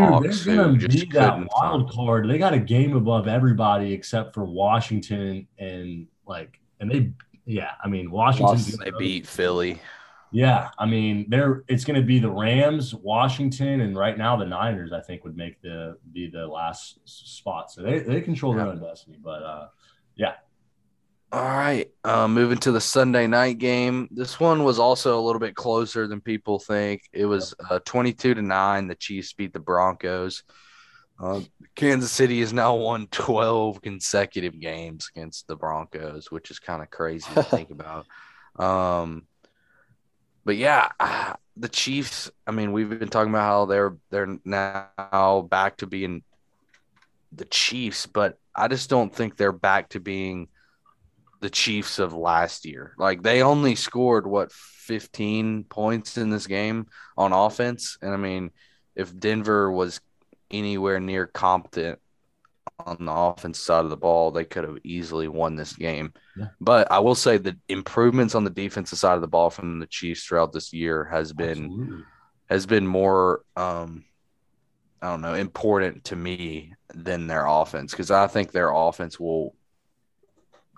gonna 0.56 0.68
who 0.68 0.76
just 0.78 0.94
beat 0.94 1.12
that 1.14 1.38
wild 1.38 1.86
find- 1.86 1.90
card. 1.90 2.28
They 2.28 2.38
got 2.38 2.54
a 2.54 2.58
game 2.58 2.96
above 2.96 3.26
everybody 3.28 3.92
except 3.92 4.34
for 4.34 4.44
Washington 4.44 5.46
and 5.58 6.06
like, 6.26 6.58
and 6.80 6.90
they, 6.90 7.12
yeah. 7.46 7.72
I 7.82 7.88
mean, 7.88 8.10
Washington. 8.10 8.78
They 8.84 8.90
beat 8.98 9.26
Philly. 9.26 9.80
Yeah, 10.36 10.70
I 10.80 10.84
mean, 10.86 11.26
they're 11.28 11.62
it's 11.68 11.84
going 11.84 12.00
to 12.00 12.04
be 12.04 12.18
the 12.18 12.28
Rams, 12.28 12.92
Washington, 12.92 13.82
and 13.82 13.96
right 13.96 14.18
now 14.18 14.34
the 14.36 14.44
Niners. 14.44 14.92
I 14.92 15.00
think 15.00 15.22
would 15.22 15.36
make 15.36 15.62
the 15.62 15.96
be 16.12 16.28
the 16.28 16.44
last 16.44 16.98
spot. 17.04 17.70
So 17.70 17.82
they 17.82 18.00
they 18.00 18.20
control 18.20 18.52
their 18.52 18.66
Yeah. 18.66 18.72
own 18.72 18.80
destiny. 18.82 19.16
But 19.22 19.44
uh, 19.44 19.68
yeah. 20.16 20.34
All 21.30 21.40
right, 21.40 21.88
uh, 22.02 22.26
moving 22.26 22.58
to 22.58 22.72
the 22.72 22.80
Sunday 22.80 23.28
night 23.28 23.58
game. 23.58 24.08
This 24.10 24.40
one 24.40 24.64
was 24.64 24.80
also 24.80 25.16
a 25.16 25.22
little 25.22 25.38
bit 25.38 25.54
closer 25.54 26.08
than 26.08 26.20
people 26.20 26.58
think. 26.58 27.02
It 27.12 27.26
was 27.26 27.54
uh, 27.70 27.78
twenty-two 27.84 28.34
to 28.34 28.42
nine. 28.42 28.88
The 28.88 28.96
Chiefs 28.96 29.32
beat 29.34 29.52
the 29.52 29.60
Broncos. 29.60 30.42
Uh, 31.22 31.42
Kansas 31.76 32.10
City 32.10 32.40
has 32.40 32.52
now 32.52 32.74
won 32.74 33.06
twelve 33.12 33.80
consecutive 33.82 34.58
games 34.58 35.10
against 35.14 35.46
the 35.46 35.54
Broncos, 35.54 36.28
which 36.32 36.50
is 36.50 36.58
kind 36.58 36.82
of 36.82 36.90
crazy 36.90 37.32
to 37.34 37.44
think 37.44 37.70
about. 37.78 38.06
Um, 38.58 39.28
but 40.44 40.56
yeah, 40.56 40.90
ah, 41.00 41.36
the 41.56 41.68
Chiefs. 41.68 42.30
I 42.46 42.50
mean, 42.50 42.72
we've 42.72 42.90
been 42.90 43.08
talking 43.08 43.30
about 43.30 43.46
how 43.46 43.64
they're 43.66 43.96
they're 44.10 44.38
now 44.44 45.46
back 45.48 45.78
to 45.78 45.86
being 45.86 46.22
the 47.32 47.44
Chiefs, 47.44 48.06
but 48.06 48.38
I 48.54 48.68
just 48.68 48.90
don't 48.90 49.14
think 49.14 49.36
they're 49.36 49.52
back 49.52 49.90
to 49.90 50.00
being 50.00 50.48
the 51.40 51.50
Chiefs 51.50 51.98
of 51.98 52.12
last 52.12 52.64
year. 52.64 52.94
Like 52.98 53.22
they 53.22 53.42
only 53.42 53.74
scored 53.74 54.26
what 54.26 54.52
15 54.52 55.64
points 55.64 56.16
in 56.16 56.30
this 56.30 56.46
game 56.46 56.86
on 57.16 57.32
offense. 57.32 57.98
And 58.00 58.12
I 58.12 58.16
mean, 58.16 58.50
if 58.94 59.16
Denver 59.18 59.70
was 59.70 60.00
anywhere 60.50 61.00
near 61.00 61.26
competent 61.26 61.98
on 62.84 63.04
the 63.04 63.12
offense 63.12 63.58
side 63.58 63.84
of 63.84 63.90
the 63.90 63.96
ball, 63.96 64.30
they 64.30 64.44
could 64.44 64.64
have 64.64 64.78
easily 64.84 65.28
won 65.28 65.56
this 65.56 65.72
game. 65.72 66.12
Yeah. 66.36 66.48
But 66.60 66.90
I 66.90 66.98
will 67.00 67.14
say 67.14 67.38
the 67.38 67.56
improvements 67.68 68.34
on 68.34 68.44
the 68.44 68.50
defensive 68.50 68.98
side 68.98 69.14
of 69.14 69.20
the 69.20 69.28
ball 69.28 69.50
from 69.50 69.78
the 69.80 69.86
Chiefs 69.86 70.24
throughout 70.24 70.52
this 70.52 70.72
year 70.72 71.04
has 71.04 71.32
been 71.32 71.64
absolutely. 71.64 72.04
has 72.48 72.66
been 72.66 72.86
more 72.86 73.42
um 73.56 74.04
I 75.02 75.08
don't 75.08 75.20
know, 75.20 75.34
important 75.34 76.04
to 76.04 76.16
me 76.16 76.72
than 76.94 77.26
their 77.26 77.46
offense 77.46 77.92
because 77.92 78.10
I 78.10 78.26
think 78.26 78.52
their 78.52 78.70
offense 78.70 79.20
will 79.20 79.54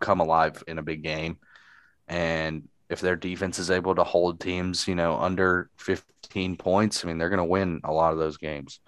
come 0.00 0.18
alive 0.18 0.64
in 0.66 0.78
a 0.78 0.82
big 0.82 1.04
game. 1.04 1.38
And 2.08 2.68
if 2.88 3.00
their 3.00 3.14
defense 3.14 3.60
is 3.60 3.70
able 3.70 3.94
to 3.94 4.02
hold 4.02 4.40
teams, 4.40 4.88
you 4.88 4.96
know, 4.96 5.16
under 5.16 5.70
15 5.76 6.56
points, 6.56 7.04
I 7.04 7.08
mean, 7.08 7.18
they're 7.18 7.28
going 7.28 7.38
to 7.38 7.44
win 7.44 7.80
a 7.84 7.92
lot 7.92 8.12
of 8.12 8.18
those 8.18 8.36
games. 8.36 8.80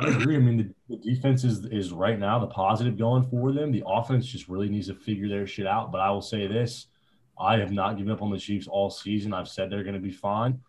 I 0.00 0.08
agree. 0.08 0.36
I 0.36 0.38
mean, 0.38 0.74
the, 0.88 0.96
the 0.96 1.14
defense 1.14 1.44
is 1.44 1.64
is 1.66 1.92
right 1.92 2.18
now 2.18 2.38
the 2.38 2.46
positive 2.46 2.96
going 2.96 3.28
for 3.28 3.52
them. 3.52 3.72
The 3.72 3.82
offense 3.86 4.26
just 4.26 4.48
really 4.48 4.68
needs 4.68 4.88
to 4.88 4.94
figure 4.94 5.28
their 5.28 5.46
shit 5.46 5.66
out. 5.66 5.90
But 5.90 6.00
I 6.00 6.10
will 6.10 6.22
say 6.22 6.46
this: 6.46 6.86
I 7.38 7.58
have 7.58 7.72
not 7.72 7.96
given 7.96 8.12
up 8.12 8.22
on 8.22 8.30
the 8.30 8.38
Chiefs 8.38 8.68
all 8.68 8.90
season. 8.90 9.34
I've 9.34 9.48
said 9.48 9.70
they're 9.70 9.82
going 9.82 9.94
to 9.94 10.00
be 10.00 10.12
fine. 10.12 10.60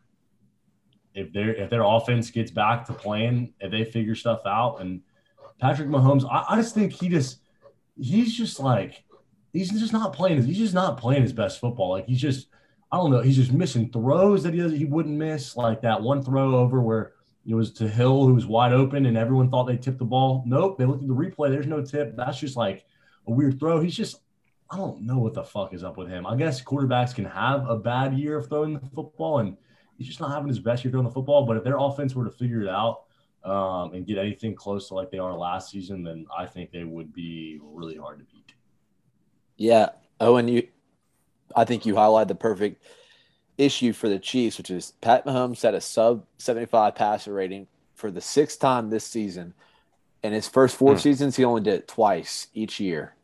If 1.13 1.31
their 1.33 1.53
if 1.53 1.69
their 1.69 1.83
offense 1.83 2.31
gets 2.31 2.51
back 2.51 2.85
to 2.85 2.93
playing, 2.93 3.53
if 3.59 3.71
they 3.71 3.83
figure 3.83 4.15
stuff 4.15 4.41
out, 4.45 4.77
and 4.81 5.01
Patrick 5.59 5.89
Mahomes, 5.89 6.25
I, 6.29 6.45
I 6.49 6.55
just 6.57 6.73
think 6.73 6.93
he 6.93 7.09
just 7.09 7.41
he's 7.99 8.35
just 8.35 8.59
like 8.59 9.03
he's 9.53 9.69
just 9.71 9.93
not 9.93 10.13
playing. 10.13 10.41
He's 10.43 10.57
just 10.57 10.73
not 10.73 10.97
playing 10.97 11.21
his 11.21 11.33
best 11.33 11.59
football. 11.59 11.91
Like 11.91 12.05
he's 12.05 12.21
just 12.21 12.47
I 12.91 12.97
don't 12.97 13.11
know. 13.11 13.21
He's 13.21 13.35
just 13.35 13.51
missing 13.51 13.91
throws 13.91 14.43
that 14.43 14.53
he 14.53 14.77
he 14.77 14.85
wouldn't 14.85 15.15
miss. 15.15 15.55
Like 15.55 15.81
that 15.81 16.01
one 16.01 16.23
throw 16.23 16.55
over 16.55 16.81
where 16.81 17.13
It 17.49 17.55
was 17.55 17.71
to 17.73 17.87
Hill, 17.87 18.27
who 18.27 18.35
was 18.35 18.45
wide 18.45 18.73
open, 18.73 19.07
and 19.07 19.17
everyone 19.17 19.49
thought 19.49 19.63
they 19.63 19.75
tipped 19.75 19.97
the 19.97 20.05
ball. 20.05 20.43
Nope, 20.45 20.77
they 20.77 20.85
looked 20.85 21.01
at 21.01 21.07
the 21.07 21.15
replay. 21.15 21.49
There's 21.49 21.65
no 21.65 21.83
tip. 21.83 22.15
That's 22.15 22.39
just 22.39 22.55
like 22.55 22.85
a 23.27 23.31
weird 23.31 23.59
throw. 23.59 23.81
He's 23.81 23.95
just, 23.95 24.21
I 24.69 24.77
don't 24.77 25.01
know 25.01 25.17
what 25.17 25.33
the 25.33 25.43
fuck 25.43 25.73
is 25.73 25.83
up 25.83 25.97
with 25.97 26.09
him. 26.09 26.27
I 26.27 26.35
guess 26.35 26.63
quarterbacks 26.63 27.15
can 27.15 27.25
have 27.25 27.67
a 27.67 27.75
bad 27.75 28.13
year 28.13 28.37
of 28.37 28.47
throwing 28.47 28.75
the 28.75 28.87
football, 28.93 29.39
and 29.39 29.57
he's 29.97 30.05
just 30.05 30.19
not 30.19 30.31
having 30.31 30.47
his 30.47 30.59
best 30.59 30.85
year 30.85 30.91
throwing 30.91 31.07
the 31.07 31.11
football. 31.11 31.47
But 31.47 31.57
if 31.57 31.63
their 31.63 31.77
offense 31.77 32.13
were 32.13 32.25
to 32.25 32.31
figure 32.31 32.61
it 32.61 32.69
out 32.69 33.05
um, 33.43 33.93
and 33.95 34.05
get 34.05 34.19
anything 34.19 34.53
close 34.53 34.87
to 34.89 34.93
like 34.93 35.09
they 35.09 35.17
are 35.17 35.35
last 35.35 35.71
season, 35.71 36.03
then 36.03 36.27
I 36.37 36.45
think 36.45 36.71
they 36.71 36.83
would 36.83 37.11
be 37.11 37.59
really 37.63 37.97
hard 37.97 38.19
to 38.19 38.25
beat. 38.25 38.53
Yeah. 39.57 39.89
Owen, 40.19 40.47
you 40.47 40.67
I 41.55 41.65
think 41.65 41.85
you 41.85 41.95
highlight 41.95 42.27
the 42.27 42.35
perfect 42.35 42.83
issue 43.59 43.93
for 43.93 44.09
the 44.09 44.17
Chiefs, 44.19 44.57
which 44.57 44.71
is 44.71 44.93
Pat 45.01 45.25
Mahomes 45.25 45.57
set 45.57 45.73
a 45.75 45.81
sub 45.81 46.25
75 46.37 46.95
passer 46.95 47.33
rating 47.33 47.67
for 47.93 48.09
the 48.09 48.21
sixth 48.21 48.59
time 48.59 48.89
this 48.89 49.03
season. 49.03 49.53
In 50.23 50.33
his 50.33 50.47
first 50.47 50.75
four 50.75 50.93
Hmm. 50.93 50.99
seasons, 50.99 51.35
he 51.35 51.43
only 51.45 51.61
did 51.61 51.73
it 51.75 51.87
twice 51.87 52.47
each 52.53 52.79
year. 52.79 53.15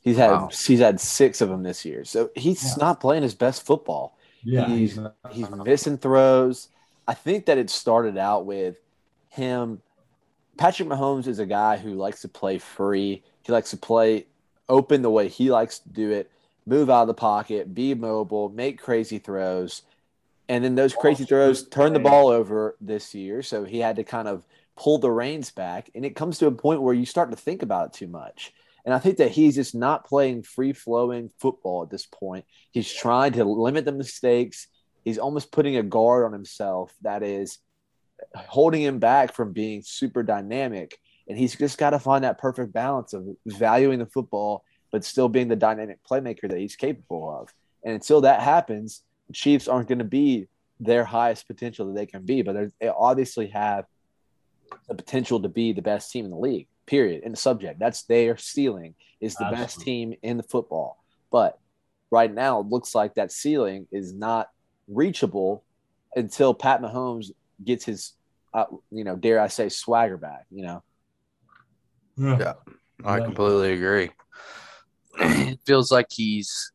He's 0.00 0.16
had 0.16 0.30
Wow. 0.30 0.50
he's 0.66 0.80
had 0.80 1.00
six 1.00 1.40
of 1.40 1.48
them 1.48 1.62
this 1.62 1.84
year. 1.84 2.04
So 2.04 2.30
he's 2.36 2.62
Yeah. 2.64 2.74
not 2.78 3.00
playing 3.00 3.22
his 3.22 3.34
best 3.34 3.62
football. 3.64 4.16
Yeah, 4.42 4.66
He's- 4.68 4.96
not- 4.96 5.16
He's 5.32 5.50
missing 5.50 5.98
throws. 5.98 6.68
I 7.08 7.14
think 7.14 7.46
that 7.46 7.58
it 7.58 7.70
started 7.70 8.16
out 8.16 8.46
with 8.46 8.76
him. 9.28 9.82
Patrick 10.56 10.88
Mahomes 10.88 11.26
is 11.26 11.38
a 11.38 11.46
guy 11.46 11.76
who 11.76 11.94
likes 11.94 12.22
to 12.22 12.28
play 12.28 12.58
free. 12.58 13.22
He 13.42 13.52
likes 13.52 13.70
to 13.70 13.76
play 13.76 14.26
open 14.68 15.02
the 15.02 15.10
way 15.10 15.28
he 15.28 15.50
likes 15.50 15.78
to 15.80 15.88
do 15.88 16.10
it, 16.10 16.30
move 16.66 16.90
out 16.90 17.02
of 17.02 17.08
the 17.08 17.14
pocket, 17.14 17.74
be 17.74 17.94
mobile, 17.94 18.48
make 18.48 18.80
crazy 18.80 19.18
throws. 19.18 19.82
And 20.48 20.64
then 20.64 20.74
those 20.74 20.94
oh, 20.94 21.00
crazy 21.00 21.24
throws 21.24 21.68
turn 21.68 21.92
the 21.92 22.00
ball 22.00 22.28
over 22.28 22.76
this 22.80 23.14
year. 23.14 23.42
So 23.42 23.64
he 23.64 23.78
had 23.78 23.96
to 23.96 24.04
kind 24.04 24.28
of 24.28 24.44
pull 24.76 24.98
the 24.98 25.10
reins 25.10 25.50
back. 25.50 25.90
And 25.94 26.04
it 26.04 26.16
comes 26.16 26.38
to 26.38 26.46
a 26.46 26.52
point 26.52 26.82
where 26.82 26.94
you 26.94 27.06
start 27.06 27.30
to 27.30 27.36
think 27.36 27.62
about 27.62 27.88
it 27.88 27.92
too 27.94 28.08
much. 28.08 28.52
And 28.84 28.94
I 28.94 29.00
think 29.00 29.16
that 29.16 29.32
he's 29.32 29.56
just 29.56 29.74
not 29.74 30.06
playing 30.06 30.44
free 30.44 30.72
flowing 30.72 31.30
football 31.40 31.82
at 31.82 31.90
this 31.90 32.06
point. 32.06 32.44
He's 32.70 32.92
trying 32.92 33.32
to 33.32 33.44
limit 33.44 33.84
the 33.84 33.92
mistakes. 33.92 34.68
He's 35.04 35.18
almost 35.18 35.50
putting 35.50 35.76
a 35.76 35.82
guard 35.82 36.24
on 36.24 36.32
himself 36.32 36.94
that 37.02 37.24
is 37.24 37.58
holding 38.34 38.82
him 38.82 39.00
back 39.00 39.34
from 39.34 39.52
being 39.52 39.82
super 39.84 40.22
dynamic. 40.22 40.98
And 41.28 41.36
he's 41.36 41.56
just 41.56 41.78
got 41.78 41.90
to 41.90 41.98
find 41.98 42.22
that 42.22 42.38
perfect 42.38 42.72
balance 42.72 43.12
of 43.12 43.26
valuing 43.44 43.98
the 43.98 44.06
football, 44.06 44.64
but 44.90 45.04
still 45.04 45.28
being 45.28 45.48
the 45.48 45.56
dynamic 45.56 45.98
playmaker 46.08 46.48
that 46.48 46.58
he's 46.58 46.76
capable 46.76 47.30
of. 47.40 47.52
And 47.84 47.94
until 47.94 48.22
that 48.22 48.40
happens, 48.40 49.02
the 49.28 49.32
Chiefs 49.34 49.68
aren't 49.68 49.88
going 49.88 49.98
to 49.98 50.04
be 50.04 50.48
their 50.80 51.04
highest 51.04 51.46
potential 51.46 51.86
that 51.86 51.94
they 51.94 52.06
can 52.06 52.24
be, 52.24 52.42
but 52.42 52.54
they're- 52.80 52.92
obviously 52.96 53.48
have 53.48 53.86
the 54.88 54.94
potential 54.94 55.40
to 55.42 55.48
be 55.48 55.72
the 55.72 55.82
best 55.82 56.10
team 56.10 56.24
in 56.24 56.30
the 56.30 56.36
league. 56.36 56.68
Period. 56.86 57.22
In 57.24 57.32
the 57.32 57.36
subject, 57.36 57.78
that's 57.78 58.02
their 58.04 58.36
ceiling 58.36 58.94
is 59.20 59.34
the 59.36 59.46
best 59.50 59.80
team 59.80 60.14
in 60.22 60.36
the 60.36 60.42
football. 60.42 61.02
But 61.32 61.58
right 62.10 62.32
now, 62.32 62.60
it 62.60 62.66
looks 62.66 62.94
like 62.94 63.14
that 63.14 63.32
ceiling 63.32 63.88
is 63.90 64.12
not 64.12 64.50
reachable 64.86 65.64
until 66.14 66.54
Pat 66.54 66.80
Mahomes 66.80 67.32
gets 67.64 67.84
his, 67.84 68.12
uh, 68.54 68.66
you 68.90 69.02
know, 69.04 69.16
dare 69.16 69.40
I 69.40 69.48
say, 69.48 69.68
swagger 69.68 70.16
back. 70.16 70.46
You 70.50 70.62
know, 70.66 70.82
Yeah. 72.16 72.54
I 73.04 73.18
Yeah. 73.18 73.24
completely 73.24 73.72
agree. 73.72 74.10
It 75.18 75.58
feels 75.66 75.90
like 75.90 76.06
he's 76.10 76.72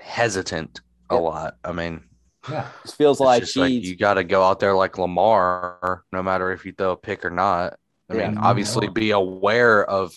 hesitant 0.00 0.80
a 1.10 1.16
lot. 1.16 1.56
I 1.64 1.72
mean, 1.72 2.04
yeah. 2.50 2.68
it 2.84 2.90
feels 2.92 3.20
like 3.20 3.44
like 3.56 3.72
you 3.72 3.96
got 3.96 4.14
to 4.14 4.24
go 4.24 4.42
out 4.42 4.60
there 4.60 4.74
like 4.74 4.98
Lamar, 4.98 6.04
no 6.12 6.22
matter 6.22 6.52
if 6.52 6.64
you 6.64 6.72
throw 6.72 6.92
a 6.92 6.96
pick 6.96 7.24
or 7.24 7.30
not. 7.30 7.74
I 8.10 8.14
Yeah. 8.16 8.28
mean, 8.28 8.38
obviously 8.38 8.88
be 8.88 9.10
aware 9.10 9.84
of 9.84 10.14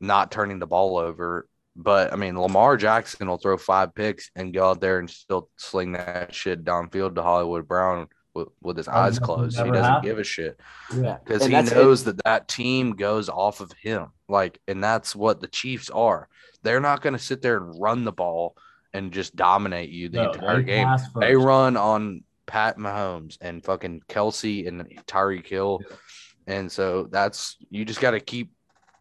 not 0.00 0.30
turning 0.30 0.58
the 0.58 0.66
ball 0.66 0.96
over. 0.98 1.46
But 1.76 2.12
I 2.12 2.16
mean, 2.16 2.38
Lamar 2.38 2.76
Jackson 2.76 3.28
will 3.28 3.38
throw 3.38 3.56
five 3.56 3.94
picks 3.94 4.30
and 4.34 4.52
go 4.52 4.70
out 4.70 4.80
there 4.80 4.98
and 4.98 5.08
still 5.08 5.48
sling 5.56 5.92
that 5.92 6.34
shit 6.34 6.64
downfield 6.64 7.14
to 7.14 7.22
Hollywood 7.22 7.66
Brown 7.68 8.08
with, 8.34 8.48
with 8.62 8.76
his 8.76 8.88
eyes 8.88 9.18
closed. 9.18 9.56
He 9.58 9.62
doesn't 9.64 9.84
happened. 9.84 10.04
give 10.04 10.18
a 10.18 10.24
shit 10.24 10.58
Yeah. 10.96 11.18
because 11.24 11.44
he 11.44 11.52
that's- 11.52 11.72
knows 11.72 12.04
that 12.04 12.22
that 12.24 12.48
team 12.48 12.92
goes 12.92 13.28
off 13.28 13.60
of 13.60 13.72
him. 13.72 14.08
Like, 14.28 14.60
and 14.68 14.82
that's 14.82 15.16
what 15.16 15.40
the 15.40 15.48
Chiefs 15.48 15.90
are. 15.90 16.28
They're 16.62 16.80
not 16.80 17.02
going 17.02 17.14
to 17.14 17.18
sit 17.18 17.42
there 17.42 17.56
and 17.56 17.80
run 17.80 18.04
the 18.04 18.12
ball 18.12 18.56
and 18.92 19.12
just 19.12 19.34
dominate 19.36 19.90
you 19.90 20.08
the 20.08 20.22
No, 20.22 20.30
entire 20.32 20.56
they 20.58 20.62
game. 20.64 20.88
They 21.18 21.34
run 21.36 21.76
on 21.76 22.22
Pat 22.46 22.76
Mahomes 22.78 23.38
and 23.40 23.64
fucking 23.64 24.02
Kelsey 24.08 24.66
and 24.66 24.82
Tyreek 25.06 25.46
Hill. 25.46 25.80
And 26.46 26.70
so 26.70 27.04
that's 27.10 27.56
you 27.70 27.84
just 27.84 28.00
got 28.00 28.12
to 28.12 28.20
keep 28.20 28.52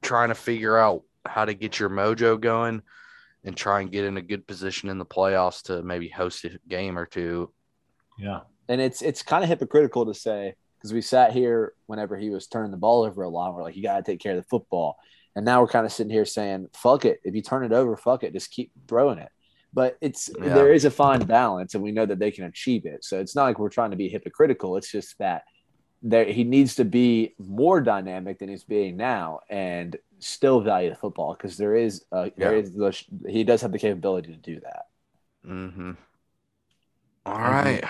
trying 0.01 0.29
to 0.29 0.35
figure 0.35 0.77
out 0.77 1.03
how 1.25 1.45
to 1.45 1.53
get 1.53 1.79
your 1.79 1.89
mojo 1.89 2.39
going 2.39 2.81
and 3.43 3.55
try 3.55 3.81
and 3.81 3.91
get 3.91 4.05
in 4.05 4.17
a 4.17 4.21
good 4.21 4.45
position 4.47 4.89
in 4.89 4.97
the 4.99 5.05
playoffs 5.05 5.63
to 5.63 5.81
maybe 5.83 6.07
host 6.09 6.45
a 6.45 6.59
game 6.67 6.97
or 6.97 7.05
two. 7.05 7.51
Yeah. 8.17 8.41
And 8.69 8.79
it's 8.79 9.01
it's 9.01 9.21
kind 9.23 9.43
of 9.43 9.49
hypocritical 9.49 10.05
to 10.05 10.13
say 10.13 10.55
because 10.77 10.93
we 10.93 11.01
sat 11.01 11.33
here 11.33 11.73
whenever 11.87 12.15
he 12.15 12.29
was 12.29 12.47
turning 12.47 12.71
the 12.71 12.77
ball 12.77 13.03
over 13.03 13.23
a 13.23 13.29
lot. 13.29 13.53
We're 13.53 13.63
like, 13.63 13.75
you 13.75 13.83
got 13.83 13.97
to 13.97 14.03
take 14.09 14.21
care 14.21 14.31
of 14.37 14.41
the 14.41 14.47
football, 14.49 14.97
and 15.35 15.43
now 15.43 15.59
we're 15.61 15.67
kind 15.67 15.85
of 15.85 15.91
sitting 15.91 16.11
here 16.13 16.23
saying, 16.25 16.69
fuck 16.73 17.03
it, 17.03 17.19
if 17.25 17.35
you 17.35 17.41
turn 17.41 17.65
it 17.65 17.73
over, 17.73 17.97
fuck 17.97 18.23
it, 18.23 18.31
just 18.31 18.51
keep 18.51 18.71
throwing 18.87 19.19
it. 19.19 19.29
But 19.73 19.97
it's 19.99 20.29
Yeah. 20.39 20.53
there 20.53 20.71
is 20.71 20.85
a 20.85 20.91
fine 20.91 21.25
balance, 21.25 21.73
and 21.75 21.83
we 21.83 21.91
know 21.91 22.05
that 22.05 22.17
they 22.19 22.31
can 22.31 22.45
achieve 22.45 22.85
it. 22.85 23.03
So 23.03 23.19
it's 23.19 23.35
not 23.35 23.43
like 23.43 23.59
we're 23.59 23.69
trying 23.69 23.91
to 23.91 23.97
be 23.97 24.07
hypocritical. 24.07 24.77
It's 24.77 24.91
just 24.91 25.17
that 25.19 25.43
there 26.01 26.23
he 26.25 26.45
needs 26.45 26.75
to 26.75 26.85
be 26.85 27.35
more 27.37 27.81
dynamic 27.81 28.39
than 28.39 28.47
he's 28.49 28.63
being 28.63 28.95
now, 28.95 29.41
and 29.49 29.97
still 30.19 30.61
value 30.61 30.89
the 30.89 30.95
football 30.95 31.33
because 31.33 31.57
there 31.57 31.75
is 31.75 32.05
uh, 32.11 32.29
Yeah. 32.37 32.51
is 32.51 32.71
the, 32.73 32.97
he 33.27 33.43
does 33.43 33.61
have 33.61 33.71
the 33.73 33.79
capability 33.79 34.31
to 34.31 34.37
do 34.37 34.59
that. 34.61 34.85
Mm-hmm. 35.45 35.91
All 37.25 37.37
Mhm. 37.37 37.49
right. 37.63 37.83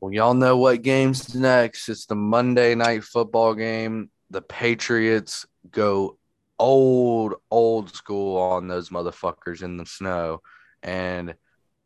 Well, 0.00 0.12
y'all 0.12 0.34
know 0.34 0.58
what 0.58 0.82
game's 0.82 1.34
next. 1.34 1.88
It's 1.88 2.04
the 2.04 2.14
Monday 2.14 2.74
night 2.74 3.02
football 3.02 3.54
game. 3.54 4.10
The 4.28 4.42
Patriots 4.42 5.46
go 5.70 6.18
old, 6.58 7.34
old 7.50 7.94
school 7.94 8.36
on 8.36 8.68
those 8.68 8.90
motherfuckers 8.90 9.62
in 9.62 9.78
the 9.78 9.86
snow. 9.86 10.42
And 10.82 11.34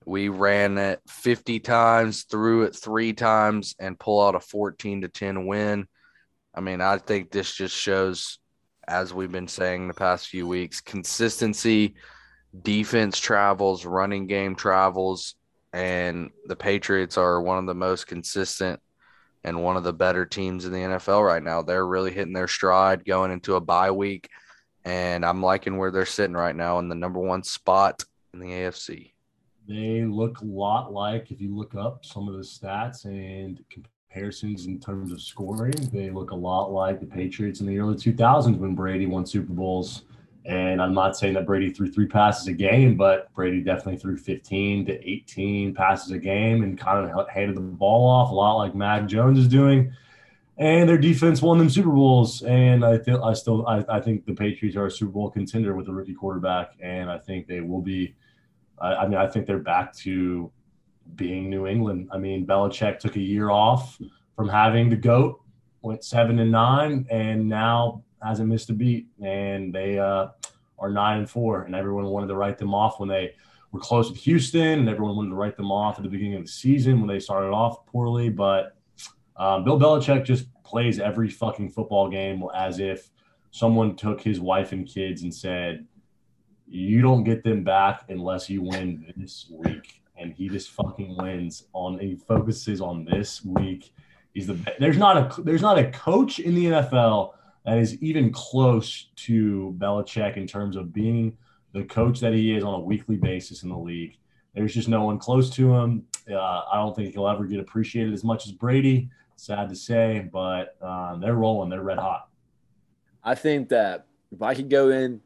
we 0.04 0.28
ran 0.28 0.76
it 0.76 1.00
50 1.08 1.60
times, 1.60 2.24
threw 2.24 2.62
it 2.64 2.74
three 2.74 3.12
times, 3.12 3.76
and 3.78 3.98
pull 3.98 4.20
out 4.20 4.34
a 4.34 4.40
14 4.40 5.02
to 5.02 5.08
10 5.08 5.46
win. 5.46 5.86
I 6.52 6.60
mean, 6.60 6.80
I 6.80 6.98
think 6.98 7.30
this 7.30 7.54
just 7.54 7.76
shows, 7.76 8.40
as 8.88 9.14
we've 9.14 9.30
been 9.30 9.46
saying 9.46 9.86
the 9.86 9.94
past 9.94 10.26
few 10.26 10.48
weeks, 10.48 10.80
consistency, 10.80 11.94
defense 12.60 13.20
travels, 13.20 13.86
running 13.86 14.26
game 14.26 14.56
travels, 14.56 15.36
and 15.72 16.30
the 16.46 16.56
Patriots 16.56 17.16
are 17.16 17.40
one 17.40 17.58
of 17.58 17.66
the 17.66 17.74
most 17.74 18.06
consistent 18.06 18.80
and 19.44 19.62
one 19.62 19.76
of 19.76 19.84
the 19.84 19.92
better 19.92 20.26
teams 20.26 20.64
in 20.64 20.72
the 20.72 20.78
NFL 20.78 21.26
right 21.26 21.42
now. 21.42 21.62
They're 21.62 21.86
really 21.86 22.12
hitting 22.12 22.34
their 22.34 22.48
stride 22.48 23.04
going 23.04 23.30
into 23.30 23.54
a 23.54 23.60
bye 23.60 23.90
week, 23.90 24.28
and 24.84 25.24
I'm 25.24 25.42
liking 25.42 25.78
where 25.78 25.90
they're 25.90 26.06
sitting 26.06 26.36
right 26.36 26.56
now 26.56 26.78
in 26.78 26.88
the 26.88 26.94
number 26.94 27.20
one 27.20 27.42
spot 27.42 28.04
in 28.34 28.40
the 28.40 28.48
AFC. 28.48 29.12
They 29.68 30.04
look 30.04 30.40
a 30.40 30.44
lot 30.44 30.92
like, 30.92 31.30
if 31.30 31.40
you 31.40 31.56
look 31.56 31.74
up 31.74 32.04
some 32.04 32.28
of 32.28 32.34
the 32.34 32.40
stats 32.40 33.04
and 33.04 33.62
comparisons 33.70 34.66
in 34.66 34.80
terms 34.80 35.12
of 35.12 35.22
scoring, 35.22 35.74
they 35.92 36.10
look 36.10 36.32
a 36.32 36.36
lot 36.36 36.72
like 36.72 36.98
the 36.98 37.06
Patriots 37.06 37.60
in 37.60 37.66
the 37.66 37.78
early 37.78 37.94
2000s 37.94 38.58
when 38.58 38.74
Brady 38.74 39.06
won 39.06 39.24
Super 39.24 39.52
Bowls. 39.52 40.02
And 40.46 40.80
I'm 40.80 40.94
not 40.94 41.16
saying 41.16 41.34
that 41.34 41.46
Brady 41.46 41.70
threw 41.70 41.90
three 41.90 42.06
passes 42.06 42.46
a 42.46 42.52
game, 42.52 42.96
but 42.96 43.32
Brady 43.34 43.60
definitely 43.60 43.98
threw 43.98 44.16
15 44.16 44.86
to 44.86 45.08
18 45.08 45.74
passes 45.74 46.10
a 46.12 46.18
game 46.18 46.62
and 46.62 46.78
kind 46.78 47.10
of 47.10 47.28
handed 47.28 47.56
the 47.56 47.60
ball 47.60 48.08
off 48.08 48.30
a 48.30 48.34
lot 48.34 48.56
like 48.56 48.74
Mac 48.74 49.06
Jones 49.06 49.38
is 49.38 49.48
doing. 49.48 49.92
And 50.56 50.88
their 50.88 50.98
defense 50.98 51.42
won 51.42 51.58
them 51.58 51.70
Super 51.70 51.90
Bowls. 51.90 52.42
And 52.42 52.84
I 52.84 52.98
feel 52.98 53.22
I 53.22 53.34
still 53.34 53.66
I, 53.66 53.84
I 53.88 54.00
think 54.00 54.24
the 54.24 54.34
Patriots 54.34 54.76
are 54.76 54.86
a 54.86 54.90
Super 54.90 55.12
Bowl 55.12 55.30
contender 55.30 55.74
with 55.74 55.88
a 55.88 55.92
rookie 55.92 56.14
quarterback, 56.14 56.72
and 56.80 57.10
I 57.10 57.18
think 57.18 57.46
they 57.46 57.60
will 57.60 57.82
be 57.82 58.14
I, 58.80 58.94
I 58.94 59.08
mean, 59.08 59.18
I 59.18 59.26
think 59.26 59.46
they're 59.46 59.58
back 59.58 59.94
to 59.98 60.50
being 61.14 61.50
New 61.50 61.66
England. 61.66 62.08
I 62.12 62.18
mean, 62.18 62.46
Belichick 62.46 62.98
took 62.98 63.16
a 63.16 63.20
year 63.20 63.50
off 63.50 63.98
from 64.36 64.48
having 64.48 64.88
the 64.88 64.96
GOAT, 64.96 65.40
went 65.82 66.04
seven 66.04 66.38
and 66.38 66.50
nine, 66.50 67.06
and 67.10 67.48
now 67.48 68.02
hasn't 68.22 68.48
missed 68.48 68.70
a 68.70 68.72
beat. 68.72 69.08
And 69.22 69.74
they 69.74 69.98
uh, 69.98 70.28
are 70.78 70.90
nine 70.90 71.18
and 71.18 71.30
four, 71.30 71.62
and 71.62 71.74
everyone 71.74 72.04
wanted 72.06 72.28
to 72.28 72.36
write 72.36 72.58
them 72.58 72.74
off 72.74 73.00
when 73.00 73.08
they 73.08 73.34
were 73.72 73.80
close 73.80 74.10
with 74.10 74.18
Houston, 74.20 74.80
and 74.80 74.88
everyone 74.88 75.16
wanted 75.16 75.30
to 75.30 75.36
write 75.36 75.56
them 75.56 75.70
off 75.70 75.96
at 75.96 76.02
the 76.02 76.08
beginning 76.08 76.36
of 76.36 76.42
the 76.42 76.50
season 76.50 77.00
when 77.00 77.08
they 77.08 77.20
started 77.20 77.50
off 77.50 77.86
poorly. 77.86 78.28
But 78.28 78.76
um, 79.36 79.64
Bill 79.64 79.78
Belichick 79.78 80.24
just 80.24 80.46
plays 80.64 80.98
every 80.98 81.28
fucking 81.28 81.70
football 81.70 82.08
game 82.08 82.42
as 82.54 82.78
if 82.78 83.10
someone 83.50 83.96
took 83.96 84.20
his 84.20 84.40
wife 84.40 84.72
and 84.72 84.86
kids 84.86 85.22
and 85.22 85.34
said, 85.34 85.86
you 86.70 87.02
don't 87.02 87.24
get 87.24 87.42
them 87.42 87.64
back 87.64 88.04
unless 88.08 88.48
you 88.48 88.62
win 88.62 89.12
this 89.16 89.50
week. 89.50 90.02
And 90.16 90.32
he 90.32 90.48
just 90.48 90.70
fucking 90.70 91.16
wins 91.16 91.64
on 91.72 91.98
he 91.98 92.14
focuses 92.14 92.80
on 92.80 93.04
this 93.04 93.44
week. 93.44 93.92
He's 94.34 94.46
the 94.46 94.58
there's 94.78 94.98
not 94.98 95.16
a 95.16 95.42
there's 95.42 95.62
not 95.62 95.78
a 95.78 95.90
coach 95.90 96.38
in 96.38 96.54
the 96.54 96.66
NFL 96.66 97.32
that 97.64 97.78
is 97.78 98.00
even 98.02 98.32
close 98.32 99.08
to 99.16 99.74
Belichick 99.78 100.36
in 100.36 100.46
terms 100.46 100.76
of 100.76 100.92
being 100.92 101.36
the 101.72 101.84
coach 101.84 102.20
that 102.20 102.32
he 102.32 102.54
is 102.54 102.64
on 102.64 102.74
a 102.74 102.80
weekly 102.80 103.16
basis 103.16 103.62
in 103.62 103.68
the 103.68 103.76
league. 103.76 104.16
There's 104.54 104.74
just 104.74 104.88
no 104.88 105.04
one 105.04 105.18
close 105.18 105.50
to 105.50 105.74
him. 105.74 106.04
Uh, 106.28 106.36
I 106.36 106.76
don't 106.76 106.94
think 106.96 107.14
he'll 107.14 107.28
ever 107.28 107.44
get 107.44 107.60
appreciated 107.60 108.12
as 108.12 108.24
much 108.24 108.46
as 108.46 108.52
Brady. 108.52 109.10
Sad 109.36 109.68
to 109.68 109.76
say, 109.76 110.28
but 110.32 110.76
um, 110.82 111.20
they're 111.20 111.34
rolling. 111.34 111.70
They're 111.70 111.82
red 111.82 111.98
hot. 111.98 112.28
I 113.22 113.34
think 113.34 113.68
that 113.70 114.06
if 114.32 114.42
I 114.42 114.54
could 114.54 114.68
go 114.68 114.90
in 114.90 115.20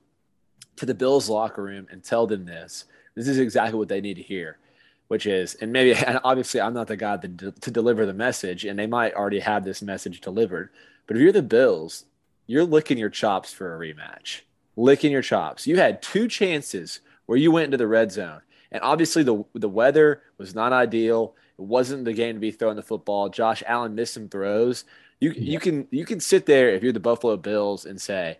to 0.77 0.86
the 0.86 0.94
Bills 0.94 1.28
locker 1.28 1.62
room 1.62 1.86
and 1.90 2.02
tell 2.02 2.27
them 2.27 2.44
this, 2.44 2.85
this 3.15 3.28
is 3.28 3.39
exactly 3.39 3.78
what 3.78 3.89
they 3.89 4.01
need 4.01 4.15
to 4.15 4.23
hear, 4.23 4.59
which 5.09 5.27
is, 5.27 5.55
and 5.56 5.73
maybe, 5.73 5.94
and 6.06 6.20
obviously, 6.24 6.61
I'm 6.61 6.74
not 6.74 6.89
the 6.89 6.97
guy 6.97 7.16
to, 7.16 7.52
to 7.52 7.70
deliver 7.70 8.06
the 8.06 8.15
message, 8.15 8.65
and 8.65 8.78
they 8.78 8.86
might 8.86 9.15
already 9.15 9.40
have 9.40 9.65
this 9.65 9.82
message 9.82 10.20
delivered. 10.20 10.70
But 11.06 11.16
if 11.16 11.23
you're 11.23 11.32
the 11.32 11.43
Bills, 11.43 12.05
you're 12.46 12.64
licking 12.64 12.98
your 12.98 13.10
chops 13.10 13.52
for 13.52 13.74
a 13.74 13.78
rematch, 13.78 14.40
licking 14.76 15.12
your 15.12 15.22
chops. 15.22 15.66
You 15.66 15.76
had 15.76 16.02
two 16.02 16.28
chances 16.28 17.00
where 17.26 17.38
you 17.38 17.50
went 17.50 17.66
into 17.66 17.76
the 17.76 17.86
red 17.86 18.12
zone, 18.12 18.42
and 18.70 18.82
obviously 18.82 19.22
the 19.22 19.44
the 19.54 19.68
weather 19.68 20.22
was 20.38 20.54
not 20.54 20.72
ideal. 20.72 21.34
It 21.58 21.62
wasn't 21.62 22.04
the 22.04 22.12
game 22.12 22.34
to 22.34 22.40
be 22.40 22.50
throwing 22.50 22.76
the 22.76 22.82
football. 22.82 23.28
Josh 23.28 23.62
Allen 23.66 23.94
missed 23.94 24.14
some 24.14 24.28
throws. 24.28 24.84
You 25.20 25.32
you 25.32 25.58
can 25.58 25.86
you 25.90 26.04
can 26.04 26.20
sit 26.20 26.46
there 26.46 26.70
if 26.70 26.82
you're 26.82 26.92
the 26.92 27.00
Buffalo 27.00 27.36
Bills 27.36 27.86
and 27.86 28.00
say, 28.00 28.38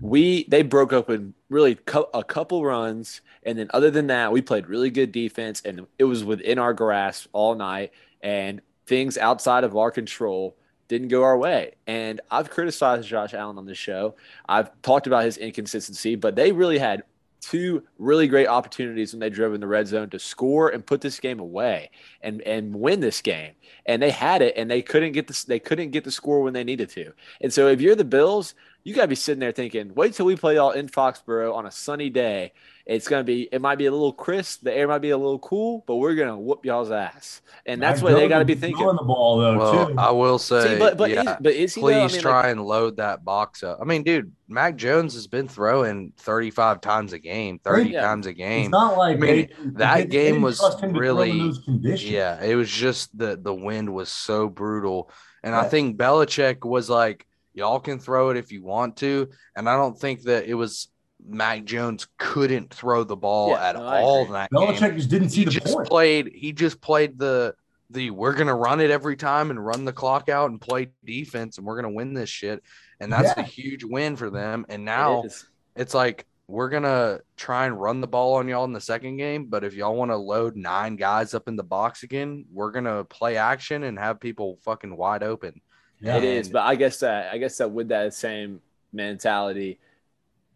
we 0.00 0.44
they 0.48 0.62
broke 0.62 0.92
open 0.92 1.34
really 1.48 1.78
a 2.14 2.24
couple 2.24 2.64
runs, 2.64 3.20
and 3.42 3.58
then 3.58 3.70
other 3.72 3.90
than 3.90 4.08
that, 4.08 4.32
we 4.32 4.42
played 4.42 4.66
really 4.66 4.90
good 4.90 5.12
defense, 5.12 5.62
and 5.64 5.86
it 5.98 6.04
was 6.04 6.24
within 6.24 6.58
our 6.58 6.74
grasp 6.74 7.28
all 7.32 7.54
night, 7.54 7.92
and 8.20 8.60
things 8.86 9.16
outside 9.16 9.64
of 9.64 9.76
our 9.76 9.90
control 9.90 10.56
didn't 10.90 11.06
go 11.06 11.22
our 11.22 11.38
way. 11.38 11.70
And 11.86 12.20
I've 12.32 12.50
criticized 12.50 13.06
Josh 13.06 13.32
Allen 13.32 13.56
on 13.56 13.64
this 13.64 13.78
show. 13.78 14.16
I've 14.48 14.70
talked 14.82 15.06
about 15.06 15.24
his 15.24 15.36
inconsistency, 15.36 16.16
but 16.16 16.34
they 16.34 16.50
really 16.50 16.78
had 16.78 17.04
two 17.40 17.84
really 17.98 18.26
great 18.26 18.48
opportunities 18.48 19.12
when 19.12 19.20
they 19.20 19.30
drove 19.30 19.54
in 19.54 19.60
the 19.60 19.68
red 19.68 19.86
zone 19.86 20.10
to 20.10 20.18
score 20.18 20.68
and 20.68 20.84
put 20.84 21.00
this 21.00 21.20
game 21.20 21.38
away 21.38 21.90
and 22.22 22.42
and 22.42 22.74
win 22.74 22.98
this 22.98 23.22
game. 23.22 23.52
And 23.86 24.02
they 24.02 24.10
had 24.10 24.42
it 24.42 24.54
and 24.56 24.68
they 24.68 24.82
couldn't 24.82 25.12
get 25.12 25.28
this 25.28 25.44
they 25.44 25.60
couldn't 25.60 25.92
get 25.92 26.02
the 26.02 26.10
score 26.10 26.42
when 26.42 26.54
they 26.54 26.64
needed 26.64 26.90
to. 26.90 27.12
And 27.40 27.52
so 27.52 27.68
if 27.68 27.80
you're 27.80 27.94
the 27.94 28.04
Bills, 28.04 28.54
you 28.82 28.94
got 28.94 29.02
to 29.02 29.08
be 29.08 29.14
sitting 29.14 29.40
there 29.40 29.52
thinking, 29.52 29.94
wait 29.94 30.14
till 30.14 30.26
we 30.26 30.36
play 30.36 30.54
y'all 30.54 30.70
in 30.70 30.88
Foxborough 30.88 31.54
on 31.54 31.66
a 31.66 31.70
sunny 31.70 32.08
day. 32.10 32.52
It's 32.86 33.06
going 33.06 33.20
to 33.20 33.24
be, 33.24 33.42
it 33.52 33.60
might 33.60 33.76
be 33.76 33.86
a 33.86 33.90
little 33.92 34.12
crisp. 34.12 34.62
The 34.62 34.74
air 34.74 34.88
might 34.88 34.98
be 34.98 35.10
a 35.10 35.16
little 35.18 35.38
cool, 35.38 35.84
but 35.86 35.96
we're 35.96 36.14
going 36.16 36.28
to 36.30 36.36
whoop 36.36 36.64
y'all's 36.64 36.90
ass. 36.90 37.40
And 37.66 37.80
that's 37.80 38.02
what 38.02 38.14
they 38.14 38.26
got 38.26 38.40
to 38.40 38.44
be 38.44 38.54
thinking. 38.56 38.84
On 38.84 38.96
the 38.96 39.02
ball 39.04 39.38
though, 39.38 39.58
Well, 39.58 39.86
too. 39.88 39.94
I 39.98 40.10
will 40.10 40.38
say, 40.38 40.74
See, 40.74 40.78
but, 40.78 40.96
but, 40.96 41.10
yeah, 41.10 41.20
is, 41.34 41.36
but 41.40 41.52
is 41.52 41.74
he, 41.74 41.80
though? 41.82 41.86
I 41.88 41.92
please 42.08 42.12
mean, 42.14 42.22
try 42.22 42.42
like, 42.44 42.52
and 42.52 42.64
load 42.66 42.96
that 42.96 43.24
box 43.24 43.62
up. 43.62 43.78
I 43.80 43.84
mean, 43.84 44.02
dude, 44.02 44.32
Mac 44.48 44.76
Jones 44.76 45.14
has 45.14 45.26
been 45.28 45.46
throwing 45.46 46.12
35 46.16 46.80
times 46.80 47.12
a 47.12 47.18
game, 47.18 47.60
30 47.62 47.90
Yeah. 47.90 48.00
times 48.00 48.26
a 48.26 48.30
it's 48.30 48.38
game. 48.38 48.70
not 48.72 48.96
like 48.96 49.18
I 49.18 49.20
mean, 49.20 49.30
they- 49.36 49.48
that 49.74 49.94
they- 49.96 50.02
they 50.02 50.08
game 50.08 50.24
didn't 50.26 50.42
was 50.42 50.58
trust 50.58 50.80
him 50.80 50.92
to 50.94 50.98
throw 50.98 51.20
in 51.20 51.52
really- 51.52 51.96
Yeah, 51.96 52.42
it 52.42 52.56
was 52.56 52.70
just 52.70 53.16
the 53.16 53.38
the 53.40 53.54
wind 53.54 53.92
was 53.92 54.08
so 54.08 54.48
brutal, 54.48 55.10
and 55.44 55.54
I 55.54 55.62
Yeah. 55.62 55.68
think 55.68 55.96
Belichick 55.98 56.64
was 56.64 56.90
like, 56.90 57.26
"Y'all 57.54 57.80
can 57.80 57.98
throw 57.98 58.30
it 58.30 58.36
if 58.36 58.52
you 58.52 58.62
want 58.62 58.96
to," 58.98 59.28
and 59.56 59.68
I 59.68 59.76
don't 59.76 59.98
think 59.98 60.22
that 60.22 60.46
it 60.46 60.54
was 60.54 60.88
Mac 61.26 61.64
Jones 61.64 62.08
couldn't 62.18 62.72
throw 62.72 63.04
the 63.04 63.16
ball 63.16 63.50
Yeah, 63.50 63.68
at 63.70 63.76
no, 63.76 63.82
all 63.84 64.22
agree. 64.22 64.32
that 64.32 64.50
game. 64.50 64.60
Belichick 64.68 64.96
just 64.96 65.10
didn't 65.10 65.28
see 65.30 65.40
He 65.40 65.44
the 65.44 65.50
just 65.50 65.74
point. 65.74 65.88
played. 65.88 66.32
He 66.34 66.52
just 66.52 66.80
played 66.80 67.18
the 67.18 67.54
the 67.92 68.10
we're 68.10 68.34
gonna 68.34 68.54
run 68.54 68.80
it 68.80 68.90
every 68.90 69.16
time 69.16 69.50
and 69.50 69.64
run 69.64 69.84
the 69.84 69.92
clock 69.92 70.28
out 70.28 70.48
and 70.50 70.60
play 70.60 70.88
defense 71.04 71.58
and 71.58 71.66
we're 71.66 71.74
gonna 71.76 71.90
win 71.90 72.14
this 72.14 72.30
shit, 72.30 72.62
and 73.00 73.12
that's 73.12 73.28
Yeah. 73.30 73.34
the 73.34 73.42
huge 73.42 73.82
win 73.84 74.14
for 74.16 74.30
them. 74.30 74.64
And 74.68 74.84
now 74.84 75.24
is. 75.24 75.44
it's 75.76 75.92
like 75.92 76.24
we're 76.46 76.68
gonna 76.70 77.18
try 77.36 77.66
and 77.66 77.80
run 77.80 78.00
the 78.00 78.06
ball 78.08 78.34
on 78.34 78.48
y'all 78.48 78.64
in 78.64 78.72
the 78.72 78.80
second 78.80 79.16
game, 79.18 79.46
but 79.46 79.62
if 79.64 79.74
y'all 79.74 79.94
want 79.94 80.10
to 80.10 80.16
load 80.16 80.56
nine 80.56 80.96
guys 80.96 81.34
up 81.34 81.46
in 81.48 81.54
the 81.56 81.62
box 81.64 82.02
again, 82.02 82.44
we're 82.52 82.70
gonna 82.72 83.04
play 83.04 83.36
action 83.36 83.82
and 83.84 83.98
have 83.98 84.18
people 84.20 84.58
fucking 84.64 84.96
wide 84.96 85.22
open. 85.22 85.60
Yeah. 86.00 86.16
It 86.16 86.24
is, 86.24 86.48
but 86.48 86.62
I 86.62 86.74
guess 86.76 87.00
that 87.00 87.32
I 87.32 87.38
guess 87.38 87.58
that 87.58 87.70
with 87.70 87.88
that 87.88 88.14
same 88.14 88.60
mentality, 88.92 89.78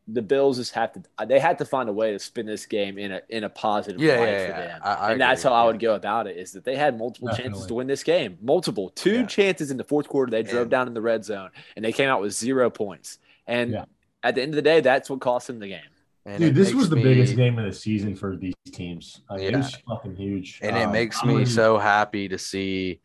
the 0.08 0.22
Bills 0.22 0.56
just 0.58 0.72
have 0.72 0.92
to 0.92 1.02
they 1.26 1.38
had 1.38 1.58
to 1.58 1.64
find 1.64 1.88
a 1.88 1.92
way 1.92 2.12
to 2.12 2.18
spin 2.18 2.46
this 2.46 2.66
game 2.66 2.98
in 2.98 3.12
a 3.12 3.22
in 3.28 3.44
a 3.44 3.48
positive 3.48 4.00
Yeah, 4.00 4.18
light 4.20 4.28
yeah, 4.28 4.44
for 4.46 4.50
yeah. 4.52 4.66
them. 4.66 4.80
I- 4.84 4.94
I 4.94 5.12
and 5.12 5.20
that's 5.20 5.42
agree, 5.42 5.54
how 5.54 5.62
I 5.62 5.66
would 5.66 5.80
go 5.80 5.94
about 5.94 6.26
it 6.26 6.36
is 6.36 6.52
that 6.52 6.64
they 6.64 6.76
had 6.76 6.98
multiple 6.98 7.28
chances 7.34 7.66
to 7.66 7.74
win 7.74 7.86
this 7.86 8.02
game. 8.02 8.38
Multiple. 8.42 8.90
Two 8.90 9.20
Yeah. 9.20 9.26
chances 9.26 9.70
in 9.70 9.76
the 9.76 9.84
fourth 9.84 10.08
quarter. 10.08 10.30
They 10.30 10.42
drove 10.42 10.62
And- 10.62 10.70
down 10.70 10.88
in 10.88 10.94
the 10.94 11.00
red 11.00 11.24
zone 11.24 11.50
and 11.76 11.84
they 11.84 11.92
came 11.92 12.08
out 12.08 12.20
with 12.20 12.32
zero 12.32 12.70
points. 12.70 13.18
And 13.46 13.72
Yeah. 13.72 13.84
at 14.22 14.34
the 14.34 14.42
end 14.42 14.50
of 14.52 14.56
the 14.56 14.62
day, 14.62 14.80
that's 14.80 15.08
what 15.10 15.20
cost 15.20 15.46
them 15.46 15.58
the 15.58 15.68
game. 15.68 15.80
And 16.26 16.38
Dude, 16.38 16.54
this 16.54 16.72
was 16.72 16.88
the 16.88 16.96
me- 16.96 17.02
biggest 17.02 17.36
game 17.36 17.58
of 17.58 17.66
the 17.66 17.72
season 17.72 18.14
for 18.16 18.34
these 18.34 18.54
teams. 18.72 19.20
I 19.28 19.36
mean, 19.36 19.44
It 19.44 19.50
Yeah. 19.52 19.56
was 19.58 19.74
fucking 19.86 20.16
huge. 20.16 20.58
and 20.62 20.74
it 20.76 20.84
Um, 20.84 20.92
makes 20.92 21.20
I'm 21.22 21.28
me 21.28 21.34
really- 21.34 21.46
so 21.46 21.76
happy 21.76 22.28
to 22.28 22.38
see 22.38 23.00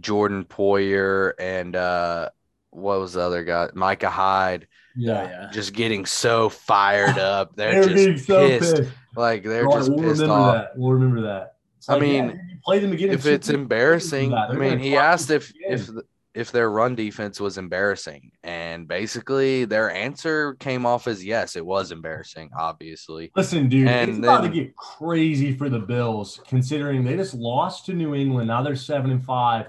Jordan 0.00 0.44
Poyer 0.44 1.32
and 1.38 1.74
uh 1.76 2.28
what 2.70 3.00
was 3.00 3.14
the 3.14 3.20
other 3.22 3.44
guy? 3.44 3.68
Micah 3.74 4.10
Hyde 4.10 4.66
Yeah. 4.96 5.12
Oh, 5.12 5.22
yeah. 5.24 5.50
just 5.52 5.72
getting 5.72 6.04
so 6.06 6.48
fired 6.48 7.18
up. 7.18 7.56
They're, 7.56 7.84
They're 7.84 7.88
getting 7.94 8.12
just 8.14 8.26
so 8.26 8.46
pissed. 8.48 8.76
pissed. 8.76 8.90
Like 9.16 9.42
they're 9.44 9.64
Right, 9.64 9.74
just 9.78 9.90
we'll 9.90 10.00
pissed 10.10 10.20
remember 10.22 10.34
off. 10.42 10.54
that. 10.54 10.70
We'll 10.78 10.92
remember 10.92 11.22
that. 11.22 11.54
It's 11.78 11.88
I 11.88 11.94
like, 11.94 12.02
yeah, 12.02 12.08
mean, 12.08 12.30
dude, 12.32 12.62
play 12.62 12.78
them 12.80 12.92
again. 12.92 13.10
If 13.10 13.24
it's 13.26 13.48
embarrassing. 13.48 14.34
I 14.34 14.52
mean, 14.52 14.78
he 14.78 14.96
asked 14.96 15.30
if 15.30 15.50
again. 15.50 15.72
if 15.72 15.88
if 16.34 16.52
their 16.52 16.70
run 16.70 16.94
defense 16.94 17.40
was 17.40 17.56
embarrassing, 17.58 18.30
and 18.44 18.86
basically 18.86 19.64
their 19.64 19.90
answer 19.90 20.54
came 20.54 20.86
off 20.86 21.08
as 21.08 21.24
yes, 21.24 21.56
it 21.56 21.64
was 21.66 21.90
embarrassing, 21.90 22.50
obviously. 22.56 23.32
Listen, 23.34 23.68
dude, 23.68 23.88
And 23.88 24.10
it's 24.10 24.18
about 24.18 24.42
to 24.42 24.48
get 24.48 24.76
crazy 24.76 25.52
for 25.56 25.68
the 25.68 25.80
Bills, 25.80 26.40
considering 26.46 27.02
they 27.02 27.16
just 27.16 27.34
lost 27.34 27.86
to 27.86 27.92
New 27.94 28.14
England. 28.14 28.46
Now 28.48 28.62
they're 28.62 28.76
seven 28.76 29.10
and 29.10 29.24
five. 29.24 29.66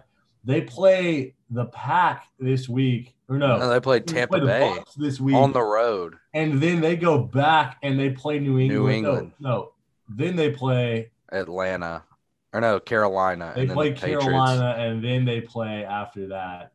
They 0.49 0.61
play 0.61 1.35
the 1.51 1.65
Pack 1.65 2.27
this 2.39 2.67
week, 2.67 3.15
or 3.27 3.37
no? 3.37 3.57
No, 3.59 3.69
they 3.69 3.79
played 3.79 4.07
they 4.07 4.13
Tampa 4.13 4.39
play 4.39 4.47
Bay 4.47 4.75
Bucs 4.79 4.95
this 4.95 5.19
week, 5.19 5.35
on 5.35 5.53
the 5.53 5.61
road. 5.61 6.15
and 6.33 6.59
then 6.59 6.81
they 6.81 6.95
go 6.95 7.19
back 7.19 7.77
and 7.83 7.99
they 7.99 8.09
play 8.09 8.39
New 8.39 8.57
England. 8.59 8.83
No, 8.83 8.89
England. 8.89 9.31
No, 9.39 9.71
then 10.09 10.35
they 10.35 10.49
play 10.51 11.11
Atlanta, 11.31 12.03
or 12.51 12.61
no, 12.61 12.79
Carolina, 12.79 13.51
they 13.55 13.61
and 13.61 13.69
then 13.69 13.75
play 13.75 13.89
the 13.91 13.95
Patriots. 14.01 14.23
Carolina, 14.25 14.75
and 14.79 15.03
then 15.03 15.23
they 15.25 15.39
play 15.41 15.83
after 15.85 16.27
that 16.29 16.71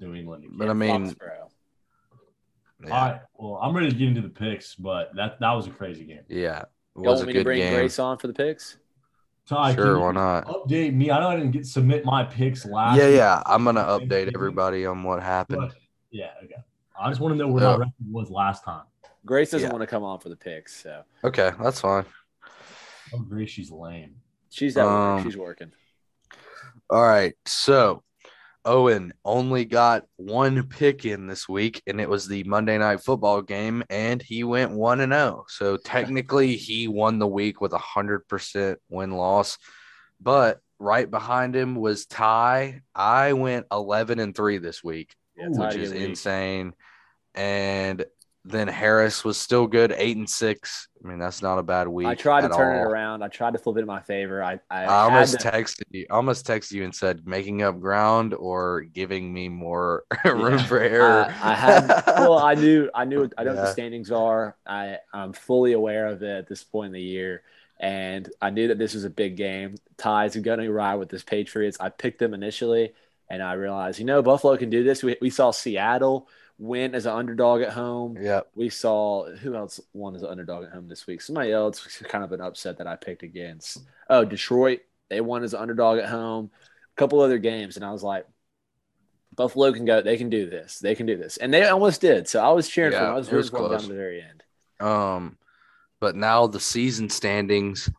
New 0.00 0.14
England. 0.14 0.44
again. 0.44 0.58
But 0.58 0.68
I 0.68 0.72
mean, 0.72 1.14
yeah, 2.84 2.90
All 2.92 3.08
right, 3.08 3.20
well, 3.34 3.60
I'm 3.62 3.72
ready 3.74 3.88
to 3.88 3.94
get 3.94 4.08
into 4.08 4.20
the 4.22 4.28
picks, 4.28 4.74
but 4.74 5.14
that 5.14 5.38
that 5.38 5.52
was 5.52 5.68
a 5.68 5.70
crazy 5.70 6.04
game. 6.04 6.22
yeah, 6.28 6.62
it 6.62 6.66
Y'all 6.96 7.12
was 7.12 7.20
want 7.20 7.22
a 7.22 7.26
me 7.26 7.32
to 7.34 7.44
bring 7.44 7.58
game. 7.60 7.74
Grace 7.74 8.00
on 8.00 8.18
for 8.18 8.26
the 8.26 8.32
picks? 8.34 8.78
Ty, 9.48 9.74
Sure, 9.74 9.94
can 9.94 10.00
why 10.00 10.12
not? 10.12 10.46
Update 10.46 10.94
me. 10.94 11.10
I 11.10 11.20
know 11.20 11.28
I 11.28 11.36
didn't 11.36 11.50
get 11.50 11.66
submit 11.66 12.04
my 12.04 12.22
picks 12.24 12.64
last. 12.64 12.96
Yeah, 12.98 13.06
week. 13.08 13.16
yeah. 13.16 13.42
I'm 13.46 13.64
gonna 13.64 13.82
update 13.82 14.30
everybody 14.34 14.86
on 14.86 15.02
what 15.02 15.22
happened. 15.22 15.58
But, 15.68 15.74
yeah, 16.10 16.30
okay. 16.44 16.54
I 16.98 17.08
just 17.08 17.20
want 17.20 17.34
to 17.34 17.38
know 17.38 17.48
where 17.48 17.62
Yeah. 17.62 17.70
my 17.72 17.76
record 17.78 17.92
was 18.10 18.30
last 18.30 18.64
time. 18.64 18.84
Grace 19.26 19.50
doesn't 19.50 19.66
Yeah. 19.68 19.72
want 19.72 19.82
to 19.82 19.86
come 19.86 20.04
on 20.04 20.20
for 20.20 20.28
the 20.28 20.36
picks, 20.36 20.82
so 20.82 21.02
Okay, 21.24 21.50
that's 21.60 21.80
fine. 21.80 22.04
Oh, 23.14 23.18
great, 23.18 23.50
she's 23.50 23.70
lame. 23.70 24.14
she's 24.50 24.76
at 24.76 24.84
work. 24.84 24.92
Um, 25.18 25.22
She's 25.24 25.36
working. 25.36 25.72
All 26.88 27.02
right. 27.02 27.34
So 27.46 28.02
Owen 28.64 29.12
only 29.24 29.64
got 29.64 30.04
one 30.16 30.66
pick 30.68 31.04
in 31.04 31.26
this 31.26 31.48
week, 31.48 31.82
and 31.86 32.00
it 32.00 32.08
was 32.08 32.28
the 32.28 32.44
Monday 32.44 32.78
night 32.78 33.00
football 33.00 33.42
game, 33.42 33.82
and 33.90 34.22
he 34.22 34.44
went 34.44 34.70
one 34.70 35.00
and 35.00 35.12
zero. 35.12 35.44
So 35.48 35.76
technically, 35.84 36.56
he 36.56 36.88
won 36.88 37.18
the 37.18 37.26
week 37.26 37.60
with 37.60 37.72
a 37.72 37.78
hundred 37.78 38.28
percent 38.28 38.78
win 38.88 39.12
loss. 39.12 39.58
But 40.20 40.60
right 40.78 41.10
behind 41.10 41.56
him 41.56 41.74
was 41.74 42.06
Ty. 42.06 42.82
I 42.94 43.32
went 43.32 43.66
eleven 43.72 44.18
and 44.18 44.34
three 44.34 44.58
this 44.58 44.82
week, 44.82 45.14
Yeah, 45.36 45.48
which 45.48 45.76
is 45.76 45.92
insane. 45.92 46.74
And 47.34 48.04
then 48.44 48.66
Harris 48.66 49.24
was 49.24 49.36
still 49.38 49.68
good, 49.68 49.92
eight 49.96 50.16
and 50.16 50.28
six. 50.28 50.88
I 51.04 51.08
mean, 51.08 51.18
that's 51.18 51.42
not 51.42 51.58
a 51.58 51.62
bad 51.62 51.86
week. 51.86 52.08
I 52.08 52.14
tried 52.16 52.40
to 52.42 52.48
turn 52.48 52.76
it 52.76 52.80
around. 52.82 53.22
I 53.22 53.28
tried 53.28 53.52
to 53.52 53.58
flip 53.58 53.76
it 53.76 53.80
in 53.80 53.86
my 53.86 54.00
favor. 54.00 54.42
I 54.42 54.58
I, 54.68 54.84
I 54.84 55.04
almost 55.04 55.38
to- 55.40 55.50
texted 55.50 55.82
you. 55.90 56.06
I 56.10 56.14
almost 56.14 56.44
texted 56.46 56.72
you 56.72 56.84
and 56.84 56.94
said 56.94 57.24
making 57.26 57.62
up 57.62 57.78
ground 57.80 58.34
or 58.34 58.80
giving 58.82 59.32
me 59.32 59.48
more 59.48 60.04
room 60.24 60.54
Yeah. 60.58 60.66
for 60.66 60.80
error. 60.80 61.34
I, 61.40 61.52
I 61.52 61.54
had 61.54 61.86
well, 62.18 62.38
I 62.38 62.54
knew 62.54 62.90
I 62.94 63.04
knew 63.04 63.30
I 63.38 63.44
know 63.44 63.54
what 63.54 63.60
the 63.62 63.72
standings 63.72 64.10
are. 64.10 64.56
I 64.66 64.98
I'm 65.14 65.32
fully 65.32 65.72
aware 65.72 66.08
of 66.08 66.22
it 66.22 66.36
at 66.38 66.48
this 66.48 66.64
point 66.64 66.86
in 66.88 66.92
the 66.94 67.00
year, 67.00 67.42
and 67.78 68.28
I 68.40 68.50
knew 68.50 68.68
that 68.68 68.78
this 68.78 68.94
was 68.94 69.04
a 69.04 69.10
big 69.10 69.36
game. 69.36 69.76
Ties 69.98 70.34
are 70.34 70.40
going 70.40 70.58
to 70.58 70.72
ride 70.72 70.96
with 70.96 71.10
this 71.10 71.22
Patriots. 71.22 71.76
I 71.78 71.90
picked 71.90 72.18
them 72.18 72.34
initially, 72.34 72.92
and 73.30 73.40
I 73.40 73.52
realized 73.52 74.00
you 74.00 74.04
know 74.04 74.20
Buffalo 74.20 74.56
can 74.56 74.68
do 74.70 74.82
this. 74.82 75.04
We 75.04 75.16
we 75.20 75.30
saw 75.30 75.52
Seattle 75.52 76.26
win 76.62 76.94
as 76.94 77.06
an 77.06 77.12
underdog 77.12 77.60
at 77.60 77.72
home. 77.72 78.16
Yep. 78.20 78.50
We 78.54 78.68
saw 78.68 79.28
who 79.34 79.56
else 79.56 79.80
won 79.92 80.14
as 80.14 80.22
an 80.22 80.28
underdog 80.28 80.64
at 80.64 80.70
home 80.70 80.88
this 80.88 81.06
week. 81.06 81.20
Somebody 81.20 81.52
else 81.52 81.84
kind 82.04 82.22
of 82.22 82.30
an 82.32 82.40
upset 82.40 82.78
that 82.78 82.86
I 82.86 82.94
picked 82.94 83.24
against. 83.24 83.78
Oh, 84.08 84.24
Detroit. 84.24 84.80
They 85.10 85.20
won 85.20 85.42
as 85.42 85.54
an 85.54 85.60
underdog 85.60 85.98
at 85.98 86.08
home. 86.08 86.50
a 86.54 86.96
couple 86.96 87.20
other 87.20 87.38
games, 87.38 87.76
and 87.76 87.84
I 87.84 87.90
was 87.90 88.02
like, 88.02 88.26
Buffalo 89.34 89.72
can 89.72 89.84
go. 89.84 90.00
They 90.00 90.16
can 90.16 90.30
do 90.30 90.48
this. 90.48 90.78
They 90.78 90.94
can 90.94 91.06
do 91.06 91.16
this, 91.16 91.36
and 91.36 91.52
they 91.52 91.66
almost 91.66 92.00
did. 92.00 92.28
So 92.28 92.42
I 92.42 92.52
was 92.52 92.68
cheering 92.68 92.92
for 92.92 92.98
them. 92.98 93.12
I 93.12 93.14
was 93.14 93.28
it 93.28 93.34
was 93.34 93.52
rooting 93.52 93.58
for 93.58 93.68
them 93.68 93.78
down 93.78 93.80
to 93.80 93.88
the 93.88 93.94
very 93.94 94.22
end. 94.22 94.42
Um, 94.80 95.38
but 96.00 96.16
now 96.16 96.46
the 96.46 96.60
season 96.60 97.08
standings, 97.08 97.90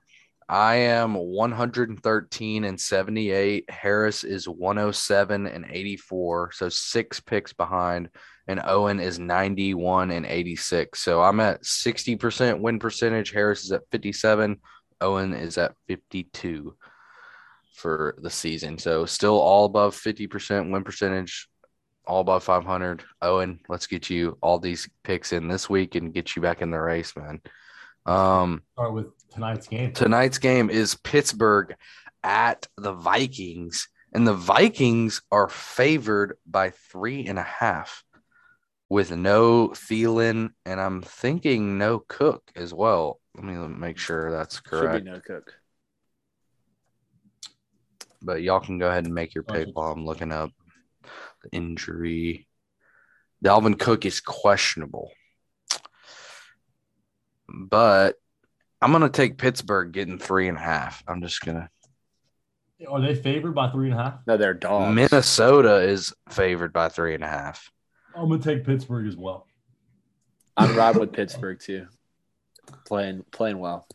I 0.47 0.75
am 0.75 1.15
113 1.15 2.63
and 2.63 2.79
78. 2.79 3.69
Harris 3.69 4.23
is 4.23 4.47
107 4.47 5.47
and 5.47 5.65
84, 5.69 6.51
so 6.53 6.69
six 6.69 7.19
picks 7.19 7.53
behind, 7.53 8.09
and 8.47 8.61
Owen 8.65 8.99
is 8.99 9.19
91 9.19 10.11
and 10.11 10.25
86. 10.25 10.99
So 10.99 11.21
I'm 11.21 11.39
at 11.39 11.63
60% 11.63 12.59
win 12.59 12.79
percentage. 12.79 13.31
Harris 13.31 13.63
is 13.63 13.71
at 13.71 13.89
57. 13.91 14.57
Owen 15.01 15.33
is 15.33 15.57
at 15.57 15.75
52 15.87 16.75
for 17.75 18.15
the 18.21 18.29
season. 18.29 18.77
So 18.77 19.05
still 19.05 19.39
all 19.39 19.65
above 19.65 19.95
50% 19.95 20.71
win 20.71 20.83
percentage 20.83 21.47
all 22.05 22.21
above 22.21 22.43
500. 22.43 23.03
Owen, 23.21 23.59
let's 23.69 23.87
get 23.87 24.09
you 24.09 24.37
all 24.41 24.59
these 24.59 24.89
picks 25.03 25.33
in 25.33 25.47
this 25.47 25.69
week 25.69 25.95
and 25.95 26.13
get 26.13 26.35
you 26.35 26.41
back 26.41 26.61
in 26.61 26.71
the 26.71 26.79
race, 26.79 27.15
man. 27.15 27.41
Um, 28.05 28.63
Start 28.73 28.93
with 28.93 29.29
tonight's 29.29 29.67
game. 29.67 29.93
tonight's 29.93 30.37
game 30.37 30.69
is 30.69 30.95
Pittsburgh 30.95 31.75
at 32.23 32.67
the 32.77 32.93
Vikings, 32.93 33.87
and 34.13 34.27
the 34.27 34.33
Vikings 34.33 35.21
are 35.31 35.47
favored 35.49 36.37
by 36.45 36.71
three 36.91 37.25
and 37.25 37.39
a 37.39 37.43
half 37.43 38.03
with 38.93 39.09
no 39.11 39.69
Thielen, 39.69 40.51
and 40.67 40.79
I'm 40.79 41.01
thinking 41.01 41.79
no 41.79 41.97
Cook 42.07 42.43
as 42.55 42.75
well. 42.75 43.19
Let 43.33 43.43
me 43.43 43.55
make 43.55 43.97
sure 43.97 44.29
that's 44.29 44.59
correct. 44.59 44.97
Should 44.97 45.05
be 45.05 45.09
no 45.09 45.19
cook. 45.19 45.51
but 48.21 48.43
y'all 48.43 48.59
can 48.59 48.77
go 48.77 48.87
ahead 48.87 49.05
and 49.05 49.15
make 49.15 49.33
your 49.33 49.43
pick 49.43 49.69
while 49.73 49.91
I'm 49.91 50.05
looking 50.05 50.31
up 50.31 50.51
the 51.41 51.49
injury. 51.51 52.47
Dalvin 53.43 53.79
Cook 53.79 54.05
is 54.05 54.21
questionable, 54.21 55.11
but 57.49 58.15
I'm 58.79 58.91
gonna 58.91 59.09
take 59.09 59.39
Pittsburgh 59.39 59.91
getting 59.91 60.19
three 60.19 60.47
and 60.47 60.57
a 60.57 60.61
half. 60.61 61.03
I'm 61.07 61.23
just 61.23 61.41
gonna. 61.41 61.67
Are 62.87 63.01
they 63.01 63.15
favored 63.15 63.55
by 63.55 63.71
three 63.71 63.89
and 63.89 63.99
a 63.99 64.03
half? 64.03 64.19
No, 64.27 64.37
they're 64.37 64.53
dogs. 64.53 64.93
Minnesota 64.93 65.77
is 65.77 66.13
favored 66.29 66.73
by 66.73 66.89
three 66.89 67.15
and 67.15 67.23
a 67.23 67.27
half. 67.27 67.72
I'm 68.15 68.29
gonna 68.29 68.41
take 68.41 68.65
Pittsburgh 68.65 69.07
as 69.07 69.17
well. 69.17 69.47
I'm 70.55 70.75
riding 70.75 71.01
with 71.01 71.13
Pittsburgh 71.13 71.59
too. 71.59 71.87
Playing 72.85 73.23
playing 73.31 73.59
well. 73.59 73.87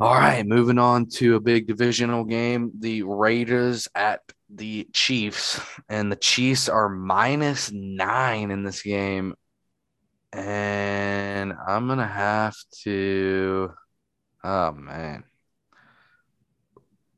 All 0.00 0.14
right, 0.14 0.44
moving 0.44 0.78
on 0.78 1.06
to 1.06 1.36
a 1.36 1.40
big 1.40 1.66
divisional 1.66 2.24
game. 2.24 2.72
The 2.78 3.02
Raiders 3.02 3.88
at 3.94 4.22
the 4.50 4.88
Chiefs, 4.92 5.60
and 5.88 6.10
the 6.10 6.16
Chiefs 6.16 6.68
are 6.68 6.88
minus 6.88 7.70
nine 7.70 8.50
in 8.50 8.64
this 8.64 8.82
game. 8.82 9.34
And 10.32 11.52
I'm 11.66 11.86
going 11.86 11.98
to 11.98 12.06
have 12.06 12.56
to. 12.82 13.72
Oh, 14.42 14.72
man. 14.72 15.24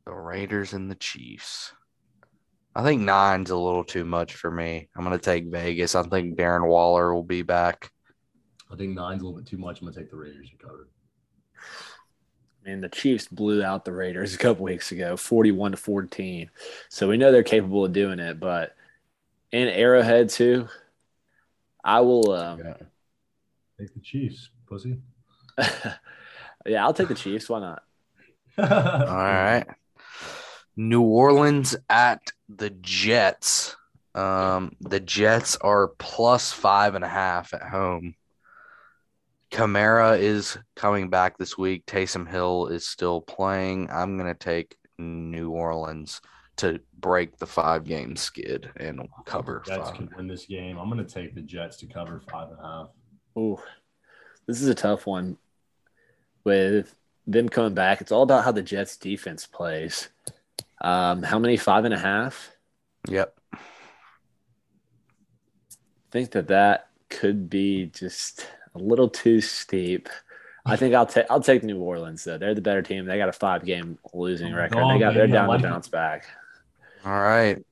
The 0.05 0.12
Raiders 0.12 0.74
and 0.74 0.90
the 0.90 0.97
Chiefs. 0.97 1.73
I 2.77 2.82
think 2.82 3.01
nine's 3.01 3.51
a 3.51 3.57
little 3.57 3.85
too 3.85 4.05
much 4.05 4.35
for 4.35 4.51
me. 4.51 4.89
I'm 4.94 5.05
going 5.05 5.19
to 5.19 5.24
take 5.24 5.47
Vegas. 5.47 5.94
I 5.94 6.03
think 6.03 6.36
Darren 6.36 6.69
Waller 6.69 7.15
will 7.15 7.23
be 7.23 7.43
back. 7.43 7.90
I 8.70 8.77
think 8.77 8.94
nine's 8.94 9.23
a 9.23 9.24
little 9.24 9.39
bit 9.39 9.47
too 9.48 9.59
much. 9.59 9.81
I'm 9.81 9.86
gonna 9.86 9.97
take 9.97 10.11
the 10.11 10.16
Raiders 10.16 10.51
to 10.51 10.57
cover. 10.57 10.89
I 12.65 12.69
mean, 12.69 12.81
the 12.81 12.89
Chiefs 12.89 13.28
blew 13.28 13.62
out 13.62 13.85
the 13.85 13.93
Raiders 13.93 14.35
a 14.35 14.39
couple 14.39 14.65
weeks 14.65 14.90
ago, 14.90 15.16
41 15.16 15.73
to 15.73 15.77
14. 15.77 16.51
So 16.89 17.09
we 17.09 17.16
know 17.16 17.31
they're 17.31 17.44
capable 17.44 17.85
of 17.85 17.93
doing 17.93 18.19
it, 18.19 18.40
but 18.40 18.74
in 19.53 19.69
Arrowhead 19.69 20.31
too, 20.31 20.69
I 21.85 22.01
will 22.01 22.32
um, 22.32 22.59
Yeah. 22.59 22.74
Take 23.78 23.94
the 23.94 24.01
Chiefs, 24.01 24.51
pussy. 24.66 24.98
yeah, 25.59 26.85
I'll 26.85 26.94
take 26.94 27.09
the 27.09 27.15
Chiefs. 27.15 27.48
Why 27.48 27.61
not? 27.61 27.82
All 28.59 28.65
right. 28.66 29.66
New 30.77 31.03
Orleans 31.03 31.77
at 31.89 32.31
the 32.48 32.70
Jets. 32.70 33.77
Um, 34.15 34.77
the 34.81 35.01
Jets 35.01 35.57
are 35.57 35.89
plus 35.98 36.53
five 36.53 36.94
and 36.94 37.05
a 37.05 37.09
half 37.09 37.55
at 37.55 37.62
home. 37.62 38.15
Kamara 39.51 40.19
is 40.19 40.59
coming 40.74 41.09
back 41.09 41.39
this 41.39 41.57
week. 41.57 41.86
Taysom 41.86 42.28
Hill 42.28 42.66
is 42.66 42.86
still 42.86 43.20
playing. 43.20 43.89
I'm 43.90 44.19
going 44.19 44.32
to 44.32 44.39
take 44.39 44.77
New 44.98 45.51
Orleans 45.51 46.20
to 46.57 46.81
break 46.98 47.36
the 47.36 47.47
five 47.47 47.85
game 47.85 48.16
skid 48.16 48.70
and 48.77 49.09
cover 49.24 49.62
Jets 49.66 49.89
five. 49.90 49.94
can 49.94 50.11
win 50.16 50.27
this 50.27 50.47
game. 50.47 50.78
I'm 50.78 50.89
gonna 50.89 51.05
take 51.05 51.35
the 51.35 51.43
Jets 51.43 51.77
to 51.78 51.86
cover 51.86 52.23
five 52.31 52.48
and 52.48 52.59
a 52.59 52.62
half. 52.62 52.89
Oh, 53.36 53.62
this 54.47 54.62
is 54.62 54.69
a 54.69 54.74
tough 54.74 55.07
one 55.07 55.36
with 56.44 56.94
them 57.27 57.48
coming 57.48 57.74
back. 57.74 58.01
It's 58.01 58.12
all 58.12 58.23
about 58.23 58.44
how 58.44 58.53
the 58.53 58.62
Jets 58.62 58.97
defense 58.97 59.47
plays. 59.47 60.09
Um, 60.81 61.23
how 61.23 61.39
many? 61.39 61.57
Five 61.57 61.85
and 61.85 61.94
a 61.94 61.98
half? 61.98 62.51
Yep. 63.09 63.35
I 63.55 63.59
think 66.11 66.31
that 66.32 66.48
that 66.48 66.89
could 67.09 67.48
be 67.51 67.86
just 67.86 68.47
a 68.74 68.78
little 68.78 69.09
too 69.09 69.40
steep. 69.40 70.09
I 70.65 70.77
think 70.77 70.94
I'll 70.94 71.07
take 71.07 71.27
I'll 71.31 71.40
take 71.40 71.62
New 71.62 71.78
Orleans 71.78 72.24
though. 72.24 72.39
They're 72.39 72.55
the 72.55 72.61
better 72.61 72.82
team. 72.82 73.07
They 73.07 73.19
got 73.19 73.28
a 73.28 73.32
five 73.32 73.65
game 73.65 73.98
losing 74.12 74.53
Oh, 74.53 74.57
record. 74.57 74.85
They 74.94 74.98
got 74.98 75.15
they're 75.15 75.27
down 75.28 75.48
like 75.48 75.62
to 75.62 75.69
bounce 75.69 75.89
back. 75.89 76.27
All 77.05 77.12
right. 77.12 77.65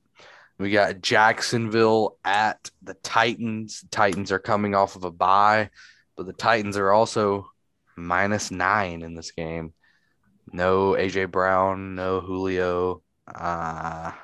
We 0.57 0.71
got 0.71 1.01
Jacksonville 1.01 2.17
at 2.23 2.71
the 2.81 2.93
Titans. 2.95 3.83
Titans 3.91 4.31
are 4.31 4.39
coming 4.39 4.73
off 4.73 4.95
of 4.95 5.03
a 5.03 5.11
bye, 5.11 5.69
but 6.15 6.25
the 6.25 6.33
Titans 6.33 6.77
are 6.77 6.91
also 6.91 7.51
minus 7.97 8.51
nine 8.51 9.01
in 9.01 9.15
this 9.15 9.31
game. 9.31 9.73
No 10.51 10.91
AJ 10.91 11.31
Brown, 11.31 11.95
no 11.95 12.19
Julio. 12.21 13.01
Ah, 13.33 14.17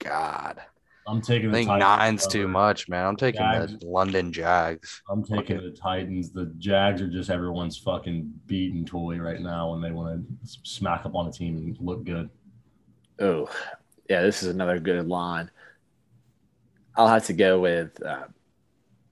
God. 0.00 0.60
I'm 1.06 1.22
taking 1.22 1.48
I 1.48 1.52
think 1.52 1.68
Titans. 1.68 1.82
to 1.90 1.96
nine's 1.96 2.26
too 2.26 2.48
much, 2.48 2.88
man. 2.88 3.06
I'm 3.06 3.16
taking 3.16 3.40
Jags. 3.40 3.78
the 3.78 3.86
London 3.86 4.30
Jags. 4.30 5.02
I'm 5.08 5.22
taking 5.24 5.56
Okay. 5.56 5.64
the 5.70 5.70
Titans. 5.74 6.32
The 6.32 6.52
Jags 6.58 7.00
are 7.00 7.08
just 7.08 7.30
everyone's 7.30 7.78
fucking 7.78 8.30
beaten 8.46 8.84
toy 8.84 9.16
right 9.18 9.40
now 9.40 9.70
when 9.72 9.80
they 9.80 9.90
want 9.90 10.22
to 10.44 10.48
smack 10.64 11.06
up 11.06 11.14
on 11.14 11.26
a 11.26 11.32
team 11.32 11.56
and 11.56 11.76
look 11.80 12.04
good. 12.04 12.28
Oh, 13.20 13.48
yeah, 14.10 14.20
this 14.20 14.42
is 14.42 14.50
another 14.50 14.78
good 14.78 15.06
line. 15.08 15.50
I'll 16.94 17.08
have 17.08 17.24
to 17.26 17.32
go 17.32 17.58
with. 17.60 18.02
Uh, 18.04 18.24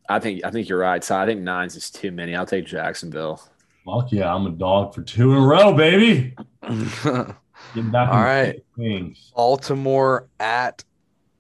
I 0.09 0.19
think 0.19 0.45
I 0.45 0.51
think 0.51 0.69
you're 0.69 0.79
right. 0.79 1.03
So 1.03 1.17
I 1.17 1.25
think 1.25 1.41
nines 1.41 1.77
is 1.77 1.91
too 1.91 2.11
many. 2.13 2.37
I'll 2.37 2.45
take 2.47 2.67
Jacksonville. 2.67 3.41
Fuck 3.87 4.13
yeah, 4.13 4.35
I'm 4.35 4.47
a 4.47 4.51
dog 4.51 4.95
for 4.95 5.03
two 5.03 5.33
in 5.33 5.39
a 5.43 5.47
row, 5.47 5.73
baby. 5.73 6.35
All 6.69 7.35
right. 8.23 8.63
things. 8.77 9.33
Baltimore 9.35 10.29
at 10.41 10.85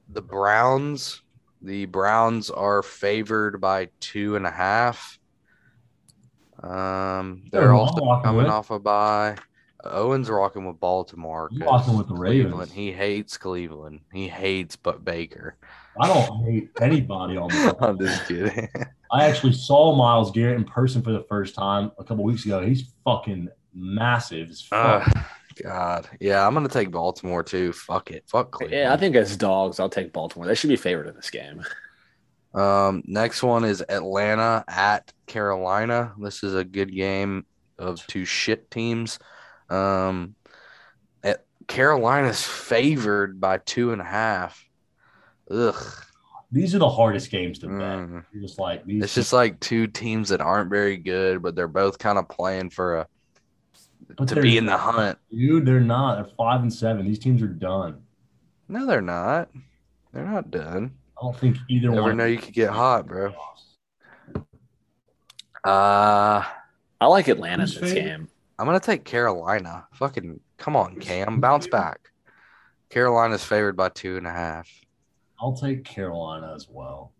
the 0.08 0.22
Browns. 0.22 1.22
The 1.62 1.86
Browns 1.86 2.50
are 2.50 2.82
favored 2.82 3.60
by 3.60 3.88
two 4.00 4.36
and 4.36 4.46
a 4.46 4.50
half. 4.50 5.18
Um, 6.62 7.42
They're 7.52 7.62
they're 7.62 7.72
also 7.74 8.00
coming 8.22 8.36
with. 8.44 8.46
off 8.46 8.70
a 8.70 8.78
bye. 8.78 9.36
Owen's 9.84 10.28
rocking 10.28 10.64
with 10.66 10.80
Baltimore. 10.80 11.48
I'm 11.52 11.60
'cause 11.60 11.88
with 11.96 12.08
the 12.08 12.14
Ravens. 12.14 12.46
Cleveland. 12.52 12.72
He 12.72 12.92
hates 12.92 13.36
Cleveland. 13.36 14.00
He 14.12 14.26
hates 14.28 14.74
but 14.74 15.04
Baker. 15.04 15.56
I 16.00 16.08
don't 16.08 16.44
hate 16.44 16.70
anybody 16.80 17.36
on 17.36 17.48
the 17.48 17.76
I'm 17.80 17.98
just 17.98 18.26
kidding. 18.26 18.68
I 19.12 19.26
actually 19.28 19.52
saw 19.52 19.94
Myles 19.94 20.30
Garrett 20.32 20.56
in 20.56 20.64
person 20.64 21.02
for 21.02 21.12
the 21.12 21.24
first 21.28 21.54
time 21.54 21.92
a 21.98 22.04
couple 22.04 22.24
weeks 22.24 22.44
ago. 22.44 22.64
He's 22.66 22.92
fucking 23.04 23.48
massive 23.76 24.50
as 24.50 24.62
fuck. 24.62 25.06
Ugh, 25.06 25.24
God, 25.62 26.08
yeah, 26.20 26.46
I'm 26.46 26.54
gonna 26.54 26.68
take 26.68 26.90
Baltimore 26.90 27.42
too. 27.42 27.72
Fuck 27.72 28.10
it, 28.10 28.24
fuck 28.26 28.50
Cleveland. 28.50 28.80
Yeah, 28.80 28.92
I 28.92 28.96
think 28.96 29.14
as 29.16 29.36
dogs, 29.36 29.78
I'll 29.78 29.88
take 29.88 30.12
Baltimore. 30.12 30.46
They 30.46 30.54
should 30.54 30.68
be 30.70 30.76
favored 30.76 31.06
in 31.06 31.14
this 31.14 31.30
game. 31.30 31.62
Um, 32.54 33.02
next 33.06 33.42
one 33.42 33.66
is 33.66 33.84
Atlanta 33.86 34.64
at 34.66 35.12
Carolina. 35.26 36.14
This 36.18 36.42
is 36.42 36.54
a 36.54 36.64
good 36.64 36.90
game 36.90 37.44
of 37.78 38.04
two 38.06 38.24
shit 38.24 38.70
teams. 38.70 39.18
Um, 39.68 40.34
at 41.22 41.44
Carolina's 41.68 42.42
favored 42.42 43.42
by 43.42 43.58
two 43.58 43.92
and 43.92 44.00
a 44.00 44.06
half. 44.06 44.66
Ugh, 45.50 45.74
These 46.50 46.74
are 46.74 46.78
the 46.78 46.88
hardest 46.88 47.30
games 47.30 47.58
to 47.58 47.66
bet. 47.66 47.76
Mm. 47.76 48.24
Just 48.40 48.58
like 48.58 48.86
these. 48.86 49.04
it's 49.04 49.14
just 49.14 49.34
like 49.34 49.60
two 49.60 49.86
teams 49.86 50.30
that 50.30 50.40
aren't 50.40 50.70
very 50.70 50.96
good, 50.96 51.42
but 51.42 51.54
they're 51.56 51.68
both 51.68 51.98
kind 51.98 52.16
of 52.16 52.26
playing 52.26 52.70
for 52.70 52.96
a 53.00 53.06
But 54.16 54.28
to 54.28 54.34
they're 54.34 54.42
be 54.42 54.56
in 54.58 54.66
the 54.66 54.76
hunt. 54.76 55.18
dude. 55.30 55.66
They're 55.66 55.80
not. 55.80 56.16
They're 56.16 56.34
five 56.36 56.60
and 56.62 56.72
seven. 56.72 57.04
These 57.04 57.18
teams 57.18 57.42
are 57.42 57.46
done. 57.48 58.02
No, 58.68 58.86
they're 58.86 59.00
not. 59.00 59.48
They're 60.12 60.24
not 60.26 60.50
done. 60.50 60.92
I 61.18 61.22
don't 61.22 61.36
think 61.36 61.56
either 61.68 61.88
Never 61.90 62.02
one. 62.02 62.16
know 62.16 62.26
you 62.26 62.38
could 62.38 62.54
get 62.54 62.70
hot, 62.70 63.06
bro. 63.06 63.32
Uh 65.64 66.42
I 67.00 67.06
like 67.06 67.28
Atlanta 67.28 67.54
in 67.54 67.60
Who's 67.68 67.78
this 67.80 67.92
game. 67.92 68.28
I'm 68.58 68.66
gonna 68.66 68.80
take 68.80 69.04
Carolina. 69.04 69.86
Fucking 69.94 70.40
come 70.58 70.76
on, 70.76 70.96
Cam, 71.00 71.40
bounce 71.40 71.66
back. 71.66 72.10
Carolina's 72.88 73.44
favored 73.44 73.76
by 73.76 73.88
two 73.90 74.16
and 74.16 74.26
a 74.26 74.30
half. 74.32 74.68
I'll 75.40 75.54
take 75.56 75.84
Carolina 75.84 76.52
as 76.54 76.68
well. 76.70 77.12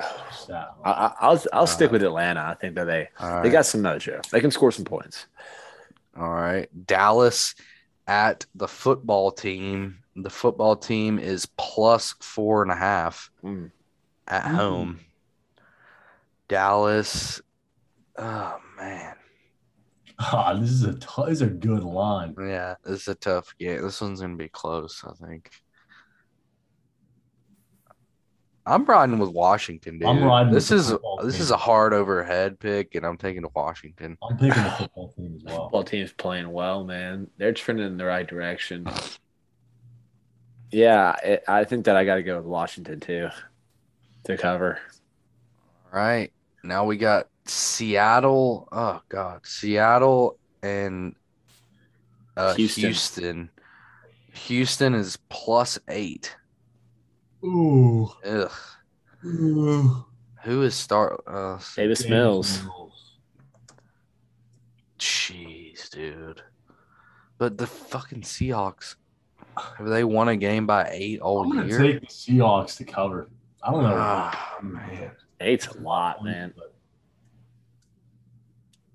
I, 0.00 0.04
one. 0.48 0.64
I- 0.84 1.14
I'll 1.20 1.42
I'll 1.52 1.66
stick 1.66 1.90
Uh, 1.90 1.92
with 1.92 2.02
Atlanta. 2.02 2.40
I 2.40 2.54
think 2.54 2.74
that 2.74 2.84
they 2.86 3.08
All 3.20 3.30
right. 3.30 3.42
they 3.42 3.50
got 3.50 3.66
some 3.66 3.82
mojo. 3.82 4.20
They 4.30 4.40
can 4.40 4.50
score 4.50 4.72
some 4.72 4.84
points. 4.84 5.26
All 6.16 6.30
right. 6.30 6.68
Dallas 6.86 7.54
at 8.06 8.46
the 8.54 8.68
football 8.68 9.30
team. 9.30 9.98
The 10.16 10.30
football 10.30 10.76
team 10.76 11.18
is 11.18 11.46
plus 11.56 12.14
four 12.20 12.62
and 12.62 12.70
a 12.70 12.76
half 12.76 13.30
Mm. 13.42 13.70
at 14.28 14.44
Mm. 14.44 14.54
home. 14.54 15.00
Dallas. 16.48 17.40
Oh 18.16 18.58
man. 18.76 19.16
Ah, 20.18 20.54
this 20.54 20.70
is 20.70 20.82
a 20.84 20.92
t- 20.94 21.06
this 21.24 21.30
is 21.40 21.42
a 21.42 21.46
good 21.46 21.82
line. 21.82 22.34
Yeah, 22.38 22.74
this 22.84 23.02
is 23.02 23.08
a 23.08 23.14
tough 23.14 23.54
game. 23.58 23.82
This 23.82 24.00
one's 24.00 24.20
gonna 24.20 24.36
be 24.36 24.48
close, 24.48 25.02
I 25.04 25.12
think. 25.26 25.50
I'm 28.64 28.84
riding 28.84 29.18
with 29.18 29.30
Washington, 29.30 29.98
dude. 29.98 30.08
I'm 30.08 30.22
riding 30.22 30.52
this 30.52 30.70
with 30.70 30.80
is 30.80 30.90
football 30.90 31.20
this 31.22 31.34
team. 31.34 31.42
is 31.42 31.50
a 31.50 31.56
hard 31.56 31.92
overhead 31.92 32.60
pick, 32.60 32.94
and 32.94 33.04
I'm 33.04 33.16
taking 33.16 33.44
Washington. 33.54 34.16
I'm 34.22 34.36
picking 34.38 34.62
the 34.62 34.70
football 34.70 35.12
team 35.16 35.34
as 35.36 35.42
well. 35.44 35.64
Football 35.64 35.84
team's 35.84 36.12
playing 36.12 36.50
well, 36.50 36.84
man. 36.84 37.28
They're 37.38 37.52
trending 37.52 37.86
in 37.86 37.96
the 37.96 38.04
right 38.04 38.26
direction. 38.26 38.86
Yeah, 40.70 41.16
it, 41.22 41.44
I 41.48 41.64
think 41.64 41.86
that 41.86 41.96
I 41.96 42.04
got 42.04 42.16
to 42.16 42.22
go 42.22 42.36
with 42.36 42.46
Washington 42.46 43.00
too 43.00 43.28
to 44.24 44.36
cover. 44.36 44.78
All 45.92 45.98
right. 45.98 46.32
Now 46.62 46.84
we 46.84 46.96
got 46.96 47.28
Seattle. 47.44 48.68
Oh 48.70 49.02
God, 49.08 49.44
Seattle 49.44 50.38
and 50.62 51.16
uh, 52.36 52.54
Houston. 52.54 52.84
Houston. 52.84 53.50
Houston. 54.32 54.94
is 54.94 55.18
plus 55.28 55.78
eight. 55.88 56.36
Ooh. 57.44 58.10
Ugh. 58.24 58.50
Ooh. 59.24 60.04
Who 60.42 60.62
is 60.62 60.74
start? 60.74 61.22
Uh, 61.26 61.58
Davis 61.76 62.08
Mills. 62.08 62.62
jeez, 64.98 65.88
dude. 65.90 66.42
But 67.38 67.58
the 67.58 67.66
fucking 67.66 68.22
Seahawks 68.22 68.96
have 69.56 69.86
they 69.86 70.04
won 70.04 70.28
a 70.28 70.36
game 70.36 70.66
by 70.66 70.88
eight 70.90 71.20
all 71.20 71.52
I'm 71.52 71.68
year? 71.68 71.78
take 71.78 72.00
the 72.00 72.06
Seahawks 72.06 72.76
to 72.78 72.84
cover. 72.84 73.28
I 73.62 73.70
don't 73.70 73.82
know. 73.82 73.94
Ah, 73.96 74.58
man. 74.62 75.12
Eight's 75.40 75.66
a 75.68 75.78
lot, 75.78 76.24
man. 76.24 76.54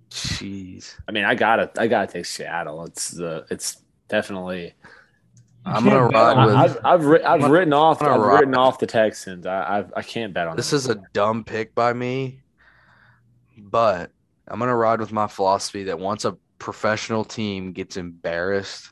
Jeez. 0.10 0.95
I 1.07 1.11
mean, 1.11 1.26
I 1.26 1.36
gotta 1.36 1.69
I 1.78 1.88
gotta 1.88 2.11
take 2.11 2.26
Seattle. 2.26 2.86
It's 2.86 3.11
the 3.11 3.45
it's 3.49 3.84
definitely. 4.07 4.74
I'm 5.68 5.84
gonna 5.84 6.07
ride 6.07 6.45
with- 6.45 6.56
I've 6.56 6.77
I've, 6.85 7.06
writ- 7.06 7.26
I've 7.26 7.44
I'm 7.44 7.52
written 7.52 7.73
off 7.73 8.02
I've 8.02 8.19
ride- 8.19 8.39
written 8.39 8.56
off 8.56 8.80
the 8.80 8.88
Texans. 8.88 9.45
I 9.45 9.80
I've, 9.80 9.94
I 9.95 10.02
can't 10.02 10.34
bet 10.34 10.48
on 10.48 10.56
This 10.56 10.69
them. 10.72 10.77
is 10.77 10.89
a 10.89 11.02
dumb 11.14 11.44
pick 11.44 11.76
by 11.76 11.94
me, 11.94 12.41
but 13.57 14.11
I'm 14.48 14.60
gonna 14.60 14.76
ride 14.76 14.99
with 14.99 15.11
my 15.11 15.27
philosophy 15.27 15.84
that 15.85 15.99
once 15.99 16.26
a 16.26 16.38
professional 16.60 17.23
team 17.26 17.72
gets 17.73 17.98
embarrassed, 17.98 18.91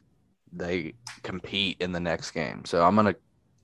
they 0.52 0.94
compete 1.24 1.78
in 1.80 1.92
the 1.92 2.00
next 2.00 2.32
game. 2.32 2.66
So 2.66 2.84
I'm 2.84 2.96
gonna 2.96 3.16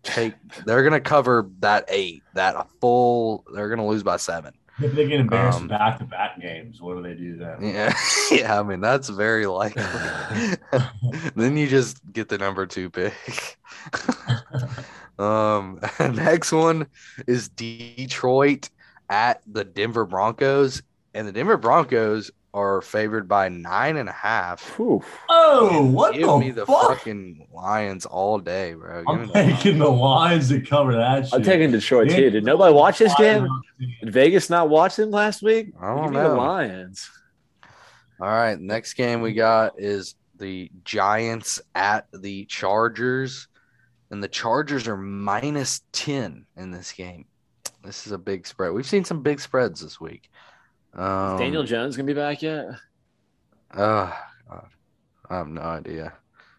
take. 0.03 0.33
They're 0.65 0.83
gonna 0.83 1.01
cover 1.01 1.49
that 1.59 1.85
eight, 1.89 2.23
that 2.35 2.55
a 2.55 2.65
full. 2.79 3.43
They're 3.53 3.69
gonna 3.69 3.88
lose 3.88 4.03
by 4.03 4.17
seven. 4.17 4.53
If 4.81 4.93
they 4.93 5.07
get 5.07 5.19
embarrassed 5.19 5.61
Um, 5.61 5.67
back 5.67 5.99
to 5.99 6.05
back 6.05 6.39
games, 6.39 6.81
what 6.81 6.95
do 6.95 7.03
they 7.03 7.13
do 7.13 7.37
then? 7.37 7.57
Yeah, 7.61 7.93
yeah. 8.31 8.59
I 8.59 8.63
mean 8.63 8.81
that's 8.81 9.09
very 9.09 9.45
likely. 9.45 9.83
then 11.35 11.57
you 11.57 11.67
just 11.67 11.99
get 12.11 12.29
the 12.29 12.37
number 12.37 12.65
two 12.65 12.89
pick. 12.89 13.57
um, 15.19 15.79
next 15.99 16.51
one 16.51 16.87
is 17.27 17.49
Detroit 17.49 18.69
at 19.09 19.41
the 19.45 19.63
Denver 19.63 20.05
Broncos, 20.05 20.81
and 21.13 21.27
the 21.27 21.31
Denver 21.31 21.57
Broncos 21.57 22.31
are 22.53 22.82
favored 22.82 23.28
by 23.28 23.48
nine 23.49 23.95
and 23.98 24.10
a 24.10 24.14
half. 24.14 24.61
Whew. 24.78 25.02
Oh, 25.30 25.86
what 25.86 26.14
Give 26.14 26.28
the, 26.28 26.38
me 26.38 26.52
the 26.52 26.65
fuck? 26.65 26.98
fucking 26.98 27.48
Lions 27.53 28.06
all 28.06 28.40
day, 28.40 28.73
bro. 28.73 29.03
Give 29.03 29.10
I'm 29.10 29.28
the 29.28 29.34
taking 29.34 29.80
the 29.80 29.90
Lions 29.90 30.49
to 30.49 30.60
cover 30.61 30.94
that 30.95 31.26
shit. 31.26 31.34
I'm 31.34 31.44
taking 31.44 31.72
Detroit 31.72 32.10
Yeah. 32.10 32.18
too. 32.18 32.30
Did 32.32 32.44
nobody 32.44 32.73
watch 32.73 32.99
this 32.99 33.15
game? 33.15 33.48
Did 34.02 34.11
Vegas 34.14 34.49
not 34.49 34.69
watch 34.69 34.98
them 34.98 35.11
last 35.11 35.41
week? 35.41 35.73
I 35.82 35.88
don't 35.88 36.03
Give 36.03 36.11
me 36.11 36.18
know. 36.18 36.30
The 36.32 36.36
Lions. 36.36 37.10
All 38.19 38.28
right, 38.28 38.60
next 38.60 38.94
game 38.94 39.22
we 39.22 39.34
got 39.34 39.80
is 39.80 40.15
the 40.38 40.69
Giants 40.84 41.61
at 41.73 42.06
the 42.14 42.45
Chargers, 42.45 43.48
and 44.11 44.22
the 44.22 44.28
Chargers 44.28 44.88
are 44.88 44.98
minus 44.98 45.82
10 45.94 46.45
in 46.57 46.72
this 46.72 46.91
game. 46.91 47.26
This 47.84 48.06
is 48.06 48.11
a 48.11 48.18
big 48.18 48.45
spread. 48.45 48.73
We've 48.73 48.86
seen 48.86 49.06
some 49.06 49.23
big 49.23 49.40
spreads 49.40 49.82
this 49.82 49.99
week. 49.99 50.30
Um, 50.93 51.35
Is 51.35 51.39
Daniel 51.39 51.63
Jones 51.63 51.95
gonna 51.95 52.07
be 52.07 52.13
back 52.13 52.41
yet? 52.41 52.68
Oh, 53.77 54.13
God. 54.49 54.68
I 55.30 55.38
have 55.38 55.47
no 55.47 55.61
idea. 55.61 56.13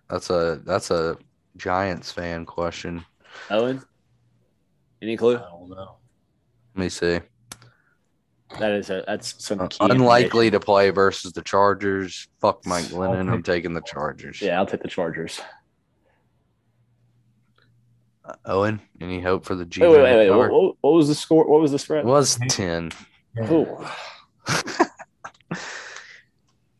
That's 0.09 0.30
a 0.30 0.60
that's 0.64 0.90
a 0.90 1.16
Giants 1.56 2.10
fan 2.12 2.46
question. 2.46 3.04
Owen. 3.50 3.82
Any 5.02 5.16
clue? 5.16 5.36
I 5.36 5.40
don't 5.40 5.68
know. 5.68 5.96
Let 6.74 6.82
me 6.84 6.88
see. 6.88 7.20
That 8.59 8.72
is 8.72 8.88
a 8.90 9.04
that's 9.06 9.42
some 9.44 9.60
Uh, 9.60 9.68
unlikely 9.80 10.50
to 10.50 10.60
play 10.60 10.90
versus 10.90 11.32
the 11.32 11.42
Chargers. 11.42 12.28
Fuck 12.40 12.64
Mike 12.66 12.84
Glennon. 12.86 13.30
I'm 13.30 13.42
taking 13.42 13.74
the 13.74 13.80
Chargers. 13.82 14.40
Yeah, 14.40 14.59
I'll 14.59 14.66
take 14.66 14.82
the 14.82 14.88
Chargers. 14.88 15.40
Uh, 18.24 18.34
Owen, 18.46 18.80
any 19.00 19.20
hope 19.20 19.44
for 19.44 19.54
the 19.54 19.64
G? 19.64 19.80
Wait, 19.80 19.88
wait, 19.90 20.02
wait, 20.02 20.16
wait. 20.16 20.30
What, 20.30 20.50
what- 20.52 20.76
what 20.80 20.92
was 20.94 21.09
the 21.09 21.14
score? 21.14 21.46
What 21.46 21.60
was 21.60 21.72
the 21.72 21.76
It 21.76 21.80
spread? 21.80 22.04
was 22.04 22.38
10. 22.48 22.92
Ooh. 23.50 23.78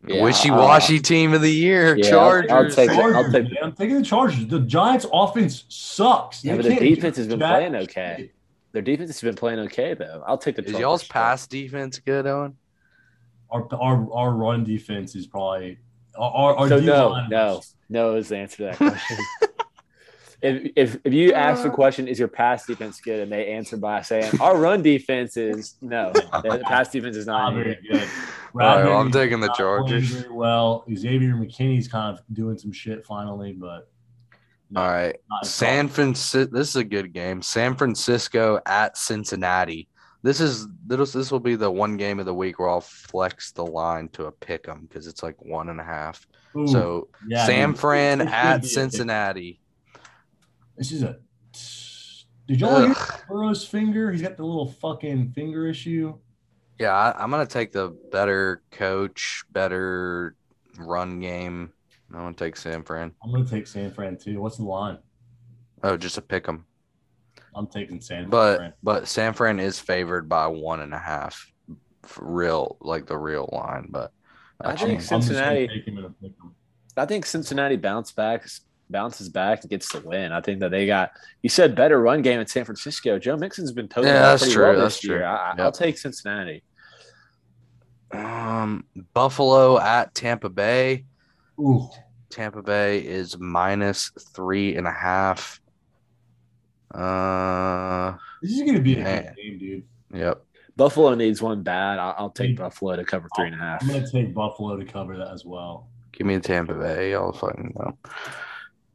Yeah, 0.05 0.25
Wishy-washy 0.25 0.99
team 0.99 1.33
of 1.33 1.43
the 1.43 1.51
year, 1.53 1.97
yeah, 1.97 2.07
I'll- 2.07 2.11
Chargers. 2.11 2.51
I'll 2.51 2.71
take 2.71 2.91
it. 2.91 2.95
Chargers, 2.97 3.17
I'll 3.17 3.31
take- 3.33 3.45
man. 3.45 3.57
I'm 3.63 3.73
taking 3.73 3.97
the 3.99 4.03
Chargers. 4.05 4.47
The 4.49 4.59
Giants' 4.59 5.07
offense 5.13 5.65
sucks. 5.69 6.45
Yeah, 6.45 6.57
They 6.57 6.63
but 6.63 6.81
the 6.81 6.89
defense 6.95 7.17
has 7.19 7.29
been 7.29 7.39
jack 7.39 7.51
playing 7.59 7.77
okay. 7.77 8.31
Their 8.73 8.83
defense 8.83 9.11
has 9.11 9.21
been 9.21 9.37
playing 9.37 9.61
okay 9.61 9.95
though. 9.95 10.25
I'll 10.27 10.39
take 10.39 10.57
the 10.57 10.63
Is 10.63 10.73
Chargers. 10.73 10.81
y'all's 10.81 11.05
pass 11.05 11.47
defense 11.47 12.01
good, 12.01 12.27
Owen? 12.27 12.57
Our, 13.51 13.69
our 13.75 14.13
our 14.13 14.31
run 14.33 14.65
defense 14.65 15.15
is 15.15 15.27
probably 15.29 15.79
our 16.19 16.57
our 16.57 16.69
So 16.69 16.81
D 16.81 16.87
no, 16.87 17.25
no, 17.29 17.61
no 17.89 18.15
is 18.17 18.29
the 18.31 18.39
answer 18.39 18.57
to 18.57 18.63
that 18.65 18.77
question. 18.79 19.19
if, 20.43 20.73
if 20.77 20.99
if 21.05 21.13
you 21.13 21.33
ask 21.33 21.63
the 21.63 21.71
uh. 21.71 21.73
question, 21.73 22.09
is 22.09 22.19
your 22.19 22.29
pass 22.29 22.67
defense 22.67 23.01
good, 23.01 23.21
and 23.21 23.31
they 23.33 23.53
answer 23.53 23.77
by 23.77 24.03
saying 24.03 24.41
our 24.41 24.57
run 24.57 24.83
defense 24.83 25.37
is 25.37 25.77
no, 25.81 26.13
the 26.13 26.63
pass 26.65 26.91
defense 26.91 27.17
is 27.17 27.27
not 27.27 27.53
not. 27.53 27.55
very 27.55 27.77
good. 27.77 27.91
good. 27.93 28.09
Well, 28.53 28.77
Bradberry's 28.79 29.07
I'm 29.07 29.13
taking 29.13 29.41
the 29.41 29.47
not 29.47 29.57
Chargers. 29.57 30.27
Well, 30.29 30.85
Xavier 30.95 31.35
McKinney's 31.35 31.89
kind 31.89 32.17
of 32.17 32.23
doing 32.35 32.59
some 32.59 32.73
shit 32.73 33.07
finally, 33.07 33.53
but 33.53 33.89
no, 34.71 34.81
All 34.81 34.91
right. 34.91 35.17
San 35.43 35.89
Francisco. 35.89 36.51
This 36.51 36.71
is 36.71 36.77
a 36.77 36.85
good 36.85 37.13
game. 37.13 37.43
San 37.43 37.77
Francisco 37.77 38.61
at 38.67 38.97
Cincinnati. 38.97 39.89
This 40.23 40.41
is 40.41 40.69
this 40.87 41.13
this 41.13 41.31
will 41.31 41.41
be 41.41 41.57
the 41.57 41.71
one 41.71 41.97
game 41.97 42.19
of 42.21 42.27
the 42.27 42.35
week 42.35 42.59
where 42.59 42.69
I'll 42.69 42.81
flex 42.81 43.53
the 43.53 43.67
line 43.67 44.09
to 44.11 44.27
a 44.27 44.33
pick 44.33 44.69
'em 44.69 44.87
because 44.89 45.07
it's 45.07 45.23
like 45.23 45.37
one 45.43 45.69
and 45.69 45.81
a 45.81 45.85
half. 45.85 46.27
Ooh, 46.57 46.67
so 46.69 47.09
yeah, 47.27 47.45
San 47.47 47.71
dude. 47.71 47.81
Fran 47.81 48.21
at 48.29 48.63
be 48.63 48.67
a- 48.67 48.71
Cincinnati. 48.71 49.61
This 50.77 50.93
is 50.93 51.03
a. 51.03 51.19
Did 52.49 52.61
y'all 52.61 52.85
hear 52.87 52.95
Burrow's 53.29 53.65
finger? 53.67 54.11
He's 54.11 54.23
got 54.23 54.37
the 54.37 54.45
little 54.45 54.69
fucking 54.69 55.33
finger 55.33 55.67
issue. 55.69 56.19
Yeah, 56.79 56.93
I, 56.93 57.23
I'm 57.23 57.31
gonna 57.31 57.47
take 57.47 57.73
the 57.73 57.97
better 58.11 58.63
coach, 58.71 59.45
better 59.53 60.35
run 60.79 61.21
game. 61.21 61.73
I'm 62.13 62.19
gonna 62.21 62.35
take 62.35 62.57
San 62.57 62.83
Fran. 62.83 63.13
I'm 63.23 63.31
gonna 63.33 63.45
take 63.47 63.67
San 63.67 63.93
Fran 63.93 64.17
too. 64.19 64.41
What's 64.41 64.57
the 64.57 64.65
line? 64.65 64.99
Oh, 65.83 65.97
just 65.97 66.19
a 66.19 66.23
pick 66.23 66.49
'em. 66.49 66.65
I'm 67.55 67.67
taking 67.67 68.01
San 68.01 68.29
But 68.31 68.57
Fran. 68.57 68.73
but 68.83 69.09
San 69.09 69.33
Fran 69.35 69.61
is 69.61 69.79
favored 69.79 70.29
by 70.29 70.47
one 70.47 70.81
and 70.81 70.93
a 70.95 70.99
half, 70.99 71.51
real 72.19 72.77
like 72.81 73.07
the 73.07 73.17
real 73.17 73.49
line. 73.53 73.87
But 73.91 74.13
I 74.61 74.71
I 74.73 74.77
think 74.77 74.81
I'm 74.83 74.89
changed. 74.89 75.01
just 75.01 75.11
gonna 75.11 75.23
Cincinnati- 75.23 75.69
take 75.69 75.87
him 75.87 75.99
and 75.99 76.21
pick 76.21 76.33
him. 76.33 76.55
I 76.97 77.07
think 77.07 77.25
Cincinnati 77.27 77.77
bounce 77.77 78.13
back, 78.13 78.47
bounces 78.93 79.29
back 79.29 79.63
and 79.63 79.71
gets 79.71 79.91
the 79.93 80.01
win. 80.01 80.31
I 80.33 80.41
think 80.41 80.61
that 80.61 80.71
they 80.71 80.87
got. 80.87 81.11
You 81.43 81.49
said 81.49 81.75
better 81.75 82.01
run 82.01 82.23
game 82.23 82.39
in 82.39 82.47
San 82.47 82.65
Francisco. 82.65 83.19
Joe 83.19 83.37
Mixon's 83.37 83.73
been 83.73 83.89
totally 83.89 84.13
Yeah, 84.13 84.21
that's 84.21 84.43
pretty 84.43 84.55
true. 84.55 84.65
well 84.65 84.77
That's 84.81 84.97
this 84.97 85.05
year. 85.05 85.19
true. 85.19 85.27
I, 85.27 85.49
Yep. 85.57 85.61
I'll 85.61 85.73
take 85.73 85.99
Cincinnati. 85.99 86.63
Um, 88.13 88.85
Buffalo 89.15 89.79
at 89.81 90.15
Tampa 90.15 90.51
Bay. 90.51 91.07
Ooh, 91.59 91.89
Tampa 92.31 92.63
Bay 92.63 92.99
is 93.05 93.39
minus 93.39 94.11
three 94.35 94.77
and 94.77 94.87
a 94.87 94.93
half. 94.93 95.61
Uh, 96.95 98.17
this 98.43 98.53
is 98.53 98.63
gonna 98.63 98.81
be 98.81 98.99
a 98.99 99.03
Man. 99.03 99.23
good 99.25 99.37
game, 99.37 99.59
dude. 99.59 99.85
yep. 100.15 100.45
Buffalo 100.77 101.15
needs 101.15 101.41
one 101.43 101.63
bad. 101.63 101.99
I'll, 101.99 102.15
I'll 102.19 102.31
take 102.31 102.53
Mm. 102.53 102.59
Buffalo 102.59 102.97
to 102.97 103.05
cover 103.05 103.29
three 103.37 103.47
and 103.47 103.55
a 103.55 103.59
half. 103.59 103.83
I'm 103.83 103.89
gonna 103.89 104.11
take 104.11 104.35
Buffalo 104.35 104.77
to 104.77 104.85
cover 104.85 105.17
that 105.17 105.31
as 105.33 105.45
well. 105.45 105.89
Give 106.13 106.27
me 106.27 106.35
a 106.35 106.41
Tampa 106.41 106.75
Bay. 106.75 107.13
Y'all 107.13 107.33
fucking 107.33 107.75
know. 107.79 107.97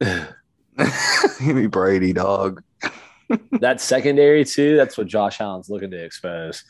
Give 0.00 1.56
me 1.56 1.66
Brady, 1.66 2.12
dog. 2.12 2.62
that 3.60 3.80
secondary 3.80 4.44
too. 4.44 4.76
That's 4.76 4.96
what 4.96 5.06
Josh 5.06 5.40
Allen's 5.40 5.68
looking 5.68 5.90
to 5.90 6.02
expose. 6.04 6.64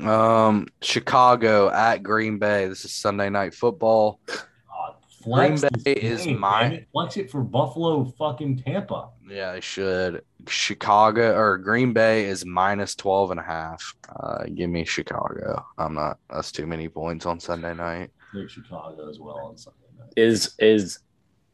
Um, 0.00 0.66
Chicago 0.82 1.70
at 1.70 2.02
Green 2.02 2.38
Bay. 2.38 2.66
This 2.68 2.84
is 2.84 2.92
Sunday 2.92 3.30
night 3.30 3.54
football. 3.54 4.20
God, 4.26 4.94
Green 5.24 5.52
this 5.56 5.70
Bay 5.82 5.92
is 5.92 6.24
game, 6.24 6.40
my- 6.40 6.64
it. 6.66 6.88
flex 6.92 7.16
it 7.16 7.30
for 7.30 7.42
Buffalo 7.42 8.04
fucking 8.18 8.58
Tampa. 8.58 9.08
Yeah, 9.28 9.50
I 9.52 9.60
should. 9.60 10.22
Chicago 10.48 11.34
or 11.34 11.58
Green 11.58 11.92
Bay 11.92 12.26
is 12.26 12.44
minus 12.44 12.94
12 12.94 13.32
and 13.32 13.40
a 13.40 13.42
half. 13.42 13.94
Uh, 14.20 14.44
give 14.54 14.70
me 14.70 14.84
Chicago. 14.84 15.64
I'm 15.78 15.94
not, 15.94 16.18
that's 16.30 16.52
too 16.52 16.66
many 16.66 16.88
points 16.88 17.26
on 17.26 17.40
Sunday 17.40 17.74
night. 17.74 18.10
Take 18.34 18.48
Chicago 18.50 19.08
as 19.08 19.18
well 19.18 19.38
on 19.38 19.56
Sunday 19.56 19.78
night. 19.98 20.12
Is 20.16 20.54
is 20.58 21.00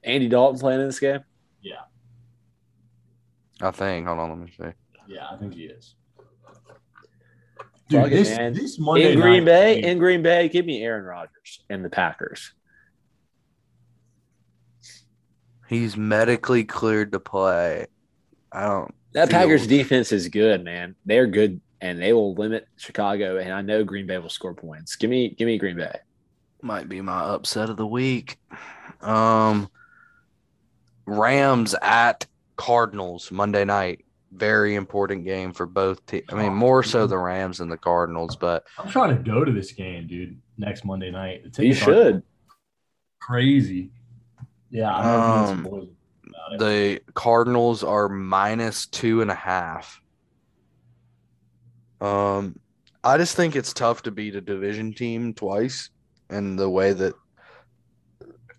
Andy 0.04 0.28
Dalton 0.28 0.60
playing 0.60 0.80
in 0.80 0.86
this 0.86 0.98
game? 1.00 1.20
Yeah. 1.60 1.80
I 3.60 3.70
think. 3.70 4.06
Hold 4.06 4.18
on, 4.18 4.28
let 4.30 4.38
me 4.38 4.52
see. 4.56 4.72
Yeah, 5.06 5.26
I 5.30 5.36
think 5.36 5.54
he 5.54 5.64
is. 5.64 5.94
Dude, 7.88 8.10
this, 8.10 8.30
man. 8.30 8.54
this 8.54 8.78
Monday 8.78 9.12
in 9.12 9.20
Green 9.20 9.44
night 9.44 9.52
Bay, 9.52 9.80
game- 9.80 9.90
in 9.90 9.98
Green 9.98 10.22
Bay, 10.22 10.48
give 10.48 10.64
me 10.64 10.82
Aaron 10.82 11.04
Rodgers 11.04 11.60
and 11.68 11.84
the 11.84 11.90
Packers. 11.90 12.52
He's 15.68 15.96
medically 15.96 16.64
cleared 16.64 17.12
to 17.12 17.20
play. 17.20 17.86
I 18.50 18.66
don't. 18.66 18.94
That 19.12 19.28
feel- 19.28 19.38
Packers 19.38 19.66
defense 19.66 20.12
is 20.12 20.28
good, 20.28 20.64
man. 20.64 20.94
They're 21.04 21.26
good 21.26 21.60
and 21.80 22.00
they 22.00 22.12
will 22.12 22.34
limit 22.34 22.66
Chicago. 22.76 23.38
And 23.38 23.52
I 23.52 23.60
know 23.62 23.84
Green 23.84 24.06
Bay 24.06 24.18
will 24.18 24.28
score 24.30 24.54
points. 24.54 24.96
Give 24.96 25.10
me, 25.10 25.30
give 25.30 25.46
me 25.46 25.58
Green 25.58 25.76
Bay. 25.76 25.96
might 26.62 26.88
be 26.88 27.00
my 27.00 27.20
upset 27.20 27.70
of 27.70 27.76
the 27.76 27.86
week. 27.86 28.38
Um, 29.00 29.68
Rams 31.06 31.74
at 31.82 32.26
Cardinals 32.56 33.30
Monday 33.30 33.64
night. 33.64 34.04
Very 34.32 34.76
important 34.76 35.24
game 35.24 35.52
for 35.52 35.66
both 35.66 36.04
teams. 36.06 36.24
I 36.30 36.34
mean, 36.36 36.54
more 36.54 36.82
so 36.82 37.06
the 37.06 37.18
Rams 37.18 37.58
than 37.58 37.68
the 37.68 37.76
Cardinals, 37.76 38.34
but 38.36 38.64
I'm 38.78 38.88
trying 38.88 39.14
to 39.16 39.22
go 39.22 39.44
to 39.44 39.52
this 39.52 39.72
game, 39.72 40.06
dude. 40.06 40.40
Next 40.56 40.84
Monday 40.84 41.10
night. 41.10 41.52
The 41.52 41.66
You 41.66 41.74
should. 41.74 42.22
Crazy. 43.20 43.90
Yeah, 44.70 44.94
I'm 44.94 45.04
Um, 45.40 45.46
some 45.48 45.62
boys 45.64 45.88
about 46.26 46.52
it. 46.54 46.58
the 46.58 47.12
Cardinals 47.12 47.84
are 47.84 48.08
minus 48.08 48.86
two 48.86 49.20
and 49.20 49.30
a 49.30 49.34
half. 49.34 50.00
Um, 52.00 52.58
I 53.04 53.18
just 53.18 53.36
think 53.36 53.54
it's 53.54 53.72
tough 53.72 54.02
to 54.02 54.10
beat 54.10 54.34
a 54.34 54.40
division 54.40 54.92
team 54.94 55.34
twice, 55.34 55.90
and 56.30 56.58
the 56.58 56.70
way 56.70 56.92
that 56.92 57.14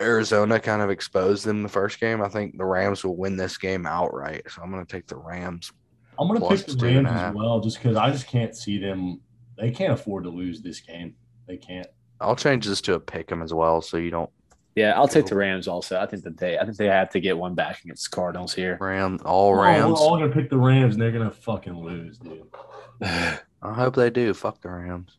Arizona 0.03 0.59
kind 0.59 0.81
of 0.81 0.89
exposed 0.89 1.45
them 1.45 1.63
the 1.63 1.69
first 1.69 1.99
game, 1.99 2.21
I 2.21 2.27
think 2.29 2.57
the 2.57 2.65
Rams 2.65 3.03
will 3.03 3.15
win 3.17 3.37
this 3.37 3.57
game 3.57 3.85
outright. 3.85 4.43
So 4.49 4.61
I'm 4.61 4.71
going 4.71 4.85
to 4.85 4.91
take 4.91 5.07
the 5.07 5.15
Rams. 5.17 5.71
I'm 6.19 6.27
gonna 6.27 6.39
plus 6.39 6.61
pick 6.63 6.77
the 6.77 6.85
Rams 6.85 7.09
as 7.09 7.33
well, 7.33 7.59
just 7.59 7.77
because 7.81 7.97
I 7.97 8.11
just 8.11 8.27
can't 8.27 8.55
see 8.55 8.77
them. 8.77 9.19
They 9.57 9.71
can't 9.71 9.93
afford 9.93 10.25
to 10.25 10.29
lose 10.29 10.61
this 10.61 10.79
game. 10.79 11.15
They 11.47 11.57
can't. 11.57 11.87
I'll 12.21 12.35
change 12.35 12.67
this 12.67 12.81
to 12.81 12.93
a 12.93 12.99
pick 12.99 13.31
'em 13.31 13.41
as 13.41 13.51
well, 13.51 13.81
so 13.81 13.97
you 13.97 14.11
don't 14.11 14.29
Yeah, 14.75 14.93
I'll 14.95 15.07
take 15.07 15.25
the 15.25 15.35
Rams 15.35 15.67
also. 15.67 15.99
I 15.99 16.05
think 16.05 16.23
that 16.23 16.37
they 16.37 16.59
I 16.59 16.65
think 16.65 16.77
they 16.77 16.85
have 16.85 17.09
to 17.11 17.19
get 17.19 17.35
one 17.35 17.55
back 17.55 17.83
against 17.83 18.11
the 18.11 18.15
Cardinals 18.15 18.53
here. 18.53 18.77
Ram 18.79 19.19
all 19.25 19.57
Oh, 19.57 19.59
Rams. 19.61 19.85
we're 19.85 19.93
all 19.95 20.17
gonna 20.19 20.31
pick 20.31 20.51
the 20.51 20.57
Rams, 20.57 20.93
and 20.93 21.01
they're 21.01 21.11
gonna 21.11 21.31
fucking 21.31 21.75
lose, 21.83 22.19
dude. 22.19 22.45
I 23.01 23.39
hope 23.63 23.95
they 23.95 24.11
do. 24.11 24.35
Fuck 24.35 24.61
the 24.61 24.69
Rams. 24.69 25.17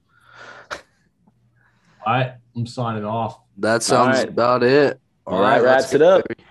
All 2.07 2.13
right, 2.13 2.35
I'm 2.55 2.67
signing 2.67 3.05
off. 3.05 3.41
That 3.59 3.83
sounds 3.83 4.19
right. 4.19 4.29
about 4.29 4.63
it. 4.63 5.01
All 5.27 5.41
right, 5.41 5.63
let's 5.63 5.93
wraps 5.93 5.95
it 5.95 6.03
up. 6.03 6.29
baby. 6.29 6.45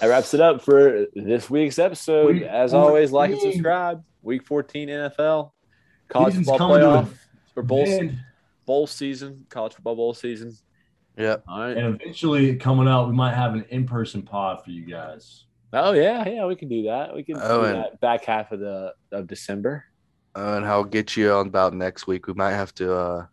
That 0.00 0.06
wraps 0.08 0.32
it 0.34 0.40
up 0.40 0.62
for 0.62 1.06
this 1.14 1.50
week's 1.50 1.78
episode. 1.78 2.34
Week 2.36 2.42
As 2.44 2.72
always, 2.74 3.12
like 3.12 3.32
and 3.32 3.40
subscribe. 3.40 4.02
Week 4.22 4.44
14 4.46 4.88
NFL. 4.88 5.52
College 6.08 6.32
Season's 6.32 6.48
football 6.48 6.68
coming 6.70 6.80
to 6.80 6.86
playoff. 6.86 7.12
a 7.56 7.60
Or 7.60 7.62
bowl, 7.62 7.86
end, 7.86 8.18
bowl 8.66 8.86
season. 8.86 9.46
College 9.50 9.74
football 9.74 9.96
bowl 9.96 10.14
season. 10.14 10.52
Yep. 11.18 11.44
All 11.46 11.60
right. 11.60 11.76
and 11.76 11.94
eventually 12.00 12.56
coming 12.56 12.88
out, 12.88 13.08
we 13.08 13.14
might 13.14 13.34
have 13.34 13.54
an 13.54 13.64
in-person 13.68 14.22
pod 14.22 14.64
for 14.64 14.70
you 14.70 14.86
guys. 14.86 15.44
Oh 15.72 15.92
yeah, 15.92 16.26
yeah, 16.28 16.46
we 16.46 16.56
can 16.56 16.68
do 16.68 16.84
that. 16.84 17.14
We 17.14 17.22
can 17.22 17.36
Oh, 17.40 17.60
do 17.60 17.66
and- 17.66 17.76
that 17.84 18.00
back 18.00 18.24
half 18.24 18.50
of 18.52 18.60
the 18.60 18.94
of 19.12 19.26
December. 19.26 19.84
Uh, 20.34 20.54
and 20.56 20.64
I'll 20.66 20.84
get 20.84 21.16
you 21.16 21.32
on 21.32 21.46
about 21.48 21.74
next 21.74 22.06
week. 22.06 22.26
We 22.26 22.32
might 22.34 22.52
have 22.52 22.74
to. 22.76 22.94
uh 22.94 23.26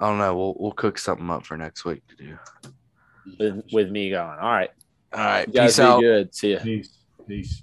I 0.00 0.08
don't 0.08 0.18
know. 0.18 0.36
We'll 0.36 0.56
we'll 0.58 0.72
cook 0.72 0.98
something 0.98 1.28
up 1.30 1.46
for 1.46 1.56
next 1.56 1.84
week 1.84 2.02
to 2.08 2.16
do. 2.16 2.38
With, 3.38 3.64
with 3.72 3.90
me 3.90 4.10
going. 4.10 4.38
All 4.38 4.50
right. 4.50 4.70
All 5.12 5.20
right. 5.24 5.46
You 5.46 5.54
guys 5.54 5.70
Peace 5.70 5.76
be 5.78 5.82
out. 5.82 6.00
good. 6.00 6.34
See 6.34 6.52
ya. 6.52 6.58
Peace. 6.62 6.98
Peace. 7.26 7.62